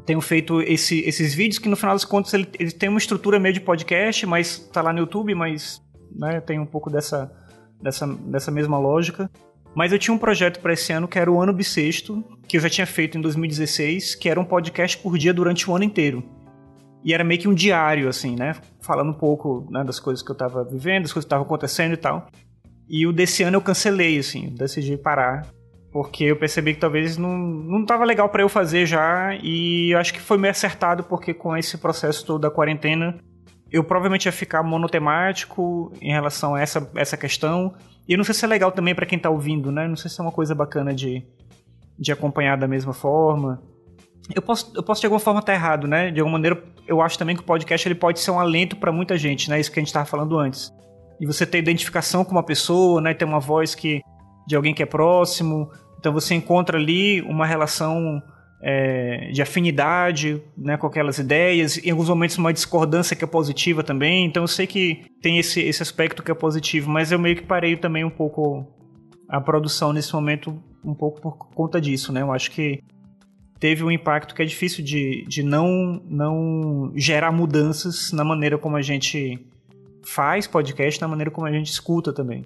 Tenho 0.04 0.20
feito 0.20 0.62
esse, 0.64 1.00
esses 1.02 1.36
vídeos 1.36 1.60
que, 1.60 1.70
no 1.70 1.76
final 1.76 1.94
das 1.94 2.04
contas, 2.04 2.34
ele, 2.34 2.50
ele 2.60 2.72
tem 2.72 2.90
uma 2.90 2.98
estrutura 2.98 3.40
meio 3.40 3.54
de 3.54 3.62
podcast, 3.62 4.26
mas 4.26 4.58
tá 4.58 4.82
lá 4.82 4.92
no 4.92 5.00
YouTube, 5.00 5.36
mas 5.36 5.80
né, 6.12 6.42
tem 6.42 6.60
um 6.60 6.66
pouco 6.66 6.90
dessa, 6.90 7.32
dessa, 7.80 8.08
dessa 8.08 8.50
mesma 8.50 8.80
lógica. 8.80 9.30
Mas 9.76 9.92
eu 9.92 10.00
tinha 10.00 10.14
um 10.14 10.18
projeto 10.18 10.60
para 10.60 10.74
esse 10.74 10.92
ano 10.92 11.08
que 11.08 11.20
era 11.20 11.32
o 11.32 11.40
Ano 11.40 11.54
Bissexto, 11.54 12.24
que 12.48 12.58
eu 12.58 12.62
já 12.62 12.70
tinha 12.70 12.88
feito 12.88 13.18
em 13.18 13.22
2016, 13.22 14.16
que 14.16 14.28
era 14.28 14.40
um 14.40 14.44
podcast 14.44 14.98
por 14.98 15.18
dia 15.20 15.34
durante 15.34 15.70
o 15.70 15.76
ano 15.76 15.86
inteiro. 15.86 16.24
E 17.04 17.14
era 17.14 17.24
meio 17.24 17.40
que 17.40 17.48
um 17.48 17.54
diário, 17.54 18.08
assim, 18.08 18.36
né? 18.36 18.56
Falando 18.82 19.10
um 19.10 19.18
pouco 19.18 19.68
né, 19.72 19.84
das 19.84 20.00
coisas 20.00 20.24
que 20.24 20.32
eu 20.32 20.36
tava 20.36 20.64
vivendo, 20.64 21.04
das 21.04 21.14
coisas 21.14 21.26
que 21.26 21.28
estavam 21.28 21.46
acontecendo 21.46 21.94
e 21.94 21.98
tal. 21.98 22.28
E 22.88 23.08
o 23.08 23.14
desse 23.14 23.44
ano 23.44 23.58
eu 23.58 23.62
cancelei, 23.62 24.20
assim, 24.20 24.54
decidi 24.56 24.98
parar. 24.98 25.48
porque 25.92 26.24
eu 26.24 26.38
percebi 26.38 26.74
que 26.74 26.80
talvez 26.80 27.18
não, 27.18 27.38
não 27.38 27.86
tava 27.86 28.06
legal 28.06 28.30
para 28.30 28.42
eu 28.44 28.50
fazer 28.50 28.86
já, 28.86 29.36
e 29.44 29.94
eu 29.94 30.00
acho 30.00 30.14
que 30.14 30.22
foi 30.22 30.38
meio 30.38 30.52
acertado, 30.52 31.04
porque 31.04 31.34
com 31.34 31.56
esse 31.56 31.78
processo 31.78 32.26
todo 32.26 32.42
da 32.42 32.50
quarentena, 32.50 33.18
eu 33.70 33.84
provavelmente 33.84 34.26
ia 34.26 34.32
ficar 34.32 34.64
monotemático 34.64 35.92
em 36.02 36.12
relação 36.12 36.56
a 36.56 36.62
essa, 36.62 36.90
essa 36.96 37.18
questão, 37.18 37.74
e 38.08 38.14
eu 38.14 38.18
não 38.18 38.24
sei 38.24 38.34
se 38.34 38.46
é 38.46 38.48
legal 38.48 38.72
também 38.72 38.96
para 38.96 39.06
quem 39.06 39.20
tá 39.20 39.30
ouvindo, 39.30 39.72
né? 39.72 39.88
Não 39.88 39.96
sei 39.96 40.10
se 40.10 40.20
é 40.20 40.24
uma 40.24 40.32
coisa 40.32 40.56
bacana 40.56 40.94
de, 40.94 41.26
de 42.00 42.12
acompanhar 42.12 42.58
da 42.58 42.68
mesma 42.68 42.94
forma. 42.94 43.62
Eu 44.34 44.42
posso, 44.42 44.72
eu 44.76 44.84
posso 44.84 45.02
de 45.02 45.08
alguma 45.08 45.20
forma 45.20 45.40
estar 45.40 45.54
errado, 45.54 45.88
né? 45.88 46.12
De 46.12 46.20
alguma 46.20 46.38
maneira, 46.38 46.64
eu 46.88 47.02
acho 47.02 47.18
também 47.18 47.36
que 47.36 47.42
o 47.42 47.46
podcast 47.46 47.88
ele 47.88 47.96
pode 47.96 48.20
ser 48.20 48.32
um 48.32 48.40
alento 48.40 48.76
para 48.76 48.92
muita 48.92 49.18
gente, 49.18 49.50
né? 49.50 49.60
Isso 49.60 49.72
que 49.72 49.80
a 49.80 49.82
gente 49.82 49.88
estava 49.90 50.06
falando 50.06 50.38
antes. 50.38 50.72
E 51.20 51.26
você 51.26 51.46
ter 51.46 51.58
identificação 51.58 52.24
com 52.24 52.32
uma 52.32 52.44
pessoa, 52.44 53.02
né? 53.02 53.14
Ter 53.14 53.26
uma 53.26 53.40
voz 53.40 53.76
que 53.76 54.02
de 54.48 54.56
alguém 54.56 54.74
que 54.74 54.84
é 54.84 54.86
próximo. 54.86 55.70
Então 56.00 56.14
você 56.14 56.34
encontra 56.34 56.78
ali 56.78 57.22
uma 57.22 57.46
relação 57.46 58.22
é, 58.62 59.30
de 59.32 59.42
afinidade 59.42 60.42
né, 60.58 60.78
com 60.78 60.88
aquelas 60.88 61.18
ideias, 61.18 61.78
em 61.78 61.90
alguns 61.90 62.10
momentos 62.10 62.38
uma 62.38 62.54
discordância 62.54 63.16
que 63.16 63.24
é 63.24 63.28
positiva 63.28 63.84
também. 63.84 64.26
Então 64.26 64.44
eu 64.44 64.48
sei 64.48 64.68
que 64.68 65.06
tem 65.22 65.40
esse, 65.40 65.62
esse 65.62 65.82
aspecto 65.82 66.22
que 66.22 66.32
é 66.32 66.36
positivo, 66.36 66.90
mas 66.90 67.12
eu 67.12 67.20
meio 67.20 67.36
que 67.36 67.44
parei 67.44 67.76
também 67.76 68.04
um 68.04 68.10
pouco 68.10 68.68
a 69.28 69.40
produção 69.40 69.94
nesse 69.94 70.14
momento, 70.14 70.62
um 70.84 70.94
pouco 70.94 71.22
por 71.22 71.38
conta 71.54 71.80
disso, 71.80 72.12
né? 72.12 72.22
Eu 72.22 72.32
acho 72.32 72.52
que 72.52 72.80
teve 73.62 73.84
um 73.84 73.92
impacto 73.92 74.34
que 74.34 74.42
é 74.42 74.46
difícil 74.46 74.84
de, 74.84 75.24
de 75.28 75.44
não, 75.44 76.02
não 76.10 76.92
gerar 76.96 77.32
mudanças 77.32 78.12
na 78.12 78.24
maneira 78.24 78.58
como 78.58 78.76
a 78.76 78.82
gente 78.82 79.40
faz 80.04 80.48
podcast, 80.48 81.00
na 81.00 81.08
maneira 81.08 81.30
como 81.30 81.46
a 81.46 81.52
gente 81.52 81.72
escuta 81.72 82.12
também. 82.12 82.44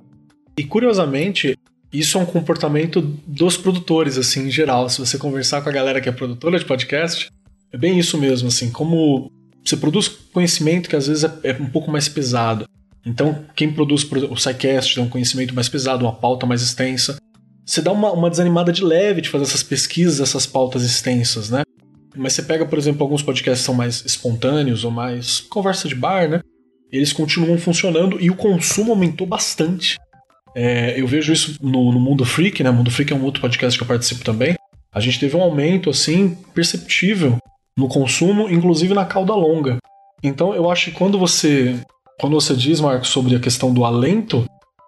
E 0.58 0.64
curiosamente, 0.66 1.58
isso 1.92 2.18
é 2.18 2.22
um 2.22 2.26
comportamento 2.26 3.02
dos 3.26 3.56
produtores, 3.56 4.18
assim, 4.18 4.48
em 4.48 4.52
geral. 4.52 4.90
Se 4.90 5.00
você 5.00 5.18
conversar 5.18 5.62
com 5.62 5.70
a 5.70 5.72
galera 5.72 6.02
que 6.02 6.10
é 6.10 6.12
produtora 6.12 6.60
de 6.60 6.66
podcast, 6.66 7.32
é 7.72 7.78
bem 7.78 7.98
isso 7.98 8.18
mesmo, 8.18 8.50
assim, 8.50 8.70
como 8.70 9.32
você 9.64 9.78
produz 9.78 10.10
conhecimento 10.10 10.90
que 10.90 10.98
às 10.98 11.08
vezes 11.08 11.24
é, 11.24 11.32
é 11.44 11.54
um 11.54 11.70
pouco 11.70 11.90
mais 11.90 12.10
pesado. 12.10 12.68
Então, 13.06 13.46
quem 13.56 13.72
produz 13.72 14.04
o 14.04 14.36
SciCast 14.36 14.96
tem 14.96 15.04
um 15.04 15.10
conhecimento 15.10 15.56
mais 15.56 15.70
pesado, 15.70 16.04
uma 16.04 16.14
pauta 16.14 16.46
mais 16.46 16.62
extensa 16.62 17.16
você 17.66 17.82
dá 17.82 17.92
uma, 17.92 18.12
uma 18.12 18.30
desanimada 18.30 18.72
de 18.72 18.84
leve 18.84 19.22
de 19.22 19.30
fazer 19.30 19.46
essas 19.46 19.64
pesquisas, 19.64 20.20
essas 20.20 20.46
pautas 20.46 20.84
extensas, 20.84 21.50
né? 21.50 21.64
Mas 22.16 22.34
você 22.34 22.44
pega, 22.44 22.66
por 22.66 22.78
exemplo, 22.78 23.04
alguns 23.04 23.24
podcasts 23.24 23.62
que 23.62 23.66
são 23.66 23.76
mais 23.76 24.06
espontâneos 24.06 24.84
ou 24.84 24.92
mais 24.92 25.40
conversa 25.40 25.88
de 25.88 25.96
bar, 25.96 26.30
né? 26.30 26.42
Eles 26.92 27.12
continuam 27.12 27.58
funcionando 27.58 28.22
e 28.22 28.30
o 28.30 28.36
consumo 28.36 28.92
aumentou 28.92 29.28
bastante. 29.28 29.98
É, 30.56 31.00
eu 31.00 31.06
vejo 31.08 31.34
isso 31.34 31.58
no, 31.62 31.92
no, 31.92 32.00
Mundo 32.00 32.24
Freak, 32.24 32.64
né? 32.64 32.72
Mundo 32.72 32.92
Freak 32.92 33.12
é 33.12 33.16
um 33.16 33.24
outro 33.24 33.42
podcast 33.42 33.78
que 33.78 33.84
eu 33.84 33.88
participo 33.88 34.24
também. 34.24 34.56
A 34.94 35.00
gente 35.02 35.20
teve 35.20 35.36
um 35.36 35.42
aumento, 35.42 35.90
assim, 35.90 36.38
perceptível 36.54 37.38
no 37.78 37.90
consumo, 37.90 38.50
inclusive 38.50 38.94
na 38.94 39.04
cauda 39.04 39.36
longa. 39.36 39.78
Então 40.24 40.56
eu 40.56 40.72
acho 40.72 40.86
que 40.86 40.98
quando 40.98 41.20
você, 41.20 41.78
quando 42.18 42.34
você 42.34 42.56
diz, 42.56 42.80
Marcos, 42.80 43.10
sobre 43.10 43.36
a 43.36 43.40
questão 43.40 43.74
do 43.74 43.84
alento, 43.84 44.46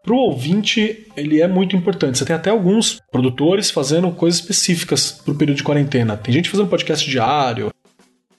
para 0.07 0.15
o 0.15 0.19
ouvinte, 0.19 1.05
ele 1.17 1.41
é 1.41 1.47
muito 1.49 1.75
importante. 1.75 2.17
Você 2.17 2.23
tem 2.23 2.33
até 2.33 2.49
alguns 2.49 3.01
produtores 3.11 3.69
fazendo 3.69 4.09
coisas 4.09 4.39
específicas 4.39 5.11
para 5.11 5.33
o 5.33 5.35
período 5.35 5.57
de 5.57 5.63
quarentena. 5.63 6.15
Tem 6.15 6.33
gente 6.33 6.49
fazendo 6.49 6.69
podcast 6.69 7.09
diário, 7.09 7.69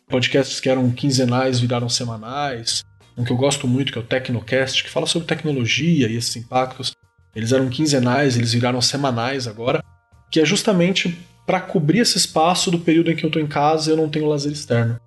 podcasts 0.08 0.60
que 0.60 0.70
eram 0.70 0.90
quinzenais 0.90 1.60
viraram 1.60 1.90
semanais. 1.90 2.82
Um 3.18 3.22
que 3.22 3.30
eu 3.30 3.36
gosto 3.36 3.68
muito, 3.68 3.92
que 3.92 3.98
é 3.98 4.00
o 4.00 4.04
Tecnocast, 4.04 4.82
que 4.82 4.88
fala 4.88 5.04
sobre 5.04 5.28
tecnologia 5.28 6.08
e 6.08 6.16
esses 6.16 6.34
impactos. 6.36 6.96
Eles 7.36 7.52
eram 7.52 7.68
quinzenais, 7.68 8.38
eles 8.38 8.54
viraram 8.54 8.80
semanais 8.80 9.46
agora, 9.46 9.84
que 10.30 10.40
é 10.40 10.46
justamente 10.46 11.18
para 11.46 11.60
cobrir 11.60 11.98
esse 11.98 12.16
espaço 12.16 12.70
do 12.70 12.78
período 12.78 13.10
em 13.10 13.16
que 13.16 13.26
eu 13.26 13.28
estou 13.28 13.42
em 13.42 13.46
casa 13.46 13.90
e 13.90 13.92
eu 13.92 13.96
não 13.98 14.08
tenho 14.08 14.26
lazer 14.26 14.52
externo. 14.52 14.98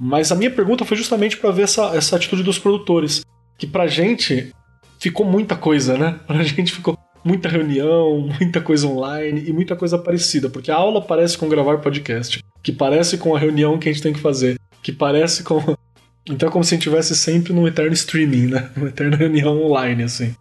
Mas 0.00 0.32
a 0.32 0.34
minha 0.34 0.50
pergunta 0.50 0.84
foi 0.84 0.96
justamente 0.96 1.36
para 1.36 1.52
ver 1.52 1.62
essa, 1.62 1.94
essa 1.96 2.16
atitude 2.16 2.42
dos 2.42 2.58
produtores, 2.58 3.22
que 3.56 3.68
pra 3.68 3.86
gente 3.86 4.52
ficou 4.98 5.24
muita 5.24 5.56
coisa, 5.56 5.96
né? 5.96 6.18
Pra 6.26 6.42
gente 6.42 6.72
ficou 6.72 6.98
muita 7.24 7.48
reunião, 7.48 8.28
muita 8.40 8.60
coisa 8.60 8.86
online 8.86 9.44
e 9.46 9.52
muita 9.52 9.76
coisa 9.76 9.98
parecida, 9.98 10.48
porque 10.48 10.70
a 10.70 10.76
aula 10.76 11.02
parece 11.02 11.36
com 11.36 11.48
gravar 11.48 11.78
podcast, 11.78 12.42
que 12.62 12.72
parece 12.72 13.18
com 13.18 13.34
a 13.34 13.38
reunião 13.38 13.78
que 13.78 13.88
a 13.88 13.92
gente 13.92 14.02
tem 14.02 14.12
que 14.12 14.20
fazer, 14.20 14.58
que 14.82 14.92
parece 14.92 15.42
com. 15.42 15.60
Então 16.30 16.50
é 16.50 16.52
como 16.52 16.62
se 16.62 16.74
a 16.74 16.76
gente 16.76 16.86
estivesse 16.86 17.16
sempre 17.16 17.54
num 17.54 17.66
eterno 17.66 17.94
streaming, 17.94 18.48
né? 18.48 18.70
Uma 18.76 18.88
eterna 18.88 19.16
reunião 19.16 19.62
online, 19.62 20.02
assim. 20.02 20.34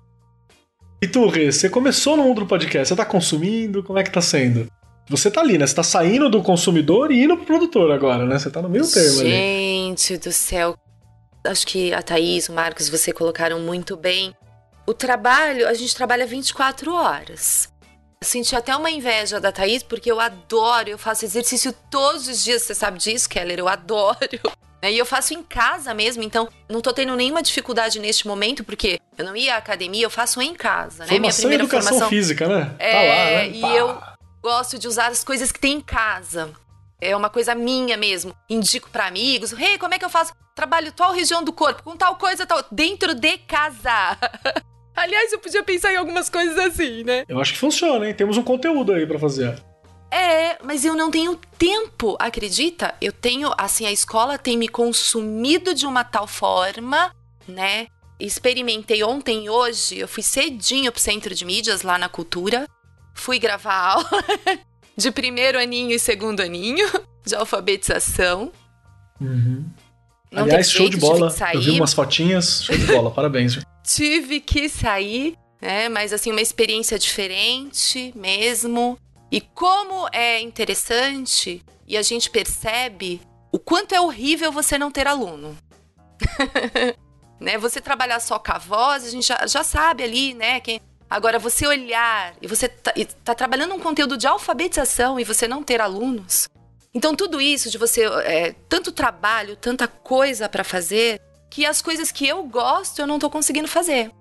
E 1.01 1.07
tu, 1.07 1.25
Rê, 1.29 1.49
você 1.49 1.69
começou 1.69 2.17
no 2.17 2.23
mundo 2.23 2.41
do 2.41 2.45
podcast, 2.45 2.89
você 2.89 2.95
tá 2.95 3.05
consumindo? 3.05 3.81
Como 3.81 3.97
é 3.97 4.03
que 4.03 4.11
tá 4.11 4.19
sendo? 4.19 4.67
Você 5.09 5.31
tá 5.31 5.39
ali, 5.39 5.57
né? 5.57 5.65
Você 5.65 5.75
tá 5.75 5.83
saindo 5.83 6.29
do 6.29 6.43
consumidor 6.43 7.09
e 7.09 7.23
indo 7.23 7.37
pro 7.37 7.45
produtor 7.45 7.89
agora, 7.91 8.25
né? 8.25 8.37
Você 8.37 8.49
tá 8.49 8.61
no 8.61 8.67
meio 8.67 8.85
termo 8.85 9.21
ali. 9.21 9.29
Gente 9.29 10.17
do 10.17 10.31
céu. 10.33 10.75
Acho 11.45 11.65
que 11.65 11.93
a 11.93 12.01
Thaís, 12.01 12.49
o 12.49 12.53
Marcos, 12.53 12.89
você 12.89 13.13
colocaram 13.13 13.61
muito 13.61 13.95
bem 13.95 14.33
o 14.87 14.93
trabalho, 14.93 15.67
a 15.67 15.73
gente 15.73 15.93
trabalha 15.93 16.25
24 16.25 16.93
horas. 16.93 17.69
senti 18.23 18.55
até 18.55 18.75
uma 18.75 18.89
inveja 18.89 19.39
da 19.39 19.51
Thaís, 19.51 19.83
porque 19.83 20.09
eu 20.09 20.19
adoro, 20.19 20.89
eu 20.89 20.97
faço 20.97 21.25
exercício 21.25 21.73
todos 21.91 22.27
os 22.27 22.43
dias, 22.43 22.63
você 22.63 22.73
sabe 22.73 22.97
disso, 22.97 23.29
Keller, 23.29 23.59
eu 23.59 23.67
adoro. 23.67 24.17
Né? 24.79 24.91
E 24.91 24.97
eu 24.99 25.07
faço 25.07 25.33
em 25.33 25.41
casa 25.41 25.91
mesmo, 25.91 26.21
então 26.21 26.47
não 26.69 26.81
tô 26.81 26.93
tendo 26.93 27.15
nenhuma 27.15 27.41
dificuldade 27.41 27.99
neste 27.99 28.27
momento, 28.27 28.63
porque 28.63 28.99
eu 29.17 29.25
não 29.25 29.35
ia 29.35 29.55
à 29.55 29.57
academia, 29.57 30.05
eu 30.05 30.09
faço 30.11 30.39
em 30.39 30.53
casa, 30.53 31.03
né? 31.03 31.09
Formação 31.09 31.19
Minha 31.19 31.33
primeira 31.33 31.63
educação 31.63 31.89
formação 31.93 32.09
física, 32.09 32.47
né? 32.47 32.75
É, 32.77 32.91
tá 32.91 32.99
lá, 32.99 33.25
né? 33.25 33.47
E 33.49 33.61
Pá. 33.61 33.73
eu 33.73 34.01
gosto 34.39 34.77
de 34.77 34.87
usar 34.87 35.07
as 35.07 35.23
coisas 35.23 35.51
que 35.51 35.59
tem 35.59 35.77
em 35.77 35.81
casa. 35.81 36.53
É 37.01 37.15
uma 37.15 37.27
coisa 37.27 37.55
minha 37.55 37.97
mesmo. 37.97 38.35
Indico 38.47 38.91
para 38.91 39.07
amigos. 39.07 39.51
Hey, 39.51 39.79
como 39.79 39.95
é 39.95 39.97
que 39.97 40.05
eu 40.05 40.11
faço? 40.11 40.31
Trabalho 40.53 40.91
tal 40.91 41.11
região 41.11 41.43
do 41.43 41.51
corpo, 41.51 41.81
com 41.81 41.97
tal 41.97 42.15
coisa, 42.15 42.45
tal. 42.45 42.63
Dentro 42.71 43.15
de 43.15 43.35
casa. 43.39 44.15
Aliás, 44.97 45.31
eu 45.31 45.37
podia 45.37 45.61
pensar 45.61 45.93
em 45.93 45.95
algumas 45.95 46.27
coisas 46.27 46.57
assim, 46.57 47.03
né? 47.03 47.23
Eu 47.29 47.39
acho 47.39 47.53
que 47.53 47.59
funciona, 47.59 48.07
hein? 48.07 48.15
Temos 48.15 48.35
um 48.35 48.41
conteúdo 48.41 48.91
aí 48.91 49.05
para 49.05 49.19
fazer. 49.19 49.61
É, 50.09 50.57
mas 50.63 50.83
eu 50.83 50.95
não 50.95 51.11
tenho 51.11 51.39
tempo, 51.55 52.17
acredita? 52.19 52.95
Eu 52.99 53.11
tenho, 53.11 53.53
assim, 53.59 53.85
a 53.85 53.91
escola 53.91 54.39
tem 54.39 54.57
me 54.57 54.67
consumido 54.67 55.75
de 55.75 55.85
uma 55.85 56.03
tal 56.03 56.25
forma, 56.25 57.13
né? 57.47 57.85
Experimentei 58.19 59.03
ontem 59.03 59.45
e 59.45 59.49
hoje, 59.51 59.99
eu 59.99 60.07
fui 60.07 60.23
cedinho 60.23 60.91
pro 60.91 60.99
centro 60.99 61.35
de 61.35 61.45
mídias 61.45 61.83
lá 61.83 61.99
na 61.99 62.09
cultura, 62.09 62.67
fui 63.13 63.37
gravar 63.37 63.75
aula 64.01 64.23
de 64.97 65.11
primeiro 65.11 65.59
aninho 65.59 65.91
e 65.91 65.99
segundo 65.99 66.41
aninho 66.41 66.89
de 67.23 67.35
alfabetização. 67.35 68.51
Uhum. 69.21 69.69
Não 70.31 70.43
Aliás, 70.43 70.69
show 70.69 70.89
de 70.89 70.97
bola. 70.97 71.33
Eu 71.53 71.61
vi 71.61 71.71
umas 71.71 71.93
fotinhas, 71.93 72.63
show 72.63 72.77
de 72.77 72.85
bola, 72.85 73.09
parabéns 73.11 73.59
tive 73.87 74.41
que 74.41 74.67
sair, 74.67 75.37
né? 75.61 75.87
Mas 75.87 76.11
assim, 76.11 76.31
uma 76.31 76.41
experiência 76.41 76.99
diferente 76.99 78.11
mesmo. 78.15 78.99
E 79.31 79.39
como 79.41 80.07
é 80.11 80.39
interessante 80.41 81.63
e 81.87 81.97
a 81.97 82.01
gente 82.01 82.29
percebe 82.29 83.21
o 83.51 83.57
quanto 83.57 83.95
é 83.95 84.01
horrível 84.01 84.51
você 84.51 84.77
não 84.77 84.91
ter 84.91 85.07
aluno. 85.07 85.57
né? 87.39 87.57
Você 87.57 87.79
trabalhar 87.79 88.19
só 88.19 88.37
com 88.37 88.51
a 88.51 88.57
voz, 88.57 89.05
a 89.05 89.09
gente 89.09 89.27
já, 89.27 89.47
já 89.47 89.63
sabe 89.63 90.03
ali, 90.03 90.33
né? 90.33 90.59
Quem... 90.59 90.81
Agora, 91.09 91.39
você 91.39 91.65
olhar 91.65 92.35
e 92.41 92.47
você 92.47 92.67
tá, 92.67 92.91
e 92.95 93.05
tá 93.05 93.33
trabalhando 93.33 93.73
um 93.73 93.79
conteúdo 93.79 94.17
de 94.17 94.27
alfabetização 94.27 95.17
e 95.17 95.23
você 95.23 95.47
não 95.47 95.63
ter 95.63 95.79
alunos. 95.79 96.47
Então, 96.97 97.15
tudo 97.15 97.39
isso 97.39 97.69
de 97.69 97.77
você. 97.77 98.05
É, 98.23 98.55
tanto 98.67 98.91
trabalho, 98.91 99.55
tanta 99.55 99.87
coisa 99.87 100.49
para 100.49 100.63
fazer, 100.63 101.21
que 101.47 101.63
as 101.63 101.79
coisas 101.79 102.11
que 102.11 102.27
eu 102.27 102.43
gosto 102.45 102.99
eu 102.99 103.05
não 103.05 103.19
tô 103.19 103.29
conseguindo 103.29 103.67
fazer. 103.67 104.11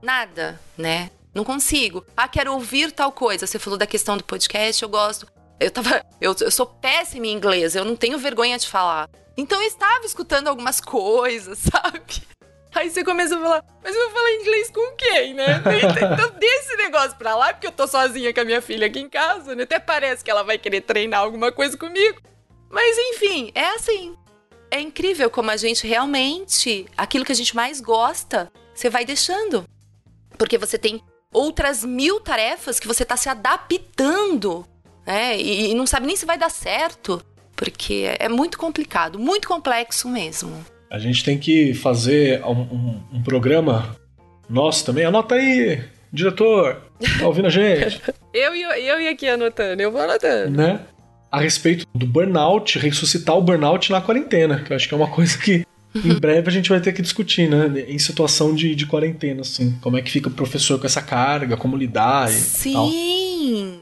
Nada, 0.00 0.58
né? 0.78 1.10
Não 1.34 1.44
consigo. 1.44 2.06
Ah, 2.16 2.26
quero 2.26 2.54
ouvir 2.54 2.90
tal 2.90 3.12
coisa. 3.12 3.46
Você 3.46 3.58
falou 3.58 3.78
da 3.78 3.86
questão 3.86 4.16
do 4.16 4.24
podcast, 4.24 4.82
eu 4.82 4.88
gosto. 4.88 5.26
Eu 5.60 5.70
tava. 5.70 6.02
Eu, 6.18 6.34
eu 6.40 6.50
sou 6.50 6.64
péssima 6.64 7.26
em 7.26 7.34
inglês, 7.34 7.76
eu 7.76 7.84
não 7.84 7.94
tenho 7.94 8.18
vergonha 8.18 8.56
de 8.56 8.66
falar. 8.66 9.10
Então 9.36 9.60
eu 9.60 9.68
estava 9.68 10.06
escutando 10.06 10.48
algumas 10.48 10.80
coisas, 10.80 11.58
sabe? 11.70 12.22
Aí 12.76 12.90
você 12.90 13.02
começa 13.02 13.36
a 13.36 13.40
falar, 13.40 13.64
mas 13.82 13.94
eu 13.94 14.02
vou 14.02 14.10
falar 14.10 14.32
inglês 14.34 14.70
com 14.70 14.96
quem, 14.96 15.34
né? 15.34 15.62
Então 16.12 16.30
deixa 16.38 16.58
esse 16.58 16.76
negócio 16.76 17.16
pra 17.16 17.34
lá, 17.34 17.52
porque 17.52 17.66
eu 17.66 17.72
tô 17.72 17.86
sozinha 17.86 18.32
com 18.32 18.40
a 18.40 18.44
minha 18.44 18.60
filha 18.60 18.86
aqui 18.86 19.00
em 19.00 19.08
casa, 19.08 19.54
né? 19.54 19.62
Até 19.62 19.78
parece 19.78 20.22
que 20.22 20.30
ela 20.30 20.42
vai 20.42 20.58
querer 20.58 20.82
treinar 20.82 21.20
alguma 21.20 21.50
coisa 21.50 21.76
comigo. 21.76 22.20
Mas 22.70 22.96
enfim, 22.98 23.50
é 23.54 23.70
assim 23.70 24.16
é 24.70 24.80
incrível 24.80 25.30
como 25.30 25.50
a 25.50 25.56
gente 25.56 25.86
realmente, 25.86 26.86
aquilo 26.96 27.24
que 27.24 27.32
a 27.32 27.36
gente 27.36 27.54
mais 27.54 27.80
gosta, 27.80 28.50
você 28.74 28.90
vai 28.90 29.04
deixando. 29.04 29.64
Porque 30.36 30.58
você 30.58 30.78
tem 30.78 31.02
outras 31.32 31.84
mil 31.84 32.20
tarefas 32.20 32.78
que 32.78 32.86
você 32.86 33.02
está 33.02 33.16
se 33.16 33.28
adaptando, 33.28 34.66
né? 35.06 35.38
E, 35.38 35.70
e, 35.70 35.74
não 35.74 35.86
sabe 35.86 36.06
nem 36.06 36.16
se 36.16 36.26
vai 36.26 36.36
dar 36.36 36.50
certo, 36.50 37.22
porque 37.54 38.14
é 38.18 38.28
muito 38.28 38.58
complicado, 38.58 39.18
muito 39.18 39.48
complexo 39.48 40.08
mesmo. 40.08 40.64
A 40.90 40.98
gente 40.98 41.24
tem 41.24 41.38
que 41.38 41.74
fazer 41.74 42.42
um, 42.44 42.60
um, 42.60 43.00
um 43.14 43.22
programa 43.22 43.96
nosso 44.48 44.84
também. 44.84 45.04
Anota 45.04 45.34
aí, 45.34 45.82
diretor, 46.12 46.82
tá 47.18 47.26
ouvindo 47.26 47.46
a 47.46 47.50
gente? 47.50 48.00
Eu, 48.36 48.54
eu, 48.54 48.70
eu 48.72 49.00
ia 49.00 49.12
aqui 49.12 49.26
anotando, 49.26 49.80
eu 49.80 49.90
vou 49.90 49.98
anotando. 49.98 50.50
Né? 50.50 50.78
A 51.32 51.40
respeito 51.40 51.86
do 51.94 52.04
burnout, 52.04 52.78
ressuscitar 52.78 53.34
o 53.34 53.40
burnout 53.40 53.90
na 53.90 53.98
quarentena, 54.02 54.60
que 54.60 54.70
eu 54.70 54.76
acho 54.76 54.86
que 54.86 54.92
é 54.92 54.96
uma 54.98 55.08
coisa 55.08 55.38
que 55.38 55.64
em 56.04 56.12
breve 56.20 56.46
a 56.46 56.52
gente 56.52 56.68
vai 56.68 56.78
ter 56.78 56.92
que 56.92 57.00
discutir, 57.00 57.48
né? 57.48 57.86
Em 57.88 57.98
situação 57.98 58.54
de, 58.54 58.74
de 58.74 58.84
quarentena, 58.84 59.40
assim. 59.40 59.74
Como 59.80 59.96
é 59.96 60.02
que 60.02 60.10
fica 60.10 60.28
o 60.28 60.32
professor 60.32 60.78
com 60.78 60.84
essa 60.84 61.00
carga, 61.00 61.56
como 61.56 61.78
lidar 61.78 62.30
e 62.30 62.34
Sim! 62.34 62.72
Tal. 62.74 62.90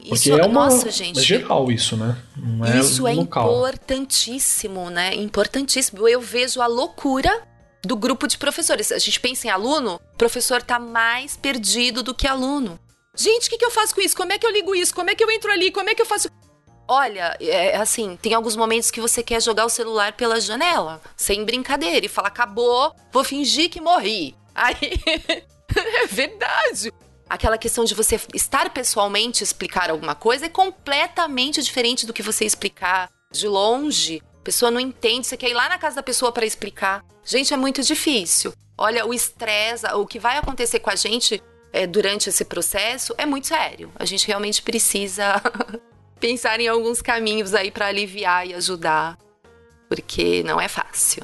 Isso 0.03 0.33
é 0.33 0.45
uma, 0.45 0.65
nossa, 0.65 0.89
gente. 0.91 1.19
É 1.19 1.23
geral 1.23 1.71
isso, 1.71 1.97
né? 1.97 2.17
Não 2.35 2.65
é 2.65 2.79
isso 2.79 3.07
é 3.07 3.13
local. 3.13 3.49
importantíssimo, 3.49 4.89
né? 4.89 5.13
Importantíssimo. 5.15 6.07
Eu 6.07 6.21
vejo 6.21 6.61
a 6.61 6.67
loucura 6.67 7.43
do 7.83 7.95
grupo 7.95 8.27
de 8.27 8.37
professores. 8.37 8.91
A 8.91 8.99
gente 8.99 9.19
pensa 9.19 9.47
em 9.47 9.49
aluno, 9.49 9.99
professor 10.17 10.61
tá 10.61 10.79
mais 10.79 11.37
perdido 11.37 12.03
do 12.03 12.13
que 12.13 12.27
aluno. 12.27 12.79
Gente, 13.15 13.47
o 13.47 13.49
que, 13.49 13.57
que 13.57 13.65
eu 13.65 13.71
faço 13.71 13.95
com 13.95 14.01
isso? 14.01 14.15
Como 14.15 14.33
é 14.33 14.37
que 14.37 14.45
eu 14.45 14.51
ligo 14.51 14.75
isso? 14.75 14.93
Como 14.93 15.09
é 15.09 15.15
que 15.15 15.23
eu 15.23 15.31
entro 15.31 15.51
ali? 15.51 15.71
Como 15.71 15.89
é 15.89 15.95
que 15.95 16.01
eu 16.01 16.05
faço. 16.05 16.27
Olha, 16.87 17.35
é 17.39 17.77
assim, 17.77 18.15
tem 18.21 18.33
alguns 18.33 18.55
momentos 18.55 18.91
que 18.91 19.01
você 19.01 19.23
quer 19.23 19.41
jogar 19.41 19.65
o 19.65 19.69
celular 19.69 20.13
pela 20.13 20.39
janela, 20.39 21.01
sem 21.15 21.43
brincadeira, 21.43 22.05
e 22.05 22.09
falar, 22.09 22.27
acabou, 22.27 22.93
vou 23.11 23.23
fingir 23.23 23.69
que 23.69 23.81
morri. 23.81 24.35
Aí. 24.53 24.77
é 25.75 26.07
verdade. 26.07 26.91
Aquela 27.29 27.57
questão 27.57 27.83
de 27.83 27.95
você 27.95 28.19
estar 28.33 28.69
pessoalmente 28.69 29.43
explicar 29.43 29.89
alguma 29.89 30.13
coisa 30.13 30.45
é 30.45 30.49
completamente 30.49 31.61
diferente 31.61 32.05
do 32.05 32.13
que 32.13 32.21
você 32.21 32.45
explicar 32.45 33.09
de 33.31 33.47
longe. 33.47 34.21
A 34.39 34.43
pessoa 34.43 34.69
não 34.69 34.79
entende, 34.79 35.25
você 35.25 35.35
quer 35.35 35.49
ir 35.49 35.55
lá 35.55 35.67
na 35.67 35.77
casa 35.77 35.95
da 35.95 36.03
pessoa 36.03 36.31
para 36.31 36.45
explicar. 36.45 37.03
Gente, 37.23 37.53
é 37.53 37.57
muito 37.57 37.81
difícil. 37.81 38.53
Olha, 38.77 39.05
o 39.05 39.13
estresse, 39.13 39.87
o 39.93 40.05
que 40.05 40.19
vai 40.19 40.37
acontecer 40.37 40.79
com 40.79 40.91
a 40.91 40.95
gente 40.95 41.41
é, 41.73 41.87
durante 41.87 42.29
esse 42.29 42.45
processo 42.45 43.15
é 43.17 43.25
muito 43.25 43.47
sério. 43.47 43.91
A 43.95 44.05
gente 44.05 44.27
realmente 44.27 44.61
precisa 44.61 45.41
pensar 46.19 46.59
em 46.59 46.67
alguns 46.67 47.01
caminhos 47.01 47.55
aí 47.55 47.71
para 47.71 47.87
aliviar 47.87 48.47
e 48.47 48.53
ajudar, 48.53 49.17
porque 49.89 50.43
não 50.43 50.61
é 50.61 50.67
fácil. 50.67 51.23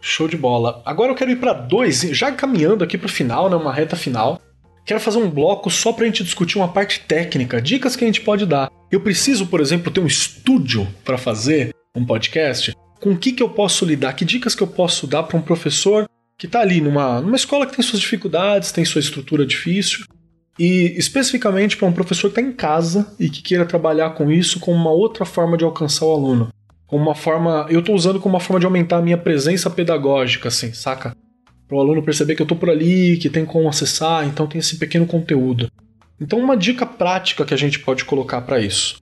Show 0.00 0.28
de 0.28 0.36
bola. 0.36 0.80
Agora 0.86 1.12
eu 1.12 1.14
quero 1.14 1.30
ir 1.30 1.36
para 1.36 1.52
dois, 1.52 2.00
já 2.00 2.32
caminhando 2.32 2.82
aqui 2.82 2.96
para 2.96 3.06
o 3.06 3.10
final, 3.10 3.50
né, 3.50 3.56
uma 3.56 3.72
reta 3.72 3.96
final. 3.96 4.40
Quero 4.88 5.00
fazer 5.00 5.18
um 5.18 5.28
bloco 5.28 5.70
só 5.70 5.92
para 5.92 6.04
a 6.04 6.06
gente 6.06 6.24
discutir 6.24 6.56
uma 6.56 6.68
parte 6.68 7.00
técnica, 7.00 7.60
dicas 7.60 7.94
que 7.94 8.04
a 8.04 8.06
gente 8.06 8.22
pode 8.22 8.46
dar. 8.46 8.70
Eu 8.90 9.02
preciso, 9.02 9.46
por 9.46 9.60
exemplo, 9.60 9.92
ter 9.92 10.00
um 10.00 10.06
estúdio 10.06 10.88
para 11.04 11.18
fazer 11.18 11.74
um 11.94 12.02
podcast. 12.06 12.72
Com 12.98 13.10
o 13.10 13.18
que, 13.18 13.32
que 13.32 13.42
eu 13.42 13.50
posso 13.50 13.84
lidar? 13.84 14.14
Que 14.14 14.24
dicas 14.24 14.54
que 14.54 14.62
eu 14.62 14.66
posso 14.66 15.06
dar 15.06 15.24
para 15.24 15.36
um 15.36 15.42
professor 15.42 16.08
que 16.38 16.46
está 16.46 16.60
ali 16.60 16.80
numa, 16.80 17.20
numa 17.20 17.36
escola 17.36 17.66
que 17.66 17.76
tem 17.76 17.84
suas 17.84 18.00
dificuldades, 18.00 18.72
tem 18.72 18.82
sua 18.82 19.00
estrutura 19.00 19.44
difícil, 19.44 20.06
e 20.58 20.94
especificamente 20.96 21.76
para 21.76 21.86
um 21.86 21.92
professor 21.92 22.32
que 22.32 22.40
está 22.40 22.50
em 22.50 22.54
casa 22.54 23.14
e 23.20 23.28
que 23.28 23.42
queira 23.42 23.66
trabalhar 23.66 24.14
com 24.14 24.32
isso 24.32 24.58
como 24.58 24.78
uma 24.78 24.90
outra 24.90 25.26
forma 25.26 25.58
de 25.58 25.64
alcançar 25.64 26.06
o 26.06 26.14
aluno. 26.14 26.48
Como 26.86 27.02
uma 27.02 27.14
forma. 27.14 27.66
Eu 27.68 27.80
estou 27.80 27.94
usando 27.94 28.18
como 28.18 28.36
uma 28.36 28.40
forma 28.40 28.58
de 28.58 28.64
aumentar 28.64 28.96
a 28.96 29.02
minha 29.02 29.18
presença 29.18 29.68
pedagógica, 29.68 30.48
assim, 30.48 30.72
saca? 30.72 31.14
Para 31.68 31.76
o 31.76 31.80
aluno 31.80 32.02
perceber 32.02 32.34
que 32.34 32.40
eu 32.40 32.44
estou 32.44 32.56
por 32.56 32.70
ali, 32.70 33.18
que 33.18 33.28
tem 33.28 33.44
como 33.44 33.68
acessar, 33.68 34.26
então 34.26 34.46
tem 34.46 34.58
esse 34.58 34.78
pequeno 34.78 35.06
conteúdo. 35.06 35.70
Então, 36.18 36.38
uma 36.38 36.56
dica 36.56 36.86
prática 36.86 37.44
que 37.44 37.52
a 37.52 37.58
gente 37.58 37.78
pode 37.78 38.06
colocar 38.06 38.40
para 38.40 38.58
isso. 38.58 38.96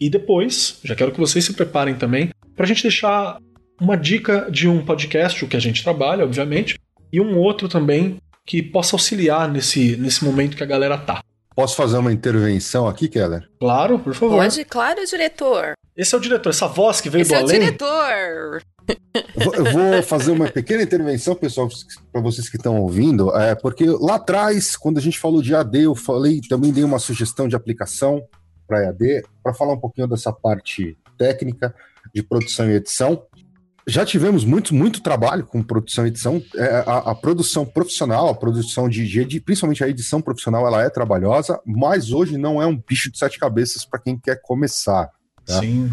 E 0.00 0.10
depois, 0.10 0.80
já 0.84 0.94
quero 0.94 1.12
que 1.12 1.20
vocês 1.20 1.44
se 1.44 1.54
preparem 1.54 1.94
também, 1.94 2.30
para 2.56 2.64
a 2.64 2.68
gente 2.68 2.82
deixar 2.82 3.38
uma 3.80 3.96
dica 3.96 4.48
de 4.50 4.68
um 4.68 4.84
podcast, 4.84 5.44
o 5.44 5.48
que 5.48 5.56
a 5.56 5.60
gente 5.60 5.82
trabalha, 5.82 6.24
obviamente, 6.24 6.78
e 7.12 7.20
um 7.20 7.38
outro 7.38 7.68
também 7.68 8.16
que 8.44 8.62
possa 8.62 8.96
auxiliar 8.96 9.48
nesse, 9.48 9.96
nesse 9.96 10.24
momento 10.24 10.56
que 10.56 10.62
a 10.62 10.66
galera 10.66 10.98
tá. 10.98 11.22
Posso 11.58 11.74
fazer 11.74 11.98
uma 11.98 12.12
intervenção 12.12 12.86
aqui, 12.86 13.08
Keller? 13.08 13.50
Claro, 13.58 13.98
por 13.98 14.14
favor. 14.14 14.36
Pode, 14.36 14.64
claro, 14.64 15.04
diretor. 15.04 15.72
Esse 15.96 16.14
é 16.14 16.16
o 16.16 16.20
diretor, 16.20 16.50
essa 16.50 16.68
voz 16.68 17.00
que 17.00 17.10
veio 17.10 17.22
Esse 17.22 17.32
do 17.32 17.34
é 17.34 17.40
o 17.40 17.42
além. 17.42 17.58
diretor. 17.58 18.62
Eu 19.34 19.64
vou 19.72 20.00
fazer 20.06 20.30
uma 20.30 20.48
pequena 20.48 20.84
intervenção, 20.84 21.34
pessoal, 21.34 21.68
para 22.12 22.20
vocês 22.20 22.48
que 22.48 22.56
estão 22.56 22.80
ouvindo, 22.80 23.36
é, 23.36 23.56
porque 23.56 23.86
lá 23.86 24.14
atrás, 24.14 24.76
quando 24.76 24.98
a 24.98 25.00
gente 25.00 25.18
falou 25.18 25.42
de 25.42 25.52
AD, 25.52 25.82
eu 25.82 25.96
falei, 25.96 26.40
também 26.48 26.72
dei 26.72 26.84
uma 26.84 27.00
sugestão 27.00 27.48
de 27.48 27.56
aplicação 27.56 28.22
para 28.64 28.84
EAD, 28.84 29.24
para 29.42 29.52
falar 29.52 29.72
um 29.72 29.80
pouquinho 29.80 30.06
dessa 30.06 30.32
parte 30.32 30.96
técnica 31.18 31.74
de 32.14 32.22
produção 32.22 32.70
e 32.70 32.74
edição. 32.74 33.20
Já 33.88 34.04
tivemos 34.04 34.44
muito, 34.44 34.74
muito 34.74 35.00
trabalho 35.00 35.46
com 35.46 35.62
produção 35.62 36.04
e 36.04 36.08
edição. 36.08 36.42
É, 36.56 36.84
a, 36.86 36.98
a, 37.10 37.14
produção 37.14 37.64
profissional, 37.64 38.28
a 38.28 38.34
produção 38.34 38.86
de, 38.86 39.24
de, 39.24 39.40
principalmente 39.40 39.82
a 39.82 39.88
edição 39.88 40.20
profissional, 40.20 40.66
ela 40.66 40.82
é 40.82 40.90
trabalhosa, 40.90 41.58
mas 41.64 42.12
hoje 42.12 42.36
não 42.36 42.60
é 42.60 42.66
um 42.66 42.76
bicho 42.76 43.10
de 43.10 43.16
sete 43.18 43.38
cabeças 43.38 43.86
para 43.86 43.98
quem 43.98 44.18
quer 44.18 44.38
começar. 44.42 45.10
Tá? 45.46 45.60
Sim. 45.60 45.90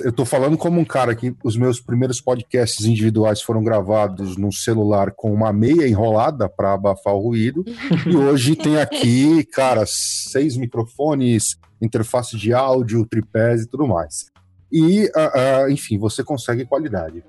Eu 0.00 0.12
tô 0.12 0.24
falando 0.24 0.56
como 0.56 0.80
um 0.80 0.84
cara 0.84 1.12
que 1.12 1.34
os 1.42 1.56
meus 1.56 1.80
primeiros 1.80 2.20
podcasts 2.20 2.86
individuais 2.86 3.42
foram 3.42 3.64
gravados 3.64 4.36
num 4.36 4.52
celular 4.52 5.10
com 5.10 5.32
uma 5.34 5.52
meia 5.52 5.88
enrolada 5.88 6.48
para 6.48 6.74
abafar 6.74 7.14
o 7.14 7.20
ruído. 7.20 7.64
e 8.06 8.16
hoje 8.16 8.54
tem 8.54 8.78
aqui, 8.78 9.44
cara, 9.44 9.82
seis 9.88 10.56
microfones, 10.56 11.56
interface 11.82 12.36
de 12.36 12.52
áudio, 12.52 13.04
tripés 13.06 13.62
e 13.62 13.66
tudo 13.66 13.88
mais. 13.88 14.30
E, 14.70 15.04
uh, 15.06 15.66
uh, 15.66 15.70
enfim, 15.70 15.98
você 15.98 16.22
consegue 16.22 16.66
qualidade. 16.66 17.24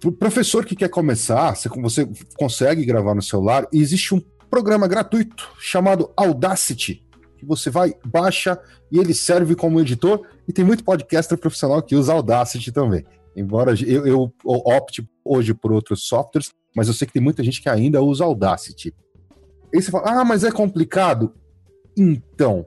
Para 0.00 0.08
o 0.08 0.12
professor 0.12 0.64
que 0.64 0.76
quer 0.76 0.88
começar, 0.88 1.54
você, 1.54 1.68
você 1.68 2.08
consegue 2.36 2.84
gravar 2.84 3.14
no 3.14 3.22
celular 3.22 3.66
e 3.72 3.80
existe 3.80 4.14
um 4.14 4.22
programa 4.50 4.86
gratuito 4.86 5.50
chamado 5.58 6.12
Audacity 6.16 7.04
que 7.44 7.46
você 7.46 7.70
vai, 7.70 7.94
baixa 8.04 8.58
e 8.90 8.98
ele 8.98 9.14
serve 9.14 9.54
como 9.54 9.80
editor. 9.80 10.26
E 10.48 10.52
tem 10.52 10.64
muito 10.64 10.82
podcaster 10.82 11.38
profissional 11.38 11.82
que 11.82 11.94
usa 11.94 12.12
Audacity 12.12 12.72
também. 12.72 13.04
Embora 13.36 13.74
eu, 13.86 14.06
eu 14.06 14.32
opte 14.44 15.06
hoje 15.24 15.52
por 15.54 15.72
outros 15.72 16.06
softwares, 16.06 16.52
mas 16.74 16.88
eu 16.88 16.94
sei 16.94 17.06
que 17.06 17.12
tem 17.12 17.22
muita 17.22 17.42
gente 17.42 17.60
que 17.60 17.68
ainda 17.68 18.02
usa 18.02 18.24
Audacity. 18.24 18.94
Aí 19.74 19.82
você 19.82 19.90
fala, 19.90 20.20
ah, 20.20 20.24
mas 20.24 20.44
é 20.44 20.50
complicado. 20.50 21.34
Então, 21.96 22.66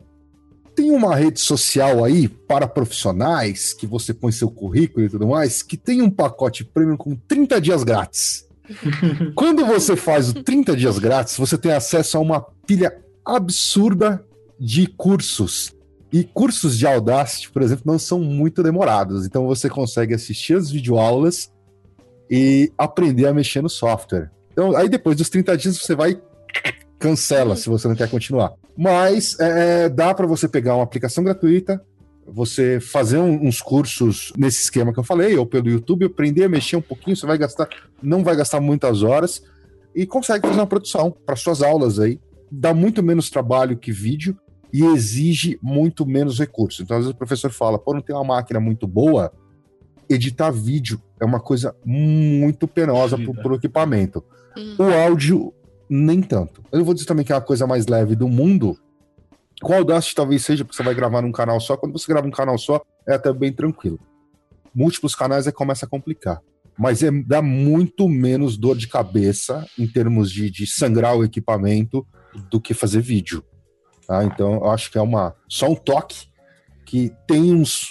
tem 0.78 0.92
uma 0.92 1.16
rede 1.16 1.40
social 1.40 2.06
aí 2.06 2.28
para 2.28 2.68
profissionais 2.68 3.74
que 3.74 3.88
você 3.88 4.14
põe 4.14 4.32
seu 4.32 4.52
currículo 4.52 5.08
e 5.08 5.10
tudo 5.10 5.28
mais, 5.28 5.64
que 5.64 5.76
tem 5.76 6.04
um 6.04 6.10
pacote 6.10 6.64
premium 6.64 6.96
com 6.96 7.16
30 7.16 7.60
dias 7.60 7.84
grátis. 7.84 8.48
Quando 9.34 9.66
você 9.66 9.96
faz 9.96 10.30
o 10.30 10.44
30 10.44 10.78
dias 10.78 11.00
grátis, 11.00 11.36
você 11.36 11.58
tem 11.58 11.72
acesso 11.72 12.16
a 12.16 12.20
uma 12.20 12.42
pilha 12.68 12.96
absurda 13.26 14.24
de 14.60 14.86
cursos. 14.86 15.74
E 16.14 16.24
cursos 16.24 16.78
de 16.78 16.86
Audacity, 16.86 17.50
por 17.52 17.64
exemplo, 17.64 17.84
não 17.84 17.98
são 17.98 18.20
muito 18.20 18.62
demorados. 18.62 19.26
Então 19.26 19.48
você 19.48 19.68
consegue 19.68 20.14
assistir 20.14 20.56
as 20.56 20.70
videoaulas 20.70 21.52
e 22.30 22.72
aprender 22.78 23.26
a 23.26 23.34
mexer 23.34 23.64
no 23.64 23.70
software. 23.70 24.30
Então, 24.52 24.78
aí 24.78 24.88
depois 24.88 25.18
dos 25.18 25.30
30 25.30 25.58
dias 25.58 25.78
você 25.80 25.96
vai 25.96 26.22
cancela 27.00 27.56
se 27.56 27.68
você 27.68 27.88
não 27.88 27.96
quer 27.96 28.10
continuar. 28.12 28.54
Mas 28.78 29.38
é, 29.40 29.90
dá 29.90 30.14
para 30.14 30.28
você 30.28 30.48
pegar 30.48 30.76
uma 30.76 30.84
aplicação 30.84 31.24
gratuita, 31.24 31.84
você 32.26 32.80
fazer 32.80 33.18
um, 33.18 33.48
uns 33.48 33.62
cursos 33.62 34.32
nesse 34.38 34.62
esquema 34.64 34.94
que 34.94 35.00
eu 35.00 35.04
falei, 35.04 35.36
ou 35.36 35.46
pelo 35.46 35.70
YouTube, 35.70 36.06
aprender 36.06 36.44
a 36.44 36.50
mexer 36.50 36.76
um 36.76 36.82
pouquinho, 36.82 37.16
você 37.16 37.26
vai 37.26 37.38
gastar, 37.38 37.68
não 38.04 38.24
vai 38.24 38.36
gastar 38.36 38.60
muitas 38.60 39.02
horas 39.02 39.42
e 39.96 40.06
consegue 40.06 40.48
fazer 40.48 40.60
uma 40.60 40.68
produção 40.68 41.16
para 41.26 41.36
suas 41.36 41.62
aulas 41.62 42.00
aí. 42.00 42.20
Dá 42.52 42.74
muito 42.74 43.02
menos 43.02 43.30
trabalho 43.30 43.78
que 43.78 43.92
vídeo 43.92 44.38
e 44.72 44.84
exige 44.84 45.58
muito 45.62 46.06
menos 46.06 46.38
recursos. 46.38 46.82
Então, 46.82 46.98
às 46.98 47.04
vezes 47.04 47.16
o 47.16 47.18
professor 47.18 47.52
fala, 47.52 47.80
pô, 47.80 47.94
não 47.94 48.02
tem 48.02 48.16
uma 48.16 48.24
máquina 48.24 48.60
muito 48.60 48.86
boa, 48.86 49.32
editar 50.10 50.52
vídeo 50.52 51.02
é 51.20 51.26
uma 51.26 51.40
coisa 51.40 51.76
muito 51.84 52.68
penosa 52.68 53.18
para 53.18 53.52
o 53.52 53.56
equipamento. 53.56 54.24
Hum. 54.58 54.76
O 54.78 54.84
áudio, 54.84 55.54
nem 55.90 56.22
tanto. 56.22 56.64
Eu 56.72 56.84
vou 56.84 56.94
dizer 56.94 57.08
também 57.08 57.26
que 57.26 57.34
é 57.34 57.36
a 57.36 57.42
coisa 57.42 57.66
mais 57.66 57.88
leve 57.88 58.16
do 58.16 58.28
mundo. 58.28 58.78
Com 59.62 59.74
Audacity 59.74 60.16
talvez 60.16 60.44
seja, 60.44 60.64
porque 60.64 60.76
você 60.76 60.84
vai 60.84 60.94
gravar 60.94 61.22
num 61.22 61.32
canal 61.32 61.60
só. 61.60 61.76
Quando 61.76 61.98
você 61.98 62.12
grava 62.12 62.28
um 62.28 62.32
canal 62.32 62.58
só, 62.58 62.82
é 63.08 63.16
até 63.16 63.32
bem 63.34 63.52
tranquilo. 63.52 64.00
Múltiplos 64.74 65.16
canais 65.16 65.48
aí 65.48 65.54
começa 65.54 65.86
a 65.86 65.90
complicar. 65.90 66.42
Mas 66.78 67.02
é, 67.02 67.10
dá 67.10 67.42
muito 67.42 68.08
menos 68.08 68.58
dor 68.58 68.78
de 68.78 68.88
cabeça 68.88 69.66
em 69.78 69.88
termos 69.88 70.32
de, 70.32 70.52
de 70.52 70.68
sangrar 70.68 71.16
o 71.16 71.24
equipamento 71.24 72.06
do 72.52 72.62
que 72.62 72.74
fazer 72.74 73.02
vídeo. 73.02 73.44
Tá? 74.08 74.24
Então, 74.24 74.56
eu 74.56 74.70
acho 74.70 74.92
que 74.92 74.98
é 74.98 75.02
uma 75.02 75.36
só 75.50 75.68
um 75.68 75.76
toque 75.76 76.28
que 76.86 77.12
tem 77.28 77.54
uns 77.54 77.90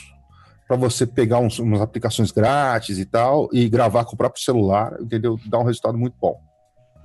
para 0.66 0.76
você 0.76 1.06
pegar 1.06 1.38
uns, 1.38 1.58
umas 1.58 1.80
aplicações 1.80 2.32
grátis 2.32 2.98
e 2.98 3.04
tal 3.04 3.48
e 3.52 3.68
gravar 3.68 4.04
com 4.04 4.14
o 4.14 4.16
próprio 4.16 4.42
celular, 4.42 4.96
entendeu? 5.00 5.38
Dá 5.46 5.58
um 5.58 5.64
resultado 5.64 5.96
muito 5.96 6.16
bom. 6.20 6.40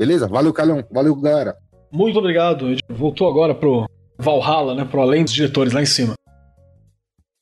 Beleza? 0.02 0.28
Valeu, 0.28 0.52
Calhão. 0.52 0.84
Valeu, 0.90 1.16
galera. 1.16 1.56
Muito 1.92 2.18
obrigado. 2.18 2.76
Voltou 2.90 3.30
agora 3.30 3.54
pro 3.54 3.88
Valhalla, 4.18 4.74
né? 4.74 4.84
Pro 4.84 5.00
além 5.00 5.24
dos 5.24 5.32
diretores 5.32 5.74
lá 5.74 5.80
em 5.84 5.86
cima. 5.86 6.16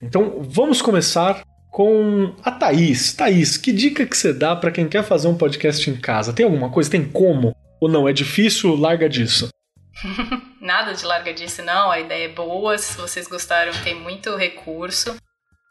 Então, 0.04 0.42
vamos 0.42 0.82
começar 0.82 1.42
com 1.72 2.36
a 2.44 2.52
Thaís. 2.52 3.14
Thaís, 3.14 3.56
que 3.56 3.72
dica 3.72 4.06
que 4.06 4.18
você 4.18 4.34
dá 4.34 4.58
para 4.58 4.72
quem 4.72 4.90
quer 4.90 5.06
fazer 5.06 5.30
um 5.30 5.38
podcast 5.38 5.90
em 5.90 5.96
casa? 5.96 6.34
Tem 6.34 6.44
alguma 6.44 6.70
coisa? 6.70 6.92
Tem 6.92 7.10
como? 7.10 7.56
Ou 7.80 7.88
não? 7.88 8.10
É 8.10 8.12
difícil? 8.12 8.76
Larga 8.76 9.08
disso. 9.08 9.48
Nada 10.60 10.94
de 10.94 11.06
largadice, 11.06 11.62
não. 11.62 11.90
A 11.90 12.02
ideia 12.02 12.26
é 12.26 12.34
boa. 12.34 12.78
Se 12.78 12.98
vocês 12.98 13.26
gostaram, 13.26 13.72
tem 13.86 13.96
muito 13.96 14.36
recurso. 14.36 15.16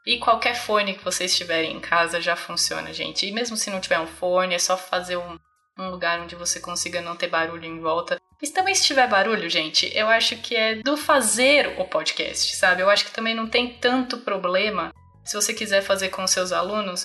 E 0.07 0.17
qualquer 0.17 0.55
fone 0.55 0.95
que 0.95 1.05
vocês 1.05 1.37
tiverem 1.37 1.77
em 1.77 1.81
casa 1.81 2.19
já 2.19 2.35
funciona, 2.35 2.95
gente. 2.95 3.27
E 3.27 3.31
mesmo 3.31 3.59
se 3.59 3.69
não 3.69 3.79
tiver 3.79 4.01
um 4.01 4.07
fone, 4.07 4.55
é 4.55 4.59
só 4.59 4.75
fazer 4.75 5.19
um, 5.19 5.37
um 5.79 5.91
lugar 5.91 6.21
onde 6.21 6.35
você 6.35 6.61
consiga 6.61 7.01
não 7.01 7.17
ter 7.17 7.29
barulho 7.29 7.65
em 7.65 7.81
volta. 7.81 8.21
Mas 8.41 8.51
também 8.51 8.75
se 8.75 8.85
tiver 8.85 9.09
barulho, 9.09 9.49
gente, 9.49 9.91
eu 9.97 10.09
acho 10.09 10.37
que 10.37 10.55
é 10.55 10.77
do 10.77 10.97
fazer 10.97 11.75
o 11.79 11.85
podcast, 11.85 12.57
sabe? 12.57 12.83
Eu 12.83 12.91
acho 12.91 13.05
que 13.05 13.13
também 13.13 13.35
não 13.35 13.49
tem 13.49 13.75
tanto 13.75 14.19
problema 14.19 14.93
se 15.25 15.35
você 15.35 15.53
quiser 15.53 15.83
fazer 15.83 16.09
com 16.09 16.27
seus 16.27 16.53
alunos 16.53 17.05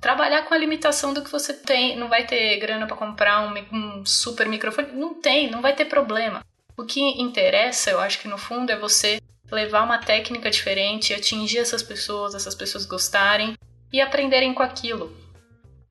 trabalhar 0.00 0.44
com 0.44 0.54
a 0.54 0.58
limitação 0.58 1.12
do 1.12 1.22
que 1.22 1.30
você 1.30 1.52
tem. 1.52 1.96
Não 1.96 2.08
vai 2.08 2.26
ter 2.26 2.58
grana 2.58 2.86
para 2.86 2.96
comprar 2.96 3.40
um, 3.40 3.54
um, 3.72 4.06
super 4.06 4.46
microfone. 4.48 4.92
Não 4.92 5.14
tem, 5.14 5.50
não 5.50 5.60
vai 5.60 5.74
ter 5.74 5.84
problema. 5.84 6.44
O 6.76 6.84
que 6.84 7.00
interessa, 7.20 7.90
eu 7.90 8.00
acho 8.00 8.20
que 8.20 8.28
no 8.28 8.38
fundo, 8.38 8.70
é 8.70 8.78
você 8.78 9.20
levar 9.50 9.82
uma 9.82 9.98
técnica 9.98 10.50
diferente, 10.50 11.14
atingir 11.14 11.58
essas 11.58 11.82
pessoas, 11.82 12.34
essas 12.34 12.54
pessoas 12.54 12.86
gostarem 12.86 13.56
e 13.92 14.00
aprenderem 14.00 14.54
com 14.54 14.62
aquilo. 14.62 15.12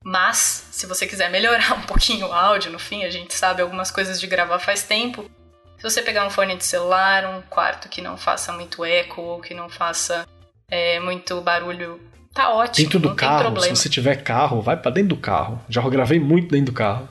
Mas, 0.07 0.65
se 0.71 0.85
você 0.85 1.05
quiser 1.05 1.29
melhorar 1.29 1.73
um 1.75 1.81
pouquinho 1.81 2.27
o 2.27 2.33
áudio, 2.33 2.71
no 2.71 2.79
fim, 2.79 3.03
a 3.03 3.09
gente 3.09 3.33
sabe 3.33 3.61
algumas 3.61 3.91
coisas 3.91 4.21
de 4.21 4.25
gravar 4.25 4.57
faz 4.57 4.83
tempo. 4.83 5.29
Se 5.75 5.83
você 5.83 6.01
pegar 6.01 6.25
um 6.25 6.29
fone 6.29 6.55
de 6.55 6.63
celular, 6.63 7.25
um 7.25 7.41
quarto 7.41 7.89
que 7.89 8.01
não 8.01 8.15
faça 8.15 8.53
muito 8.53 8.85
eco 8.85 9.21
ou 9.21 9.41
que 9.41 9.53
não 9.53 9.67
faça 9.67 10.25
é, 10.71 10.97
muito 11.01 11.41
barulho 11.41 11.99
Tá 12.33 12.51
ótimo. 12.51 12.85
Dentro 12.85 12.99
do 12.99 13.15
carro, 13.15 13.59
se 13.59 13.69
você 13.69 13.89
tiver 13.89 14.17
carro, 14.17 14.61
vai 14.61 14.77
para 14.77 14.91
dentro 14.91 15.09
do 15.09 15.17
carro. 15.17 15.59
Já 15.67 15.81
gravei 15.81 16.19
muito 16.19 16.49
dentro 16.51 16.67
do 16.67 16.71
carro. 16.71 17.09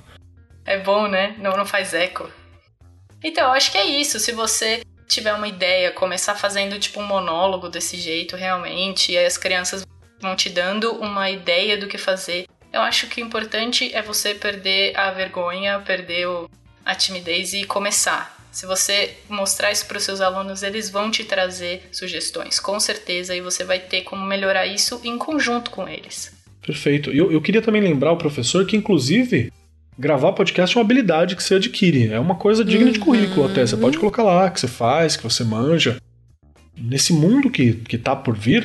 É 0.64 0.78
bom, 0.78 1.08
né? 1.08 1.34
Não, 1.38 1.56
não 1.56 1.66
faz 1.66 1.92
eco. 1.92 2.30
Então, 3.22 3.48
eu 3.48 3.52
acho 3.52 3.72
que 3.72 3.76
é 3.76 3.84
isso. 3.84 4.20
Se 4.20 4.30
você 4.30 4.82
tiver 5.08 5.34
uma 5.34 5.48
ideia, 5.48 5.90
começar 5.90 6.36
fazendo 6.36 6.78
tipo 6.78 7.00
um 7.00 7.06
monólogo 7.06 7.68
desse 7.68 7.96
jeito 7.96 8.36
realmente, 8.36 9.10
e 9.10 9.18
aí 9.18 9.26
as 9.26 9.36
crianças 9.36 9.84
vão 10.20 10.36
te 10.36 10.48
dando 10.48 10.92
uma 10.92 11.28
ideia 11.28 11.76
do 11.76 11.88
que 11.88 11.98
fazer. 11.98 12.46
Eu 12.76 12.82
acho 12.82 13.06
que 13.06 13.22
o 13.22 13.24
importante 13.24 13.90
é 13.94 14.02
você 14.02 14.34
perder 14.34 14.94
a 14.94 15.10
vergonha, 15.10 15.78
perder 15.78 16.26
a 16.84 16.94
timidez 16.94 17.54
e 17.54 17.64
começar. 17.64 18.36
Se 18.52 18.66
você 18.66 19.14
mostrar 19.30 19.72
isso 19.72 19.86
para 19.86 19.96
os 19.96 20.04
seus 20.04 20.20
alunos, 20.20 20.62
eles 20.62 20.90
vão 20.90 21.10
te 21.10 21.24
trazer 21.24 21.88
sugestões, 21.90 22.60
com 22.60 22.78
certeza, 22.78 23.34
e 23.34 23.40
você 23.40 23.64
vai 23.64 23.78
ter 23.78 24.02
como 24.02 24.26
melhorar 24.26 24.66
isso 24.66 25.00
em 25.02 25.16
conjunto 25.16 25.70
com 25.70 25.88
eles. 25.88 26.36
Perfeito. 26.60 27.10
Eu, 27.10 27.32
eu 27.32 27.40
queria 27.40 27.62
também 27.62 27.80
lembrar 27.80 28.12
o 28.12 28.18
professor 28.18 28.66
que, 28.66 28.76
inclusive, 28.76 29.50
gravar 29.98 30.34
podcast 30.34 30.76
é 30.76 30.78
uma 30.78 30.84
habilidade 30.84 31.34
que 31.34 31.42
você 31.42 31.54
adquire. 31.54 32.12
É 32.12 32.20
uma 32.20 32.34
coisa 32.34 32.62
digna 32.62 32.88
uhum. 32.88 32.92
de 32.92 32.98
currículo 32.98 33.46
até. 33.46 33.66
Você 33.66 33.78
pode 33.78 33.98
colocar 33.98 34.22
lá 34.22 34.50
que 34.50 34.60
você 34.60 34.68
faz, 34.68 35.16
que 35.16 35.22
você 35.22 35.42
manja. 35.44 35.96
Nesse 36.76 37.14
mundo 37.14 37.48
que, 37.48 37.72
que 37.72 37.96
tá 37.96 38.14
por 38.14 38.36
vir, 38.36 38.64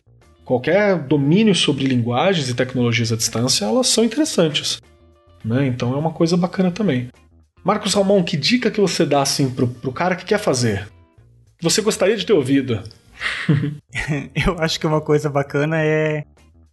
qualquer 0.52 0.98
domínio 0.98 1.56
sobre 1.56 1.86
linguagens 1.86 2.50
e 2.50 2.54
tecnologias 2.54 3.10
à 3.10 3.16
distância, 3.16 3.64
elas 3.64 3.88
são 3.88 4.04
interessantes. 4.04 4.82
Né? 5.46 5.66
Então 5.66 5.94
é 5.94 5.96
uma 5.96 6.12
coisa 6.12 6.36
bacana 6.36 6.70
também. 6.70 7.08
Marcos 7.64 7.94
Ramon, 7.94 8.22
que 8.22 8.36
dica 8.36 8.70
que 8.70 8.82
você 8.82 9.06
dá 9.06 9.22
assim 9.22 9.50
pro, 9.50 9.94
cara 9.94 10.14
que 10.14 10.26
quer 10.26 10.40
fazer? 10.40 10.90
Você 11.62 11.82
gostaria 11.82 12.18
de 12.18 12.26
ter 12.26 12.34
ouvido? 12.34 12.84
Eu 14.36 14.58
acho 14.60 14.78
que 14.78 14.86
uma 14.86 15.00
coisa 15.00 15.30
bacana 15.30 15.82
é 15.82 16.26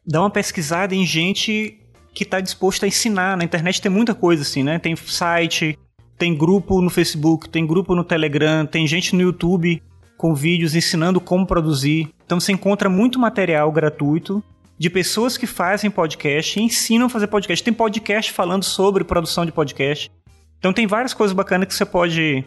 dar 0.04 0.22
uma 0.22 0.30
pesquisada 0.30 0.92
em 0.92 1.06
gente 1.06 1.78
que 2.12 2.24
está 2.24 2.40
disposto 2.40 2.84
a 2.84 2.88
ensinar. 2.88 3.36
Na 3.36 3.44
internet 3.44 3.80
tem 3.80 3.92
muita 3.92 4.12
coisa 4.12 4.42
assim, 4.42 4.64
né? 4.64 4.80
Tem 4.80 4.96
site, 4.96 5.78
tem 6.18 6.36
grupo 6.36 6.82
no 6.82 6.90
Facebook, 6.90 7.48
tem 7.48 7.64
grupo 7.64 7.94
no 7.94 8.02
Telegram, 8.02 8.66
tem 8.66 8.88
gente 8.88 9.14
no 9.14 9.22
YouTube 9.22 9.80
com 10.16 10.34
vídeos 10.34 10.74
ensinando 10.74 11.20
como 11.20 11.46
produzir. 11.46 12.12
Então 12.28 12.38
você 12.38 12.52
encontra 12.52 12.90
muito 12.90 13.18
material 13.18 13.72
gratuito 13.72 14.44
de 14.78 14.90
pessoas 14.90 15.38
que 15.38 15.46
fazem 15.46 15.90
podcast 15.90 16.60
e 16.60 16.62
ensinam 16.62 17.06
a 17.06 17.08
fazer 17.08 17.26
podcast. 17.26 17.64
Tem 17.64 17.72
podcast 17.72 18.30
falando 18.32 18.64
sobre 18.64 19.02
produção 19.02 19.46
de 19.46 19.50
podcast. 19.50 20.10
Então 20.58 20.70
tem 20.70 20.86
várias 20.86 21.14
coisas 21.14 21.34
bacanas 21.34 21.66
que 21.66 21.74
você 21.74 21.86
pode 21.86 22.44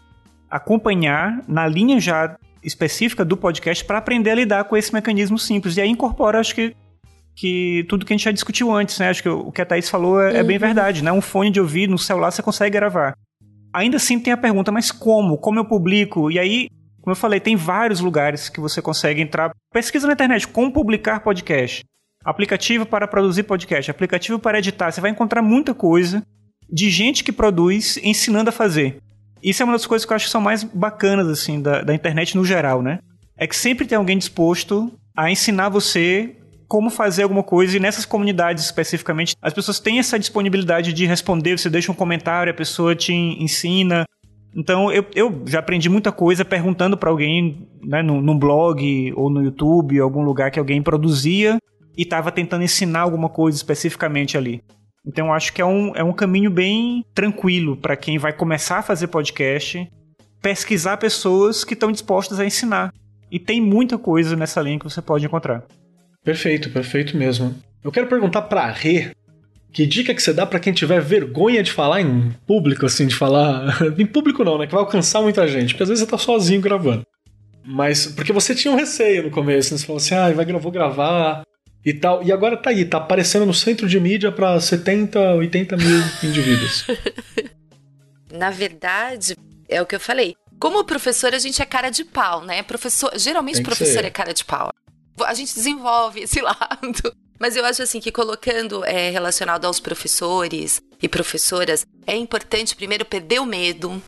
acompanhar 0.48 1.42
na 1.48 1.66
linha 1.66 1.98
já 1.98 2.36
específica 2.62 3.24
do 3.24 3.36
podcast 3.36 3.84
para 3.84 3.98
aprender 3.98 4.30
a 4.30 4.34
lidar 4.36 4.64
com 4.66 4.76
esse 4.76 4.94
mecanismo 4.94 5.36
simples. 5.36 5.76
E 5.76 5.80
aí 5.80 5.88
incorpora, 5.88 6.38
acho 6.38 6.54
que, 6.54 6.76
que 7.34 7.84
tudo 7.88 8.06
que 8.06 8.12
a 8.12 8.16
gente 8.16 8.24
já 8.24 8.30
discutiu 8.30 8.72
antes, 8.72 9.00
né? 9.00 9.08
Acho 9.08 9.20
que 9.20 9.28
o 9.28 9.50
que 9.50 9.62
a 9.62 9.66
Thaís 9.66 9.90
falou 9.90 10.22
é, 10.22 10.30
uhum. 10.30 10.36
é 10.36 10.44
bem 10.44 10.58
uhum. 10.58 10.60
verdade, 10.60 11.02
né? 11.02 11.10
Um 11.10 11.20
fone 11.20 11.50
de 11.50 11.60
ouvido 11.60 11.90
no 11.90 11.98
celular 11.98 12.30
você 12.30 12.40
consegue 12.40 12.70
gravar. 12.70 13.16
Ainda 13.72 13.96
assim 13.96 14.20
tem 14.20 14.32
a 14.32 14.36
pergunta, 14.36 14.70
mas 14.70 14.92
como? 14.92 15.36
Como 15.38 15.58
eu 15.58 15.64
publico? 15.64 16.30
E 16.30 16.38
aí, 16.38 16.68
como 17.02 17.12
eu 17.12 17.16
falei, 17.16 17.40
tem 17.40 17.56
vários 17.56 18.00
lugares 18.00 18.48
que 18.48 18.60
você 18.60 18.80
consegue 18.80 19.20
entrar. 19.20 19.50
Pesquisa 19.72 20.06
na 20.06 20.12
internet, 20.12 20.46
como 20.46 20.72
publicar 20.72 21.20
podcast. 21.20 21.84
Aplicativo 22.24 22.86
para 22.86 23.08
produzir 23.08 23.42
podcast, 23.42 23.90
aplicativo 23.90 24.38
para 24.38 24.60
editar. 24.60 24.92
Você 24.92 25.00
vai 25.00 25.10
encontrar 25.10 25.42
muita 25.42 25.74
coisa 25.74 26.22
de 26.70 26.88
gente 26.88 27.24
que 27.24 27.32
produz 27.32 27.98
ensinando 27.98 28.50
a 28.50 28.52
fazer. 28.52 28.98
Isso 29.42 29.62
é 29.62 29.64
uma 29.64 29.72
das 29.72 29.84
coisas 29.84 30.06
que 30.06 30.12
eu 30.12 30.14
acho 30.14 30.26
que 30.26 30.30
são 30.30 30.40
mais 30.40 30.62
bacanas, 30.62 31.28
assim, 31.28 31.60
da, 31.60 31.82
da 31.82 31.92
internet 31.92 32.36
no 32.36 32.44
geral, 32.44 32.80
né? 32.80 33.00
É 33.36 33.48
que 33.48 33.56
sempre 33.56 33.84
tem 33.84 33.98
alguém 33.98 34.16
disposto 34.16 34.92
a 35.16 35.28
ensinar 35.28 35.68
você 35.68 36.36
como 36.68 36.88
fazer 36.88 37.24
alguma 37.24 37.42
coisa, 37.42 37.76
e 37.76 37.80
nessas 37.80 38.06
comunidades 38.06 38.64
especificamente, 38.64 39.34
as 39.42 39.52
pessoas 39.52 39.78
têm 39.78 39.98
essa 39.98 40.18
disponibilidade 40.18 40.94
de 40.94 41.04
responder, 41.04 41.58
você 41.58 41.68
deixa 41.68 41.92
um 41.92 41.94
comentário, 41.94 42.50
a 42.50 42.56
pessoa 42.56 42.94
te 42.94 43.12
ensina. 43.12 44.06
Então, 44.54 44.92
eu, 44.92 45.04
eu 45.14 45.42
já 45.46 45.60
aprendi 45.60 45.88
muita 45.88 46.12
coisa 46.12 46.44
perguntando 46.44 46.96
para 46.96 47.10
alguém, 47.10 47.68
né, 47.82 48.02
num, 48.02 48.20
num 48.20 48.38
blog 48.38 49.12
ou 49.16 49.30
no 49.30 49.42
YouTube, 49.42 49.98
algum 49.98 50.22
lugar 50.22 50.50
que 50.50 50.58
alguém 50.58 50.82
produzia 50.82 51.58
e 51.96 52.02
estava 52.02 52.30
tentando 52.30 52.64
ensinar 52.64 53.00
alguma 53.00 53.28
coisa 53.28 53.56
especificamente 53.56 54.36
ali. 54.36 54.62
Então 55.06 55.32
acho 55.32 55.52
que 55.52 55.60
é 55.60 55.64
um, 55.64 55.92
é 55.96 56.04
um 56.04 56.12
caminho 56.12 56.50
bem 56.50 57.04
tranquilo 57.14 57.76
para 57.76 57.96
quem 57.96 58.18
vai 58.18 58.32
começar 58.32 58.78
a 58.78 58.82
fazer 58.82 59.08
podcast, 59.08 59.90
pesquisar 60.40 60.96
pessoas 60.96 61.64
que 61.64 61.74
estão 61.74 61.90
dispostas 61.90 62.38
a 62.38 62.44
ensinar. 62.46 62.92
E 63.30 63.38
tem 63.38 63.60
muita 63.60 63.98
coisa 63.98 64.36
nessa 64.36 64.60
linha 64.60 64.78
que 64.78 64.84
você 64.84 65.00
pode 65.02 65.24
encontrar. 65.24 65.64
Perfeito, 66.22 66.70
perfeito 66.70 67.16
mesmo. 67.16 67.54
Eu 67.82 67.90
quero 67.90 68.06
perguntar 68.06 68.42
para 68.42 68.70
Rê, 68.70 69.10
que 69.72 69.86
dica 69.86 70.14
que 70.14 70.22
você 70.22 70.32
dá 70.32 70.44
para 70.44 70.60
quem 70.60 70.72
tiver 70.72 71.00
vergonha 71.00 71.62
de 71.62 71.72
falar 71.72 72.00
em 72.00 72.32
público, 72.46 72.86
assim, 72.86 73.06
de 73.06 73.14
falar. 73.14 73.78
em 73.98 74.06
público 74.06 74.44
não, 74.44 74.58
né? 74.58 74.66
Que 74.66 74.72
vai 74.72 74.82
alcançar 74.82 75.22
muita 75.22 75.46
gente, 75.48 75.74
porque 75.74 75.84
às 75.84 75.88
vezes 75.88 76.04
você 76.04 76.10
tá 76.10 76.18
sozinho 76.18 76.60
gravando. 76.60 77.06
Mas, 77.64 78.06
porque 78.06 78.32
você 78.32 78.54
tinha 78.54 78.72
um 78.72 78.76
receio 78.76 79.22
no 79.22 79.30
começo, 79.30 79.72
né? 79.72 79.78
Você 79.78 79.86
falou 79.86 79.98
assim, 79.98 80.14
ah, 80.14 80.30
vai, 80.32 80.44
vou 80.44 80.72
gravar, 80.72 81.44
e 81.84 81.92
tal. 81.92 82.22
E 82.22 82.32
agora 82.32 82.56
tá 82.56 82.70
aí, 82.70 82.84
tá 82.84 82.98
aparecendo 82.98 83.46
no 83.46 83.54
centro 83.54 83.88
de 83.88 83.98
mídia 83.98 84.30
para 84.30 84.58
70, 84.60 85.34
80 85.34 85.76
mil 85.76 86.00
indivíduos. 86.22 86.86
Na 88.30 88.50
verdade, 88.50 89.36
é 89.68 89.82
o 89.82 89.86
que 89.86 89.96
eu 89.96 90.00
falei. 90.00 90.36
Como 90.58 90.84
professor, 90.84 91.34
a 91.34 91.38
gente 91.38 91.60
é 91.60 91.66
cara 91.66 91.90
de 91.90 92.04
pau, 92.04 92.44
né? 92.44 92.62
Professor, 92.62 93.12
geralmente 93.16 93.62
professor 93.62 94.00
ser. 94.00 94.04
é 94.04 94.10
cara 94.10 94.32
de 94.32 94.44
pau. 94.44 94.72
A 95.24 95.34
gente 95.34 95.54
desenvolve 95.54 96.20
esse 96.20 96.40
lado. 96.40 97.14
Mas 97.42 97.56
eu 97.56 97.64
acho 97.64 97.82
assim 97.82 97.98
que 97.98 98.12
colocando 98.12 98.84
é, 98.84 99.10
relacionado 99.10 99.64
aos 99.64 99.80
professores 99.80 100.80
e 101.02 101.08
professoras, 101.08 101.84
é 102.06 102.16
importante 102.16 102.76
primeiro 102.76 103.04
perder 103.04 103.40
o 103.40 103.44
medo, 103.44 104.00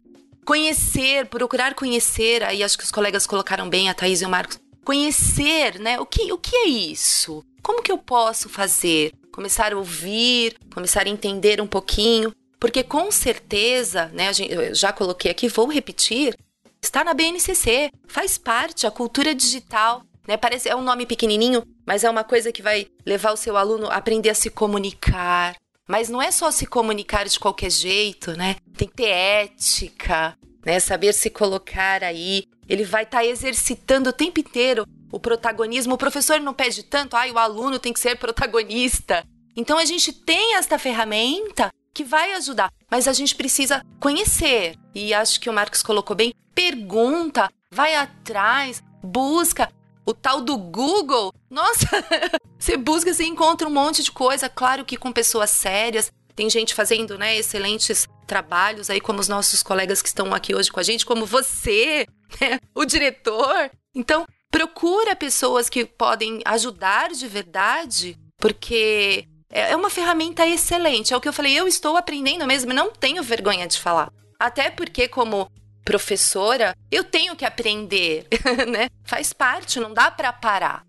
conhecer, 0.44 1.27
procurar 1.27 1.74
conhecer, 1.74 2.44
aí 2.44 2.62
acho 2.62 2.78
que 2.78 2.85
os 2.85 2.93
colegas 2.93 3.27
colocaram 3.27 3.69
bem, 3.69 3.90
a 3.90 3.94
Thaís 3.94 4.23
e 4.23 4.24
o 4.24 4.28
Marcos, 4.28 4.61
conhecer, 4.85 5.81
né? 5.81 5.98
O 5.98 6.06
que, 6.06 6.32
o 6.32 6.39
que 6.39 6.55
é 6.55 6.69
isso? 6.69 7.44
Como 7.61 7.82
que 7.82 7.90
eu 7.90 7.98
posso 7.98 8.48
fazer? 8.48 9.11
Começar 9.32 9.73
a 9.73 9.77
ouvir, 9.77 10.56
começar 10.73 11.05
a 11.05 11.11
entender 11.11 11.61
um 11.61 11.66
pouquinho, 11.66 12.32
porque 12.61 12.85
com 12.85 13.11
certeza, 13.11 14.12
né, 14.15 14.31
eu 14.48 14.73
já 14.73 14.93
coloquei 14.93 15.28
aqui, 15.28 15.48
vou 15.48 15.66
repetir, 15.66 16.36
está 16.81 17.02
na 17.02 17.12
BNCC, 17.12 17.90
faz 18.06 18.39
parte 18.39 18.86
a 18.86 18.93
cultura 18.93 19.35
digital, 19.35 20.05
né? 20.24 20.36
Parece 20.36 20.69
é 20.69 20.77
um 20.77 20.85
nome 20.85 21.05
pequenininho, 21.05 21.65
mas 21.86 22.05
é 22.05 22.11
uma 22.11 22.24
coisa 22.24 22.52
que 22.52 22.62
vai 22.62 22.86
levar 23.05 23.32
o 23.32 23.36
seu 23.36 23.56
aluno 23.56 23.89
a 23.89 23.97
aprender 23.97 24.31
a 24.31 24.35
se 24.35 24.51
comunicar. 24.51 25.55
Mas 25.86 26.09
não 26.09 26.20
é 26.20 26.31
só 26.31 26.51
se 26.51 26.66
comunicar 26.66 27.27
de 27.27 27.39
qualquer 27.39 27.70
jeito, 27.70 28.32
né? 28.36 28.56
Tem 28.77 28.89
que 28.89 28.94
ter 28.94 29.09
ética, 29.09 30.36
né? 30.65 30.81
Saber 30.81 31.12
se 31.12 31.28
colocar 31.28 32.02
aí. 32.02 32.44
Ele 32.69 32.85
vai 32.85 33.02
estar 33.02 33.19
tá 33.19 33.24
exercitando 33.24 34.09
o 34.09 34.12
tempo 34.12 34.40
inteiro 34.40 34.86
o 35.12 35.20
protagonismo. 35.20 35.94
O 35.94 35.98
professor 35.98 36.40
não 36.40 36.52
pede 36.52 36.82
tanto, 36.82 37.15
ai, 37.15 37.31
o 37.31 37.39
aluno 37.39 37.78
tem 37.78 37.93
que 37.93 38.01
ser 38.01 38.16
protagonista. 38.16 39.24
Então 39.56 39.78
a 39.78 39.85
gente 39.85 40.12
tem 40.12 40.56
esta 40.56 40.78
ferramenta 40.78 41.70
que 41.94 42.02
vai 42.02 42.32
ajudar, 42.32 42.73
mas 42.90 43.06
a 43.06 43.12
gente 43.12 43.36
precisa 43.36 43.85
conhecer. 44.01 44.74
E 44.93 45.15
acho 45.15 45.40
que 45.40 45.48
o 45.48 45.52
Marcos 45.52 45.82
colocou 45.82 46.16
bem: 46.16 46.35
pergunta, 46.55 47.48
vai 47.70 47.94
atrás, 47.94 48.82
busca. 49.02 49.70
O 50.06 50.12
tal 50.12 50.40
do 50.40 50.56
Google, 50.56 51.32
nossa, 51.48 51.86
você 52.59 52.76
busca, 52.76 53.12
você 53.12 53.24
encontra 53.24 53.66
um 53.66 53.72
monte 53.72 54.02
de 54.02 54.12
coisa, 54.12 54.48
claro 54.48 54.85
que 54.85 54.97
com 54.97 55.12
pessoas 55.12 55.51
sérias, 55.51 56.12
tem 56.35 56.51
gente 56.51 56.74
fazendo, 56.74 57.16
né, 57.16 57.36
excelentes 57.36 58.06
trabalhos 58.26 58.90
aí, 58.90 59.01
como 59.01 59.20
os 59.20 59.28
nossos 59.28 59.62
colegas 59.62 60.02
que 60.02 60.09
estão 60.09 60.35
aqui 60.35 60.55
hoje 60.55 60.70
com 60.70 60.81
a 60.81 60.82
gente, 60.82 61.06
como 61.06 61.24
você, 61.24 62.06
né? 62.40 62.59
o 62.74 62.85
diretor. 62.85 63.70
Então, 63.94 64.26
procura 64.51 65.14
pessoas 65.16 65.68
que 65.68 65.85
podem 65.85 66.40
ajudar 66.44 67.10
de 67.10 67.26
verdade, 67.28 68.18
porque 68.39 69.26
é, 69.51 69.70
é 69.70 69.76
uma 69.76 69.90
ferramenta 69.90 70.47
excelente. 70.47 71.14
É 71.14 71.16
o 71.16 71.20
que 71.20 71.28
eu 71.28 71.32
falei, 71.32 71.55
eu 71.59 71.68
estou 71.68 71.97
aprendendo 71.97 72.47
mesmo, 72.47 72.72
não 72.72 72.90
tenho 72.90 73.22
vergonha 73.22 73.66
de 73.66 73.78
falar. 73.78 74.12
Até 74.39 74.70
porque, 74.70 75.09
como 75.09 75.51
professora, 75.85 76.74
eu 76.90 77.05
tenho 77.05 77.36
que 77.36 77.44
aprender, 77.44 78.27
né? 78.69 78.89
Faz 79.05 79.32
parte, 79.32 79.78
não 79.78 79.93
dá 79.93 80.11
para 80.11 80.32
parar. 80.32 80.85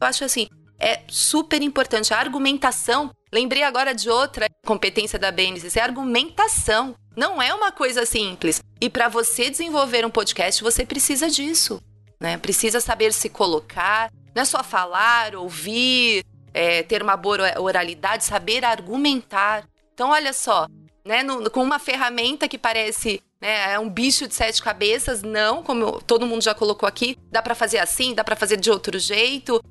Eu 0.00 0.06
acho 0.06 0.24
assim, 0.24 0.48
é 0.78 1.00
super 1.08 1.60
importante 1.62 2.12
a 2.14 2.18
argumentação. 2.18 3.10
Lembrei 3.32 3.62
agora 3.62 3.94
de 3.94 4.08
outra 4.08 4.46
competência 4.64 5.18
da 5.18 5.32
BNCC, 5.32 5.78
é 5.78 5.82
argumentação. 5.82 6.94
Não 7.16 7.40
é 7.40 7.52
uma 7.54 7.72
coisa 7.72 8.04
simples. 8.04 8.62
E 8.80 8.90
para 8.90 9.08
você 9.08 9.50
desenvolver 9.50 10.04
um 10.04 10.10
podcast, 10.10 10.62
você 10.62 10.84
precisa 10.84 11.28
disso, 11.30 11.80
né? 12.20 12.36
Precisa 12.36 12.80
saber 12.80 13.12
se 13.12 13.28
colocar, 13.28 14.10
não 14.34 14.42
é 14.42 14.44
só 14.44 14.62
falar, 14.62 15.34
ouvir, 15.34 16.22
é, 16.52 16.82
ter 16.82 17.02
uma 17.02 17.16
boa 17.16 17.58
oralidade, 17.58 18.24
saber 18.24 18.64
argumentar. 18.64 19.66
Então, 19.94 20.10
olha 20.10 20.32
só, 20.34 20.66
né, 21.06 21.22
no, 21.22 21.50
com 21.50 21.62
uma 21.62 21.78
ferramenta 21.78 22.46
que 22.46 22.58
parece 22.58 23.22
né, 23.40 23.74
é 23.74 23.78
um 23.78 23.88
bicho 23.88 24.26
de 24.26 24.34
sete 24.34 24.62
cabeças, 24.62 25.22
não, 25.22 25.62
como 25.62 26.00
todo 26.02 26.26
mundo 26.26 26.42
já 26.42 26.54
colocou 26.54 26.88
aqui, 26.88 27.16
dá 27.30 27.42
para 27.42 27.54
fazer 27.54 27.78
assim, 27.78 28.14
dá 28.14 28.24
para 28.24 28.36
fazer 28.36 28.56
de 28.56 28.70
outro 28.70 28.98
jeito, 28.98 29.62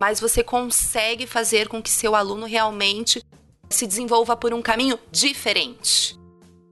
mas 0.00 0.20
você 0.20 0.42
consegue 0.42 1.26
fazer 1.26 1.68
com 1.68 1.82
que 1.82 1.90
seu 1.90 2.14
aluno 2.14 2.46
realmente 2.46 3.22
se 3.70 3.86
desenvolva 3.86 4.36
por 4.36 4.52
um 4.52 4.62
caminho 4.62 4.98
diferente. 5.10 6.18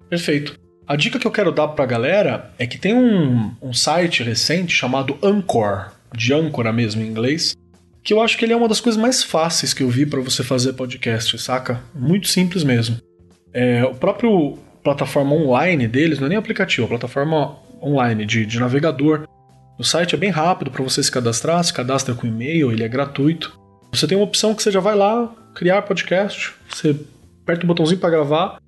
Perfeito. 0.09 0.59
A 0.87 0.97
dica 0.97 1.19
que 1.19 1.27
eu 1.27 1.31
quero 1.31 1.53
dar 1.53 1.69
para 1.69 1.85
a 1.85 1.87
galera 1.87 2.53
é 2.59 2.67
que 2.67 2.77
tem 2.77 2.95
um, 2.95 3.55
um 3.63 3.73
site 3.73 4.23
recente 4.23 4.73
chamado 4.73 5.17
Anchor, 5.23 5.93
de 6.13 6.35
âncora 6.35 6.73
mesmo 6.73 7.03
em 7.03 7.07
inglês, 7.07 7.57
que 8.03 8.13
eu 8.13 8.21
acho 8.21 8.37
que 8.37 8.45
ele 8.45 8.53
é 8.53 8.57
uma 8.57 8.69
das 8.69 8.81
coisas 8.81 9.01
mais 9.01 9.23
fáceis 9.23 9.73
que 9.73 9.83
eu 9.83 9.89
vi 9.89 10.05
para 10.05 10.21
você 10.21 10.43
fazer 10.43 10.73
podcast, 10.73 11.39
saca? 11.39 11.81
Muito 11.95 12.27
simples 12.29 12.65
mesmo. 12.65 12.97
É, 13.53 13.85
o 13.85 13.95
próprio 13.95 14.59
plataforma 14.83 15.35
online 15.35 15.87
deles, 15.87 16.19
não 16.19 16.27
é 16.27 16.31
nem 16.31 16.39
aplicativo, 16.39 16.87
é 16.87 16.89
plataforma 16.89 17.57
online 17.83 18.25
de, 18.25 18.47
de 18.47 18.59
navegador. 18.59 19.27
O 19.79 19.85
site 19.85 20.15
é 20.15 20.19
bem 20.19 20.31
rápido 20.31 20.71
para 20.71 20.83
você 20.83 21.03
se 21.03 21.11
cadastrar, 21.11 21.63
se 21.65 21.73
cadastra 21.73 22.15
com 22.15 22.27
e-mail, 22.27 22.71
ele 22.71 22.83
é 22.83 22.89
gratuito. 22.89 23.59
Você 23.93 24.07
tem 24.07 24.17
uma 24.17 24.25
opção 24.25 24.55
que 24.55 24.63
você 24.63 24.71
já 24.71 24.81
vai 24.81 24.95
lá, 24.95 25.33
criar 25.55 25.83
podcast, 25.83 26.53
você 26.69 26.95
aperta 27.43 27.65
o 27.65 27.67
botãozinho 27.67 28.01
para 28.01 28.11
gravar. 28.11 28.59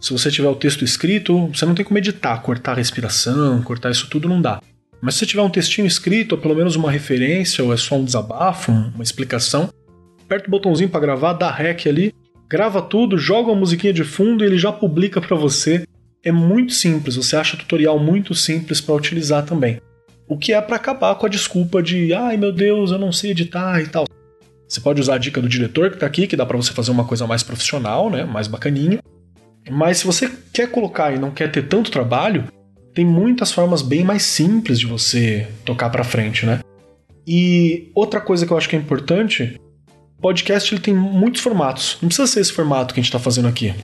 Se 0.00 0.12
você 0.12 0.30
tiver 0.30 0.48
o 0.48 0.54
texto 0.54 0.84
escrito, 0.84 1.48
você 1.48 1.66
não 1.66 1.74
tem 1.74 1.84
como 1.84 1.98
editar, 1.98 2.38
cortar 2.38 2.72
a 2.72 2.76
respiração, 2.76 3.60
cortar 3.62 3.90
isso 3.90 4.08
tudo 4.08 4.28
não 4.28 4.40
dá. 4.40 4.60
Mas 5.00 5.14
se 5.14 5.20
você 5.20 5.26
tiver 5.26 5.42
um 5.42 5.50
textinho 5.50 5.86
escrito, 5.86 6.32
ou 6.32 6.38
pelo 6.38 6.54
menos 6.54 6.76
uma 6.76 6.90
referência, 6.90 7.64
ou 7.64 7.72
é 7.72 7.76
só 7.76 7.96
um 7.96 8.04
desabafo, 8.04 8.70
uma 8.70 9.02
explicação, 9.02 9.70
aperta 10.22 10.46
o 10.46 10.50
botãozinho 10.50 10.88
para 10.88 11.00
gravar, 11.00 11.32
dá 11.32 11.50
rec 11.50 11.86
ali, 11.86 12.14
grava 12.50 12.82
tudo, 12.82 13.16
joga 13.16 13.52
uma 13.52 13.60
musiquinha 13.60 13.92
de 13.92 14.02
fundo 14.02 14.42
e 14.42 14.46
ele 14.46 14.58
já 14.58 14.72
publica 14.72 15.20
para 15.20 15.36
você. 15.36 15.84
É 16.24 16.32
muito 16.32 16.72
simples, 16.72 17.14
você 17.14 17.36
acha 17.36 17.56
tutorial 17.56 17.98
muito 17.98 18.34
simples 18.34 18.80
para 18.80 18.94
utilizar 18.96 19.46
também. 19.46 19.80
O 20.26 20.36
que 20.36 20.52
é 20.52 20.60
para 20.60 20.74
acabar 20.74 21.14
com 21.14 21.26
a 21.26 21.28
desculpa 21.28 21.80
de, 21.80 22.12
ai 22.12 22.36
meu 22.36 22.52
Deus, 22.52 22.90
eu 22.90 22.98
não 22.98 23.12
sei 23.12 23.30
editar 23.30 23.80
e 23.80 23.86
tal. 23.86 24.04
Você 24.68 24.80
pode 24.80 25.00
usar 25.00 25.14
a 25.14 25.18
dica 25.18 25.40
do 25.40 25.48
diretor 25.48 25.92
que 25.92 25.98
tá 25.98 26.06
aqui, 26.06 26.26
que 26.26 26.36
dá 26.36 26.44
para 26.44 26.56
você 26.56 26.72
fazer 26.72 26.90
uma 26.90 27.04
coisa 27.04 27.26
mais 27.26 27.44
profissional, 27.44 28.10
né, 28.10 28.24
mais 28.24 28.48
bacaninha. 28.48 28.98
Mas 29.70 29.98
se 29.98 30.06
você 30.06 30.30
quer 30.52 30.70
colocar 30.70 31.14
e 31.14 31.18
não 31.18 31.30
quer 31.30 31.50
ter 31.52 31.62
tanto 31.68 31.90
trabalho, 31.90 32.44
tem 32.92 33.04
muitas 33.04 33.52
formas 33.52 33.80
bem 33.80 34.02
mais 34.02 34.24
simples 34.24 34.78
de 34.78 34.86
você 34.86 35.46
tocar 35.64 35.88
para 35.90 36.02
frente, 36.02 36.44
né? 36.44 36.60
E 37.26 37.90
outra 37.94 38.20
coisa 38.20 38.44
que 38.44 38.52
eu 38.52 38.56
acho 38.56 38.68
que 38.68 38.74
é 38.74 38.78
importante 38.78 39.60
podcast 40.20 40.74
ele 40.74 40.82
tem 40.82 40.94
muitos 40.94 41.40
formatos. 41.40 41.98
Não 42.00 42.08
precisa 42.08 42.26
ser 42.26 42.40
esse 42.40 42.52
formato 42.52 42.92
que 42.92 43.00
a 43.00 43.02
gente 43.02 43.08
está 43.08 43.18
fazendo 43.18 43.48
aqui. 43.48 43.74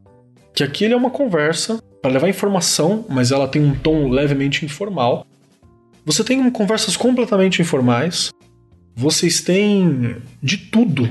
Que 0.55 0.63
aqui 0.63 0.85
ele 0.85 0.95
é 0.95 0.97
uma 0.97 1.11
conversa 1.11 1.83
para 2.03 2.13
levar 2.13 2.29
informação, 2.29 3.05
mas 3.09 3.33
ela 3.33 3.49
tem 3.49 3.63
um 3.63 3.75
tom 3.75 4.09
levemente 4.09 4.65
informal. 4.65 5.27
Você 6.05 6.23
tem 6.23 6.49
conversas 6.51 6.97
completamente 6.97 7.61
informais. 7.61 8.31
Vocês 8.95 9.41
têm 9.41 10.17
de 10.43 10.57
tudo 10.57 11.11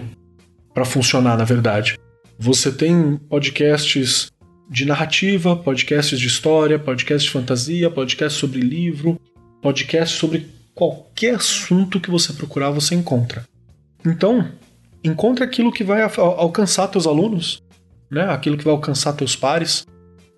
para 0.73 0.85
funcionar, 0.85 1.38
na 1.38 1.43
verdade. 1.43 1.97
Você 2.38 2.72
tem 2.72 3.18
podcasts 3.30 4.31
de 4.69 4.85
narrativa, 4.85 5.56
podcasts 5.56 6.19
de 6.19 6.27
história, 6.27 6.80
podcasts 6.80 7.23
de 7.23 7.31
fantasia, 7.31 7.89
podcasts 7.89 8.39
sobre 8.39 8.60
livro, 8.60 9.19
podcasts 9.61 10.18
sobre 10.18 10.47
qualquer 10.73 11.35
assunto 11.35 11.99
que 11.99 12.10
você 12.10 12.34
procurar, 12.34 12.72
você 12.72 12.95
encontra. 12.95 13.45
Então, 14.06 14.52
encontre 15.07 15.44
aquilo 15.44 15.72
que 15.72 15.84
vai 15.84 16.02
alcançar 16.02 16.88
teus 16.88 17.06
alunos, 17.06 17.61
né? 18.10 18.30
Aquilo 18.30 18.57
que 18.57 18.64
vai 18.64 18.73
alcançar 18.73 19.14
teus 19.14 19.36
pares. 19.36 19.86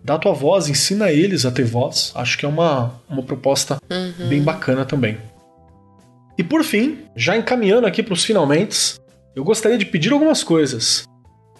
Dá 0.03 0.17
tua 0.17 0.33
voz, 0.33 0.69
ensina 0.69 1.11
eles 1.11 1.45
a 1.45 1.51
ter 1.51 1.65
voz. 1.65 2.11
Acho 2.15 2.37
que 2.37 2.45
é 2.45 2.49
uma, 2.49 2.93
uma 3.09 3.23
proposta 3.23 3.77
uhum. 3.89 4.29
bem 4.29 4.41
bacana 4.41 4.85
também. 4.85 5.17
E 6.37 6.43
por 6.43 6.63
fim, 6.63 6.99
já 7.15 7.35
encaminhando 7.35 7.87
aqui 7.87 8.03
para 8.03 8.13
os 8.13 8.23
finalmente, 8.23 8.99
eu 9.35 9.43
gostaria 9.43 9.77
de 9.77 9.85
pedir 9.85 10.13
algumas 10.13 10.43
coisas. 10.43 11.05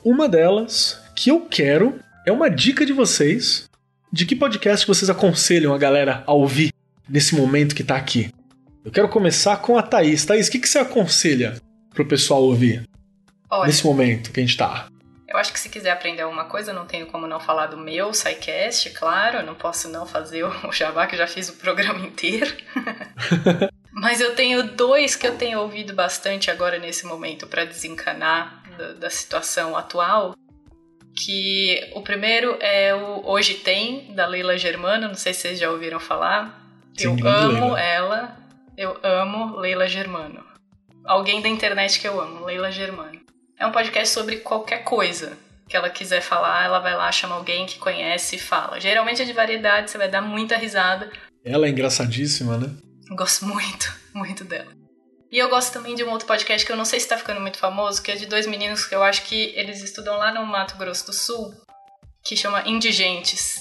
Uma 0.04 0.30
delas 0.30 1.00
que 1.16 1.32
eu 1.32 1.42
quero 1.42 2.00
é 2.26 2.32
uma 2.32 2.50
dica 2.50 2.86
de 2.86 2.94
vocês 2.94 3.68
de 4.12 4.26
que 4.26 4.36
podcast 4.36 4.86
vocês 4.88 5.10
aconselham 5.10 5.74
a 5.74 5.78
galera 5.78 6.24
a 6.26 6.34
ouvir 6.34 6.72
nesse 7.10 7.36
momento 7.36 7.76
que 7.76 7.82
está 7.82 7.96
aqui. 7.96 8.30
Eu 8.86 8.92
quero 8.92 9.10
começar 9.10 9.58
com 9.58 9.78
a 9.78 9.84
Thaís. 9.84 10.26
Thaís, 10.26 10.48
o 10.48 10.52
que, 10.52 10.60
que 10.60 10.70
você 10.70 10.80
aconselha 10.80 11.56
pro 11.94 12.08
pessoal 12.08 12.44
ouvir? 12.44 12.88
Olha, 13.50 13.68
nesse 13.68 13.86
momento 13.86 14.32
que 14.32 14.40
a 14.40 14.44
gente 14.44 14.58
tá? 14.58 14.88
Eu 15.28 15.38
acho 15.38 15.52
que 15.52 15.60
se 15.60 15.68
quiser 15.68 15.92
aprender 15.92 16.22
alguma 16.22 16.46
coisa, 16.46 16.72
não 16.72 16.86
tenho 16.86 17.06
como 17.08 17.28
não 17.28 17.40
falar 17.40 17.68
do 17.68 17.78
meu 17.78 18.14
SciCast, 18.14 18.92
claro. 18.92 19.46
Não 19.46 19.56
posso 19.56 19.90
não 19.90 20.06
fazer 20.06 20.44
o 20.44 20.52
Jabá, 20.72 21.06
que 21.06 21.16
eu 21.16 21.20
já 21.20 21.28
fiz 21.28 21.50
o 21.50 21.58
programa 21.58 22.06
inteiro. 22.06 22.56
Mas 23.92 24.22
eu 24.22 24.36
tenho 24.36 24.64
dois 24.64 25.16
que 25.16 25.28
eu 25.28 25.36
tenho 25.36 25.60
ouvido 25.60 25.94
bastante 25.94 26.50
agora 26.50 26.78
nesse 26.78 27.06
momento 27.06 27.48
para 27.48 27.66
desencanar 27.66 28.64
da, 28.78 28.94
da, 28.94 29.10
situação 29.10 29.76
atual. 29.76 30.36
Que 31.26 31.92
o 31.96 32.02
primeiro 32.02 32.58
é 32.62 32.94
o 32.94 33.28
Hoje 33.28 33.56
Tem, 33.56 34.14
da 34.14 34.28
Leila 34.28 34.56
Germano. 34.56 35.08
Não 35.08 35.16
sei 35.16 35.34
se 35.34 35.42
vocês 35.42 35.60
já 35.60 35.72
ouviram 35.72 36.00
falar. 36.00 36.64
Sim, 36.96 37.20
eu 37.20 37.28
amo 37.28 37.74
Leila. 37.74 37.80
ela. 37.82 38.38
Eu 38.78 38.98
amo 39.02 39.58
Leila 39.58 39.88
Germano. 39.88 40.46
Alguém 41.04 41.42
da 41.42 41.50
internet 41.50 42.00
que 42.00 42.08
eu 42.08 42.22
amo, 42.22 42.46
Leila 42.46 42.72
Germano. 42.72 43.17
É 43.60 43.66
um 43.66 43.72
podcast 43.72 44.14
sobre 44.14 44.38
qualquer 44.38 44.84
coisa 44.84 45.36
que 45.68 45.76
ela 45.76 45.90
quiser 45.90 46.22
falar, 46.22 46.66
ela 46.66 46.78
vai 46.78 46.96
lá, 46.96 47.12
chama 47.12 47.34
alguém 47.34 47.66
que 47.66 47.80
conhece 47.80 48.36
e 48.36 48.40
fala. 48.40 48.80
Geralmente 48.80 49.24
é 49.24 49.26
de 49.26 49.34
variedade, 49.34 49.90
você 49.90 49.98
vai 49.98 50.08
dar 50.08 50.22
muita 50.22 50.56
risada. 50.56 51.12
Ela 51.44 51.66
é 51.66 51.70
engraçadíssima, 51.70 52.56
né? 52.56 52.70
Gosto 53.10 53.46
muito, 53.46 53.92
muito 54.14 54.44
dela. 54.44 54.72
E 55.32 55.40
eu 55.40 55.50
gosto 55.50 55.74
também 55.74 55.96
de 55.96 56.04
um 56.04 56.12
outro 56.12 56.28
podcast 56.28 56.64
que 56.64 56.72
eu 56.72 56.78
não 56.78 56.86
sei 56.86 57.00
se 57.00 57.08
tá 57.08 57.18
ficando 57.18 57.42
muito 57.42 57.58
famoso, 57.58 58.02
que 58.02 58.12
é 58.12 58.16
de 58.16 58.28
dois 58.28 58.46
meninos 58.46 58.86
que 58.86 58.94
eu 58.94 59.02
acho 59.02 59.24
que 59.24 59.52
eles 59.56 59.82
estudam 59.82 60.18
lá 60.18 60.32
no 60.32 60.46
Mato 60.46 60.78
Grosso 60.78 61.08
do 61.08 61.14
Sul, 61.14 61.52
que 62.24 62.38
chama 62.38 62.62
Indigentes. 62.68 63.60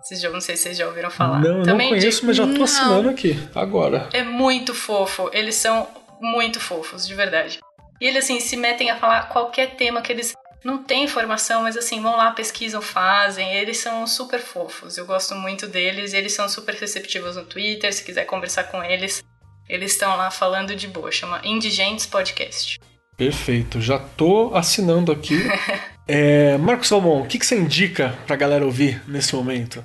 Vocês 0.00 0.20
já, 0.20 0.30
não 0.30 0.40
sei 0.40 0.56
se 0.56 0.62
vocês 0.62 0.78
já 0.78 0.86
ouviram 0.86 1.10
falar. 1.10 1.40
Não, 1.40 1.62
também 1.64 1.90
não 1.90 1.98
conheço, 1.98 2.20
de... 2.20 2.26
mas 2.28 2.36
já 2.36 2.46
tô 2.46 2.62
assinando 2.62 3.02
não. 3.02 3.10
aqui, 3.10 3.36
agora. 3.56 4.08
É 4.12 4.22
muito 4.22 4.72
fofo. 4.72 5.28
Eles 5.32 5.56
são 5.56 5.88
muito 6.20 6.60
fofos, 6.60 7.06
de 7.06 7.14
verdade. 7.14 7.58
E 8.00 8.06
eles, 8.06 8.24
assim, 8.24 8.40
se 8.40 8.56
metem 8.56 8.90
a 8.90 8.96
falar 8.96 9.28
qualquer 9.28 9.76
tema 9.76 10.00
que 10.00 10.10
eles 10.10 10.32
não 10.64 10.82
têm 10.82 11.04
informação, 11.04 11.62
mas 11.62 11.76
assim, 11.76 12.00
vão 12.00 12.16
lá, 12.16 12.30
pesquisam, 12.32 12.80
fazem. 12.80 13.52
Eles 13.54 13.78
são 13.78 14.06
super 14.06 14.40
fofos. 14.40 14.96
Eu 14.96 15.06
gosto 15.06 15.34
muito 15.34 15.66
deles. 15.66 16.12
Eles 16.12 16.32
são 16.32 16.48
super 16.48 16.74
receptivos 16.74 17.36
no 17.36 17.44
Twitter. 17.44 17.92
Se 17.92 18.04
quiser 18.04 18.24
conversar 18.24 18.64
com 18.64 18.82
eles, 18.82 19.22
eles 19.68 19.92
estão 19.92 20.16
lá 20.16 20.30
falando 20.30 20.74
de 20.74 20.86
boa. 20.88 21.10
Chama 21.10 21.40
Indigentes 21.44 22.06
Podcast. 22.06 22.78
Perfeito. 23.16 23.80
Já 23.80 23.98
tô 23.98 24.54
assinando 24.54 25.12
aqui. 25.12 25.38
é, 26.08 26.56
Marcos 26.58 26.88
Salmon, 26.88 27.22
o 27.22 27.26
que, 27.26 27.38
que 27.38 27.46
você 27.46 27.56
indica 27.56 28.18
pra 28.26 28.36
galera 28.36 28.64
ouvir 28.64 29.02
nesse 29.06 29.34
momento? 29.34 29.84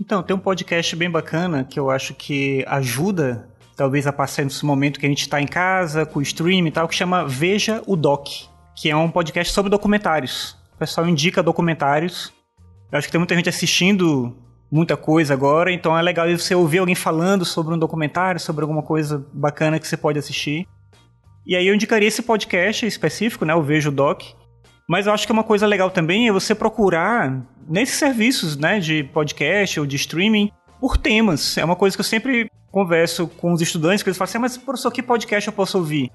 Então, 0.00 0.22
tem 0.22 0.36
um 0.36 0.38
podcast 0.38 0.94
bem 0.94 1.10
bacana 1.10 1.64
que 1.64 1.78
eu 1.78 1.90
acho 1.90 2.14
que 2.14 2.64
ajuda 2.66 3.48
talvez 3.76 4.06
a 4.06 4.12
passar 4.12 4.44
nesse 4.44 4.64
momento 4.64 4.98
que 4.98 5.06
a 5.06 5.08
gente 5.08 5.20
está 5.20 5.40
em 5.40 5.46
casa, 5.46 6.06
com 6.06 6.18
o 6.18 6.22
stream 6.22 6.66
e 6.66 6.70
tal, 6.70 6.88
que 6.88 6.94
chama 6.94 7.26
Veja 7.26 7.82
o 7.86 7.94
Doc, 7.94 8.28
que 8.74 8.90
é 8.90 8.96
um 8.96 9.10
podcast 9.10 9.52
sobre 9.52 9.70
documentários. 9.70 10.56
O 10.74 10.78
pessoal 10.78 11.06
indica 11.06 11.42
documentários. 11.42 12.32
Eu 12.90 12.98
acho 12.98 13.06
que 13.08 13.12
tem 13.12 13.18
muita 13.18 13.36
gente 13.36 13.48
assistindo 13.48 14.34
muita 14.70 14.96
coisa 14.96 15.32
agora, 15.32 15.70
então 15.70 15.96
é 15.96 16.02
legal 16.02 16.26
você 16.28 16.54
ouvir 16.54 16.78
alguém 16.78 16.94
falando 16.94 17.44
sobre 17.44 17.74
um 17.74 17.78
documentário, 17.78 18.40
sobre 18.40 18.62
alguma 18.62 18.82
coisa 18.82 19.24
bacana 19.32 19.78
que 19.78 19.86
você 19.86 19.96
pode 19.96 20.18
assistir. 20.18 20.66
E 21.46 21.54
aí 21.54 21.66
eu 21.66 21.74
indicaria 21.74 22.08
esse 22.08 22.22
podcast 22.22 22.84
específico, 22.84 23.44
né, 23.44 23.54
o 23.54 23.62
Vejo 23.62 23.92
Doc. 23.92 24.22
Mas 24.88 25.06
eu 25.06 25.12
acho 25.12 25.26
que 25.26 25.32
uma 25.32 25.44
coisa 25.44 25.66
legal 25.66 25.90
também 25.90 26.28
é 26.28 26.32
você 26.32 26.54
procurar 26.54 27.42
nesses 27.68 27.96
serviços, 27.96 28.56
né, 28.56 28.80
de 28.80 29.04
podcast 29.04 29.78
ou 29.78 29.86
de 29.86 29.96
streaming 29.96 30.50
por 30.80 30.96
temas. 30.96 31.56
É 31.58 31.64
uma 31.64 31.76
coisa 31.76 31.96
que 31.96 32.00
eu 32.00 32.04
sempre 32.04 32.50
converso 32.76 33.26
com 33.26 33.54
os 33.54 33.62
estudantes 33.62 34.02
que 34.02 34.10
eles 34.10 34.18
falam 34.18 34.28
assim, 34.28 34.38
mas 34.38 34.58
professor, 34.58 34.92
que 34.92 35.02
podcast 35.02 35.46
eu 35.46 35.52
posso 35.54 35.78
ouvir? 35.78 36.12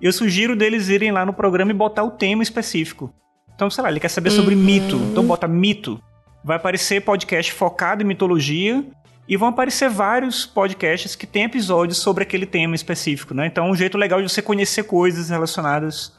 Eu 0.00 0.12
sugiro 0.12 0.54
deles 0.54 0.88
irem 0.88 1.10
lá 1.10 1.26
no 1.26 1.32
programa 1.32 1.72
e 1.72 1.74
botar 1.74 2.04
o 2.04 2.12
tema 2.12 2.40
específico. 2.40 3.12
Então, 3.52 3.68
sei 3.68 3.82
lá, 3.82 3.90
ele 3.90 3.98
quer 3.98 4.10
saber 4.10 4.30
sobre 4.30 4.54
uhum. 4.54 4.60
mito, 4.60 4.94
então 5.10 5.26
bota 5.26 5.48
mito. 5.48 6.00
Vai 6.44 6.56
aparecer 6.56 7.00
podcast 7.00 7.52
focado 7.52 8.04
em 8.04 8.06
mitologia 8.06 8.84
e 9.26 9.36
vão 9.36 9.48
aparecer 9.48 9.90
vários 9.90 10.46
podcasts 10.46 11.16
que 11.16 11.26
têm 11.26 11.46
episódios 11.46 11.98
sobre 11.98 12.22
aquele 12.22 12.46
tema 12.46 12.76
específico, 12.76 13.34
né? 13.34 13.48
Então, 13.48 13.68
um 13.68 13.74
jeito 13.74 13.98
legal 13.98 14.22
de 14.22 14.28
você 14.28 14.40
conhecer 14.40 14.84
coisas 14.84 15.30
relacionadas 15.30 16.12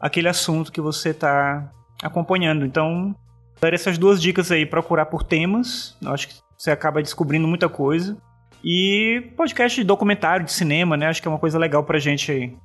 àquele 0.00 0.28
assunto 0.28 0.72
que 0.72 0.80
você 0.80 1.10
está 1.10 1.70
acompanhando. 2.02 2.64
Então, 2.64 3.14
dar 3.60 3.74
essas 3.74 3.98
duas 3.98 4.18
dicas 4.18 4.50
aí, 4.50 4.64
procurar 4.64 5.04
por 5.04 5.22
temas, 5.22 5.94
eu 6.00 6.10
acho 6.10 6.28
que 6.28 6.36
você 6.56 6.70
acaba 6.70 7.02
descobrindo 7.02 7.46
muita 7.46 7.68
coisa. 7.68 8.16
E 8.64 9.32
podcast 9.36 9.80
de 9.80 9.86
documentário, 9.86 10.46
de 10.46 10.52
cinema, 10.52 10.96
né? 10.96 11.06
Acho 11.06 11.20
que 11.20 11.26
é 11.26 11.30
uma 11.30 11.38
coisa 11.38 11.58
legal 11.58 11.82
pra 11.84 11.98
gente, 11.98 12.56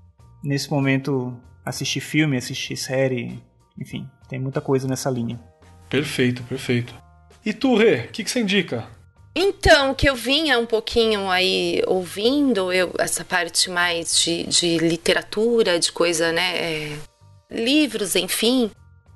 nesse 0.44 0.69
momento, 0.69 1.36
assistir 1.65 1.99
filme, 1.99 2.38
assistir 2.38 2.78
série, 2.78 3.41
enfim, 3.80 4.07
tem 4.30 4.40
muita 4.40 4.61
coisa 4.61 4.88
nessa 4.88 5.10
linha. 5.10 5.40
Perfeito, 5.90 6.44
perfeito. 6.44 6.94
E 7.45 7.53
tu, 7.53 7.76
Rê, 7.76 8.02
o 8.02 8.07
que, 8.10 8.24
que 8.24 8.30
você 8.30 8.41
indica? 8.41 8.88
Então, 9.36 9.94
que 9.94 10.10
eu 10.10 10.15
vinha 10.15 10.57
um 10.57 10.65
pouquinho 10.65 11.30
aí 11.30 11.84
ouvindo, 11.86 12.74
eu, 12.74 12.91
essa 12.98 13.24
parte 13.24 13.69
mais 13.69 14.19
de, 14.19 14.44
de 14.45 14.78
literatura, 14.80 15.80
de 15.80 15.91
coisa, 15.91 16.32
né? 16.32 16.57
É, 16.57 16.98
livros, 17.49 18.15
enfim. 18.15 18.72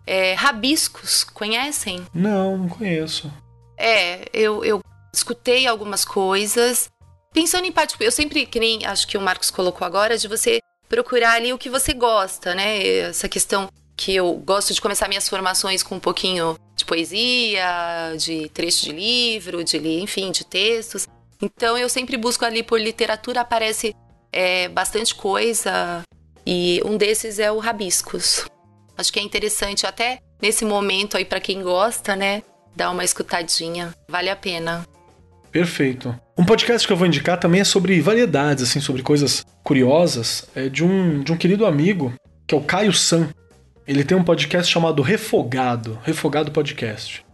É, 0.06 0.34
rabiscos, 0.34 1.24
conhecem? 1.24 2.04
Não, 2.14 2.58
não 2.58 2.70
conheço. 2.70 3.32
É, 3.78 4.26
eu, 4.32 4.64
eu 4.64 4.82
escutei 5.14 5.68
algumas 5.68 6.06
coisas. 6.06 6.90
Pensando 7.34 7.66
em 7.66 7.72
parte, 7.72 7.96
eu 8.00 8.12
sempre, 8.12 8.46
que 8.46 8.60
nem 8.60 8.86
acho 8.86 9.08
que 9.08 9.18
o 9.18 9.22
Marcos 9.22 9.50
colocou 9.50 9.86
agora, 9.86 10.18
de 10.18 10.28
você 10.28 10.60
procurar 10.90 11.34
ali 11.34 11.54
o 11.54 11.58
que 11.58 11.70
você 11.70 11.94
gosta, 11.94 12.54
né? 12.54 12.86
Essa 12.86 13.30
questão 13.30 13.70
que 13.96 14.16
eu 14.16 14.34
gosto 14.34 14.74
de 14.74 14.82
começar 14.82 15.08
minhas 15.08 15.30
formações 15.30 15.84
com 15.84 15.96
um 15.96 16.00
pouquinho 16.00 16.58
de 16.76 16.84
poesia, 16.84 18.16
de 18.18 18.50
trecho 18.50 18.86
de 18.86 18.92
livro, 18.92 19.64
de 19.64 19.78
enfim, 20.00 20.32
de 20.32 20.44
textos. 20.44 21.08
Então 21.42 21.78
eu 21.78 21.88
sempre 21.88 22.18
busco 22.18 22.44
ali 22.44 22.64
por 22.64 22.80
literatura, 22.80 23.42
aparece 23.42 23.96
é, 24.32 24.68
bastante 24.70 25.14
coisa 25.14 26.02
e 26.46 26.82
um 26.84 26.98
desses 26.98 27.40
é 27.40 27.52
o 27.52 27.60
Rabiscos. 27.60 28.46
Acho 28.98 29.14
que 29.14 29.20
é 29.20 29.24
interessante 29.24 29.86
até 29.86 30.20
nesse 30.42 30.66
momento 30.66 31.16
aí 31.16 31.26
para 31.26 31.40
quem 31.40 31.62
gosta, 31.62 32.16
né, 32.16 32.44
dar 32.76 32.90
uma 32.92 33.04
escutadinha, 33.04 33.94
vale 34.10 34.30
a 34.30 34.36
pena. 34.36 34.86
Perfeito. 35.52 36.16
Um 36.38 36.46
podcast 36.46 36.88
que 36.88 36.94
eu 36.94 36.98
vou 36.98 37.06
indicar 37.06 37.38
também 37.38 37.62
é 37.62 37.64
sobre 37.66 38.00
variedades, 38.00 38.64
assim, 38.64 38.80
sobre 38.80 39.04
coisas 39.04 39.46
curiosas, 39.64 40.48
é 40.56 40.70
de 40.70 40.84
um, 40.84 41.22
de 41.22 41.32
um 41.32 41.38
querido 41.38 41.66
amigo, 41.66 42.14
que 42.48 42.56
é 42.56 42.58
o 42.58 42.62
Caio 42.62 42.94
San. 42.94 43.30
Ele 43.86 44.04
tem 44.04 44.18
um 44.18 44.24
podcast 44.24 44.72
chamado 44.72 45.02
Refogado, 45.02 46.00
Refogado 46.04 46.52
Podcast. 46.52 47.26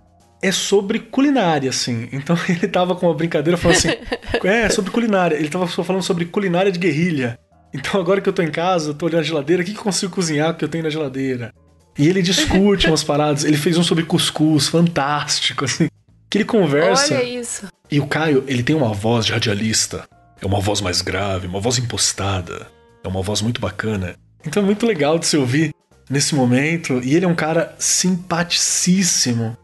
É 0.42 0.52
sobre 0.52 1.00
culinária, 1.00 1.70
assim. 1.70 2.10
Então 2.12 2.36
ele 2.50 2.68
tava 2.68 2.96
com 2.96 3.06
uma 3.06 3.14
brincadeira 3.14 3.58
falando 3.58 3.78
assim: 3.78 3.90
é, 4.44 4.70
sobre 4.70 4.92
culinária. 4.92 5.36
Ele 5.36 5.50
tava 5.50 5.68
falando 5.68 6.04
sobre 6.04 6.26
culinária 6.26 6.72
de 6.72 6.80
guerrilha. 6.80 7.38
Então 7.74 8.00
agora 8.00 8.20
que 8.22 8.30
eu 8.30 8.34
tô 8.34 8.42
em 8.42 8.52
casa, 8.52 8.90
eu 8.90 8.94
tô 8.94 9.06
olhando 9.06 9.22
a 9.22 9.24
geladeira, 9.24 9.62
o 9.62 9.66
que, 9.66 9.74
que 9.74 9.80
eu 9.80 9.84
consigo 9.84 10.14
cozinhar 10.14 10.56
que 10.56 10.64
eu 10.64 10.70
tenho 10.70 10.84
na 10.84 10.90
geladeira? 10.90 11.54
E 11.98 12.08
ele 12.08 12.22
discute 12.22 12.88
umas 12.90 13.04
paradas. 13.04 13.44
Ele 13.44 13.58
fez 13.58 13.78
um 13.78 13.84
sobre 13.84 14.04
cuscuz, 14.04 14.68
fantástico, 14.68 15.66
assim. 15.66 15.88
Que 16.30 16.40
ele 16.40 16.46
conversa. 16.46 17.16
Olha 17.16 17.24
isso. 17.24 17.68
E 17.90 18.00
o 18.00 18.08
Caio, 18.08 18.44
ele 18.48 18.64
tem 18.64 18.76
uma 18.76 18.94
voz 18.94 19.26
de 19.26 19.32
radialista. 19.32 20.08
É 20.42 20.46
uma 20.46 20.60
voz 20.60 20.82
mais 20.82 21.02
grave, 21.02 21.48
uma 21.48 21.60
voz 21.60 21.78
impostada. 21.78 22.68
É 23.04 23.08
uma 23.08 23.22
voz 23.22 23.42
muito 23.42 23.62
bacana. 23.62 24.16
Então 24.46 24.62
é 24.62 24.66
muito 24.66 24.86
legal 24.86 25.18
de 25.18 25.26
se 25.26 25.38
ouvir 25.38 25.74
nesse 26.10 26.36
momento. 26.36 27.02
E 27.04 27.16
ele 27.16 27.26
é 27.26 27.28
um 27.28 27.36
cara 27.36 27.76
simpaticíssimo. 27.80 29.58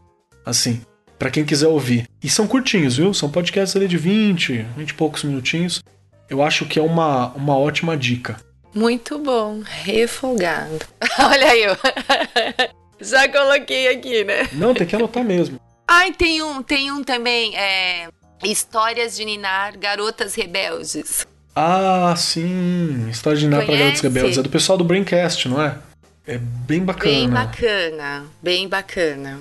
Assim, 0.44 0.82
para 1.18 1.30
quem 1.30 1.44
quiser 1.44 1.68
ouvir. 1.68 2.08
E 2.22 2.28
são 2.28 2.46
curtinhos, 2.46 2.96
viu? 2.96 3.12
São 3.14 3.30
podcasts 3.30 3.76
ali 3.76 3.86
de 3.86 3.96
20, 3.96 4.66
20 4.76 4.90
e 4.90 4.94
poucos 4.94 5.22
minutinhos. 5.22 5.82
Eu 6.28 6.42
acho 6.42 6.66
que 6.66 6.78
é 6.78 6.82
uma, 6.82 7.28
uma 7.34 7.56
ótima 7.56 7.96
dica. 7.96 8.36
Muito 8.74 9.18
bom. 9.18 9.60
Refogado. 9.64 10.84
Olha 11.18 11.50
aí, 11.50 11.62
eu. 11.62 11.76
Já 13.00 13.28
coloquei 13.28 13.88
aqui, 13.88 14.24
né? 14.24 14.48
Não, 14.52 14.72
tem 14.72 14.86
que 14.86 14.96
anotar 14.96 15.22
mesmo. 15.22 15.58
Ai, 15.86 16.12
tem 16.12 16.42
um, 16.42 16.62
tem 16.62 16.90
um 16.90 17.02
também, 17.02 17.56
é, 17.56 18.08
Histórias 18.42 19.16
de 19.16 19.24
Ninar, 19.24 19.78
Garotas 19.78 20.34
Rebeldes. 20.34 21.26
Ah, 21.54 22.14
sim. 22.16 23.08
História 23.08 23.38
de 23.38 23.44
Ninar 23.44 23.64
para 23.64 23.76
Garotas 23.76 24.00
Rebeldes. 24.00 24.38
É 24.38 24.42
do 24.42 24.48
pessoal 24.48 24.76
do 24.76 24.84
Braincast, 24.84 25.48
não 25.48 25.62
é? 25.62 25.78
É 26.26 26.38
bem 26.38 26.82
bacana. 26.82 27.12
Bem 27.12 27.28
bacana, 27.28 28.24
bem 28.42 28.68
bacana. 28.68 29.40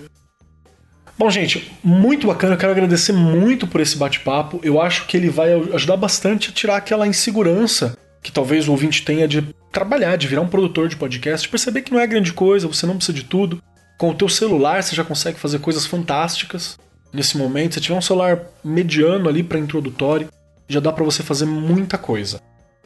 Bom, 1.18 1.30
gente, 1.30 1.72
muito 1.84 2.28
bacana. 2.28 2.56
Eu 2.56 2.58
quero 2.58 2.72
agradecer 2.72 3.14
muito 3.14 3.68
por 3.68 3.80
esse 3.80 3.96
bate-papo. 3.96 4.60
Eu 4.64 4.82
acho 4.82 5.06
que 5.06 5.16
ele 5.16 5.30
vai 5.30 5.54
ajudar 5.54 5.96
bastante 5.96 6.50
a 6.50 6.54
tirar 6.54 6.78
aquela 6.78 7.08
insegurança 7.08 7.98
que 8.22 8.32
talvez 8.32 8.68
o 8.68 8.72
ouvinte 8.72 9.04
tenha 9.04 9.28
de 9.28 9.42
trabalhar, 9.72 10.16
de 10.18 10.28
virar 10.28 10.42
um 10.42 10.48
produtor 10.48 10.88
de 10.88 10.96
podcast, 10.96 11.48
perceber 11.48 11.82
que 11.82 11.92
não 11.92 12.00
é 12.00 12.08
grande 12.08 12.34
coisa, 12.34 12.68
você 12.68 12.86
não 12.86 12.96
precisa 12.96 13.16
de 13.16 13.24
tudo. 13.24 13.62
Com 14.04 14.10
o 14.10 14.14
teu 14.14 14.28
celular 14.28 14.84
você 14.84 14.94
já 14.94 15.06
consegue 15.06 15.40
fazer 15.40 15.60
coisas 15.60 15.86
fantásticas. 15.86 16.78
Nesse 17.14 17.38
momento, 17.38 17.76
se 17.76 17.80
tiver 17.80 17.96
um 17.96 18.02
celular 18.02 18.48
mediano 18.62 19.30
ali 19.30 19.42
para 19.42 19.58
introdutório, 19.58 20.28
já 20.68 20.82
dá 20.82 20.92
para 20.92 21.06
você 21.06 21.24
fazer 21.24 21.46
muita 21.46 21.98
coisa. 21.98 22.42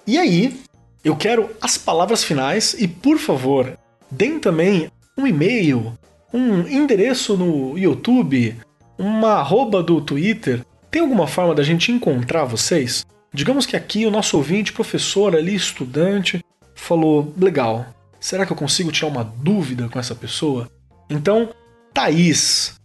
E 0.05 0.15
aí, 0.15 0.61
eu 1.03 1.15
quero 1.15 1.49
as 1.59 1.75
palavras 1.75 2.23
finais 2.23 2.75
e, 2.77 2.87
por 2.87 3.17
favor, 3.17 3.75
deem 4.11 4.39
também 4.39 4.91
um 5.17 5.25
e-mail, 5.25 5.97
um 6.31 6.67
endereço 6.67 7.35
no 7.35 7.75
YouTube, 7.75 8.55
uma 8.95 9.37
arroba 9.39 9.81
do 9.81 9.99
Twitter. 9.99 10.63
Tem 10.91 11.01
alguma 11.01 11.25
forma 11.25 11.55
da 11.55 11.63
gente 11.63 11.91
encontrar 11.91 12.43
vocês? 12.43 13.03
Digamos 13.33 13.65
que 13.65 13.75
aqui 13.75 14.05
o 14.05 14.11
nosso 14.11 14.37
ouvinte, 14.37 14.71
professor 14.71 15.35
ali, 15.35 15.55
estudante, 15.55 16.45
falou: 16.75 17.33
legal, 17.35 17.87
será 18.19 18.45
que 18.45 18.51
eu 18.51 18.57
consigo 18.57 18.91
tirar 18.91 19.07
uma 19.07 19.23
dúvida 19.23 19.89
com 19.89 19.97
essa 19.97 20.13
pessoa? 20.13 20.69
Então, 21.09 21.53
Thaís, 21.93 22.79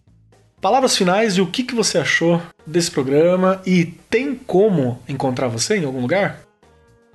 palavras 0.61 0.97
finais 0.97 1.37
e 1.37 1.41
o 1.41 1.47
que, 1.47 1.65
que 1.65 1.75
você 1.75 1.99
achou 1.99 2.41
desse 2.67 2.91
programa 2.91 3.61
e 3.67 3.85
tem 3.85 4.35
como 4.35 5.03
encontrar 5.09 5.49
você 5.49 5.77
em 5.77 5.85
algum 5.85 6.01
lugar? 6.01 6.41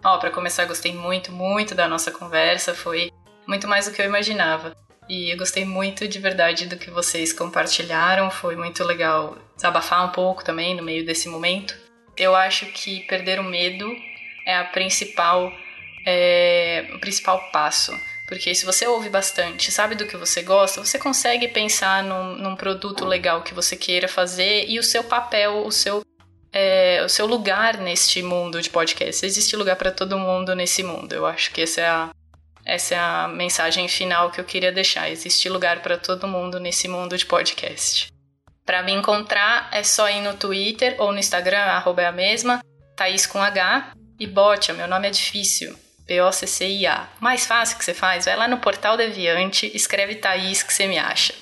Ó, 0.04 0.16
oh, 0.16 0.20
para 0.20 0.30
começar, 0.30 0.66
gostei 0.66 0.94
muito, 0.94 1.32
muito 1.32 1.74
da 1.74 1.88
nossa 1.88 2.12
conversa, 2.12 2.74
foi 2.76 3.12
muito 3.48 3.68
mais 3.68 3.86
do 3.86 3.92
que 3.92 4.02
eu 4.02 4.06
imaginava. 4.06 4.76
E 5.10 5.32
eu 5.32 5.38
gostei 5.38 5.64
muito 5.64 6.08
de 6.08 6.20
verdade 6.20 6.68
do 6.68 6.78
que 6.78 6.92
vocês 6.92 7.32
compartilharam, 7.32 8.30
foi 8.30 8.58
muito 8.58 8.84
legal 8.84 9.38
desabafar 9.56 10.06
um 10.06 10.12
pouco 10.12 10.44
também 10.44 10.76
no 10.76 10.84
meio 10.84 11.06
desse 11.06 11.30
momento. 11.30 11.74
Eu 12.18 12.36
acho 12.36 12.66
que 12.68 13.02
perder 13.08 13.40
o 13.40 13.44
medo 13.44 13.90
é 14.46 14.58
a 14.58 14.66
principal 14.66 15.52
é, 16.06 16.90
o 16.94 17.00
principal 17.00 17.50
passo 17.52 17.98
porque 18.28 18.54
se 18.54 18.66
você 18.66 18.86
ouve 18.86 19.10
bastante, 19.10 19.72
sabe 19.72 19.96
do 19.96 20.06
que 20.06 20.18
você 20.18 20.44
gosta, 20.44 20.84
você 20.84 21.00
consegue 21.00 21.48
pensar 21.48 22.04
num, 22.04 22.36
num 22.36 22.56
produto 22.58 23.06
legal 23.06 23.42
que 23.42 23.54
você 23.54 23.78
queira 23.78 24.10
fazer 24.10 24.66
e 24.68 24.78
o 24.78 24.84
seu 24.84 25.02
papel, 25.02 25.66
o 25.66 25.72
seu, 25.72 26.02
é, 26.52 27.02
o 27.06 27.08
seu 27.08 27.26
lugar 27.26 27.78
neste 27.78 28.22
mundo 28.22 28.62
de 28.62 28.70
podcast. 28.70 29.26
Existe 29.26 29.56
lugar 29.56 29.78
para 29.78 29.92
todo 29.92 30.20
mundo 30.20 30.54
nesse 30.54 30.84
mundo. 30.84 31.14
Eu 31.14 31.26
acho 31.26 31.54
que 31.54 31.62
essa 31.62 31.80
é 31.80 31.88
a, 31.88 32.10
essa 32.66 32.96
é 32.96 33.00
a 33.00 33.30
mensagem 33.30 33.88
final 33.88 34.30
que 34.30 34.42
eu 34.42 34.46
queria 34.46 34.74
deixar. 34.74 35.10
Existe 35.10 35.48
lugar 35.48 35.82
para 35.82 35.98
todo 35.98 36.28
mundo 36.28 36.60
nesse 36.60 36.90
mundo 36.90 37.18
de 37.18 37.26
podcast. 37.26 38.10
Para 38.66 38.84
me 38.84 38.92
encontrar 38.92 39.70
é 39.72 39.84
só 39.84 40.10
ir 40.10 40.20
no 40.20 40.34
Twitter 40.34 40.98
ou 41.00 41.14
no 41.14 41.20
Instagram, 41.20 41.62
arroba 41.62 42.02
é 42.02 42.08
a 42.08 42.12
mesma, 42.12 42.60
Thaís 42.94 43.26
com 43.26 43.42
H. 43.42 43.94
E 44.20 44.28
bote, 44.28 44.74
meu 44.74 44.88
nome 44.88 45.08
é 45.08 45.12
difícil. 45.12 45.87
P-O-C-C-I-A. 46.08 47.08
Mais 47.20 47.46
fácil 47.46 47.78
que 47.78 47.86
você 47.86 47.94
faz, 47.94 48.26
vai 48.26 48.36
lá 48.36 48.48
no 48.48 48.58
portal 48.58 48.98
Deviante, 48.98 49.70
escreve 49.76 50.16
Thaís 50.16 50.64
que 50.64 50.74
você 50.74 50.88
me 50.88 50.98
acha. 50.98 51.34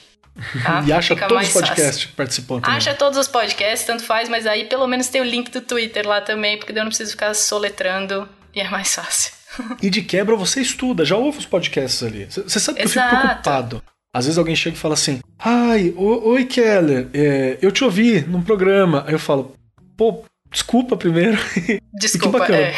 Tá? 0.63 0.83
e 0.85 0.91
acha 0.91 1.13
Fica 1.13 1.27
todos 1.27 1.47
os 1.47 1.53
podcasts 1.53 2.05
que 2.05 2.11
participou 2.13 2.59
também. 2.59 2.77
Acha 2.77 2.93
todos 2.93 3.17
os 3.17 3.27
podcasts, 3.27 3.85
tanto 3.85 4.03
faz, 4.03 4.27
mas 4.27 4.45
aí 4.45 4.65
pelo 4.65 4.87
menos 4.87 5.07
tem 5.07 5.21
o 5.21 5.23
link 5.23 5.51
do 5.51 5.61
Twitter 5.61 6.05
lá 6.07 6.19
também, 6.19 6.57
porque 6.57 6.73
daí 6.73 6.81
eu 6.81 6.85
não 6.85 6.89
preciso 6.89 7.11
ficar 7.11 7.33
soletrando 7.33 8.27
e 8.53 8.59
é 8.59 8.69
mais 8.69 8.93
fácil. 8.93 9.31
e 9.81 9.89
de 9.89 10.01
quebra 10.01 10.35
você 10.35 10.61
estuda, 10.61 11.05
já 11.05 11.15
ouve 11.15 11.37
os 11.37 11.45
podcasts 11.45 12.03
ali. 12.03 12.25
Você 12.25 12.59
sabe 12.59 12.79
que 12.79 12.85
Exato. 12.85 13.07
eu 13.07 13.19
fico 13.19 13.27
preocupado. 13.27 13.83
Às 14.13 14.25
vezes 14.25 14.37
alguém 14.37 14.55
chega 14.55 14.75
e 14.75 14.79
fala 14.79 14.93
assim: 14.93 15.19
Ai, 15.37 15.93
oi 15.95 16.45
Keller, 16.45 17.09
é, 17.13 17.57
eu 17.61 17.71
te 17.71 17.83
ouvi 17.83 18.21
num 18.21 18.41
programa. 18.41 19.03
Aí 19.05 19.13
eu 19.13 19.19
falo: 19.19 19.53
Pô, 19.97 20.23
desculpa 20.49 20.95
primeiro. 20.95 21.37
Desculpa, 21.93 22.45
que 22.45 22.51
bacana. 22.51 22.57
É. 22.59 22.75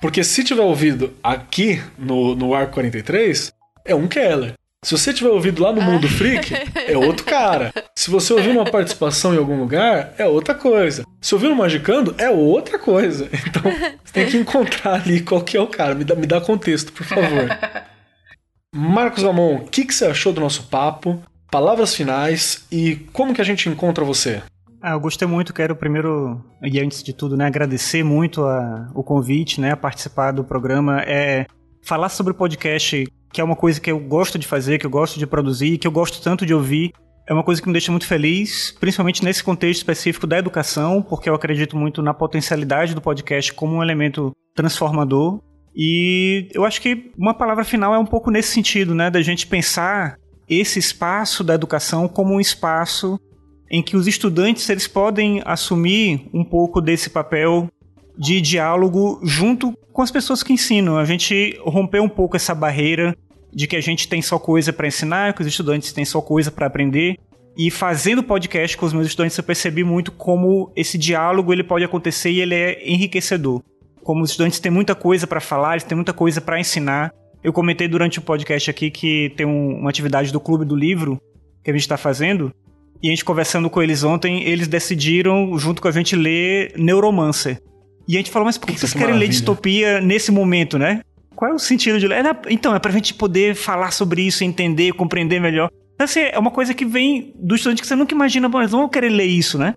Porque 0.00 0.22
se 0.22 0.44
tiver 0.44 0.62
ouvido 0.62 1.12
aqui 1.22 1.82
no, 1.98 2.34
no 2.34 2.54
Arco 2.54 2.74
43, 2.74 3.52
é 3.84 3.94
um 3.94 4.06
Keller. 4.06 4.54
Se 4.84 4.96
você 4.96 5.12
tiver 5.12 5.30
ouvido 5.30 5.62
lá 5.62 5.72
no 5.72 5.82
Mundo 5.82 6.08
Freak, 6.08 6.54
é 6.86 6.96
outro 6.96 7.24
cara. 7.26 7.72
Se 7.96 8.08
você 8.08 8.32
ouvir 8.32 8.50
uma 8.50 8.64
participação 8.64 9.34
em 9.34 9.38
algum 9.38 9.58
lugar, 9.58 10.14
é 10.16 10.26
outra 10.26 10.54
coisa. 10.54 11.04
Se 11.20 11.34
ouvir 11.34 11.48
no 11.48 11.56
Magicando, 11.56 12.14
é 12.18 12.30
outra 12.30 12.78
coisa. 12.78 13.28
Então, 13.46 13.62
você 14.04 14.12
tem 14.12 14.26
que 14.26 14.36
encontrar 14.36 14.94
ali 15.02 15.22
qual 15.22 15.40
que 15.40 15.56
é 15.56 15.60
o 15.60 15.66
cara. 15.66 15.94
Me 15.94 16.04
dá, 16.04 16.14
me 16.14 16.26
dá 16.26 16.40
contexto, 16.40 16.92
por 16.92 17.04
favor. 17.04 17.48
Marcos 18.72 19.24
Amon, 19.24 19.56
o 19.56 19.64
que, 19.66 19.84
que 19.84 19.94
você 19.94 20.06
achou 20.06 20.32
do 20.32 20.40
nosso 20.40 20.64
papo? 20.64 21.20
Palavras 21.50 21.94
finais 21.94 22.64
e 22.70 22.96
como 23.12 23.34
que 23.34 23.40
a 23.40 23.44
gente 23.44 23.68
encontra 23.68 24.04
você? 24.04 24.42
Ah, 24.86 24.92
eu 24.92 25.00
gostei 25.00 25.26
muito, 25.26 25.52
quero 25.52 25.74
primeiro, 25.74 26.40
e 26.62 26.78
antes 26.78 27.02
de 27.02 27.12
tudo, 27.12 27.36
né, 27.36 27.44
agradecer 27.44 28.04
muito 28.04 28.44
a, 28.44 28.88
o 28.94 29.02
convite, 29.02 29.60
né, 29.60 29.72
a 29.72 29.76
participar 29.76 30.30
do 30.30 30.44
programa. 30.44 31.02
É, 31.02 31.44
falar 31.82 32.08
sobre 32.08 32.32
o 32.32 32.36
podcast, 32.36 33.04
que 33.32 33.40
é 33.40 33.42
uma 33.42 33.56
coisa 33.56 33.80
que 33.80 33.90
eu 33.90 33.98
gosto 33.98 34.38
de 34.38 34.46
fazer, 34.46 34.78
que 34.78 34.86
eu 34.86 34.90
gosto 34.90 35.18
de 35.18 35.26
produzir, 35.26 35.76
que 35.78 35.88
eu 35.88 35.90
gosto 35.90 36.22
tanto 36.22 36.46
de 36.46 36.54
ouvir, 36.54 36.92
é 37.28 37.32
uma 37.32 37.42
coisa 37.42 37.60
que 37.60 37.66
me 37.66 37.72
deixa 37.72 37.90
muito 37.90 38.06
feliz, 38.06 38.76
principalmente 38.78 39.24
nesse 39.24 39.42
contexto 39.42 39.78
específico 39.78 40.24
da 40.24 40.38
educação, 40.38 41.02
porque 41.02 41.28
eu 41.28 41.34
acredito 41.34 41.76
muito 41.76 42.00
na 42.00 42.14
potencialidade 42.14 42.94
do 42.94 43.02
podcast 43.02 43.52
como 43.54 43.74
um 43.74 43.82
elemento 43.82 44.30
transformador. 44.54 45.40
E 45.74 46.48
eu 46.54 46.64
acho 46.64 46.80
que 46.80 47.10
uma 47.18 47.34
palavra 47.34 47.64
final 47.64 47.92
é 47.92 47.98
um 47.98 48.06
pouco 48.06 48.30
nesse 48.30 48.52
sentido, 48.52 48.94
né, 48.94 49.10
da 49.10 49.20
gente 49.20 49.48
pensar 49.48 50.16
esse 50.48 50.78
espaço 50.78 51.42
da 51.42 51.54
educação 51.54 52.06
como 52.06 52.34
um 52.34 52.40
espaço 52.40 53.18
em 53.70 53.82
que 53.82 53.96
os 53.96 54.06
estudantes 54.06 54.68
eles 54.68 54.86
podem 54.86 55.42
assumir 55.44 56.28
um 56.32 56.44
pouco 56.44 56.80
desse 56.80 57.10
papel 57.10 57.68
de 58.16 58.40
diálogo 58.40 59.20
junto 59.22 59.76
com 59.92 60.02
as 60.02 60.10
pessoas 60.10 60.42
que 60.42 60.52
ensinam. 60.52 60.96
A 60.98 61.04
gente 61.04 61.58
romper 61.62 62.00
um 62.00 62.08
pouco 62.08 62.36
essa 62.36 62.54
barreira 62.54 63.16
de 63.52 63.66
que 63.66 63.76
a 63.76 63.80
gente 63.80 64.08
tem 64.08 64.20
só 64.20 64.38
coisa 64.38 64.72
para 64.72 64.86
ensinar, 64.86 65.34
que 65.34 65.40
os 65.40 65.46
estudantes 65.46 65.92
têm 65.92 66.04
só 66.04 66.20
coisa 66.20 66.50
para 66.50 66.66
aprender. 66.66 67.16
E 67.56 67.70
fazendo 67.70 68.22
podcast 68.22 68.76
com 68.76 68.84
os 68.84 68.92
meus 68.92 69.06
estudantes, 69.06 69.36
eu 69.38 69.44
percebi 69.44 69.82
muito 69.82 70.12
como 70.12 70.70
esse 70.76 70.98
diálogo 70.98 71.52
ele 71.52 71.64
pode 71.64 71.84
acontecer 71.84 72.30
e 72.30 72.40
ele 72.40 72.54
é 72.54 72.86
enriquecedor. 72.86 73.62
Como 74.02 74.22
os 74.22 74.30
estudantes 74.30 74.60
têm 74.60 74.70
muita 74.70 74.94
coisa 74.94 75.26
para 75.26 75.40
falar, 75.40 75.72
eles 75.72 75.84
têm 75.84 75.96
muita 75.96 76.12
coisa 76.12 76.40
para 76.40 76.60
ensinar. 76.60 77.12
Eu 77.42 77.52
comentei 77.52 77.88
durante 77.88 78.18
o 78.18 78.22
podcast 78.22 78.70
aqui 78.70 78.90
que 78.90 79.32
tem 79.36 79.46
um, 79.46 79.78
uma 79.78 79.88
atividade 79.88 80.30
do 80.30 80.38
Clube 80.38 80.64
do 80.64 80.76
Livro 80.76 81.18
que 81.64 81.70
a 81.70 81.72
gente 81.72 81.82
está 81.82 81.96
fazendo, 81.96 82.52
e 83.02 83.08
a 83.08 83.10
gente 83.10 83.24
conversando 83.24 83.68
com 83.68 83.82
eles 83.82 84.02
ontem, 84.02 84.42
eles 84.44 84.68
decidiram, 84.68 85.56
junto 85.58 85.80
com 85.82 85.88
a 85.88 85.92
gente, 85.92 86.16
ler 86.16 86.72
Neuromancer. 86.76 87.60
E 88.08 88.14
a 88.14 88.18
gente 88.18 88.30
falou, 88.30 88.46
mas 88.46 88.56
por 88.56 88.66
que, 88.66 88.72
Puta, 88.72 88.80
vocês 88.80 88.92
que 88.92 88.98
querem 88.98 89.14
maravilha. 89.14 89.28
ler 89.28 89.32
distopia 89.32 90.00
nesse 90.00 90.30
momento, 90.30 90.78
né? 90.78 91.00
Qual 91.34 91.50
é 91.50 91.54
o 91.54 91.58
sentido 91.58 91.98
de 91.98 92.06
ler? 92.06 92.24
Então, 92.48 92.74
é 92.74 92.78
pra 92.78 92.92
gente 92.92 93.12
poder 93.14 93.54
falar 93.54 93.90
sobre 93.90 94.22
isso, 94.22 94.44
entender, 94.44 94.92
compreender 94.92 95.40
melhor. 95.40 95.70
Então, 95.94 96.04
assim, 96.04 96.20
é 96.20 96.38
uma 96.38 96.50
coisa 96.50 96.72
que 96.72 96.84
vem 96.84 97.32
do 97.36 97.54
estudante 97.54 97.82
que 97.82 97.88
você 97.88 97.96
nunca 97.96 98.14
imagina, 98.14 98.48
mas 98.48 98.70
vão 98.70 98.88
querer 98.88 99.08
ler 99.08 99.24
isso, 99.24 99.58
né? 99.58 99.74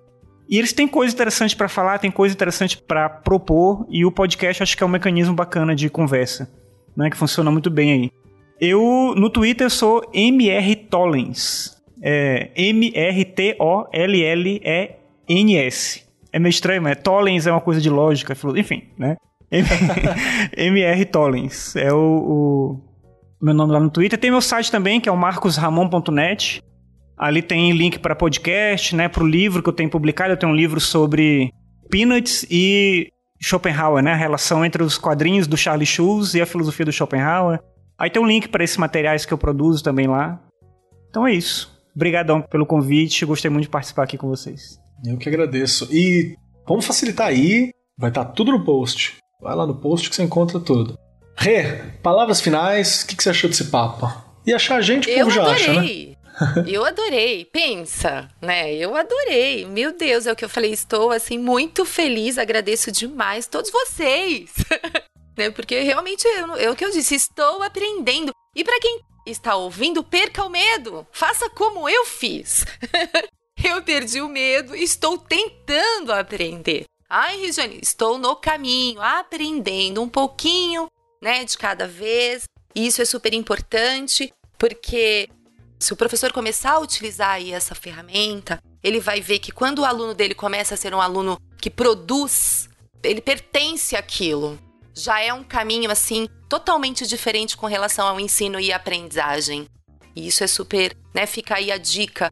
E 0.50 0.58
eles 0.58 0.74
têm 0.74 0.88
coisa 0.88 1.14
interessante 1.14 1.56
para 1.56 1.68
falar, 1.68 2.00
tem 2.00 2.12
coisa 2.12 2.34
interessante 2.34 2.78
para 2.78 3.10
propor, 3.10 3.86
e 3.90 4.06
o 4.06 4.12
podcast 4.12 4.64
acho 4.64 4.76
que 4.76 4.84
é 4.84 4.86
um 4.86 4.90
mecanismo 4.90 5.34
bacana 5.34 5.76
de 5.76 5.90
conversa, 5.90 6.52
né? 6.96 7.10
Que 7.10 7.18
funciona 7.18 7.52
muito 7.52 7.70
bem 7.70 7.92
aí. 7.92 8.12
Eu, 8.60 9.14
no 9.16 9.30
Twitter, 9.30 9.66
eu 9.66 9.70
sou 9.70 10.02
MR 10.14 10.76
Tollens 10.76 11.79
é 12.02 12.52
M-R-T-O-L-L-E-N-S. 12.56 13.60
É 16.32 16.40
meio 16.40 16.50
estranho, 16.50 16.82
mas 16.82 16.98
Tollens 17.02 17.48
é 17.48 17.52
uma 17.52 17.62
coisa 17.62 17.82
de 17.82 17.90
lógica, 17.90 18.36
enfim, 18.56 18.84
né? 18.98 19.18
M-R 20.56 21.06
Tollens 21.12 21.76
é 21.76 21.92
o, 21.92 21.98
o, 21.98 22.80
meu 23.42 23.54
nome 23.54 23.74
lá 23.74 23.80
no 23.80 23.90
Twitter. 23.90 24.20
Tem 24.20 24.30
meu 24.30 24.42
site 24.42 24.72
também, 24.72 25.02
que 25.02 25.10
é 25.10 25.12
o 25.12 25.18
marcosramon.net. 25.18 26.62
Ali 27.18 27.42
tem 27.42 27.72
link 27.72 28.00
para 28.00 28.16
podcast, 28.16 28.96
né, 28.96 29.10
para 29.10 29.24
o 29.24 29.28
livro 29.28 29.62
que 29.62 29.68
eu 29.68 29.74
tenho 29.74 29.90
publicado. 29.90 30.32
Eu 30.32 30.38
tenho 30.38 30.52
um 30.52 30.56
livro 30.56 30.80
sobre 30.80 31.52
Peanuts 31.90 32.46
e 32.50 33.12
Schopenhauer, 33.42 34.04
né, 34.04 34.14
a 34.14 34.16
relação 34.16 34.64
entre 34.64 34.84
os 34.84 34.98
quadrinhos 34.98 35.48
do 35.48 35.58
Charlie 35.58 35.86
Schulz 35.86 36.34
e 36.34 36.42
a 36.42 36.46
filosofia 36.46 36.86
do 36.86 36.92
Schopenhauer. 36.92 37.60
Aí 37.98 38.10
tem 38.10 38.22
um 38.22 38.28
link 38.28 38.48
para 38.48 38.64
esses 38.64 38.78
materiais 38.78 39.26
que 39.26 39.34
eu 39.34 39.38
produzo 39.38 39.84
também 39.84 40.08
lá. 40.08 40.40
Então 41.10 41.28
é 41.28 41.34
isso. 41.34 41.79
Obrigadão 42.00 42.42
pelo 42.42 42.66
convite, 42.66 43.26
gostei 43.26 43.52
muito 43.52 43.64
de 43.64 43.70
participar 43.70 44.04
aqui 44.04 44.18
com 44.18 44.30
vocês. 44.30 44.80
Eu 45.06 45.18
que 45.18 45.28
agradeço. 45.28 45.86
E 45.92 46.34
vamos 46.66 46.86
facilitar 46.86 47.28
aí, 47.28 47.72
vai 47.98 48.10
estar 48.10 48.24
tá 48.24 48.32
tudo 48.32 48.54
no 48.54 48.64
post. 48.64 49.18
Vai 49.42 49.54
lá 49.54 49.68
no 49.68 49.76
post 49.76 50.10
que 50.10 50.16
você 50.16 50.24
encontra 50.24 50.62
tudo. 50.62 50.98
Rê, 51.36 51.84
palavras 52.02 52.40
finais, 52.40 53.02
o 53.02 53.08
que, 53.08 53.18
que, 53.18 53.22
você 53.24 53.32
achou 53.32 53.50
desse 53.50 53.66
papo? 53.66 54.10
E 54.46 54.54
achar 54.54 54.78
a 54.78 54.82
gente, 54.82 55.12
o 55.12 55.14
povo 55.14 55.30
já 55.30 55.44
acha, 55.44 55.74
né? 55.74 56.16
Eu 56.66 56.86
adorei, 56.86 57.44
pensa, 57.44 58.30
né? 58.42 58.74
Eu 58.74 58.96
adorei. 58.96 59.66
Meu 59.66 59.92
Deus, 59.92 60.26
é 60.26 60.32
o 60.32 60.38
que 60.38 60.46
eu 60.46 60.50
falei. 60.50 60.72
Estou 60.72 61.12
assim 61.12 61.38
muito 61.38 61.84
feliz, 61.84 62.38
agradeço 62.38 62.94
demais 62.94 63.46
todos 63.46 63.70
vocês, 63.70 64.50
né? 65.38 65.50
Porque 65.50 65.82
realmente 65.82 66.26
é 66.60 66.72
o 66.72 66.78
que 66.78 66.86
eu 66.86 66.92
disse, 66.92 67.16
estou 67.16 67.62
aprendendo. 67.62 68.32
E 68.56 68.64
para 68.64 68.80
quem 68.80 69.02
está 69.32 69.56
ouvindo, 69.56 70.04
perca 70.04 70.44
o 70.44 70.50
medo. 70.50 71.06
Faça 71.12 71.50
como 71.50 71.88
eu 71.88 72.06
fiz. 72.06 72.66
eu 73.64 73.82
perdi 73.84 74.22
o 74.22 74.30
medo 74.30 74.76
e 74.76 74.84
estou 74.84 75.18
tentando 75.18 76.12
aprender. 76.12 76.86
Ai, 77.10 77.38
Regiane, 77.38 77.80
estou 77.82 78.18
no 78.18 78.36
caminho, 78.36 79.02
aprendendo 79.02 80.02
um 80.02 80.10
pouquinho, 80.10 80.88
né, 81.22 81.44
de 81.44 81.58
cada 81.58 81.88
vez. 81.88 82.44
Isso 82.76 83.02
é 83.02 83.06
super 83.06 83.34
importante, 83.34 84.32
porque 84.58 85.28
se 85.80 85.92
o 85.92 85.98
professor 85.98 86.32
começar 86.32 86.74
a 86.74 86.80
utilizar 86.80 87.32
aí 87.32 87.52
essa 87.52 87.74
ferramenta, 87.74 88.62
ele 88.84 89.00
vai 89.00 89.22
ver 89.22 89.40
que 89.40 89.52
quando 89.52 89.80
o 89.80 89.86
aluno 89.86 90.14
dele 90.14 90.36
começa 90.36 90.76
a 90.76 90.78
ser 90.78 90.94
um 90.94 91.02
aluno 91.02 91.40
que 91.58 91.70
produz, 91.70 92.70
ele 93.04 93.22
pertence 93.22 93.96
àquilo 93.96 94.60
já 94.96 95.22
é 95.22 95.34
um 95.34 95.44
caminho 95.44 95.92
assim 95.92 96.28
totalmente 96.48 97.06
diferente 97.06 97.56
com 97.56 97.66
relação 97.68 98.08
ao 98.08 98.20
ensino 98.20 98.60
e 98.60 98.74
aprendizagem. 98.74 99.68
E 100.16 100.28
isso 100.28 100.44
é 100.44 100.48
super, 100.48 100.96
né? 101.14 101.26
Fica 101.26 101.56
aí 101.56 101.72
a 101.72 101.78
dica. 101.78 102.32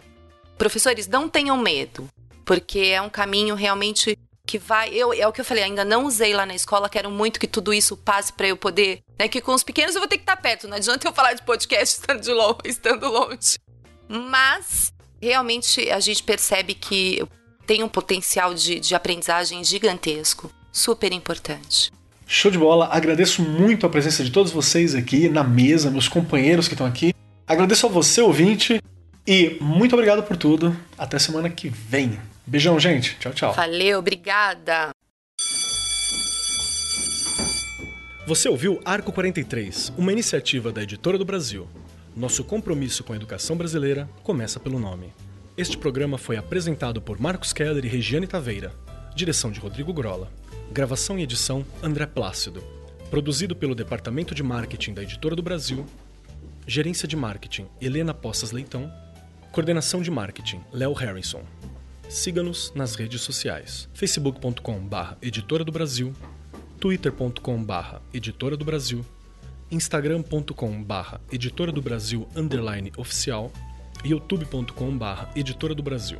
Professores, 0.57 1.07
não 1.07 1.29
tenham 1.29 1.55
medo, 1.57 2.09
porque 2.43 2.79
é 2.79 3.01
um 3.01 3.09
caminho 3.09 3.55
realmente 3.55 4.17
que 4.45 4.57
vai. 4.57 4.89
Eu, 4.89 5.13
é 5.13 5.27
o 5.27 5.31
que 5.31 5.41
eu 5.41 5.45
falei, 5.45 5.63
ainda 5.63 5.85
não 5.85 6.05
usei 6.05 6.34
lá 6.34 6.45
na 6.45 6.55
escola, 6.55 6.89
quero 6.89 7.11
muito 7.11 7.39
que 7.39 7.47
tudo 7.47 7.73
isso 7.73 7.95
passe 7.95 8.34
para 8.34 8.47
eu 8.47 8.57
poder. 8.57 9.01
Né, 9.19 9.27
que 9.27 9.41
com 9.41 9.53
os 9.53 9.63
pequenos 9.63 9.95
eu 9.95 10.01
vou 10.01 10.07
ter 10.07 10.17
que 10.17 10.23
estar 10.23 10.38
perto, 10.38 10.67
não 10.67 10.77
adianta 10.77 11.07
eu 11.07 11.13
falar 11.13 11.34
de 11.34 11.43
podcast 11.43 11.93
estando, 11.99 12.21
de 12.21 12.31
longe, 12.31 12.59
estando 12.65 13.09
longe. 13.09 13.57
Mas 14.07 14.93
realmente 15.21 15.89
a 15.89 15.99
gente 15.99 16.23
percebe 16.23 16.73
que 16.73 17.21
tem 17.65 17.84
um 17.84 17.89
potencial 17.89 18.53
de, 18.53 18.79
de 18.79 18.95
aprendizagem 18.95 19.63
gigantesco, 19.63 20.49
super 20.71 21.11
importante. 21.11 21.91
Show 22.28 22.52
de 22.52 22.58
bola. 22.58 22.90
Agradeço 22.91 23.41
muito 23.41 23.86
a 23.86 23.90
presença 23.90 24.22
de 24.22 24.30
todos 24.30 24.52
vocês 24.52 24.94
aqui 24.94 25.30
na 25.30 25.45
mesa, 25.45 25.90
meus 25.90 26.10
companheiros 26.10 26.68
que 26.68 26.74
estão 26.74 26.86
aqui. 26.86 27.14
Agradeço 27.48 27.86
a 27.86 27.90
você, 27.90 28.22
ouvinte. 28.22 28.82
E 29.26 29.58
muito 29.62 29.94
obrigado 29.94 30.22
por 30.24 30.36
tudo. 30.36 30.76
Até 30.98 31.18
semana 31.18 31.49
que 31.49 31.70
vem. 31.70 32.20
Beijão, 32.45 32.78
gente. 32.78 33.16
Tchau, 33.18 33.34
tchau. 33.34 33.54
Valeu, 33.54 33.99
obrigada. 33.99 34.90
Você 38.28 38.49
ouviu 38.49 38.82
Arco 38.84 39.14
43, 39.14 39.94
uma 39.98 40.12
iniciativa 40.12 40.70
da 40.70 40.84
Editora 40.84 41.18
do 41.18 41.24
Brasil. 41.24 41.66
Nosso 42.14 42.44
compromisso 42.44 43.06
com 43.06 43.14
a 43.14 43.16
educação 43.16 43.56
brasileira 43.56 44.10
começa 44.22 44.60
pelo 44.60 44.80
nome. 44.80 45.14
Este 45.58 45.78
programa 45.78 46.18
foi 46.18 46.36
apresentado 46.36 47.02
por 47.02 47.22
Marcos 47.22 47.54
Keller 47.54 47.86
e 47.86 47.88
Regiane 47.88 48.28
Taveira. 48.28 48.74
Direção 49.16 49.49
de 49.49 49.62
Rodrigo 49.62 49.94
Grola. 49.94 50.30
Gravação 50.78 51.18
e 51.18 51.24
edição 51.24 51.66
André 51.82 52.06
Plácido. 52.06 52.64
Produzido 53.10 53.56
pelo 53.56 53.74
Departamento 53.74 54.36
de 54.36 54.44
Marketing 54.44 54.94
da 54.94 55.02
Editora 55.02 55.36
do 55.36 55.41
Brasil. 55.41 55.84
Gerência 56.68 57.08
de 57.08 57.16
Marketing 57.16 57.66
Helena 57.82 58.14
Poças 58.14 58.52
Leitão. 58.52 58.94
Coordenação 59.52 60.04
de 60.04 60.12
Marketing 60.12 60.62
Léo 60.72 60.94
Harrison. 60.94 61.41
Siga-nos 62.08 62.72
nas 62.76 62.94
redes 62.94 63.22
sociais: 63.22 63.90
facebook.com/barra 63.91 65.18
Editora 65.20 65.64
do 65.64 65.72
Brasil, 65.72 66.14
twitter.com/barra 66.80 67.99
Editora 68.14 68.56
do 68.56 68.64
Brasil, 68.64 69.04
instagram.com/barra 69.72 71.20
Editora 71.32 71.72
do 71.72 71.82
Brasil 71.82 72.28
underline 72.36 72.94
oficial 72.98 73.52
youtube.com/barra 74.06 75.32
Editora 75.36 75.74
do 75.74 75.82
Brasil. 75.82 76.20